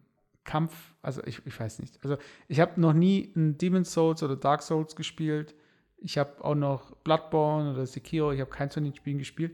Kampf, 0.44 0.74
also 1.00 1.22
ich, 1.24 1.40
ich 1.46 1.58
weiß 1.58 1.78
nicht. 1.78 1.98
Also 2.02 2.18
ich 2.48 2.60
habe 2.60 2.78
noch 2.78 2.92
nie 2.92 3.32
ein 3.34 3.56
Demon's 3.56 3.94
Souls 3.94 4.22
oder 4.22 4.36
Dark 4.36 4.62
Souls 4.62 4.94
gespielt. 4.94 5.54
Ich 6.00 6.18
habe 6.18 6.44
auch 6.44 6.54
noch 6.54 6.94
Bloodborne 6.96 7.72
oder 7.72 7.86
Sekiro, 7.86 8.32
ich 8.32 8.40
habe 8.40 8.50
keins 8.50 8.74
von 8.74 8.84
den 8.84 8.94
Spielen 8.94 9.18
gespielt. 9.18 9.52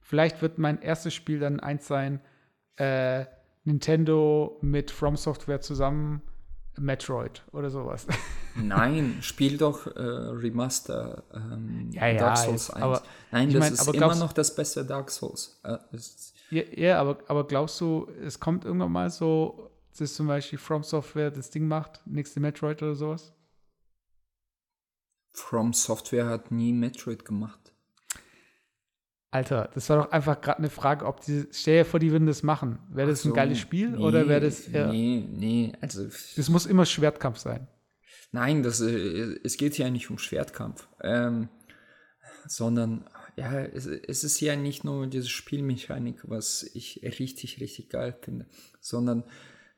Vielleicht 0.00 0.42
wird 0.42 0.58
mein 0.58 0.82
erstes 0.82 1.14
Spiel 1.14 1.38
dann 1.38 1.60
eins 1.60 1.86
sein, 1.86 2.20
äh, 2.76 3.24
Nintendo 3.64 4.58
mit 4.60 4.90
From 4.90 5.16
Software 5.16 5.60
zusammen 5.60 6.22
Metroid 6.78 7.42
oder 7.52 7.70
sowas. 7.70 8.06
Nein, 8.56 9.18
spiel 9.20 9.56
doch 9.56 9.86
äh, 9.86 10.00
Remaster 10.00 11.22
ähm, 11.32 11.90
ja, 11.92 12.08
ja, 12.08 12.18
Dark 12.18 12.38
Souls 12.38 12.68
jetzt, 12.68 12.76
1. 12.76 12.82
Aber, 12.82 13.02
Nein, 13.30 13.50
das 13.50 13.60
mein, 13.60 13.72
ist 13.72 13.94
immer 13.94 14.14
noch 14.14 14.32
das 14.32 14.54
beste 14.54 14.84
Dark 14.84 15.10
Souls. 15.10 15.58
Äh, 15.64 15.78
ja, 16.50 16.62
ja, 16.74 17.00
aber, 17.00 17.18
aber 17.26 17.46
glaubst 17.46 17.80
du, 17.80 18.08
es 18.24 18.38
kommt 18.38 18.64
irgendwann 18.64 18.92
mal 18.92 19.10
so, 19.10 19.70
dass 19.96 20.14
zum 20.14 20.26
Beispiel 20.26 20.58
From 20.58 20.82
Software 20.82 21.30
das 21.30 21.50
Ding 21.50 21.66
macht, 21.66 22.00
nächste 22.06 22.40
Metroid 22.40 22.82
oder 22.82 22.94
sowas? 22.94 23.33
From 25.34 25.72
Software 25.72 26.26
hat 26.26 26.50
nie 26.50 26.72
Metroid 26.72 27.24
gemacht. 27.24 27.74
Alter, 29.34 29.68
das 29.74 29.90
war 29.90 30.04
doch 30.04 30.12
einfach 30.12 30.40
gerade 30.40 30.58
eine 30.58 30.70
Frage, 30.70 31.04
ob 31.06 31.20
die, 31.22 31.48
stell 31.50 31.78
dir 31.78 31.84
vor, 31.84 31.98
die 31.98 32.12
würden 32.12 32.26
das 32.26 32.44
machen. 32.44 32.78
Wäre 32.88 33.10
das 33.10 33.22
so, 33.22 33.30
ein 33.30 33.34
geiles 33.34 33.58
Spiel 33.58 33.90
nee, 33.90 33.98
oder 33.98 34.28
wäre 34.28 34.42
das 34.42 34.68
eher, 34.68 34.92
Nee, 34.92 35.26
nee, 35.28 35.72
also. 35.80 36.06
Das 36.36 36.48
muss 36.48 36.66
immer 36.66 36.86
Schwertkampf 36.86 37.38
sein. 37.38 37.66
Nein, 38.30 38.62
das, 38.62 38.80
äh, 38.80 39.40
es 39.42 39.56
geht 39.56 39.76
ja 39.76 39.90
nicht 39.90 40.08
um 40.08 40.18
Schwertkampf, 40.18 40.86
ähm, 41.02 41.48
sondern 42.46 43.10
ja, 43.36 43.60
es, 43.60 43.86
es 43.86 44.22
ist 44.22 44.40
ja 44.40 44.54
nicht 44.54 44.84
nur 44.84 45.08
diese 45.08 45.28
Spielmechanik, 45.28 46.20
was 46.22 46.62
ich 46.62 47.00
richtig, 47.02 47.60
richtig 47.60 47.90
geil 47.90 48.16
finde, 48.22 48.46
sondern 48.80 49.24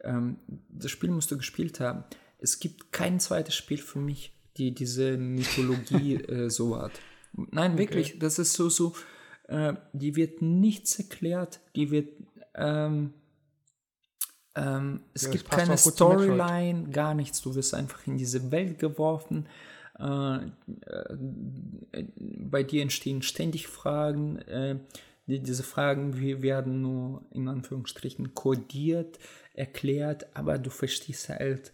ähm, 0.04 0.38
das 0.68 0.90
Spiel 0.90 1.10
musst 1.10 1.30
du 1.30 1.38
gespielt 1.38 1.80
haben. 1.80 2.04
Es 2.38 2.60
gibt 2.60 2.92
kein 2.92 3.20
zweites 3.20 3.54
Spiel 3.54 3.78
für 3.78 4.00
mich, 4.00 4.35
die 4.56 4.72
diese 4.72 5.16
Mythologie 5.16 6.14
äh, 6.28 6.50
so 6.50 6.80
hat. 6.80 6.92
Nein, 7.50 7.78
wirklich, 7.78 8.10
okay. 8.10 8.18
das 8.18 8.38
ist 8.38 8.54
so, 8.54 8.68
so, 8.68 8.94
äh, 9.48 9.74
die 9.92 10.16
wird 10.16 10.42
nichts 10.42 10.98
erklärt, 10.98 11.60
die 11.74 11.90
wird, 11.90 12.08
ähm, 12.54 13.12
ähm, 14.54 15.00
es 15.12 15.22
ja, 15.22 15.30
gibt 15.30 15.50
keine 15.50 15.76
Storyline, 15.76 16.88
gar 16.88 17.14
nichts. 17.14 17.42
Du 17.42 17.54
wirst 17.54 17.74
einfach 17.74 18.06
in 18.06 18.16
diese 18.16 18.50
Welt 18.50 18.78
geworfen. 18.78 19.46
Äh, 19.98 20.36
äh, 20.36 22.04
bei 22.18 22.62
dir 22.62 22.82
entstehen 22.82 23.22
ständig 23.22 23.68
Fragen. 23.68 24.38
Äh, 24.38 24.78
die, 25.26 25.40
diese 25.40 25.62
Fragen 25.62 26.20
werden 26.42 26.80
nur 26.80 27.22
in 27.32 27.48
Anführungsstrichen 27.48 28.34
kodiert, 28.34 29.18
erklärt, 29.56 30.26
aber 30.34 30.58
du 30.58 30.70
verstehst 30.70 31.28
halt 31.28 31.72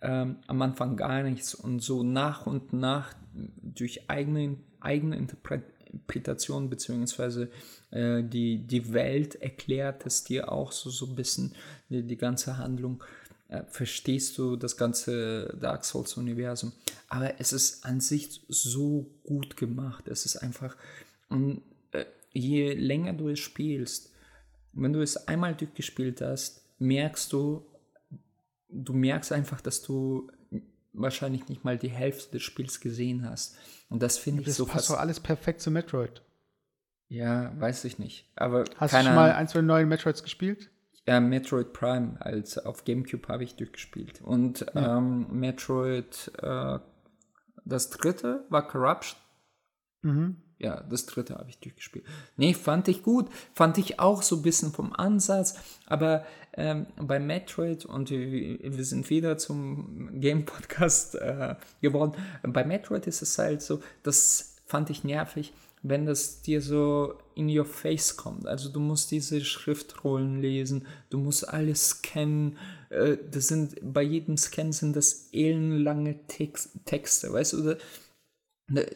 ähm, 0.00 0.36
am 0.46 0.62
Anfang 0.62 0.96
gar 0.96 1.22
nichts 1.22 1.54
und 1.54 1.80
so 1.80 2.02
nach 2.02 2.46
und 2.46 2.72
nach 2.72 3.14
durch 3.62 4.10
eigene, 4.10 4.56
eigene 4.80 5.16
Interpre 5.16 5.62
Interpretation 5.92 6.70
beziehungsweise 6.70 7.50
äh, 7.90 8.22
die, 8.22 8.58
die 8.58 8.92
Welt 8.92 9.36
erklärt 9.36 10.06
es 10.06 10.24
dir 10.24 10.50
auch 10.50 10.72
so, 10.72 10.90
so 10.90 11.06
ein 11.06 11.14
bisschen, 11.14 11.54
die, 11.90 12.02
die 12.02 12.16
ganze 12.16 12.56
Handlung, 12.56 13.04
äh, 13.48 13.62
verstehst 13.68 14.38
du 14.38 14.56
das 14.56 14.76
ganze 14.76 15.54
Dark 15.60 15.84
Souls-Universum. 15.84 16.72
Aber 17.08 17.38
es 17.38 17.52
ist 17.52 17.84
an 17.84 18.00
sich 18.00 18.40
so 18.48 19.06
gut 19.24 19.56
gemacht. 19.56 20.08
Es 20.08 20.24
ist 20.24 20.36
einfach, 20.36 20.76
äh, 21.30 22.04
je 22.32 22.72
länger 22.72 23.12
du 23.12 23.28
es 23.28 23.40
spielst, 23.40 24.10
wenn 24.72 24.94
du 24.94 25.02
es 25.02 25.28
einmal 25.28 25.54
durchgespielt 25.54 26.22
hast, 26.22 26.61
merkst 26.82 27.32
du, 27.32 27.66
du 28.68 28.92
merkst 28.92 29.32
einfach, 29.32 29.60
dass 29.60 29.82
du 29.82 30.30
wahrscheinlich 30.92 31.48
nicht 31.48 31.64
mal 31.64 31.78
die 31.78 31.90
Hälfte 31.90 32.32
des 32.32 32.42
Spiels 32.42 32.80
gesehen 32.80 33.28
hast. 33.28 33.56
Und 33.88 34.02
das 34.02 34.18
finde 34.18 34.42
ich 34.42 34.46
das 34.46 34.56
so 34.56 34.66
passt 34.66 34.90
doch 34.90 34.98
alles 34.98 35.20
perfekt 35.20 35.60
zu 35.60 35.70
Metroid. 35.70 36.22
Ja, 37.08 37.52
weiß 37.58 37.84
ich 37.84 37.98
nicht. 37.98 38.30
Aber 38.36 38.64
hast 38.76 38.94
du 38.94 39.02
schon 39.02 39.14
mal 39.14 39.32
eins 39.32 39.52
von 39.52 39.62
den 39.62 39.66
neuen 39.66 39.88
Metroids 39.88 40.22
gespielt? 40.22 40.70
Ja, 41.06 41.20
Metroid 41.20 41.72
Prime 41.72 42.16
als 42.20 42.58
auf 42.58 42.84
GameCube 42.84 43.28
habe 43.28 43.44
ich 43.44 43.56
durchgespielt. 43.56 44.20
Und 44.22 44.60
ja. 44.74 44.98
ähm, 44.98 45.26
Metroid, 45.30 46.30
äh, 46.40 46.78
das 47.64 47.90
dritte 47.90 48.44
war 48.48 48.66
Corruption. 48.66 49.20
Mhm. 50.02 50.36
Ja, 50.62 50.80
das 50.88 51.06
dritte 51.06 51.34
habe 51.34 51.50
ich 51.50 51.58
durchgespielt. 51.58 52.04
Nee, 52.36 52.54
fand 52.54 52.86
ich 52.86 53.02
gut. 53.02 53.28
Fand 53.52 53.78
ich 53.78 53.98
auch 53.98 54.22
so 54.22 54.36
ein 54.36 54.42
bisschen 54.42 54.72
vom 54.72 54.92
Ansatz. 54.92 55.56
Aber 55.86 56.24
ähm, 56.54 56.86
bei 56.96 57.18
Metroid, 57.18 57.84
und 57.84 58.10
wir, 58.10 58.58
wir, 58.60 58.84
sind 58.84 59.10
wieder 59.10 59.38
zum 59.38 60.20
Game-Podcast 60.20 61.16
äh, 61.16 61.56
geworden, 61.80 62.12
bei 62.44 62.64
Metroid 62.64 63.08
ist 63.08 63.22
es 63.22 63.36
halt 63.38 63.60
so, 63.60 63.80
das 64.04 64.56
fand 64.64 64.88
ich 64.90 65.02
nervig, 65.02 65.52
wenn 65.82 66.06
das 66.06 66.42
dir 66.42 66.62
so 66.62 67.14
in 67.34 67.48
your 67.48 67.64
face 67.64 68.16
kommt. 68.16 68.46
Also 68.46 68.68
du 68.68 68.78
musst 68.78 69.10
diese 69.10 69.44
Schriftrollen 69.44 70.40
lesen, 70.40 70.86
du 71.10 71.18
musst 71.18 71.48
alles 71.48 71.88
scannen. 71.88 72.56
Äh, 72.90 73.16
das 73.30 73.48
sind, 73.48 73.76
bei 73.82 74.02
jedem 74.02 74.36
Scan 74.36 74.70
sind 74.70 74.94
das 74.94 75.28
ellenlange 75.32 76.24
Text, 76.28 76.70
Texte, 76.84 77.32
weißt 77.32 77.54
du? 77.54 77.76
Ne, 78.72 78.86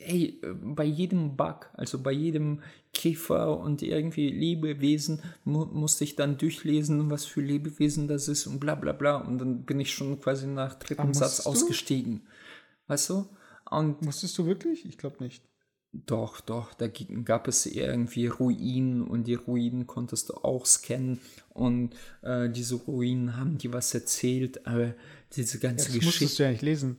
ey, 0.00 0.40
bei 0.62 0.84
jedem 0.84 1.36
Bug, 1.36 1.68
also 1.74 1.98
bei 2.02 2.12
jedem 2.12 2.60
Käfer 2.92 3.58
und 3.58 3.82
irgendwie 3.82 4.28
Lebewesen 4.30 5.20
mu 5.44 5.64
musste 5.64 6.04
ich 6.04 6.14
dann 6.16 6.38
durchlesen, 6.38 7.10
was 7.10 7.24
für 7.24 7.40
Lebewesen 7.40 8.06
das 8.08 8.28
ist 8.28 8.46
und 8.46 8.60
bla 8.60 8.74
bla 8.76 8.92
bla. 8.92 9.16
Und 9.16 9.38
dann 9.38 9.64
bin 9.64 9.80
ich 9.80 9.92
schon 9.92 10.20
quasi 10.20 10.46
nach 10.46 10.74
dritten 10.78 11.08
Ah, 11.10 11.14
Satz 11.14 11.42
du? 11.44 11.50
ausgestiegen. 11.50 12.22
Weißt 12.86 13.10
du? 13.10 13.26
Und 13.70 14.02
Musstest 14.02 14.36
du 14.38 14.46
wirklich? 14.46 14.84
Ich 14.86 14.98
glaube 14.98 15.22
nicht. 15.24 15.42
doch, 15.92 16.40
doch, 16.40 16.74
da 16.74 16.88
gab 17.24 17.46
es 17.48 17.66
irgendwie 17.66 18.26
Ruinen 18.26 19.02
und 19.02 19.26
die 19.26 19.34
Ruinen 19.34 19.86
konntest 19.86 20.28
du 20.28 20.34
auch 20.34 20.66
scannen 20.66 21.20
und 21.50 21.94
äh, 22.22 22.50
diese 22.50 22.74
Ruinen 22.76 23.36
haben 23.36 23.58
dir 23.58 23.72
was 23.72 23.94
erzählt, 23.94 24.66
aber 24.66 24.94
diese 25.36 25.58
ganze 25.60 25.86
Das 25.86 25.94
Geschichte. 25.94 26.06
musstest 26.06 26.38
du 26.38 26.42
ja 26.44 26.50
nicht 26.50 26.62
lesen. 26.62 26.96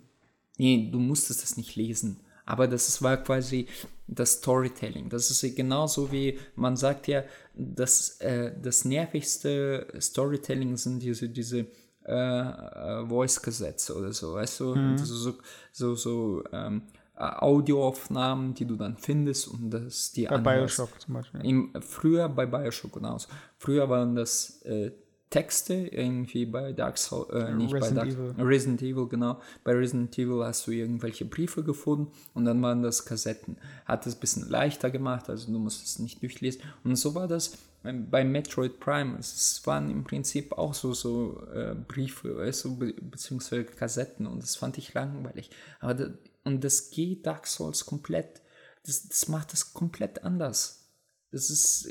Nee, 0.58 0.90
du 0.92 1.00
musstest 1.00 1.44
das 1.44 1.58
nicht 1.58 1.76
lesen. 1.76 2.22
Aber 2.46 2.68
das 2.68 3.02
war 3.02 3.18
quasi 3.18 3.68
das 4.08 4.34
Storytelling. 4.34 5.10
Das 5.10 5.32
ist 5.32 5.56
genauso 5.56 6.12
wie 6.12 6.40
man 6.56 6.76
sagt 6.76 7.08
ja, 7.08 7.24
dass 7.56 8.22
äh, 8.22 8.52
das 8.62 8.86
nervigste 8.86 9.88
Storytelling 10.00 10.78
sind 10.78 11.00
diese, 11.02 11.30
diese 11.30 11.68
äh, 12.06 12.12
äh, 12.14 13.08
Voice-Gesetze 13.08 13.96
oder 13.96 14.14
so, 14.14 14.36
weißt 14.36 14.60
du? 14.60 14.98
So, 14.98 15.06
so, 15.06 15.34
so, 15.72 15.96
so 15.96 16.44
ähm, 16.52 16.84
äh, 17.18 17.24
Audioaufnahmen, 17.24 18.54
die 18.54 18.66
du 18.66 18.76
dann 18.76 18.98
findest 18.98 19.48
und 19.48 19.72
das 19.72 20.12
die 20.12 20.26
Bei 20.26 20.36
anhörst. 20.36 20.78
Bioshock 20.78 21.02
zum 21.02 21.14
Beispiel. 21.16 21.46
Im, 21.46 21.74
früher 21.82 22.30
bei 22.30 22.46
Bioshock 22.46 22.94
genauso. 22.94 23.28
Früher 23.58 23.90
waren 23.90 24.16
das 24.16 24.62
äh, 24.64 24.92
Texte 25.30 25.74
irgendwie 25.74 26.46
bei 26.46 26.72
Dark 26.72 26.98
Souls, 26.98 27.30
äh, 27.32 27.54
nicht 27.54 27.74
Resident 27.74 28.16
bei 28.16 28.26
Dark 28.34 28.48
Resident 28.48 28.82
Evil, 28.82 29.08
genau. 29.08 29.42
Bei 29.64 29.74
Resident 29.74 30.18
Evil 30.18 30.44
hast 30.46 30.68
du 30.68 30.72
irgendwelche 30.72 31.26
Briefe 31.26 31.64
gefunden 31.64 32.12
und 32.34 32.46
dann 32.46 32.62
waren 32.62 32.84
das 32.84 33.06
Kassetten. 33.06 33.58
Hat 33.86 34.06
es 34.06 34.16
ein 34.16 34.20
bisschen 34.20 34.50
leichter 34.50 34.92
gemacht, 34.92 35.30
also 35.30 35.52
du 35.52 35.60
musst 35.60 35.84
es 35.84 36.00
nicht 36.00 36.22
durchlesen. 36.22 36.62
Und 36.84 36.96
so 36.96 37.16
war 37.16 37.28
das 37.28 37.58
bei 37.84 38.24
Metroid 38.24 38.80
Prime. 38.80 39.18
Es 39.20 39.62
waren 39.66 39.90
im 39.90 40.04
Prinzip 40.04 40.54
auch 40.54 40.74
so, 40.74 40.94
so 40.94 41.46
äh, 41.54 41.76
Briefe, 41.76 42.52
du, 42.64 42.78
be 42.78 42.94
beziehungsweise 42.94 43.66
Kassetten 43.66 44.28
und 44.28 44.42
das 44.42 44.56
fand 44.56 44.78
ich 44.78 44.94
langweilig. 44.94 45.50
Aber 45.80 45.94
da, 45.94 46.10
und 46.44 46.64
das 46.64 46.92
geht 46.92 47.26
Dark 47.26 47.48
Souls 47.48 47.86
komplett, 47.86 48.42
das, 48.86 49.08
das 49.08 49.28
macht 49.28 49.52
das 49.54 49.74
komplett 49.74 50.24
anders. 50.24 50.92
Das 51.32 51.50
ist 51.50 51.90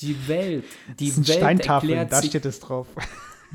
die 0.00 0.28
Welt. 0.28 0.64
Die 0.98 1.06
Das 1.06 1.14
sind 1.14 1.28
Welt 1.28 1.38
Steintafeln, 1.38 1.92
erklärt 1.92 2.12
da 2.12 2.20
sich 2.20 2.30
steht 2.30 2.46
es 2.46 2.60
drauf. 2.60 2.86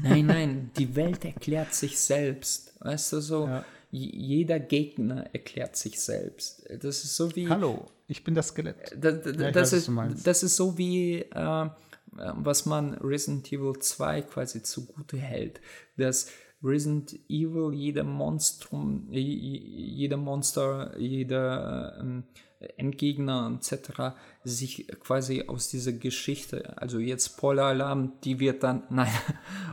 Nein, 0.02 0.26
nein, 0.27 0.72
die 0.77 0.95
Welt 0.95 1.23
erklärt 1.26 1.73
sich 1.73 1.99
selbst. 1.99 2.73
Weißt 2.80 3.14
du 3.14 3.22
so? 3.22 3.45
Ja. 3.45 3.65
Jeder 3.91 4.60
Gegner 4.60 5.26
erklärt 5.31 5.77
sich 5.77 6.02
selbst. 6.02 6.65
Das 6.81 7.03
ist 7.03 7.15
so 7.15 7.34
wie. 7.35 7.47
Hallo, 7.47 7.85
ich 8.07 8.23
bin 8.23 8.35
das 8.35 8.49
Skelett. 8.49 8.93
Da, 8.97 9.11
da, 9.11 9.31
Ja, 9.31 9.52
das, 9.52 9.72
weiß, 9.72 9.88
ist, 9.88 10.27
das 10.27 10.43
ist 10.43 10.56
so 10.57 10.77
wie, 10.77 11.22
äh, 11.22 11.65
äh, 11.65 11.69
was 12.14 12.65
man 12.65 12.95
Resident 12.95 13.52
Evil 13.52 13.80
2 13.80 14.23
quasi 14.23 14.64
zugute 14.64 15.18
hält. 15.18 15.61
Dass 15.95 16.30
Resident 16.61 17.14
Evil 17.30 17.73
jeder 17.73 18.03
Monstrum, 18.03 19.07
jeder 19.11 20.18
Monster, 20.18 20.97
jeder 20.97 21.97
ähm, 22.02 22.23
Endgegner 22.77 23.57
etc. 23.57 24.15
sich 24.43 24.87
quasi 24.99 25.43
aus 25.47 25.69
dieser 25.69 25.93
Geschichte, 25.93 26.77
also 26.81 26.99
jetzt 26.99 27.27
Spoiler-Alarm, 27.27 28.13
die 28.23 28.39
wird 28.39 28.63
dann, 28.63 28.83
nein, 28.89 29.11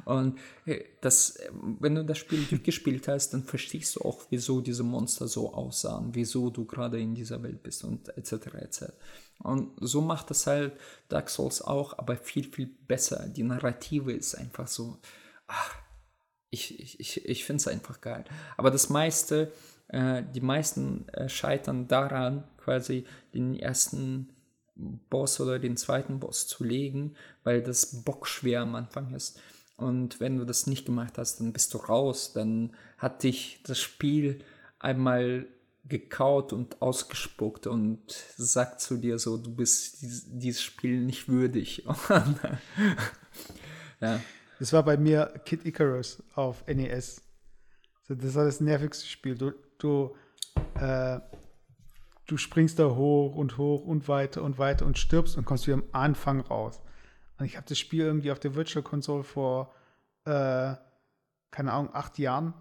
und 0.04 0.38
äh, 0.66 0.84
das, 1.00 1.38
wenn 1.52 1.94
du 1.94 2.04
das 2.04 2.18
Spiel 2.18 2.44
durchgespielt 2.44 3.08
hast, 3.08 3.30
dann 3.30 3.44
verstehst 3.44 3.96
du 3.96 4.00
auch, 4.00 4.22
wieso 4.30 4.60
diese 4.60 4.82
Monster 4.82 5.28
so 5.28 5.52
aussahen, 5.52 6.10
wieso 6.12 6.50
du 6.50 6.64
gerade 6.64 7.00
in 7.00 7.14
dieser 7.14 7.42
Welt 7.42 7.62
bist 7.62 7.84
und 7.84 8.08
etc. 8.16 8.32
etc. 8.54 8.84
Und 9.38 9.72
so 9.80 10.00
macht 10.00 10.30
das 10.30 10.46
halt 10.46 10.74
Dark 11.08 11.28
Souls 11.28 11.62
auch, 11.62 11.98
aber 11.98 12.16
viel, 12.16 12.44
viel 12.44 12.66
besser. 12.66 13.28
Die 13.28 13.42
Narrative 13.42 14.12
ist 14.12 14.34
einfach 14.36 14.68
so, 14.68 14.98
ach, 15.48 15.74
ich, 16.50 17.00
ich, 17.00 17.24
ich 17.24 17.44
finde 17.44 17.60
es 17.60 17.68
einfach 17.68 18.00
geil. 18.00 18.24
Aber 18.56 18.70
das 18.70 18.90
meiste, 18.90 19.52
äh, 19.92 20.22
die 20.34 20.40
meisten 20.40 21.06
äh, 21.08 21.28
scheitern 21.28 21.86
daran, 21.86 22.44
quasi 22.56 23.04
den 23.34 23.58
ersten 23.58 24.30
Boss 24.74 25.40
oder 25.40 25.58
den 25.58 25.76
zweiten 25.76 26.18
Boss 26.18 26.48
zu 26.48 26.64
legen, 26.64 27.14
weil 27.44 27.62
das 27.62 28.02
bockschwer 28.02 28.62
am 28.62 28.74
Anfang 28.74 29.14
ist. 29.14 29.40
Und 29.76 30.20
wenn 30.20 30.38
du 30.38 30.44
das 30.44 30.66
nicht 30.66 30.86
gemacht 30.86 31.18
hast, 31.18 31.40
dann 31.40 31.52
bist 31.52 31.74
du 31.74 31.78
raus. 31.78 32.32
Dann 32.32 32.74
hat 32.98 33.22
dich 33.22 33.60
das 33.64 33.78
Spiel 33.78 34.40
einmal 34.78 35.46
gekaut 35.84 36.52
und 36.52 36.80
ausgespuckt 36.80 37.66
und 37.66 38.00
sagt 38.36 38.80
zu 38.80 38.96
dir 38.96 39.18
so, 39.18 39.36
du 39.36 39.54
bist 39.54 40.00
dies, 40.00 40.24
dieses 40.28 40.62
Spiel 40.62 41.00
nicht 41.00 41.28
würdig. 41.28 41.84
ja. 44.00 44.20
Das 44.58 44.72
war 44.72 44.84
bei 44.84 44.96
mir 44.96 45.40
Kid 45.44 45.66
Icarus 45.66 46.22
auf 46.34 46.64
NES. 46.66 47.20
Das 48.08 48.34
war 48.34 48.44
das 48.44 48.60
nervigste 48.60 49.06
Spiel. 49.06 49.34
Du, 49.34 49.52
du, 49.82 50.14
äh, 50.74 51.20
du 52.26 52.36
springst 52.36 52.78
da 52.78 52.90
hoch 52.90 53.34
und 53.34 53.58
hoch 53.58 53.84
und 53.84 54.08
weiter 54.08 54.42
und 54.42 54.58
weiter 54.58 54.86
und 54.86 54.98
stirbst 54.98 55.36
und 55.36 55.44
kommst 55.44 55.66
wieder 55.66 55.78
am 55.78 55.84
Anfang 55.92 56.40
raus. 56.40 56.80
Und 57.38 57.46
ich 57.46 57.56
habe 57.56 57.66
das 57.68 57.78
Spiel 57.78 58.04
irgendwie 58.04 58.30
auf 58.30 58.38
der 58.38 58.54
Virtual 58.54 58.82
Console 58.82 59.24
vor, 59.24 59.74
äh, 60.24 60.74
keine 61.50 61.72
Ahnung, 61.72 61.90
acht 61.92 62.18
Jahren 62.18 62.54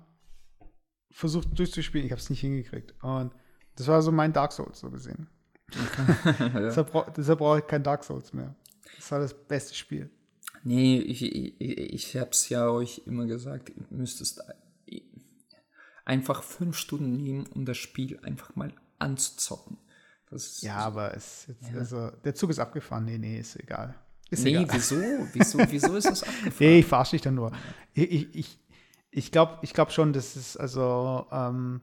versucht 1.11 1.57
durchzuspielen. 1.57 2.06
Ich 2.06 2.11
habe 2.11 2.22
es 2.22 2.30
nicht 2.30 2.41
hingekriegt. 2.41 2.95
Und 3.03 3.34
das 3.76 3.88
war 3.88 4.02
so 4.02 4.11
mein 4.11 4.34
Dark 4.34 4.52
Souls 4.52 4.80
so 4.80 4.89
gesehen. 4.89 5.27
Deshalb, 6.53 6.91
brauch, 6.91 7.10
deshalb 7.11 7.39
brauche 7.39 7.60
ich 7.60 7.68
kein 7.68 7.81
Dark 7.81 8.03
Souls 8.03 8.34
mehr. 8.34 8.53
Das 8.98 9.10
war 9.11 9.19
das 9.19 9.34
beste 9.34 9.73
Spiel. 9.73 10.10
Nee, 10.64 10.99
ich, 10.99 11.23
ich, 11.23 11.61
ich 11.61 12.18
habe 12.18 12.31
es 12.31 12.49
ja 12.49 12.69
euch 12.69 13.03
immer 13.06 13.26
gesagt, 13.26 13.69
ihr 13.69 13.85
müsstest 13.89 14.43
einfach 16.06 16.44
fünf 16.44 16.78
Stunden 16.78 17.18
nehmen, 17.18 17.45
um 17.48 17.65
das 17.65 17.78
Spiel 17.78 18.19
einfach 18.23 18.56
mal 18.56 18.73
anzuzocken. 18.99 19.78
Das 20.30 20.61
Ja, 20.61 20.78
aber 20.78 21.15
es 21.15 21.48
jetzt, 21.48 21.76
also, 21.76 22.10
der 22.23 22.36
Zug 22.36 22.49
ist 22.49 22.60
abgefahren. 22.60 23.06
Nee, 23.06 23.18
nee, 23.18 23.40
ist 23.40 23.57
egal. 23.57 23.95
Ist 24.30 24.45
nee, 24.45 24.52
egal. 24.52 24.68
wieso? 24.72 24.95
wieso? 25.34 25.60
Wieso 25.69 25.95
ist 25.95 26.10
das 26.10 26.23
abgefahren? 26.23 26.53
Nee, 26.60 26.80
ich 26.80 26.86
verarsche 26.86 27.11
dich 27.11 27.22
dann 27.22 27.36
nur. 27.36 27.52
Ich, 27.94 28.11
ich, 28.11 28.36
ich, 28.36 28.60
ich 29.11 29.32
glaube 29.32 29.60
ich 29.61 29.73
glaub 29.73 29.91
schon, 29.91 30.14
dass 30.14 30.36
es, 30.36 30.56
also, 30.56 31.28
ähm, 31.32 31.82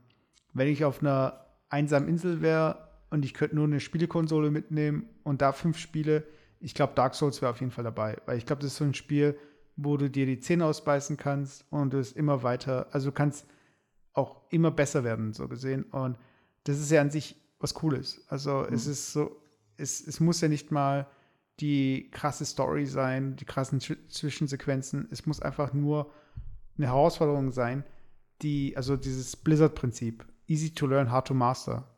wenn 0.55 0.69
ich 0.69 0.85
auf 0.85 1.01
einer 1.01 1.45
einsamen 1.69 2.09
Insel 2.09 2.41
wäre 2.41 2.89
und 3.11 3.25
ich 3.25 3.35
könnte 3.35 3.55
nur 3.55 3.67
eine 3.67 3.81
Spielekonsole 3.81 4.51
mitnehmen 4.51 5.09
und 5.25 5.43
da 5.43 5.53
fünf 5.53 5.79
Spiele, 5.79 6.25
ich 6.61 6.75
glaube, 6.75 6.95
Dark 6.95 7.15
Souls 7.15 7.43
wäre 7.43 7.53
auf 7.53 7.61
jeden 7.61 7.71
Fall 7.71 7.85
dabei. 7.85 8.17
Weil 8.25 8.39
ich 8.39 8.47
glaube, 8.47 8.63
das 8.63 8.73
ist 8.73 8.79
so 8.79 8.85
ein 8.85 8.95
Spiel, 8.95 9.39
wo 9.77 9.97
du 9.97 10.09
dir 10.09 10.25
die 10.25 10.41
Zähne 10.41 10.65
ausbeißen 10.65 11.19
kannst 11.19 11.65
und 11.71 11.95
es 11.95 12.13
immer 12.13 12.43
weiter, 12.43 12.89
also 12.91 13.11
du 13.11 13.15
kannst 13.15 13.47
auch 14.19 14.43
immer 14.51 14.71
besser 14.71 15.05
werden, 15.05 15.33
so 15.33 15.49
gesehen. 15.49 15.85
Und 15.85 16.19
das 16.65 16.79
ist 16.79 16.91
ja 16.91 17.01
an 17.01 17.11
sich 17.11 17.37
was 17.61 17.75
Cooles. 17.75 18.23
Also 18.29 18.65
es 18.71 18.87
ist 18.87 19.13
so, 19.13 19.41
es, 19.77 20.07
es 20.07 20.21
muss 20.21 20.41
ja 20.41 20.49
nicht 20.49 20.71
mal 20.71 21.07
die 21.61 22.09
krasse 22.13 22.45
Story 22.45 22.87
sein, 22.87 23.35
die 23.37 23.45
krassen 23.45 23.81
Zw- 23.81 23.97
Zwischensequenzen. 24.09 25.09
Es 25.11 25.27
muss 25.27 25.41
einfach 25.41 25.73
nur 25.73 26.13
eine 26.77 26.87
Herausforderung 26.87 27.51
sein, 27.51 27.85
die, 28.43 28.77
also 28.77 28.97
dieses 28.97 29.35
Blizzard-Prinzip, 29.35 30.25
easy 30.47 30.71
to 30.71 30.87
learn, 30.87 31.11
hard 31.11 31.27
to 31.27 31.35
master. 31.35 31.89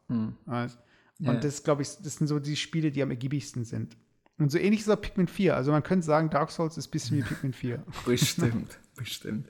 Weißt? 0.46 0.78
Und 1.18 1.26
Ja. 1.26 1.34
das, 1.34 1.62
glaube 1.62 1.82
ich, 1.82 1.88
das 2.02 2.16
sind 2.16 2.26
so 2.26 2.38
die 2.38 2.56
Spiele, 2.56 2.90
die 2.90 3.02
am 3.02 3.10
ergiebigsten 3.10 3.64
sind. 3.64 3.96
Und 4.38 4.50
so 4.50 4.56
ähnlich 4.56 4.80
ist 4.80 4.88
auch 4.88 4.98
Pikmin 5.00 5.28
4. 5.28 5.54
Also 5.54 5.70
man 5.70 5.82
könnte 5.82 6.06
sagen, 6.06 6.30
Dark 6.30 6.50
Souls 6.50 6.78
ist 6.78 6.88
ein 6.88 6.90
bisschen 6.92 7.18
wie 7.18 7.22
Pikmin 7.28 7.52
4. 7.52 7.84
Bestimmt, 8.06 8.78
bestimmt. 8.96 9.46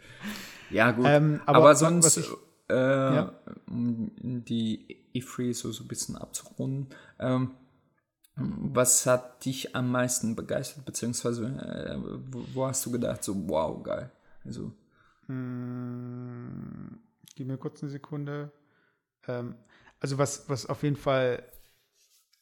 Ja, 0.71 0.91
gut. 0.91 1.05
Ähm, 1.07 1.41
aber, 1.47 1.59
aber 1.59 1.75
sonst, 1.77 2.05
was 2.07 2.17
ich- 2.17 2.29
äh, 2.71 3.15
Ja. 3.17 3.33
um 3.69 4.11
die 4.45 5.05
E3 5.15 5.53
so, 5.55 5.73
so 5.73 5.85
ein 5.85 5.89
bisschen 5.89 6.17
abzurunden, 6.17 6.89
ähm, 7.19 7.51
was 8.37 9.05
hat 9.07 9.45
dich 9.45 9.75
am 9.77 9.91
meisten 9.91 10.35
begeistert, 10.37 10.85
beziehungsweise 10.87 11.45
äh, 11.47 11.97
wo, 12.33 12.45
wo 12.55 12.67
hast 12.67 12.87
du 12.87 12.91
gedacht, 12.93 13.23
so 13.25 13.35
wow, 13.49 13.83
geil. 13.83 14.11
Also, 14.45 14.73
Hm, 15.27 16.99
Gib 17.37 17.47
mir 17.47 17.57
kurz 17.59 17.83
eine 17.83 17.91
Sekunde. 17.91 18.51
Ähm, 19.29 19.55
also 20.01 20.19
was, 20.19 20.49
was 20.49 20.67
auf 20.67 20.83
jeden 20.83 20.97
Fall, 20.97 21.43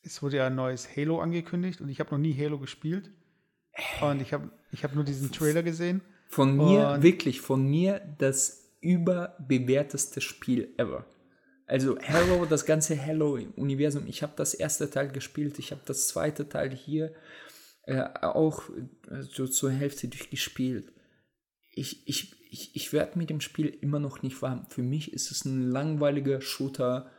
es 0.02 0.22
wurde 0.22 0.38
ja 0.38 0.46
ein 0.46 0.54
neues 0.54 0.96
Halo 0.96 1.20
angekündigt 1.20 1.80
und 1.80 1.88
ich 1.88 2.00
habe 2.00 2.10
noch 2.10 2.18
nie 2.18 2.34
Halo 2.36 2.58
gespielt. 2.58 3.10
Und 4.00 4.20
ich 4.22 4.32
habe 4.32 4.50
ich 4.72 4.82
hab 4.84 4.94
nur 4.94 5.04
diesen 5.04 5.30
Trailer 5.30 5.62
gesehen. 5.62 6.00
von 6.28 6.56
mir, 6.56 7.00
wirklich, 7.02 7.40
von 7.40 7.64
mir 7.64 8.00
das 8.18 8.67
überbewerteste 8.80 10.20
Spiel 10.20 10.74
ever. 10.76 11.06
Also 11.66 11.98
Halo, 12.00 12.46
das 12.46 12.64
ganze 12.64 13.00
Halo-Universum. 13.00 14.06
Ich 14.06 14.22
habe 14.22 14.32
das 14.36 14.54
erste 14.54 14.88
Teil 14.90 15.08
gespielt, 15.08 15.58
ich 15.58 15.70
habe 15.70 15.82
das 15.84 16.08
zweite 16.08 16.48
Teil 16.48 16.70
hier 16.70 17.14
äh, 17.84 18.02
auch 18.22 18.68
äh, 18.70 19.22
so 19.22 19.46
zur 19.46 19.70
Hälfte 19.70 20.08
durchgespielt. 20.08 20.92
Ich, 21.74 22.08
ich, 22.08 22.34
ich, 22.50 22.74
ich 22.74 22.92
werde 22.92 23.18
mit 23.18 23.30
dem 23.30 23.40
Spiel 23.40 23.66
immer 23.66 24.00
noch 24.00 24.22
nicht 24.22 24.40
warm. 24.40 24.66
Für 24.70 24.82
mich 24.82 25.12
ist 25.12 25.30
es 25.30 25.44
ein 25.44 25.70
langweiliger 25.70 26.40
Shooter 26.40 27.10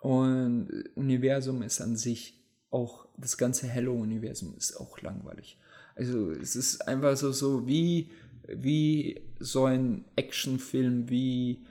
Und 0.00 0.68
Universum 0.94 1.62
ist 1.62 1.80
an 1.80 1.96
sich 1.96 2.34
auch, 2.70 3.08
das 3.16 3.36
ganze 3.36 3.66
Hello-Universum 3.66 4.54
ist 4.56 4.76
auch 4.76 5.00
langweilig. 5.00 5.58
Also 5.96 6.30
es 6.30 6.54
ist 6.54 6.86
einfach 6.86 7.16
so, 7.16 7.32
so 7.32 7.66
wie, 7.66 8.12
wie 8.48 9.20
so 9.38 9.64
ein 9.64 10.04
Actionfilm 10.16 11.08
wie 11.08 11.64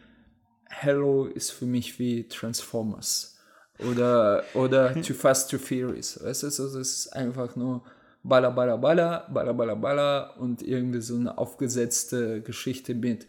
Hello 0.69 1.25
ist 1.25 1.51
für 1.51 1.65
mich 1.65 1.97
wie 1.99 2.27
Transformers 2.27 3.39
oder, 3.79 4.43
oder 4.53 4.93
Too 5.01 5.13
Fast, 5.13 5.51
Too 5.51 5.57
Furious. 5.57 6.23
Weißt 6.23 6.43
du, 6.43 6.47
das 6.47 6.59
ist 6.59 7.07
einfach 7.13 7.55
nur 7.55 7.83
Baller, 8.23 8.51
Baller, 8.51 8.77
Baller, 8.77 9.27
Baller, 9.29 9.53
Baller, 9.53 9.75
Baller 9.75 10.37
und 10.39 10.61
irgendwie 10.61 11.01
so 11.01 11.15
eine 11.15 11.37
aufgesetzte 11.37 12.41
Geschichte 12.41 12.93
mit 12.93 13.27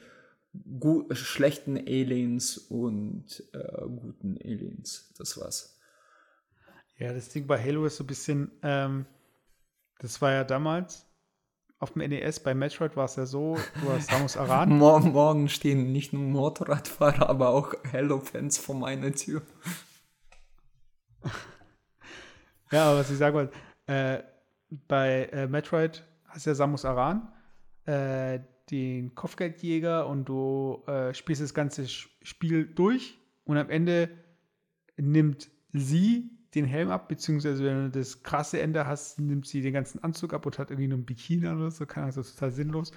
gut, 0.80 1.16
schlechten 1.16 1.76
Aliens 1.76 2.58
und 2.58 3.44
äh, 3.52 3.82
guten 3.82 4.38
Aliens. 4.42 5.12
Das 5.16 5.38
war's. 5.38 5.78
Ja, 6.98 7.12
das 7.12 7.28
Ding 7.28 7.46
bei 7.46 7.62
Halo 7.62 7.86
ist 7.86 7.96
so 7.96 8.04
ein 8.04 8.08
bisschen, 8.08 8.50
ähm, 8.62 9.06
das 10.00 10.20
war 10.20 10.32
ja 10.32 10.44
damals 10.44 11.07
auf 11.78 11.92
dem 11.92 12.08
NES, 12.08 12.40
bei 12.40 12.54
Metroid 12.54 12.96
war 12.96 13.04
es 13.04 13.16
ja 13.16 13.26
so, 13.26 13.56
du 13.82 13.92
hast 13.92 14.10
Samus 14.10 14.36
Aran. 14.36 14.70
morgen, 14.78 15.12
morgen 15.12 15.48
stehen 15.48 15.92
nicht 15.92 16.12
nur 16.12 16.22
Motorradfahrer, 16.22 17.28
aber 17.28 17.50
auch 17.50 17.74
Halo-Fans 17.92 18.58
vor 18.58 18.74
meiner 18.74 19.12
Tür. 19.12 19.42
ja, 22.72 22.90
aber 22.90 23.00
was 23.00 23.10
ich 23.10 23.18
sagen 23.18 23.36
wollte, 23.36 23.52
äh, 23.86 24.22
bei 24.88 25.28
äh, 25.32 25.46
Metroid 25.46 26.04
hast 26.26 26.46
du 26.46 26.50
ja 26.50 26.54
Samus 26.54 26.84
Aran, 26.84 27.32
äh, 27.86 28.40
den 28.70 29.14
Kopfgeldjäger 29.14 30.06
und 30.06 30.28
du 30.28 30.82
äh, 30.86 31.14
spielst 31.14 31.42
das 31.42 31.54
ganze 31.54 31.86
Spiel 31.88 32.66
durch 32.66 33.18
und 33.44 33.56
am 33.56 33.70
Ende 33.70 34.10
nimmt 34.96 35.48
sie 35.72 36.37
den 36.54 36.64
Helm 36.64 36.90
ab, 36.90 37.08
beziehungsweise 37.08 37.64
wenn 37.64 37.90
du 37.90 37.98
das 37.98 38.22
krasse 38.22 38.60
Ende 38.60 38.86
hast, 38.86 39.18
nimmt 39.18 39.46
sie 39.46 39.60
den 39.60 39.74
ganzen 39.74 40.02
Anzug 40.02 40.32
ab 40.32 40.46
und 40.46 40.58
hat 40.58 40.70
irgendwie 40.70 40.88
nur 40.88 40.98
ein 40.98 41.04
Bikini 41.04 41.46
oder 41.46 41.70
so, 41.70 41.84
keine 41.86 42.04
Ahnung, 42.04 42.16
das 42.16 42.28
ist 42.28 42.34
total 42.34 42.52
sinnlos. 42.52 42.92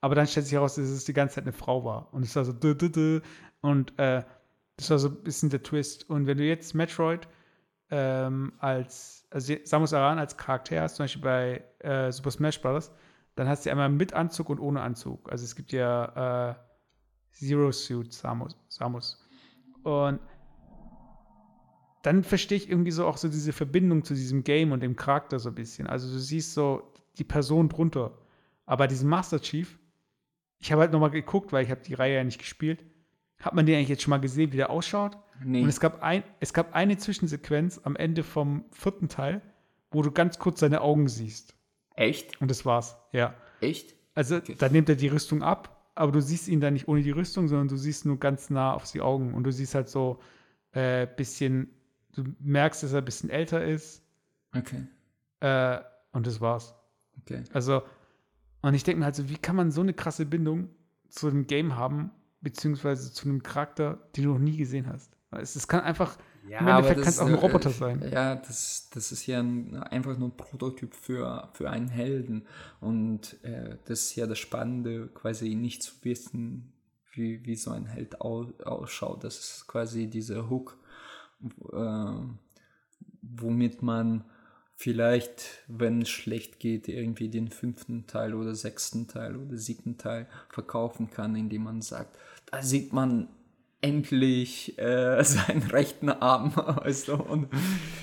Aber 0.00 0.14
dann 0.14 0.26
stellt 0.26 0.46
sich 0.46 0.54
heraus, 0.54 0.74
dass 0.74 0.84
es 0.84 1.04
die 1.04 1.12
ganze 1.12 1.36
Zeit 1.36 1.44
eine 1.44 1.52
Frau 1.52 1.84
war. 1.84 2.12
Und 2.12 2.22
es 2.22 2.34
war 2.36 2.44
so 2.44 2.52
dü, 2.52 2.74
dü, 2.74 2.90
dü. 2.90 3.20
und 3.60 3.98
äh, 3.98 4.22
das 4.76 4.90
war 4.90 4.98
so 4.98 5.08
ein 5.08 5.22
bisschen 5.22 5.50
der 5.50 5.62
Twist. 5.62 6.08
Und 6.10 6.26
wenn 6.26 6.38
du 6.38 6.44
jetzt 6.44 6.74
Metroid 6.74 7.28
ähm, 7.90 8.52
als, 8.58 9.26
also 9.30 9.54
Samus 9.64 9.92
Aran 9.92 10.18
als 10.18 10.36
Charakter 10.36 10.80
hast, 10.80 10.96
zum 10.96 11.04
Beispiel 11.04 11.22
bei 11.22 11.64
äh, 11.78 12.10
Super 12.10 12.30
Smash 12.30 12.60
Bros., 12.60 12.90
dann 13.36 13.48
hast 13.48 13.66
du 13.66 13.70
einmal 13.70 13.88
mit 13.88 14.12
Anzug 14.12 14.48
und 14.48 14.60
ohne 14.60 14.80
Anzug. 14.80 15.30
Also 15.30 15.44
es 15.44 15.54
gibt 15.54 15.72
ja 15.72 16.50
äh, 16.50 16.54
Zero 17.32 17.72
Suit 17.72 18.12
Samus. 18.12 18.56
Samus. 18.68 19.26
Und 19.82 20.20
dann 22.04 22.22
verstehe 22.22 22.58
ich 22.58 22.68
irgendwie 22.68 22.90
so 22.90 23.06
auch 23.06 23.16
so 23.16 23.28
diese 23.28 23.54
Verbindung 23.54 24.04
zu 24.04 24.12
diesem 24.12 24.44
Game 24.44 24.72
und 24.72 24.82
dem 24.82 24.94
Charakter 24.94 25.38
so 25.38 25.48
ein 25.48 25.54
bisschen. 25.54 25.86
Also 25.86 26.12
du 26.12 26.18
siehst 26.18 26.52
so 26.52 26.92
die 27.16 27.24
Person 27.24 27.70
drunter. 27.70 28.18
Aber 28.66 28.86
diesen 28.86 29.08
Master 29.08 29.40
Chief, 29.40 29.78
ich 30.58 30.70
habe 30.70 30.82
halt 30.82 30.92
nochmal 30.92 31.10
geguckt, 31.10 31.50
weil 31.50 31.64
ich 31.64 31.70
habe 31.70 31.80
die 31.80 31.94
Reihe 31.94 32.16
ja 32.16 32.24
nicht 32.24 32.38
gespielt. 32.38 32.84
Hat 33.40 33.54
man 33.54 33.64
den 33.64 33.76
eigentlich 33.76 33.88
jetzt 33.88 34.02
schon 34.02 34.10
mal 34.10 34.20
gesehen, 34.20 34.52
wie 34.52 34.58
der 34.58 34.68
ausschaut? 34.68 35.16
Nee. 35.42 35.62
Und 35.62 35.68
es 35.68 35.80
gab, 35.80 36.02
ein, 36.02 36.22
es 36.40 36.52
gab 36.52 36.74
eine 36.74 36.98
Zwischensequenz 36.98 37.80
am 37.84 37.96
Ende 37.96 38.22
vom 38.22 38.66
vierten 38.70 39.08
Teil, 39.08 39.40
wo 39.90 40.02
du 40.02 40.10
ganz 40.10 40.38
kurz 40.38 40.60
seine 40.60 40.82
Augen 40.82 41.08
siehst. 41.08 41.54
Echt? 41.94 42.38
Und 42.38 42.50
das 42.50 42.66
war's, 42.66 42.98
ja. 43.12 43.34
Echt? 43.62 43.94
Also 44.14 44.36
okay. 44.36 44.56
da 44.58 44.68
nimmt 44.68 44.90
er 44.90 44.96
die 44.96 45.08
Rüstung 45.08 45.42
ab, 45.42 45.90
aber 45.94 46.12
du 46.12 46.20
siehst 46.20 46.48
ihn 46.48 46.60
dann 46.60 46.74
nicht 46.74 46.86
ohne 46.86 47.02
die 47.02 47.12
Rüstung, 47.12 47.48
sondern 47.48 47.68
du 47.68 47.76
siehst 47.76 48.04
nur 48.04 48.18
ganz 48.18 48.50
nah 48.50 48.74
auf 48.74 48.90
die 48.92 49.00
Augen 49.00 49.32
und 49.32 49.44
du 49.44 49.52
siehst 49.52 49.74
halt 49.74 49.88
so 49.88 50.20
äh, 50.72 51.06
bisschen 51.06 51.70
du 52.14 52.24
merkst, 52.40 52.82
dass 52.82 52.92
er 52.92 52.98
ein 52.98 53.04
bisschen 53.04 53.30
älter 53.30 53.64
ist. 53.64 54.02
Okay. 54.56 54.86
Äh, 55.40 55.80
und 56.12 56.26
das 56.26 56.40
war's. 56.40 56.74
Okay. 57.20 57.44
Also, 57.52 57.82
und 58.62 58.74
ich 58.74 58.84
denke 58.84 59.00
mir 59.00 59.06
halt 59.06 59.16
so, 59.16 59.28
wie 59.28 59.36
kann 59.36 59.56
man 59.56 59.70
so 59.70 59.80
eine 59.80 59.94
krasse 59.94 60.26
Bindung 60.26 60.70
zu 61.08 61.28
einem 61.28 61.46
Game 61.46 61.76
haben, 61.76 62.10
beziehungsweise 62.40 63.12
zu 63.12 63.28
einem 63.28 63.42
Charakter, 63.42 63.98
den 64.16 64.24
du 64.24 64.32
noch 64.32 64.38
nie 64.38 64.56
gesehen 64.56 64.86
hast? 64.88 65.12
Es, 65.30 65.56
es 65.56 65.66
kann 65.66 65.80
einfach, 65.80 66.16
ja, 66.48 66.60
im 66.60 66.68
Endeffekt 66.68 67.00
kann 67.00 67.08
es 67.08 67.18
auch 67.18 67.26
ein 67.26 67.34
Roboter 67.34 67.70
sein. 67.70 68.08
Ja, 68.10 68.36
das, 68.36 68.88
das 68.92 69.10
ist 69.10 69.26
ja 69.26 69.40
ein, 69.40 69.76
einfach 69.76 70.16
nur 70.16 70.28
ein 70.28 70.36
Prototyp 70.36 70.94
für, 70.94 71.48
für 71.52 71.70
einen 71.70 71.88
Helden. 71.88 72.46
Und 72.80 73.42
äh, 73.42 73.76
das 73.86 74.02
ist 74.02 74.16
ja 74.16 74.26
das 74.26 74.38
Spannende, 74.38 75.08
quasi 75.08 75.54
nicht 75.56 75.82
zu 75.82 75.92
wissen, 76.02 76.72
wie, 77.12 77.44
wie 77.44 77.56
so 77.56 77.70
ein 77.70 77.86
Held 77.86 78.20
au, 78.20 78.52
ausschaut. 78.64 79.24
Das 79.24 79.38
ist 79.38 79.66
quasi 79.66 80.06
dieser 80.08 80.48
Hook 80.48 80.78
äh, 80.78 80.83
womit 83.22 83.82
man 83.82 84.24
vielleicht, 84.76 85.62
wenn 85.68 86.02
es 86.02 86.10
schlecht 86.10 86.58
geht, 86.60 86.88
irgendwie 86.88 87.28
den 87.28 87.48
fünften 87.48 88.06
Teil 88.06 88.34
oder 88.34 88.54
sechsten 88.54 89.06
Teil 89.06 89.36
oder 89.36 89.56
siebten 89.56 89.98
Teil 89.98 90.26
verkaufen 90.48 91.10
kann, 91.10 91.36
indem 91.36 91.64
man 91.64 91.80
sagt, 91.80 92.18
da 92.50 92.62
sieht 92.62 92.92
man 92.92 93.28
endlich 93.80 94.78
äh, 94.78 95.22
seinen 95.24 95.62
rechten 95.62 96.08
Arm. 96.08 96.56
Weißt 96.56 97.08
du? 97.08 97.14
Und, 97.14 97.48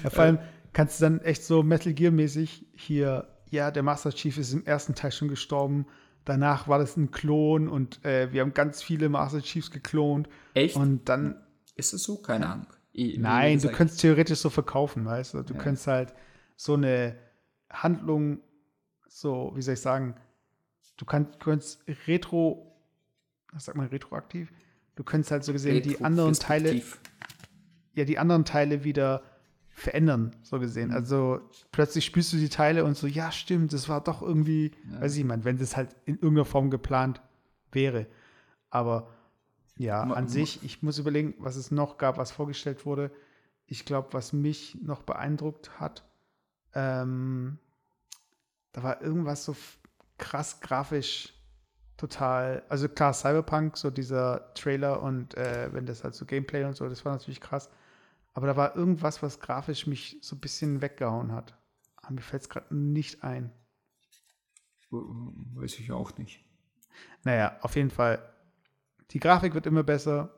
ja, 0.03 0.09
vor 0.09 0.23
allem 0.23 0.39
kannst 0.73 0.99
du 0.99 1.05
dann 1.05 1.21
echt 1.21 1.43
so 1.43 1.63
Metal 1.63 1.93
Gear-mäßig 1.93 2.65
hier, 2.73 3.27
ja, 3.49 3.71
der 3.71 3.83
Master 3.83 4.11
Chief 4.11 4.37
ist 4.37 4.53
im 4.53 4.65
ersten 4.65 4.95
Teil 4.95 5.11
schon 5.11 5.27
gestorben. 5.27 5.85
Danach 6.23 6.67
war 6.67 6.79
das 6.79 6.97
ein 6.97 7.11
Klon 7.11 7.67
und 7.67 8.05
äh, 8.05 8.31
wir 8.31 8.41
haben 8.41 8.53
ganz 8.53 8.81
viele 8.83 9.09
Master 9.09 9.41
Chiefs 9.41 9.71
geklont. 9.71 10.29
Echt? 10.53 10.75
Und 10.75 11.09
dann. 11.09 11.35
Ist 11.75 11.93
es 11.93 12.03
so? 12.03 12.17
Keine 12.17 12.47
Ahnung. 12.47 12.67
Nein, 12.93 13.59
du 13.59 13.69
könntest 13.69 14.01
theoretisch 14.01 14.39
so 14.39 14.49
verkaufen, 14.49 15.05
weißt 15.05 15.33
du? 15.33 15.43
Du 15.43 15.53
ja. 15.53 15.59
könntest 15.59 15.87
halt 15.87 16.13
so 16.55 16.73
eine 16.73 17.15
Handlung, 17.69 18.39
so, 19.07 19.51
wie 19.55 19.61
soll 19.61 19.75
ich 19.75 19.81
sagen, 19.81 20.15
du 20.97 21.05
kannst, 21.05 21.39
könntest 21.39 21.83
retro, 22.07 22.75
was 23.53 23.65
sagt 23.65 23.77
man, 23.77 23.87
retroaktiv? 23.87 24.51
Du 24.95 25.03
könntest 25.03 25.31
halt 25.31 25.43
so 25.43 25.53
gesehen 25.53 25.81
die 25.81 26.01
anderen 26.01 26.33
Teile, 26.33 26.81
ja, 27.93 28.05
die 28.05 28.19
anderen 28.19 28.45
Teile 28.45 28.83
wieder 28.83 29.23
verändern, 29.69 30.35
so 30.43 30.59
gesehen. 30.59 30.89
Mhm. 30.89 30.95
Also 30.95 31.39
plötzlich 31.71 32.05
spielst 32.05 32.33
du 32.33 32.37
die 32.37 32.49
Teile 32.49 32.83
und 32.83 32.97
so, 32.97 33.07
ja, 33.07 33.31
stimmt, 33.31 33.73
das 33.73 33.89
war 33.89 34.03
doch 34.03 34.21
irgendwie, 34.21 34.71
ja. 34.91 35.01
weiß 35.01 35.15
ich, 35.15 35.23
man, 35.23 35.43
wenn 35.45 35.57
das 35.57 35.77
halt 35.77 35.95
in 36.05 36.15
irgendeiner 36.15 36.45
Form 36.45 36.69
geplant 36.69 37.21
wäre. 37.71 38.07
Aber 38.69 39.09
ja, 39.77 40.01
an 40.01 40.27
sich, 40.27 40.63
ich 40.63 40.83
muss 40.83 40.99
überlegen, 40.99 41.33
was 41.39 41.55
es 41.55 41.71
noch 41.71 41.97
gab, 41.97 42.17
was 42.17 42.31
vorgestellt 42.31 42.85
wurde. 42.85 43.11
Ich 43.65 43.85
glaube, 43.85 44.09
was 44.11 44.33
mich 44.33 44.77
noch 44.81 45.01
beeindruckt 45.03 45.79
hat, 45.79 46.03
ähm, 46.73 47.57
da 48.73 48.83
war 48.83 49.01
irgendwas 49.01 49.45
so 49.45 49.55
krass 50.17 50.59
grafisch 50.61 51.33
total, 51.97 52.63
also 52.69 52.89
klar, 52.89 53.13
Cyberpunk, 53.13 53.77
so 53.77 53.89
dieser 53.89 54.53
Trailer 54.53 55.01
und 55.01 55.35
äh, 55.35 55.69
wenn 55.71 55.85
das 55.85 56.03
halt 56.03 56.15
so 56.15 56.25
Gameplay 56.25 56.63
und 56.63 56.75
so, 56.75 56.87
das 56.89 57.05
war 57.05 57.13
natürlich 57.13 57.41
krass. 57.41 57.69
Aber 58.33 58.47
da 58.47 58.55
war 58.55 58.75
irgendwas, 58.75 59.21
was 59.21 59.39
grafisch 59.39 59.87
mich 59.87 60.17
so 60.21 60.35
ein 60.35 60.39
bisschen 60.39 60.81
weggehauen 60.81 61.31
hat. 61.31 61.57
Aber 61.97 62.13
mir 62.13 62.21
fällt 62.21 62.43
es 62.43 62.49
gerade 62.49 62.73
nicht 62.75 63.23
ein. 63.23 63.51
Weiß 64.89 65.79
ich 65.79 65.91
auch 65.91 66.17
nicht. 66.17 66.43
Naja, 67.23 67.57
auf 67.61 67.75
jeden 67.75 67.91
Fall 67.91 68.30
die 69.13 69.19
Grafik 69.19 69.53
wird 69.53 69.65
immer 69.65 69.83
besser. 69.83 70.33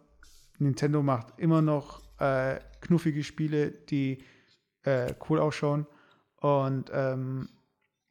Nintendo 0.60 1.02
macht 1.02 1.28
immer 1.38 1.62
noch 1.62 2.02
äh, 2.20 2.60
knuffige 2.82 3.24
Spiele, 3.24 3.72
die 3.72 4.24
äh, 4.84 5.14
cool 5.30 5.40
ausschauen. 5.40 5.88
Und 6.38 6.92
ähm, 6.94 7.50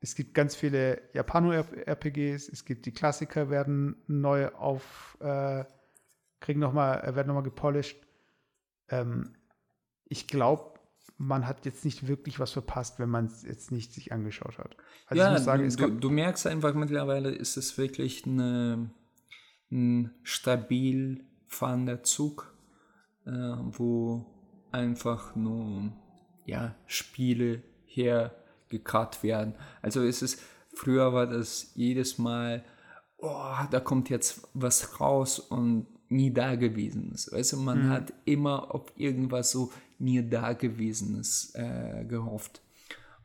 es 0.00 0.14
gibt 0.14 0.34
ganz 0.34 0.56
viele 0.56 1.02
Japano-RPGs. 1.12 2.48
Es 2.48 2.64
gibt 2.64 2.86
die 2.86 2.92
Klassiker, 2.92 3.50
werden 3.50 3.96
neu 4.06 4.48
auf, 4.48 5.16
äh, 5.20 5.64
kriegen 6.40 6.60
noch 6.60 6.72
mal, 6.72 6.96
äh, 7.00 7.14
werden 7.14 7.28
nochmal 7.28 7.44
gepolished. 7.44 7.96
Ähm, 8.88 9.34
ich 10.08 10.26
glaube, 10.26 10.72
man 11.18 11.46
hat 11.46 11.64
jetzt 11.66 11.84
nicht 11.84 12.08
wirklich 12.08 12.40
was 12.40 12.50
verpasst, 12.50 12.98
wenn 12.98 13.08
man 13.08 13.26
es 13.26 13.42
jetzt 13.42 13.70
nicht 13.70 13.92
sich 13.92 14.12
angeschaut 14.12 14.58
hat. 14.58 14.76
Also 15.06 15.22
ja, 15.22 15.38
sagen, 15.38 15.68
du, 15.68 15.90
du, 15.90 16.10
merkst 16.10 16.46
einfach 16.46 16.74
mittlerweile, 16.74 17.30
ist 17.30 17.56
es 17.56 17.78
wirklich 17.78 18.26
eine 18.26 18.74
ein 18.74 19.01
stabil 20.22 21.24
fahrender 21.46 22.02
Zug, 22.02 22.54
äh, 23.26 23.30
wo 23.30 24.26
einfach 24.70 25.34
nur 25.34 25.92
ja, 26.44 26.74
Spiele 26.86 27.62
hergekarrt 27.86 29.22
werden. 29.22 29.54
Also 29.80 30.02
es 30.02 30.22
ist, 30.22 30.42
früher 30.74 31.12
war 31.12 31.26
das 31.26 31.72
jedes 31.74 32.18
Mal, 32.18 32.64
oh, 33.18 33.54
da 33.70 33.80
kommt 33.80 34.10
jetzt 34.10 34.48
was 34.54 35.00
raus 35.00 35.38
und 35.38 35.86
nie 36.08 36.32
dagewesenes. 36.32 37.32
Weißt 37.32 37.54
du, 37.54 37.56
man 37.58 37.86
mhm. 37.86 37.90
hat 37.90 38.12
immer 38.24 38.74
auf 38.74 38.92
irgendwas 38.96 39.50
so 39.52 39.72
nie 39.98 40.22
dagewesenes 40.28 41.54
äh, 41.54 42.04
gehofft. 42.04 42.60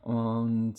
Und 0.00 0.76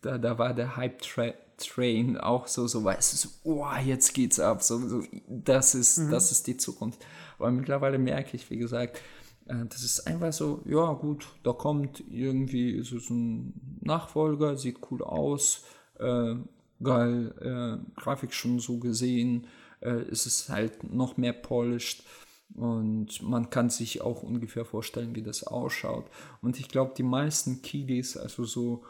da, 0.00 0.16
da 0.16 0.38
war 0.38 0.54
der 0.54 0.76
Hype-Train 0.76 1.34
Train 1.56 2.16
auch 2.16 2.46
so, 2.46 2.66
so 2.66 2.84
weißt 2.84 3.12
du, 3.12 3.16
so, 3.16 3.28
oh, 3.44 3.66
jetzt 3.84 4.14
geht's 4.14 4.40
ab, 4.40 4.62
so, 4.62 4.78
so 4.88 5.02
das 5.28 5.74
ist, 5.74 5.98
mhm. 5.98 6.10
das 6.10 6.32
ist 6.32 6.46
die 6.46 6.56
Zukunft. 6.56 7.04
Aber 7.38 7.50
mittlerweile 7.50 7.98
merke 7.98 8.36
ich, 8.36 8.50
wie 8.50 8.58
gesagt, 8.58 9.00
Äh, 9.46 9.66
das 9.68 9.82
ist 9.82 10.06
einfach 10.06 10.32
so, 10.32 10.62
ja 10.64 10.92
gut, 10.94 11.26
da 11.42 11.52
kommt 11.52 12.02
irgendwie 12.08 12.82
so, 12.82 12.96
ein 13.12 13.78
Nachfolger, 13.82 14.56
sieht 14.56 14.78
cool 14.90 15.02
aus, 15.02 15.64
äh, 15.98 16.34
geil, 16.82 17.34
äh, 17.40 18.00
Grafik 18.00 18.32
schon 18.32 18.58
so 18.58 18.78
gesehen, 18.78 19.46
äh, 19.80 19.90
es 20.10 20.26
ist 20.26 20.48
halt 20.48 20.84
noch 20.84 21.18
mehr 21.18 21.34
polished 21.34 22.04
und 22.54 23.20
man 23.22 23.50
kann 23.50 23.68
sich 23.68 24.00
auch 24.00 24.22
ungefähr 24.22 24.64
vorstellen, 24.64 25.14
wie 25.14 25.22
das 25.22 25.44
ausschaut. 25.44 26.06
Und 26.40 26.58
ich 26.58 26.68
glaube, 26.68 26.94
die 26.96 27.02
meisten 27.02 27.62
Kiddies, 27.62 28.16
also 28.16 28.44
so 28.44 28.82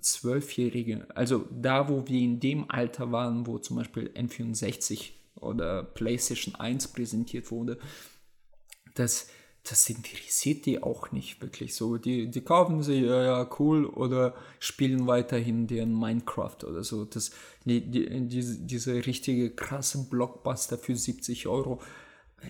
Zwölfjährige, 0.00 1.06
also 1.14 1.46
da, 1.50 1.88
wo 1.88 2.06
wir 2.06 2.20
in 2.20 2.38
dem 2.38 2.70
Alter 2.70 3.10
waren, 3.10 3.46
wo 3.46 3.58
zum 3.58 3.76
Beispiel 3.76 4.10
N64 4.14 5.10
oder 5.36 5.82
PlayStation 5.82 6.54
1 6.54 6.88
präsentiert 6.88 7.50
wurde, 7.50 7.78
das, 8.94 9.28
das 9.64 9.88
interessiert 9.88 10.66
die 10.66 10.82
auch 10.82 11.10
nicht 11.12 11.40
wirklich 11.40 11.74
so. 11.74 11.96
Die, 11.96 12.30
die 12.30 12.40
kaufen 12.42 12.82
sie, 12.82 13.00
ja, 13.00 13.22
ja, 13.22 13.50
cool, 13.58 13.86
oder 13.86 14.34
spielen 14.60 15.06
weiterhin 15.06 15.66
deren 15.66 15.98
Minecraft 15.98 16.64
oder 16.64 16.84
so. 16.84 17.04
Das, 17.04 17.32
die, 17.64 17.80
die, 17.80 18.28
diese, 18.28 18.60
diese 18.60 19.06
richtige 19.06 19.50
krasse 19.50 20.08
Blockbuster 20.08 20.78
für 20.78 20.94
70 20.94 21.48
Euro, 21.48 21.80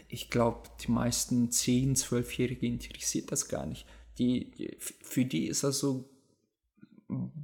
ich 0.08 0.30
glaube, 0.30 0.68
die 0.80 0.90
meisten 0.90 1.48
10-, 1.48 1.98
12-Jährige 1.98 2.66
interessiert 2.66 3.32
das 3.32 3.48
gar 3.48 3.66
nicht. 3.66 3.86
Die, 4.18 4.50
die, 4.50 4.76
für 4.78 5.24
die 5.24 5.46
ist 5.46 5.64
das 5.64 5.78
so 5.78 6.11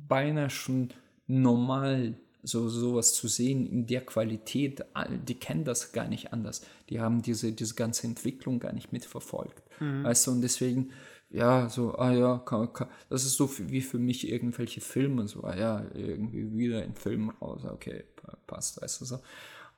beinahe 0.08 0.50
schon 0.50 0.90
normal, 1.26 2.14
so 2.42 2.68
sowas 2.68 3.14
zu 3.14 3.28
sehen 3.28 3.66
in 3.66 3.86
der 3.86 4.04
Qualität. 4.04 4.84
Die 5.26 5.34
kennen 5.34 5.64
das 5.64 5.92
gar 5.92 6.08
nicht 6.08 6.32
anders. 6.32 6.62
Die 6.88 7.00
haben 7.00 7.22
diese, 7.22 7.52
diese 7.52 7.74
ganze 7.74 8.06
Entwicklung 8.06 8.60
gar 8.60 8.72
nicht 8.72 8.92
mitverfolgt. 8.92 9.62
Mhm. 9.80 10.04
Weißt 10.04 10.26
du, 10.26 10.30
und 10.32 10.40
deswegen, 10.40 10.90
ja, 11.30 11.68
so, 11.68 11.94
ah 11.96 12.12
ja, 12.12 12.38
kann, 12.38 12.72
kann, 12.72 12.88
das 13.10 13.24
ist 13.24 13.34
so 13.34 13.50
wie 13.68 13.82
für 13.82 13.98
mich 13.98 14.28
irgendwelche 14.28 14.80
Filme, 14.80 15.28
so, 15.28 15.42
ah 15.42 15.56
ja, 15.56 15.84
irgendwie 15.94 16.56
wieder 16.56 16.82
ein 16.82 16.94
Film 16.94 17.30
raus, 17.30 17.64
okay, 17.64 18.04
passt, 18.46 18.80
weißt 18.80 19.00
du 19.00 19.04
so. 19.04 19.18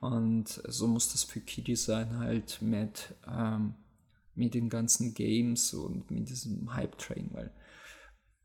Und 0.01 0.63
so 0.69 0.87
muss 0.87 1.13
das 1.13 1.25
für 1.25 1.41
Kiddies 1.41 1.85
sein, 1.85 2.19
halt 2.19 2.63
mit, 2.63 3.15
ähm, 3.27 3.75
mit 4.35 4.55
den 4.55 4.69
ganzen 4.69 5.13
Games 5.13 5.75
und 5.75 6.11
mit 6.11 6.29
diesem 6.29 6.73
Hype-Train, 6.75 7.31
weil, 7.33 7.53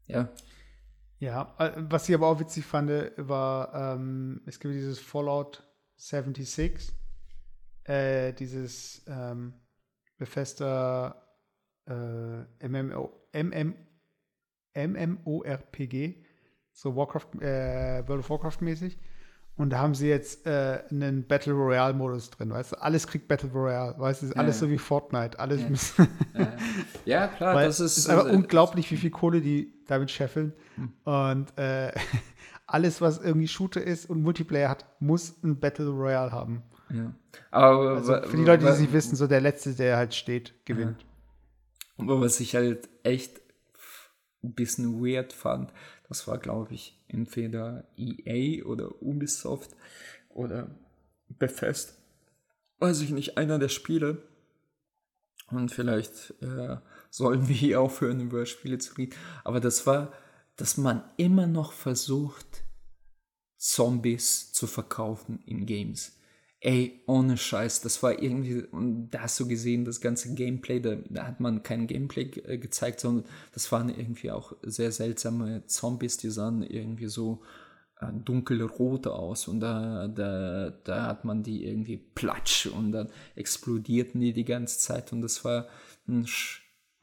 ja. 0.08 0.30
Ja, 1.20 1.56
äh, 1.60 1.72
was 1.90 2.10
ich 2.10 2.16
aber 2.16 2.28
auch 2.28 2.40
witzig 2.40 2.66
fand, 2.66 2.90
war, 3.18 3.74
ähm, 3.74 4.42
es 4.46 4.60
gibt 4.60 4.74
dieses 4.74 5.00
Fallout 5.00 5.64
76, 5.96 6.92
äh, 7.86 8.34
dieses 8.34 9.04
ähm, 9.08 9.54
Bethesda 10.18 11.26
äh, 11.88 12.68
MMO, 12.68 13.28
MM, 13.34 13.76
MMORPG, 14.76 16.26
so 16.72 16.96
Warcraft, 16.96 17.42
äh, 17.42 18.08
World 18.08 18.20
of 18.20 18.30
Warcraft 18.30 18.62
mäßig. 18.62 18.98
Und 19.58 19.70
da 19.70 19.80
haben 19.80 19.96
sie 19.96 20.10
jetzt 20.10 20.46
äh, 20.46 20.82
einen 20.90 21.26
Battle 21.26 21.54
Royale 21.54 21.94
Modus 21.94 22.30
drin, 22.30 22.50
weißt 22.50 22.74
du? 22.74 22.82
Alles 22.82 23.08
kriegt 23.08 23.30
Battle 23.30 23.50
Royale, 23.52 23.96
weißt 23.98 24.24
du? 24.24 24.36
Alles 24.36 24.60
ja. 24.60 24.68
so 24.68 24.70
wie 24.70 24.78
Fortnite, 24.78 25.40
alles. 25.40 25.96
Ja, 25.98 26.08
ja. 26.34 26.58
ja 27.06 27.28
klar, 27.38 27.54
das 27.54 27.80
ist. 27.80 27.92
Es 27.92 27.98
ist 28.00 28.10
einfach 28.10 28.30
unglaublich, 28.30 28.92
wie 28.92 28.98
viel 28.98 29.12
Kohle 29.12 29.40
die 29.40 29.74
damit 29.88 30.12
scheffeln. 30.12 30.54
Hm. 30.76 30.94
Und 31.06 31.58
äh, 31.58 31.94
alles, 32.68 33.00
was 33.00 33.20
irgendwie 33.20 33.48
Shooter 33.48 33.82
ist 33.82 34.10
und 34.10 34.22
Multiplayer 34.22 34.70
hat, 34.70 34.86
muss 35.00 35.42
ein 35.42 35.60
Battle 35.60 35.88
Royale 35.88 36.32
haben. 36.32 36.64
Ja. 36.94 37.14
Aber 37.52 37.96
also 37.96 38.22
für 38.24 38.38
die 38.38 38.44
Leute, 38.44 38.66
die 38.66 38.70
es 38.70 38.80
nicht 38.80 38.94
wissen, 38.94 39.16
so 39.16 39.26
der 39.26 39.42
Letzte, 39.42 39.74
der 39.74 39.96
halt 39.96 40.14
steht, 40.14 40.66
gewinnt. 40.66 41.06
Aber 41.98 42.20
was 42.20 42.42
ich 42.42 42.56
halt 42.56 42.90
echt 43.04 43.40
ein 44.44 44.54
bisschen 44.54 45.02
weird 45.02 45.34
fand, 45.34 45.72
das 46.08 46.28
war, 46.28 46.38
glaube 46.38 46.74
ich, 46.74 47.00
entweder 47.08 47.88
EA 47.98 48.64
oder 48.66 49.02
Ubisoft 49.02 49.76
oder 50.30 50.70
Bethesda, 51.28 51.94
weiß 52.80 53.02
ich 53.02 53.12
nicht, 53.12 53.38
einer 53.38 53.60
der 53.60 53.70
Spiele. 53.70 54.22
Und 55.52 55.72
vielleicht 55.72 56.34
äh, 56.42 56.78
sollen 57.10 57.48
wir 57.48 57.56
hier 57.56 57.82
aufhören, 57.82 58.20
über 58.20 58.46
Spiele 58.46 58.78
zu 58.78 58.96
reden. 58.96 59.16
Aber 59.44 59.60
das 59.60 59.86
war, 59.86 60.12
dass 60.56 60.78
man 60.78 61.04
immer 61.18 61.48
noch 61.48 61.72
versucht, 61.72 62.64
Zombies 63.58 64.52
zu 64.54 64.68
verkaufen 64.68 65.40
in 65.46 65.66
Games. 65.66 66.18
Ey, 66.66 67.04
ohne 67.06 67.38
Scheiß, 67.38 67.82
das 67.82 68.02
war 68.02 68.20
irgendwie, 68.24 68.64
und 68.64 69.12
da 69.12 69.22
hast 69.22 69.40
du 69.40 69.48
gesehen, 69.48 69.86
das 69.86 70.02
ganze 70.02 70.34
Gameplay, 70.34 70.80
da, 70.80 70.96
da 70.96 71.28
hat 71.28 71.40
man 71.40 71.62
kein 71.62 71.86
Gameplay 71.86 72.24
äh, 72.44 72.58
gezeigt, 72.58 73.02
sondern 73.02 73.26
das 73.54 73.72
waren 73.72 73.90
irgendwie 73.90 74.32
auch 74.32 74.54
sehr 74.64 74.92
seltsame 74.92 75.68
Zombies, 75.68 76.18
die 76.18 76.32
sahen 76.32 76.64
irgendwie 76.64 77.06
so 77.06 77.44
äh, 78.00 78.08
dunkelrot 78.12 79.06
aus 79.06 79.48
und 79.48 79.60
da, 79.60 80.08
da, 80.08 80.72
da 80.72 81.06
hat 81.06 81.24
man 81.24 81.44
die 81.44 81.66
irgendwie 81.66 81.98
platsch 81.98 82.66
und 82.66 82.94
dann 82.94 83.12
explodierten 83.36 84.20
die 84.20 84.34
die 84.34 84.46
ganze 84.46 84.80
Zeit 84.80 85.14
und 85.14 85.22
das 85.22 85.46
war 85.46 85.68
ein, 86.08 86.26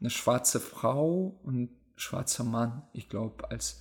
eine 0.00 0.10
schwarze 0.10 0.58
Frau 0.58 1.40
und 1.44 1.54
ein 1.54 1.76
schwarzer 1.94 2.42
Mann, 2.42 2.82
ich 2.94 3.08
glaube, 3.08 3.48
als 3.48 3.80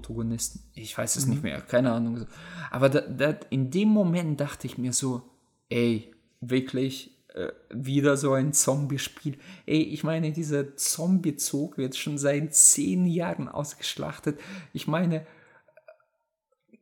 Protagonisten. 0.00 0.60
Ich 0.74 0.96
weiß 0.96 1.16
es 1.16 1.26
mhm. 1.26 1.32
nicht 1.32 1.42
mehr, 1.42 1.60
keine 1.60 1.92
Ahnung. 1.92 2.26
Aber 2.70 2.88
da, 2.88 3.00
da, 3.00 3.36
in 3.50 3.70
dem 3.70 3.88
Moment 3.88 4.40
dachte 4.40 4.66
ich 4.66 4.78
mir 4.78 4.92
so, 4.92 5.22
ey, 5.68 6.12
wirklich 6.40 7.10
äh, 7.34 7.48
wieder 7.70 8.16
so 8.16 8.32
ein 8.32 8.52
Zombie-Spiel. 8.52 9.38
Ey, 9.66 9.82
ich 9.82 10.04
meine, 10.04 10.32
dieser 10.32 10.76
Zombie-Zug 10.76 11.78
wird 11.78 11.96
schon 11.96 12.18
seit 12.18 12.54
zehn 12.54 13.06
Jahren 13.06 13.48
ausgeschlachtet. 13.48 14.38
Ich 14.72 14.86
meine, 14.86 15.26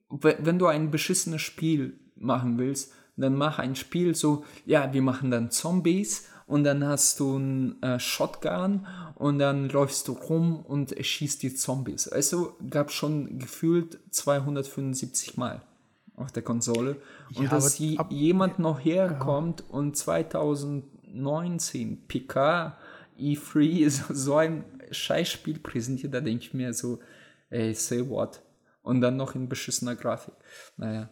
wenn 0.09 0.59
du 0.59 0.67
ein 0.67 0.91
beschissenes 0.91 1.43
Spiel 1.43 1.99
machen 2.17 2.59
willst, 2.59 2.93
dann 3.17 3.35
mach 3.35 3.59
ein 3.59 3.77
Spiel 3.77 4.15
so, 4.15 4.45
ja, 4.67 4.93
wir 4.93 5.03
machen 5.03 5.31
dann 5.31 5.51
Zombies 5.51 6.29
und 6.47 6.65
dann 6.65 6.87
hast 6.87 7.21
du 7.21 7.37
ein 7.37 7.83
äh, 7.83 7.99
Shotgun 7.99 8.87
und 9.17 9.39
dann 9.39 9.69
läufst 9.69 10.09
du 10.09 10.13
rum 10.13 10.65
und 10.65 10.95
schießt 10.99 11.43
die 11.43 11.55
Zombies. 11.55 12.09
Also 12.09 12.57
gab 12.71 12.91
schon 12.93 13.39
gefühlt 13.39 13.99
275 14.11 15.37
Mal 15.37 15.61
auf 16.15 16.33
der 16.33 16.43
Konsole. 16.43 16.97
Und 17.35 17.45
ja, 17.45 17.51
dass 17.51 17.81
ab, 17.97 18.11
jemand 18.11 18.61
noch 18.61 18.79
herkommt 18.79 19.61
ja. 19.61 19.67
und 19.75 19.97
2019 19.97 22.07
PK 22.07 22.79
E3 23.19 23.91
so, 23.91 24.15
so 24.15 24.37
ein 24.37 24.65
Scheißspiel 24.91 25.59
präsentiert, 25.59 26.15
da 26.15 26.21
denke 26.21 26.45
ich 26.45 26.55
mir 26.55 26.73
so, 26.73 27.01
ey, 27.51 27.75
say 27.75 28.09
what? 28.09 28.41
Und 28.83 29.01
dann 29.01 29.17
noch 29.17 29.35
in 29.35 29.49
beschissener 29.49 29.97
Grafik. 29.97 30.35
Naja. 30.77 31.09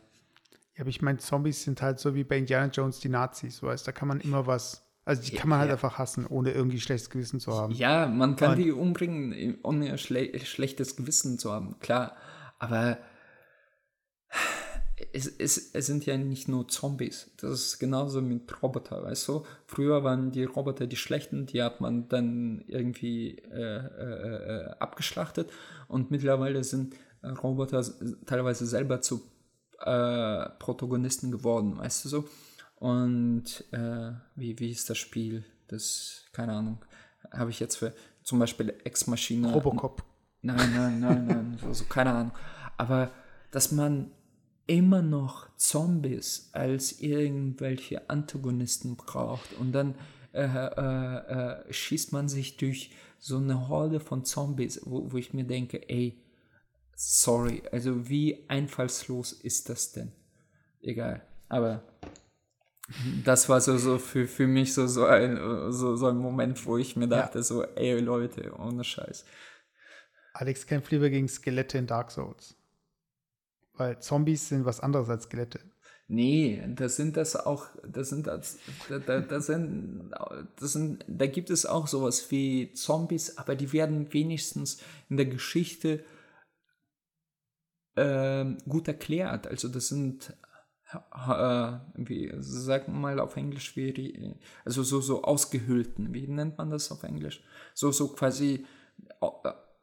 Ja, 0.76 0.80
aber 0.80 0.90
ich 0.90 1.02
meine, 1.02 1.18
Zombies 1.18 1.64
sind 1.64 1.82
halt 1.82 1.98
so 1.98 2.14
wie 2.14 2.24
bei 2.24 2.38
Indiana 2.38 2.70
Jones 2.70 3.00
die 3.00 3.08
Nazis, 3.08 3.62
weißt 3.62 3.86
da 3.86 3.92
kann 3.92 4.08
man 4.08 4.20
immer 4.20 4.46
was 4.46 4.83
also 5.04 5.22
die 5.22 5.32
kann 5.32 5.48
man 5.48 5.58
halt 5.58 5.68
ja. 5.68 5.74
einfach 5.74 5.98
hassen, 5.98 6.26
ohne 6.26 6.52
irgendwie 6.52 6.80
schlechtes 6.80 7.10
Gewissen 7.10 7.40
zu 7.40 7.52
haben. 7.52 7.74
Ja, 7.74 8.06
man 8.06 8.36
kann 8.36 8.52
Und, 8.52 8.58
die 8.58 8.72
umbringen, 8.72 9.58
ohne 9.62 9.98
schle 9.98 10.38
schlechtes 10.40 10.96
Gewissen 10.96 11.38
zu 11.38 11.52
haben, 11.52 11.78
klar. 11.80 12.16
Aber 12.58 12.98
es, 15.12 15.26
es, 15.26 15.74
es 15.74 15.86
sind 15.86 16.06
ja 16.06 16.16
nicht 16.16 16.48
nur 16.48 16.68
Zombies. 16.68 17.30
Das 17.36 17.52
ist 17.52 17.78
genauso 17.78 18.22
mit 18.22 18.62
Roboter, 18.62 19.02
weißt 19.02 19.28
du? 19.28 19.44
Früher 19.66 20.04
waren 20.04 20.30
die 20.30 20.44
Roboter 20.44 20.86
die 20.86 20.96
schlechten, 20.96 21.46
die 21.46 21.62
hat 21.62 21.80
man 21.80 22.08
dann 22.08 22.64
irgendwie 22.66 23.38
äh, 23.38 23.76
äh, 23.76 24.66
äh 24.66 24.70
abgeschlachtet. 24.78 25.50
Und 25.88 26.10
mittlerweile 26.10 26.64
sind 26.64 26.94
Roboter 27.22 27.84
teilweise 28.26 28.66
selber 28.66 29.00
zu 29.00 29.22
äh, 29.80 30.48
Protagonisten 30.58 31.30
geworden, 31.30 31.78
weißt 31.78 32.04
du 32.04 32.08
so? 32.08 32.24
Und 32.84 33.64
äh, 33.72 34.12
wie, 34.36 34.58
wie 34.58 34.70
ist 34.70 34.90
das 34.90 34.98
Spiel? 34.98 35.42
Das, 35.68 36.26
keine 36.32 36.52
Ahnung, 36.52 36.84
habe 37.32 37.48
ich 37.48 37.58
jetzt 37.58 37.76
für 37.76 37.94
zum 38.22 38.38
Beispiel 38.38 38.74
Ex-Maschine. 38.84 39.54
Robocop. 39.54 40.04
Nein, 40.42 40.70
nein, 40.74 41.00
nein, 41.00 41.26
nein, 41.26 41.58
also 41.66 41.86
keine 41.86 42.12
Ahnung. 42.12 42.32
Aber 42.76 43.10
dass 43.50 43.72
man 43.72 44.10
immer 44.66 45.00
noch 45.00 45.48
Zombies 45.56 46.50
als 46.52 47.00
irgendwelche 47.00 48.10
Antagonisten 48.10 48.96
braucht 48.96 49.54
und 49.54 49.72
dann 49.72 49.94
äh, 50.34 50.44
äh, 50.44 51.62
äh, 51.62 51.72
schießt 51.72 52.12
man 52.12 52.28
sich 52.28 52.58
durch 52.58 52.90
so 53.18 53.38
eine 53.38 53.66
Horde 53.70 53.98
von 53.98 54.26
Zombies, 54.26 54.82
wo, 54.84 55.10
wo 55.10 55.16
ich 55.16 55.32
mir 55.32 55.44
denke, 55.44 55.88
ey, 55.88 56.22
sorry, 56.94 57.62
also 57.72 58.10
wie 58.10 58.44
einfallslos 58.48 59.32
ist 59.32 59.70
das 59.70 59.92
denn? 59.92 60.12
Egal, 60.82 61.22
aber 61.48 61.82
das 63.24 63.48
war 63.48 63.60
so, 63.60 63.78
so 63.78 63.98
für, 63.98 64.26
für 64.26 64.46
mich 64.46 64.74
so, 64.74 64.86
so, 64.86 65.06
ein, 65.06 65.36
so, 65.72 65.96
so 65.96 66.06
ein 66.06 66.16
Moment, 66.16 66.64
wo 66.66 66.76
ich 66.76 66.96
mir 66.96 67.08
dachte, 67.08 67.38
ja. 67.38 67.42
so, 67.42 67.62
ey 67.62 67.98
Leute, 68.00 68.54
ohne 68.58 68.84
Scheiß. 68.84 69.24
Alex 70.34 70.66
kämpft 70.66 70.90
lieber 70.90 71.08
gegen 71.10 71.28
Skelette 71.28 71.78
in 71.78 71.86
Dark 71.86 72.10
Souls. 72.10 72.56
Weil 73.74 74.00
Zombies 74.00 74.48
sind 74.48 74.64
was 74.64 74.80
anderes 74.80 75.08
als 75.08 75.24
Skelette. 75.24 75.60
Nee, 76.06 76.62
das 76.68 76.96
sind 76.96 77.16
das 77.16 77.34
auch, 77.34 77.66
das 77.82 78.10
sind 78.10 78.26
das, 78.26 78.58
da, 78.90 78.98
da, 78.98 79.20
das 79.20 79.46
sind, 79.46 80.10
das 80.56 80.74
sind, 80.74 81.02
da 81.08 81.26
gibt 81.26 81.48
es 81.48 81.64
auch 81.64 81.86
sowas 81.86 82.30
wie 82.30 82.72
Zombies, 82.72 83.38
aber 83.38 83.56
die 83.56 83.72
werden 83.72 84.12
wenigstens 84.12 84.82
in 85.08 85.16
der 85.16 85.26
Geschichte 85.26 86.04
äh, 87.94 88.44
gut 88.68 88.86
erklärt. 88.86 89.46
Also 89.46 89.68
das 89.68 89.88
sind, 89.88 90.36
äh, 90.94 91.78
wie, 91.96 92.32
sag 92.38 92.88
mal 92.88 93.20
auf 93.20 93.36
Englisch, 93.36 93.76
wie, 93.76 94.36
also 94.64 94.82
so, 94.82 95.00
so 95.00 95.22
ausgehöhlten, 95.22 96.12
wie 96.14 96.26
nennt 96.26 96.58
man 96.58 96.70
das 96.70 96.90
auf 96.92 97.02
Englisch? 97.02 97.42
So, 97.74 97.92
so 97.92 98.08
quasi 98.08 98.64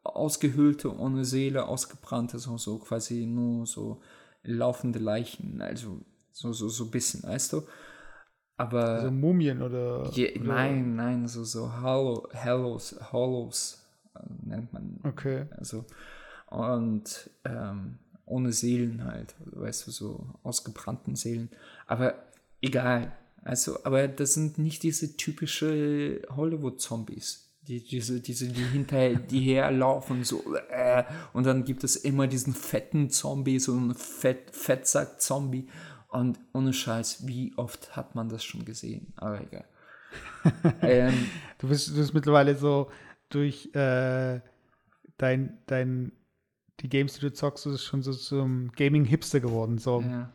ausgehöhlte, 0.04 0.96
ohne 0.96 1.24
Seele, 1.24 1.66
ausgebrannte, 1.66 2.38
so, 2.38 2.56
so 2.58 2.78
quasi 2.78 3.26
nur 3.26 3.66
so 3.66 4.00
laufende 4.42 4.98
Leichen. 4.98 5.60
Also 5.60 6.00
so, 6.32 6.52
so, 6.52 6.68
so 6.68 6.84
ein 6.84 6.90
bisschen, 6.90 7.22
weißt 7.22 7.52
du? 7.52 7.62
Aber. 8.56 8.84
Also 8.84 9.10
Mumien 9.10 9.62
oder. 9.62 10.10
Je, 10.12 10.38
oder 10.38 10.44
nein, 10.44 10.96
nein, 10.96 11.28
so, 11.28 11.44
so 11.44 11.82
Hollow, 11.82 12.28
Hollows, 12.44 12.96
Hollows 13.12 13.86
äh, 14.14 14.20
nennt 14.44 14.72
man. 14.72 15.00
Okay. 15.04 15.46
Also, 15.56 15.84
und 16.50 17.30
ähm, 17.44 17.98
ohne 18.26 18.52
Seelen 18.52 19.04
halt, 19.04 19.34
weißt 19.44 19.86
du, 19.86 19.90
so 19.90 20.26
ausgebrannten 20.42 21.16
Seelen. 21.16 21.50
Aber 21.86 22.14
egal. 22.60 23.12
Also, 23.44 23.78
aber 23.84 24.06
das 24.08 24.34
sind 24.34 24.58
nicht 24.58 24.82
diese 24.82 25.16
typische 25.16 26.22
Hollywood-Zombies. 26.30 27.48
Die, 27.68 27.80
diese, 27.80 28.20
diese, 28.20 28.48
die 28.48 28.64
hinterher, 28.64 29.14
die 29.14 29.40
herlaufen, 29.40 30.24
so, 30.24 30.42
äh, 30.70 31.04
und 31.32 31.46
dann 31.46 31.64
gibt 31.64 31.84
es 31.84 31.94
immer 31.94 32.26
diesen 32.26 32.54
fetten 32.54 33.08
Zombie, 33.10 33.60
so 33.60 33.72
einen 33.72 33.94
Fett, 33.94 34.50
Fettsack-Zombie. 34.54 35.68
Und 36.08 36.38
ohne 36.52 36.72
Scheiß, 36.72 37.26
wie 37.26 37.52
oft 37.56 37.96
hat 37.96 38.14
man 38.14 38.28
das 38.28 38.44
schon 38.44 38.64
gesehen? 38.64 39.12
Aber 39.16 39.40
egal. 39.40 39.64
ähm, 40.82 41.26
du, 41.58 41.68
bist, 41.68 41.88
du 41.88 41.94
bist 41.94 42.14
mittlerweile 42.14 42.56
so 42.56 42.90
durch 43.28 43.74
äh, 43.74 44.40
dein, 45.16 45.58
dein, 45.66 46.12
die 46.80 46.88
Games, 46.88 47.14
die 47.14 47.20
du 47.20 47.32
zockst, 47.32 47.66
ist 47.66 47.84
schon 47.84 48.02
so 48.02 48.12
zum 48.12 48.72
Gaming-Hipster 48.72 49.40
geworden. 49.40 49.78
So. 49.78 50.00
Ja. 50.00 50.30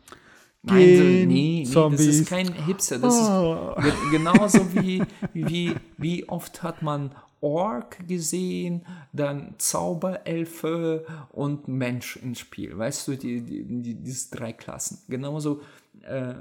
Nein, 0.62 0.96
so, 0.96 1.02
nee, 1.04 1.26
nee, 1.26 1.68
das 1.72 2.00
ist 2.00 2.28
kein 2.28 2.52
Hipster. 2.52 2.98
Das 2.98 3.14
oh. 3.14 3.74
ist 3.78 4.10
genauso 4.10 4.74
wie, 4.74 5.02
wie, 5.32 5.74
wie 5.96 6.28
oft 6.28 6.62
hat 6.62 6.82
man 6.82 7.12
Ork 7.40 8.06
gesehen, 8.08 8.84
dann 9.12 9.54
Zauberelfe 9.58 11.06
und 11.30 11.68
Mensch 11.68 12.16
ins 12.16 12.40
Spiel. 12.40 12.76
Weißt 12.76 13.06
du, 13.06 13.16
die, 13.16 13.40
die, 13.42 13.64
die, 13.64 13.94
diese 13.94 14.34
drei 14.34 14.52
Klassen. 14.52 14.98
Genauso, 15.08 15.62
äh, 16.02 16.34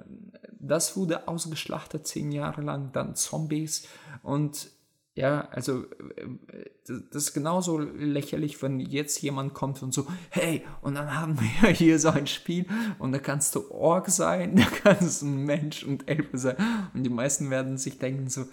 das 0.59 0.97
wurde 0.97 1.27
ausgeschlachtet 1.27 2.07
zehn 2.07 2.31
Jahre 2.31 2.61
lang, 2.61 2.91
dann 2.93 3.15
Zombies 3.15 3.87
und 4.23 4.69
ja, 5.17 5.47
also 5.49 5.83
äh, 6.15 6.27
das 6.85 7.23
ist 7.23 7.33
genauso 7.33 7.79
lächerlich, 7.79 8.61
wenn 8.61 8.79
jetzt 8.79 9.19
jemand 9.21 9.55
kommt 9.55 9.81
und 9.81 9.93
so, 9.93 10.07
hey, 10.29 10.63
und 10.81 10.93
dann 10.93 11.13
haben 11.13 11.39
wir 11.39 11.69
hier 11.69 11.97
so 11.99 12.09
ein 12.09 12.27
Spiel 12.27 12.65
und 12.99 13.11
da 13.11 13.19
kannst 13.19 13.55
du 13.55 13.69
Ork 13.71 14.09
sein, 14.09 14.55
da 14.57 14.65
kannst 14.83 15.23
du 15.23 15.25
ein 15.25 15.43
Mensch 15.43 15.83
und 15.83 16.07
Elfe 16.07 16.37
sein. 16.37 16.55
Und 16.93 17.03
die 17.03 17.09
meisten 17.09 17.49
werden 17.49 17.77
sich 17.77 17.97
denken 17.97 18.29
so, 18.29 18.45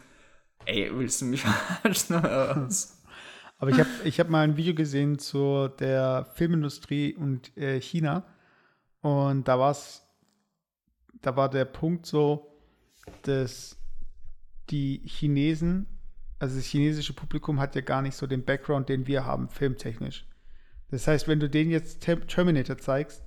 Ey, 0.64 0.90
willst 0.96 1.20
du 1.20 1.26
mich 1.26 1.42
verarschen 1.82 2.16
oder 2.16 2.64
was? 2.64 3.02
Aber 3.58 3.70
ich 3.70 3.78
habe 3.78 3.90
ich 4.04 4.18
hab 4.18 4.30
mal 4.30 4.40
ein 4.40 4.56
Video 4.56 4.74
gesehen 4.74 5.18
zu 5.18 5.68
der 5.68 6.26
Filmindustrie 6.34 7.14
und 7.14 7.54
äh, 7.58 7.78
China. 7.78 8.24
Und 9.02 9.46
da 9.48 9.58
war's, 9.58 10.02
da 11.20 11.36
war 11.36 11.50
der 11.50 11.66
Punkt 11.66 12.06
so, 12.06 12.58
dass 13.22 13.76
die 14.70 15.02
Chinesen, 15.04 15.93
also 16.44 16.56
das 16.56 16.66
chinesische 16.66 17.14
Publikum 17.14 17.58
hat 17.58 17.74
ja 17.74 17.80
gar 17.80 18.02
nicht 18.02 18.16
so 18.16 18.26
den 18.26 18.44
Background, 18.44 18.88
den 18.88 19.06
wir 19.06 19.24
haben, 19.24 19.48
filmtechnisch. 19.48 20.26
Das 20.90 21.06
heißt, 21.06 21.26
wenn 21.26 21.40
du 21.40 21.48
denen 21.48 21.70
jetzt 21.70 22.02
Terminator 22.02 22.76
zeigst, 22.76 23.22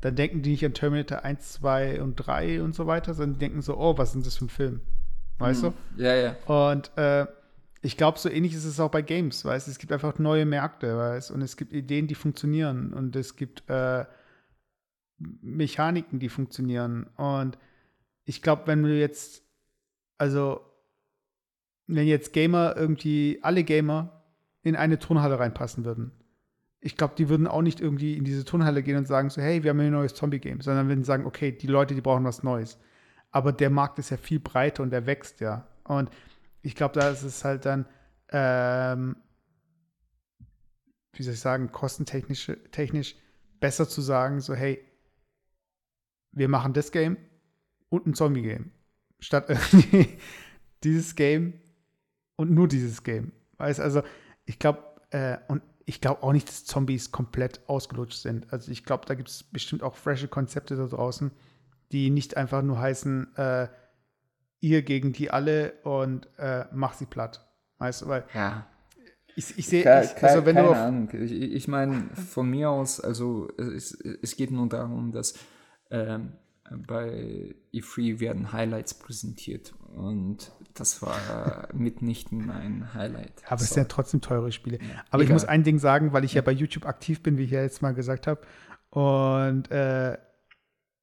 dann 0.00 0.16
denken 0.16 0.42
die 0.42 0.50
nicht 0.50 0.64
an 0.64 0.74
Terminator 0.74 1.24
1, 1.24 1.52
2 1.52 2.02
und 2.02 2.16
3 2.16 2.62
und 2.62 2.74
so 2.74 2.86
weiter, 2.86 3.14
sondern 3.14 3.38
denken 3.38 3.62
so, 3.62 3.78
oh, 3.78 3.96
was 3.96 4.14
ist 4.14 4.26
das 4.26 4.36
für 4.36 4.46
ein 4.46 4.50
Film? 4.50 4.80
weißt 5.38 5.62
mhm. 5.62 5.74
du? 5.96 6.02
Ja, 6.02 6.14
ja. 6.14 6.36
Und 6.46 6.90
äh, 6.98 7.26
ich 7.80 7.96
glaube, 7.96 8.18
so 8.18 8.28
ähnlich 8.28 8.54
ist 8.54 8.64
es 8.64 8.80
auch 8.80 8.90
bei 8.90 9.02
Games, 9.02 9.44
weißt 9.44 9.68
du? 9.68 9.70
Es 9.70 9.78
gibt 9.78 9.92
einfach 9.92 10.18
neue 10.18 10.44
Märkte, 10.44 10.96
weißt 10.96 11.30
Und 11.30 11.42
es 11.42 11.56
gibt 11.56 11.72
Ideen, 11.72 12.08
die 12.08 12.16
funktionieren 12.16 12.92
und 12.92 13.14
es 13.14 13.36
gibt 13.36 13.62
äh, 13.70 14.04
Mechaniken, 15.18 16.18
die 16.18 16.28
funktionieren. 16.28 17.04
Und 17.16 17.56
ich 18.24 18.42
glaube, 18.42 18.62
wenn 18.66 18.82
du 18.82 18.98
jetzt, 18.98 19.44
also, 20.18 20.60
wenn 21.88 22.06
jetzt 22.06 22.32
Gamer 22.32 22.76
irgendwie, 22.76 23.40
alle 23.42 23.64
Gamer 23.64 24.22
in 24.62 24.76
eine 24.76 25.00
Turnhalle 25.00 25.40
reinpassen 25.40 25.84
würden, 25.84 26.12
ich 26.80 26.96
glaube, 26.96 27.14
die 27.18 27.28
würden 27.28 27.48
auch 27.48 27.62
nicht 27.62 27.80
irgendwie 27.80 28.16
in 28.16 28.24
diese 28.24 28.44
Turnhalle 28.44 28.84
gehen 28.84 28.96
und 28.96 29.08
sagen 29.08 29.30
so, 29.30 29.42
hey, 29.42 29.64
wir 29.64 29.70
haben 29.70 29.80
hier 29.80 29.88
ein 29.88 29.92
neues 29.92 30.14
Zombie-Game, 30.14 30.60
sondern 30.60 30.86
würden 30.86 31.02
sagen, 31.02 31.26
okay, 31.26 31.50
die 31.50 31.66
Leute, 31.66 31.96
die 31.96 32.00
brauchen 32.00 32.24
was 32.24 32.44
Neues 32.44 32.78
aber 33.30 33.52
der 33.52 33.70
Markt 33.70 33.98
ist 33.98 34.10
ja 34.10 34.16
viel 34.16 34.40
breiter 34.40 34.82
und 34.82 34.90
der 34.90 35.06
wächst 35.06 35.40
ja. 35.40 35.68
Und 35.84 36.10
ich 36.62 36.74
glaube, 36.74 36.98
da 36.98 37.10
ist 37.10 37.22
es 37.22 37.44
halt 37.44 37.64
dann, 37.66 37.86
ähm, 38.30 39.16
wie 41.12 41.22
soll 41.22 41.34
ich 41.34 41.40
sagen, 41.40 41.72
kostentechnisch 41.72 42.50
technisch 42.70 43.16
besser 43.60 43.88
zu 43.88 44.00
sagen, 44.00 44.40
so, 44.40 44.54
hey, 44.54 44.84
wir 46.32 46.48
machen 46.48 46.72
das 46.72 46.92
Game 46.92 47.16
und 47.88 48.06
ein 48.06 48.14
Zombie-Game. 48.14 48.70
Statt 49.18 49.46
irgendwie 49.48 50.18
dieses 50.84 51.14
Game 51.16 51.54
und 52.38 52.52
nur 52.52 52.68
dieses 52.68 53.02
Game. 53.02 53.32
Weißt 53.58 53.80
also, 53.80 54.02
ich 54.46 54.58
glaube, 54.58 54.82
äh, 55.10 55.36
und 55.48 55.62
ich 55.84 56.00
glaube 56.00 56.22
auch 56.22 56.32
nicht, 56.32 56.48
dass 56.48 56.64
Zombies 56.64 57.10
komplett 57.10 57.60
ausgelutscht 57.66 58.20
sind. 58.20 58.52
Also 58.52 58.70
ich 58.70 58.84
glaube, 58.84 59.06
da 59.06 59.14
gibt 59.14 59.28
es 59.28 59.42
bestimmt 59.42 59.82
auch 59.82 59.96
frische 59.96 60.28
Konzepte 60.28 60.76
da 60.76 60.86
draußen, 60.86 61.32
die 61.92 62.10
nicht 62.10 62.36
einfach 62.36 62.62
nur 62.62 62.78
heißen, 62.78 63.36
äh, 63.36 63.68
ihr 64.60 64.82
gegen 64.82 65.12
die 65.12 65.30
alle 65.30 65.72
und 65.82 66.28
äh, 66.38 66.66
mach 66.72 66.94
sie 66.94 67.06
platt. 67.06 67.44
Weißt 67.78 68.02
du, 68.02 68.08
weil 68.08 68.24
ja. 68.34 68.66
ich, 69.34 69.58
ich 69.58 69.66
sehe, 69.66 69.90
also 69.90 70.46
wenn 70.46 70.56
keine 70.56 70.68
du 70.68 70.74
Ahnung. 70.74 71.10
Ich, 71.12 71.32
ich 71.32 71.68
meine, 71.68 72.10
von 72.14 72.48
mir 72.48 72.70
aus, 72.70 73.00
also 73.00 73.48
es, 73.56 73.92
es 73.92 74.36
geht 74.36 74.50
nur 74.50 74.68
darum, 74.68 75.10
dass 75.10 75.34
ähm, 75.90 76.34
bei 76.86 77.54
E3 77.72 78.20
werden 78.20 78.52
Highlights 78.52 78.94
präsentiert 78.94 79.74
und 79.96 80.52
das 80.78 81.02
war 81.02 81.68
mitnichten 81.72 82.50
ein 82.50 82.94
Highlight. 82.94 83.32
Aber 83.46 83.58
so. 83.58 83.64
es 83.64 83.70
sind 83.70 83.82
ja 83.82 83.88
trotzdem 83.88 84.20
teure 84.20 84.52
Spiele. 84.52 84.78
Ja, 84.78 85.04
Aber 85.10 85.22
egal. 85.22 85.24
ich 85.24 85.30
muss 85.30 85.44
ein 85.44 85.64
Ding 85.64 85.78
sagen, 85.78 86.12
weil 86.12 86.24
ich 86.24 86.34
ja 86.34 86.42
bei 86.42 86.52
YouTube 86.52 86.86
aktiv 86.86 87.22
bin, 87.22 87.38
wie 87.38 87.44
ich 87.44 87.50
ja 87.50 87.62
jetzt 87.62 87.82
mal 87.82 87.94
gesagt 87.94 88.26
habe. 88.26 88.40
Und 88.90 89.70
äh, 89.70 90.16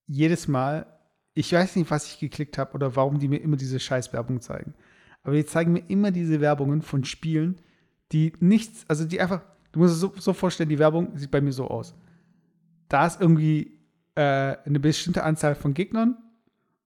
jedes 0.07 0.47
Mal, 0.47 0.85
ich 1.33 1.51
weiß 1.51 1.75
nicht, 1.75 1.91
was 1.91 2.07
ich 2.07 2.19
geklickt 2.19 2.57
habe 2.57 2.73
oder 2.73 2.95
warum 2.95 3.19
die 3.19 3.27
mir 3.27 3.37
immer 3.37 3.57
diese 3.57 3.79
Scheißwerbung 3.79 4.41
zeigen. 4.41 4.73
Aber 5.23 5.35
die 5.35 5.45
zeigen 5.45 5.73
mir 5.73 5.83
immer 5.87 6.11
diese 6.11 6.39
Werbungen 6.39 6.81
von 6.81 7.03
Spielen, 7.03 7.59
die 8.11 8.33
nichts, 8.39 8.85
also 8.87 9.05
die 9.05 9.19
einfach, 9.19 9.41
du 9.71 9.79
musst 9.79 9.95
es 9.95 9.99
so, 9.99 10.13
so 10.17 10.33
vorstellen, 10.33 10.69
die 10.69 10.79
Werbung 10.79 11.17
sieht 11.17 11.31
bei 11.31 11.41
mir 11.41 11.51
so 11.51 11.67
aus. 11.67 11.95
Da 12.87 13.07
ist 13.07 13.19
irgendwie 13.19 13.79
äh, 14.13 14.21
eine 14.65 14.79
bestimmte 14.79 15.23
Anzahl 15.23 15.55
von 15.55 15.73
Gegnern 15.73 16.17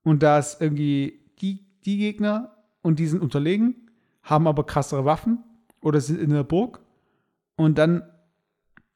und 0.04 0.24
da 0.24 0.40
ist 0.40 0.62
irgendwie 0.62 1.20
die, 1.42 1.66
die 1.86 1.98
Gegner 1.98 2.56
und 2.82 3.00
die 3.00 3.08
sind 3.08 3.22
unterlegen, 3.22 3.90
haben 4.24 4.48
aber 4.48 4.66
krassere 4.66 5.06
Waffen 5.06 5.44
oder 5.82 6.02
sind 6.02 6.20
in 6.20 6.30
der 6.30 6.44
Burg 6.44 6.82
und 7.56 7.78
dann 7.78 8.04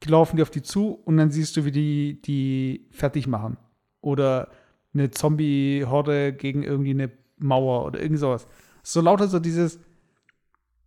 laufen 0.04 0.36
die 0.36 0.42
auf 0.42 0.50
die 0.50 0.62
zu 0.62 0.92
und 0.92 1.16
dann 1.16 1.30
siehst 1.30 1.56
du, 1.56 1.64
wie 1.64 1.72
die 1.72 2.20
die 2.22 2.86
fertig 2.90 3.26
machen 3.26 3.56
oder 4.00 4.50
eine 4.92 5.10
Zombie-Horde 5.10 6.32
gegen 6.32 6.62
irgendwie 6.62 6.90
eine 6.90 7.10
Mauer 7.38 7.84
oder 7.86 8.00
irgend 8.00 8.18
sowas. 8.18 8.46
So 8.82 9.00
lauter 9.00 9.28
so 9.28 9.38
dieses, 9.38 9.80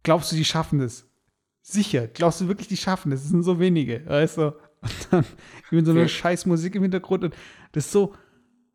glaubst 0.04 0.32
du, 0.32 0.36
die 0.36 0.46
schaffen 0.46 0.80
das? 0.80 1.06
Sicher, 1.62 2.08
glaubst 2.08 2.40
du 2.40 2.48
wirklich, 2.48 2.68
die 2.68 2.78
schaffen 2.78 3.12
das? 3.12 3.24
Es 3.24 3.30
sind 3.30 3.44
so 3.44 3.60
wenige, 3.60 4.06
weißt 4.06 4.38
du? 4.38 4.54
Und 4.82 5.08
dann 5.12 5.26
irgendwie 5.72 5.86
so 5.86 5.92
eine 5.92 6.08
scheiß 6.08 6.46
Musik 6.46 6.76
im 6.76 6.84
Hintergrund 6.84 7.24
und 7.26 7.36
das 7.72 7.86
ist 7.86 7.92
so 7.92 8.14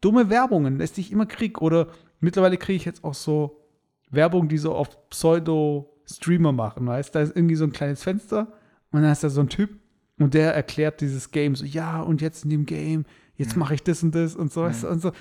dumme 0.00 0.28
Werbungen, 0.28 0.78
lässt 0.78 0.98
dich 0.98 1.10
immer 1.12 1.26
krieg. 1.26 1.62
Oder 1.62 1.88
mittlerweile 2.20 2.58
kriege 2.58 2.76
ich 2.76 2.84
jetzt 2.84 3.04
auch 3.04 3.14
so 3.14 3.61
Werbung, 4.12 4.48
die 4.48 4.58
so 4.58 4.74
auf 4.74 5.08
Pseudo-Streamer 5.10 6.52
machen, 6.52 6.86
weißt 6.86 7.14
du? 7.14 7.18
Da 7.18 7.22
ist 7.24 7.36
irgendwie 7.36 7.56
so 7.56 7.64
ein 7.64 7.72
kleines 7.72 8.02
Fenster 8.02 8.52
und 8.92 9.02
dann 9.02 9.10
ist 9.10 9.24
da 9.24 9.30
so 9.30 9.40
ein 9.40 9.48
Typ 9.48 9.70
und 10.18 10.34
der 10.34 10.54
erklärt 10.54 11.00
dieses 11.00 11.30
Game 11.30 11.56
so, 11.56 11.64
ja, 11.64 12.00
und 12.00 12.20
jetzt 12.20 12.44
in 12.44 12.50
dem 12.50 12.66
Game 12.66 13.04
jetzt 13.36 13.56
mache 13.56 13.74
ich 13.74 13.82
das 13.82 14.02
und 14.02 14.14
das 14.14 14.36
und 14.36 14.52
so, 14.52 14.62
weißt 14.62 14.84
und 14.84 15.00
so. 15.00 15.12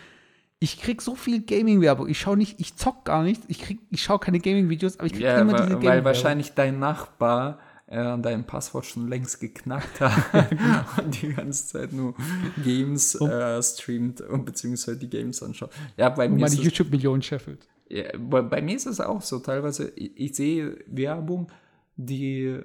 Ich 0.60 0.80
krieg 0.80 1.02
so 1.02 1.16
viel 1.16 1.42
Gaming-Werbung. 1.42 2.08
Ich 2.08 2.20
schaue 2.20 2.38
nicht, 2.38 2.60
ich 2.60 2.76
zock 2.76 3.04
gar 3.04 3.24
nicht. 3.24 3.42
Ich, 3.48 3.62
krieg, 3.62 3.80
ich 3.90 4.04
schaue 4.04 4.20
keine 4.20 4.40
Gaming-Videos, 4.40 5.00
aber 5.00 5.08
ich 5.08 5.14
krieg 5.14 5.24
ja, 5.24 5.42
immer 5.42 5.54
diese 5.54 5.64
Gaming-Werbung. 5.70 5.90
Weil 5.90 6.06
wahrscheinlich 6.06 6.54
dein 6.54 6.78
Nachbar 6.78 7.58
äh, 7.88 8.18
dein 8.20 8.46
Passwort 8.46 8.86
schon 8.86 9.08
längst 9.08 9.40
geknackt 9.40 10.00
hat 10.00 10.14
und 11.04 11.22
die 11.22 11.34
ganze 11.34 11.68
Zeit 11.68 11.94
nur 11.94 12.16
Games 12.64 13.16
äh, 13.16 13.62
streamt 13.62 14.22
und 14.22 14.46
beziehungsweise 14.46 14.98
die 14.98 15.10
Games 15.10 15.42
anschaut. 15.44 15.72
Ja, 15.98 16.10
bei 16.10 16.28
Und 16.28 16.36
mir 16.36 16.42
meine 16.42 16.56
YouTube-Millionen 16.56 17.22
scheffelt. 17.22 17.68
Ja, 17.92 18.18
bei, 18.18 18.42
bei 18.42 18.62
mir 18.62 18.76
ist 18.76 18.86
es 18.86 19.00
auch 19.00 19.22
so. 19.22 19.40
Teilweise, 19.40 19.90
ich, 19.96 20.12
ich 20.16 20.36
sehe 20.36 20.84
Werbung, 20.88 21.52
die, 21.96 22.60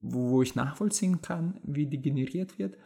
wo, 0.00 0.30
wo 0.30 0.42
ich 0.42 0.54
nachvollziehen 0.54 1.22
kann, 1.22 1.60
wie 1.64 1.86
die 1.86 2.00
generiert 2.00 2.58
wird. 2.58 2.76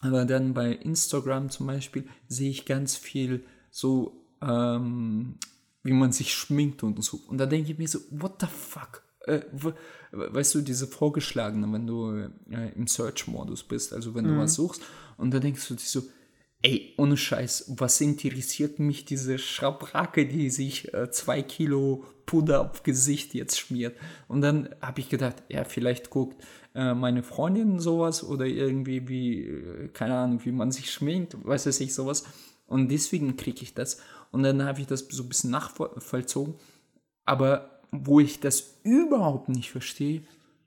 Aber 0.00 0.24
dann 0.24 0.54
bei 0.54 0.72
Instagram 0.72 1.50
zum 1.50 1.66
Beispiel 1.66 2.06
sehe 2.28 2.50
ich 2.50 2.64
ganz 2.66 2.96
viel 2.96 3.44
so, 3.70 4.26
ähm, 4.40 5.38
wie 5.84 5.92
man 5.92 6.12
sich 6.12 6.34
schminkt 6.34 6.82
und 6.82 7.02
so. 7.04 7.20
Und 7.28 7.38
da 7.38 7.46
denke 7.46 7.72
ich 7.72 7.78
mir 7.78 7.88
so, 7.88 7.98
what 8.10 8.40
the 8.40 8.46
fuck? 8.46 9.02
Äh, 9.26 9.42
we- 9.52 9.74
weißt 10.10 10.54
du, 10.56 10.60
diese 10.62 10.86
vorgeschlagene, 10.86 11.72
wenn 11.72 11.86
du 11.86 12.10
äh, 12.50 12.72
im 12.74 12.86
Search-Modus 12.86 13.62
bist, 13.64 13.92
also 13.92 14.14
wenn 14.14 14.24
du 14.24 14.36
was 14.38 14.54
suchst, 14.54 14.82
und 15.16 15.32
da 15.32 15.38
denkst 15.38 15.66
du 15.68 15.74
dir 15.74 15.80
so, 15.80 16.02
Ey, 16.64 16.94
ohne 16.96 17.16
Scheiß, 17.16 17.74
was 17.76 18.00
interessiert 18.00 18.78
mich 18.78 19.04
diese 19.04 19.36
Schabracke, 19.36 20.26
die 20.26 20.48
sich 20.48 20.94
äh, 20.94 21.10
zwei 21.10 21.42
Kilo 21.42 22.04
Puder 22.24 22.70
auf 22.70 22.84
Gesicht 22.84 23.34
jetzt 23.34 23.58
schmiert? 23.58 23.98
Und 24.28 24.42
dann 24.42 24.68
habe 24.80 25.00
ich 25.00 25.08
gedacht, 25.08 25.42
ja, 25.48 25.64
vielleicht 25.64 26.10
guckt 26.10 26.40
äh, 26.76 26.94
meine 26.94 27.24
Freundin 27.24 27.80
sowas 27.80 28.22
oder 28.22 28.46
irgendwie 28.46 29.08
wie, 29.08 29.40
äh, 29.40 29.88
keine 29.88 30.16
Ahnung, 30.16 30.40
wie 30.44 30.52
man 30.52 30.70
sich 30.70 30.92
schminkt, 30.92 31.36
weiß 31.44 31.66
es 31.66 31.80
nicht, 31.80 31.94
sowas. 31.94 32.24
Und 32.66 32.92
deswegen 32.92 33.36
kriege 33.36 33.62
ich 33.62 33.74
das. 33.74 34.00
Und 34.30 34.44
dann 34.44 34.62
habe 34.64 34.80
ich 34.80 34.86
das 34.86 35.00
so 35.10 35.24
ein 35.24 35.28
bisschen 35.28 35.50
nachvollzogen. 35.50 36.54
Aber 37.24 37.80
wo 37.90 38.20
ich 38.20 38.38
das 38.38 38.78
überhaupt 38.84 39.48
nicht 39.48 39.70
verstehe, 39.72 40.22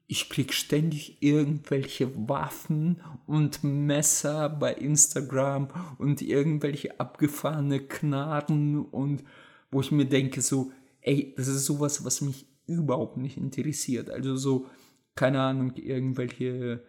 ich 0.07 0.29
krieg 0.29 0.53
ständig 0.53 1.17
irgendwelche 1.21 2.11
Waffen 2.29 3.01
und 3.25 3.63
Messer 3.63 4.49
bei 4.49 4.73
Instagram 4.73 5.69
und 5.97 6.21
irgendwelche 6.21 6.99
abgefahrene 6.99 7.79
Knarren 7.79 8.85
und 8.85 9.23
wo 9.71 9.81
ich 9.81 9.91
mir 9.91 10.05
denke 10.05 10.41
so, 10.41 10.71
ey, 11.01 11.33
das 11.37 11.47
ist 11.47 11.65
sowas, 11.65 12.05
was 12.05 12.21
mich 12.21 12.45
überhaupt 12.67 13.17
nicht 13.17 13.37
interessiert. 13.37 14.09
Also 14.09 14.35
so, 14.35 14.67
keine 15.15 15.41
Ahnung, 15.41 15.73
irgendwelche 15.75 16.83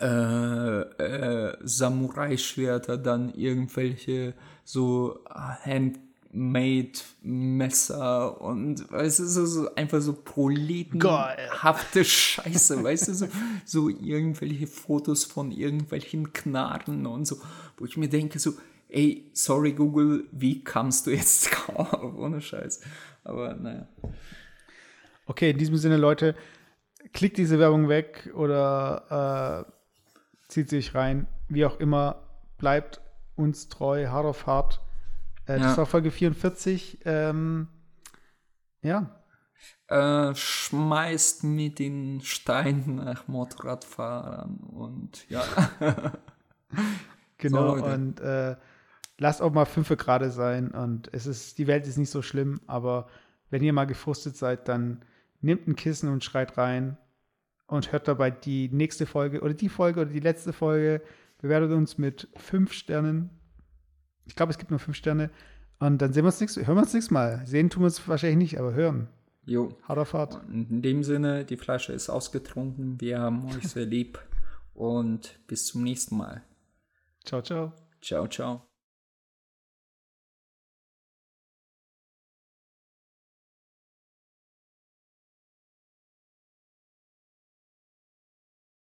äh, 0.00 0.80
äh, 0.80 1.56
Samurai-Schwerter, 1.62 2.98
dann 2.98 3.32
irgendwelche 3.34 4.34
so 4.64 5.24
Handmade-Messer 6.32 8.40
und 8.40 8.90
weißt 8.90 9.20
du, 9.20 9.26
so, 9.26 9.46
so 9.46 9.74
einfach 9.74 10.00
so 10.00 10.12
proletenhafte 10.12 12.04
Scheiße, 12.04 12.82
weißt 12.82 13.08
du, 13.08 13.14
so, 13.14 13.28
so 13.64 13.88
irgendwelche 13.88 14.66
Fotos 14.66 15.24
von 15.24 15.50
irgendwelchen 15.50 16.32
Knarren 16.32 17.06
und 17.06 17.26
so, 17.26 17.36
wo 17.76 17.84
ich 17.84 17.96
mir 17.96 18.08
denke 18.08 18.38
so, 18.38 18.54
ey, 18.88 19.30
sorry 19.32 19.72
Google, 19.72 20.24
wie 20.32 20.62
kamst 20.62 21.06
du 21.06 21.12
jetzt 21.12 21.46
drauf? 21.50 22.14
Ohne 22.16 22.40
Scheiß. 22.40 22.80
Aber 23.24 23.54
naja. 23.54 23.88
Okay, 25.26 25.50
in 25.50 25.58
diesem 25.58 25.76
Sinne, 25.76 25.96
Leute, 25.96 26.36
klickt 27.12 27.38
diese 27.38 27.58
Werbung 27.58 27.88
weg 27.88 28.30
oder 28.34 29.66
äh, 29.66 29.70
zieht 30.48 30.68
sich 30.68 30.94
rein. 30.94 31.26
Wie 31.48 31.64
auch 31.64 31.80
immer, 31.80 32.22
bleibt 32.58 33.00
uns 33.34 33.68
treu, 33.68 34.06
hart 34.06 34.26
auf 34.26 34.46
hart. 34.46 34.80
Äh, 35.46 35.58
Das 35.58 35.72
Ja. 35.72 35.76
war 35.78 35.86
Folge 35.86 36.10
44. 36.10 36.98
Ähm, 37.04 37.68
ja, 38.82 39.10
äh, 39.88 40.34
schmeißt 40.34 41.44
mit 41.44 41.78
den 41.78 42.20
Steinen 42.20 42.96
nach 42.96 43.28
Motorradfahrern 43.28 44.56
und 44.58 45.28
ja. 45.30 45.44
genau. 47.38 47.76
Leute. 47.76 47.94
und 47.94 48.20
äh, 48.20 48.56
lasst 49.18 49.40
auch 49.42 49.52
mal 49.52 49.64
fünfe 49.64 49.96
gerade 49.96 50.30
sein. 50.30 50.72
Und 50.72 51.08
es 51.12 51.26
ist, 51.26 51.58
die 51.58 51.66
Welt 51.66 51.86
ist 51.86 51.98
nicht 51.98 52.10
so 52.10 52.22
schlimm, 52.22 52.60
aber 52.66 53.08
wenn 53.50 53.62
ihr 53.62 53.72
mal 53.72 53.86
gefrustet 53.86 54.36
seid, 54.36 54.68
dann 54.68 55.04
nehmt 55.40 55.68
ein 55.68 55.76
Kissen 55.76 56.10
und 56.12 56.24
schreit 56.24 56.58
rein 56.58 56.96
und 57.66 57.92
hört 57.92 58.08
dabei 58.08 58.30
die 58.30 58.68
nächste 58.68 59.06
Folge 59.06 59.40
oder 59.40 59.54
die 59.54 59.68
Folge 59.68 60.00
oder 60.00 60.10
die 60.10 60.20
letzte 60.20 60.52
Folge. 60.52 61.00
Bewertet 61.38 61.70
uns 61.72 61.96
mit 61.98 62.28
fünf 62.36 62.72
Sternen. 62.72 63.30
Ich 64.26 64.36
glaube, 64.36 64.50
es 64.50 64.58
gibt 64.58 64.70
nur 64.70 64.80
fünf 64.80 64.96
Sterne. 64.96 65.30
Und 65.78 65.98
dann 65.98 66.12
sehen 66.12 66.24
wir 66.24 66.28
uns 66.28 66.40
nächstes, 66.40 66.66
hören 66.66 66.76
wir 66.76 66.82
uns 66.82 66.94
nächstes 66.94 67.10
Mal. 67.10 67.42
Sehen 67.46 67.70
tun 67.70 67.82
wir 67.82 67.86
uns 67.86 68.06
wahrscheinlich 68.08 68.38
nicht, 68.38 68.58
aber 68.58 68.72
hören. 68.74 69.08
Jo. 69.44 69.68
Hart 69.84 69.98
auf 69.98 70.12
hart. 70.12 70.40
In 70.50 70.82
dem 70.82 71.04
Sinne, 71.04 71.44
die 71.44 71.56
Flasche 71.56 71.92
ist 71.92 72.08
ausgetrunken. 72.10 73.00
Wir 73.00 73.20
haben 73.20 73.46
euch 73.46 73.68
sehr 73.68 73.86
lieb 73.86 74.18
und 74.74 75.38
bis 75.46 75.66
zum 75.66 75.82
nächsten 75.82 76.16
Mal. 76.16 76.42
Ciao, 77.24 77.42
ciao. 77.42 77.72
Ciao, 78.00 78.26
ciao. 78.26 78.75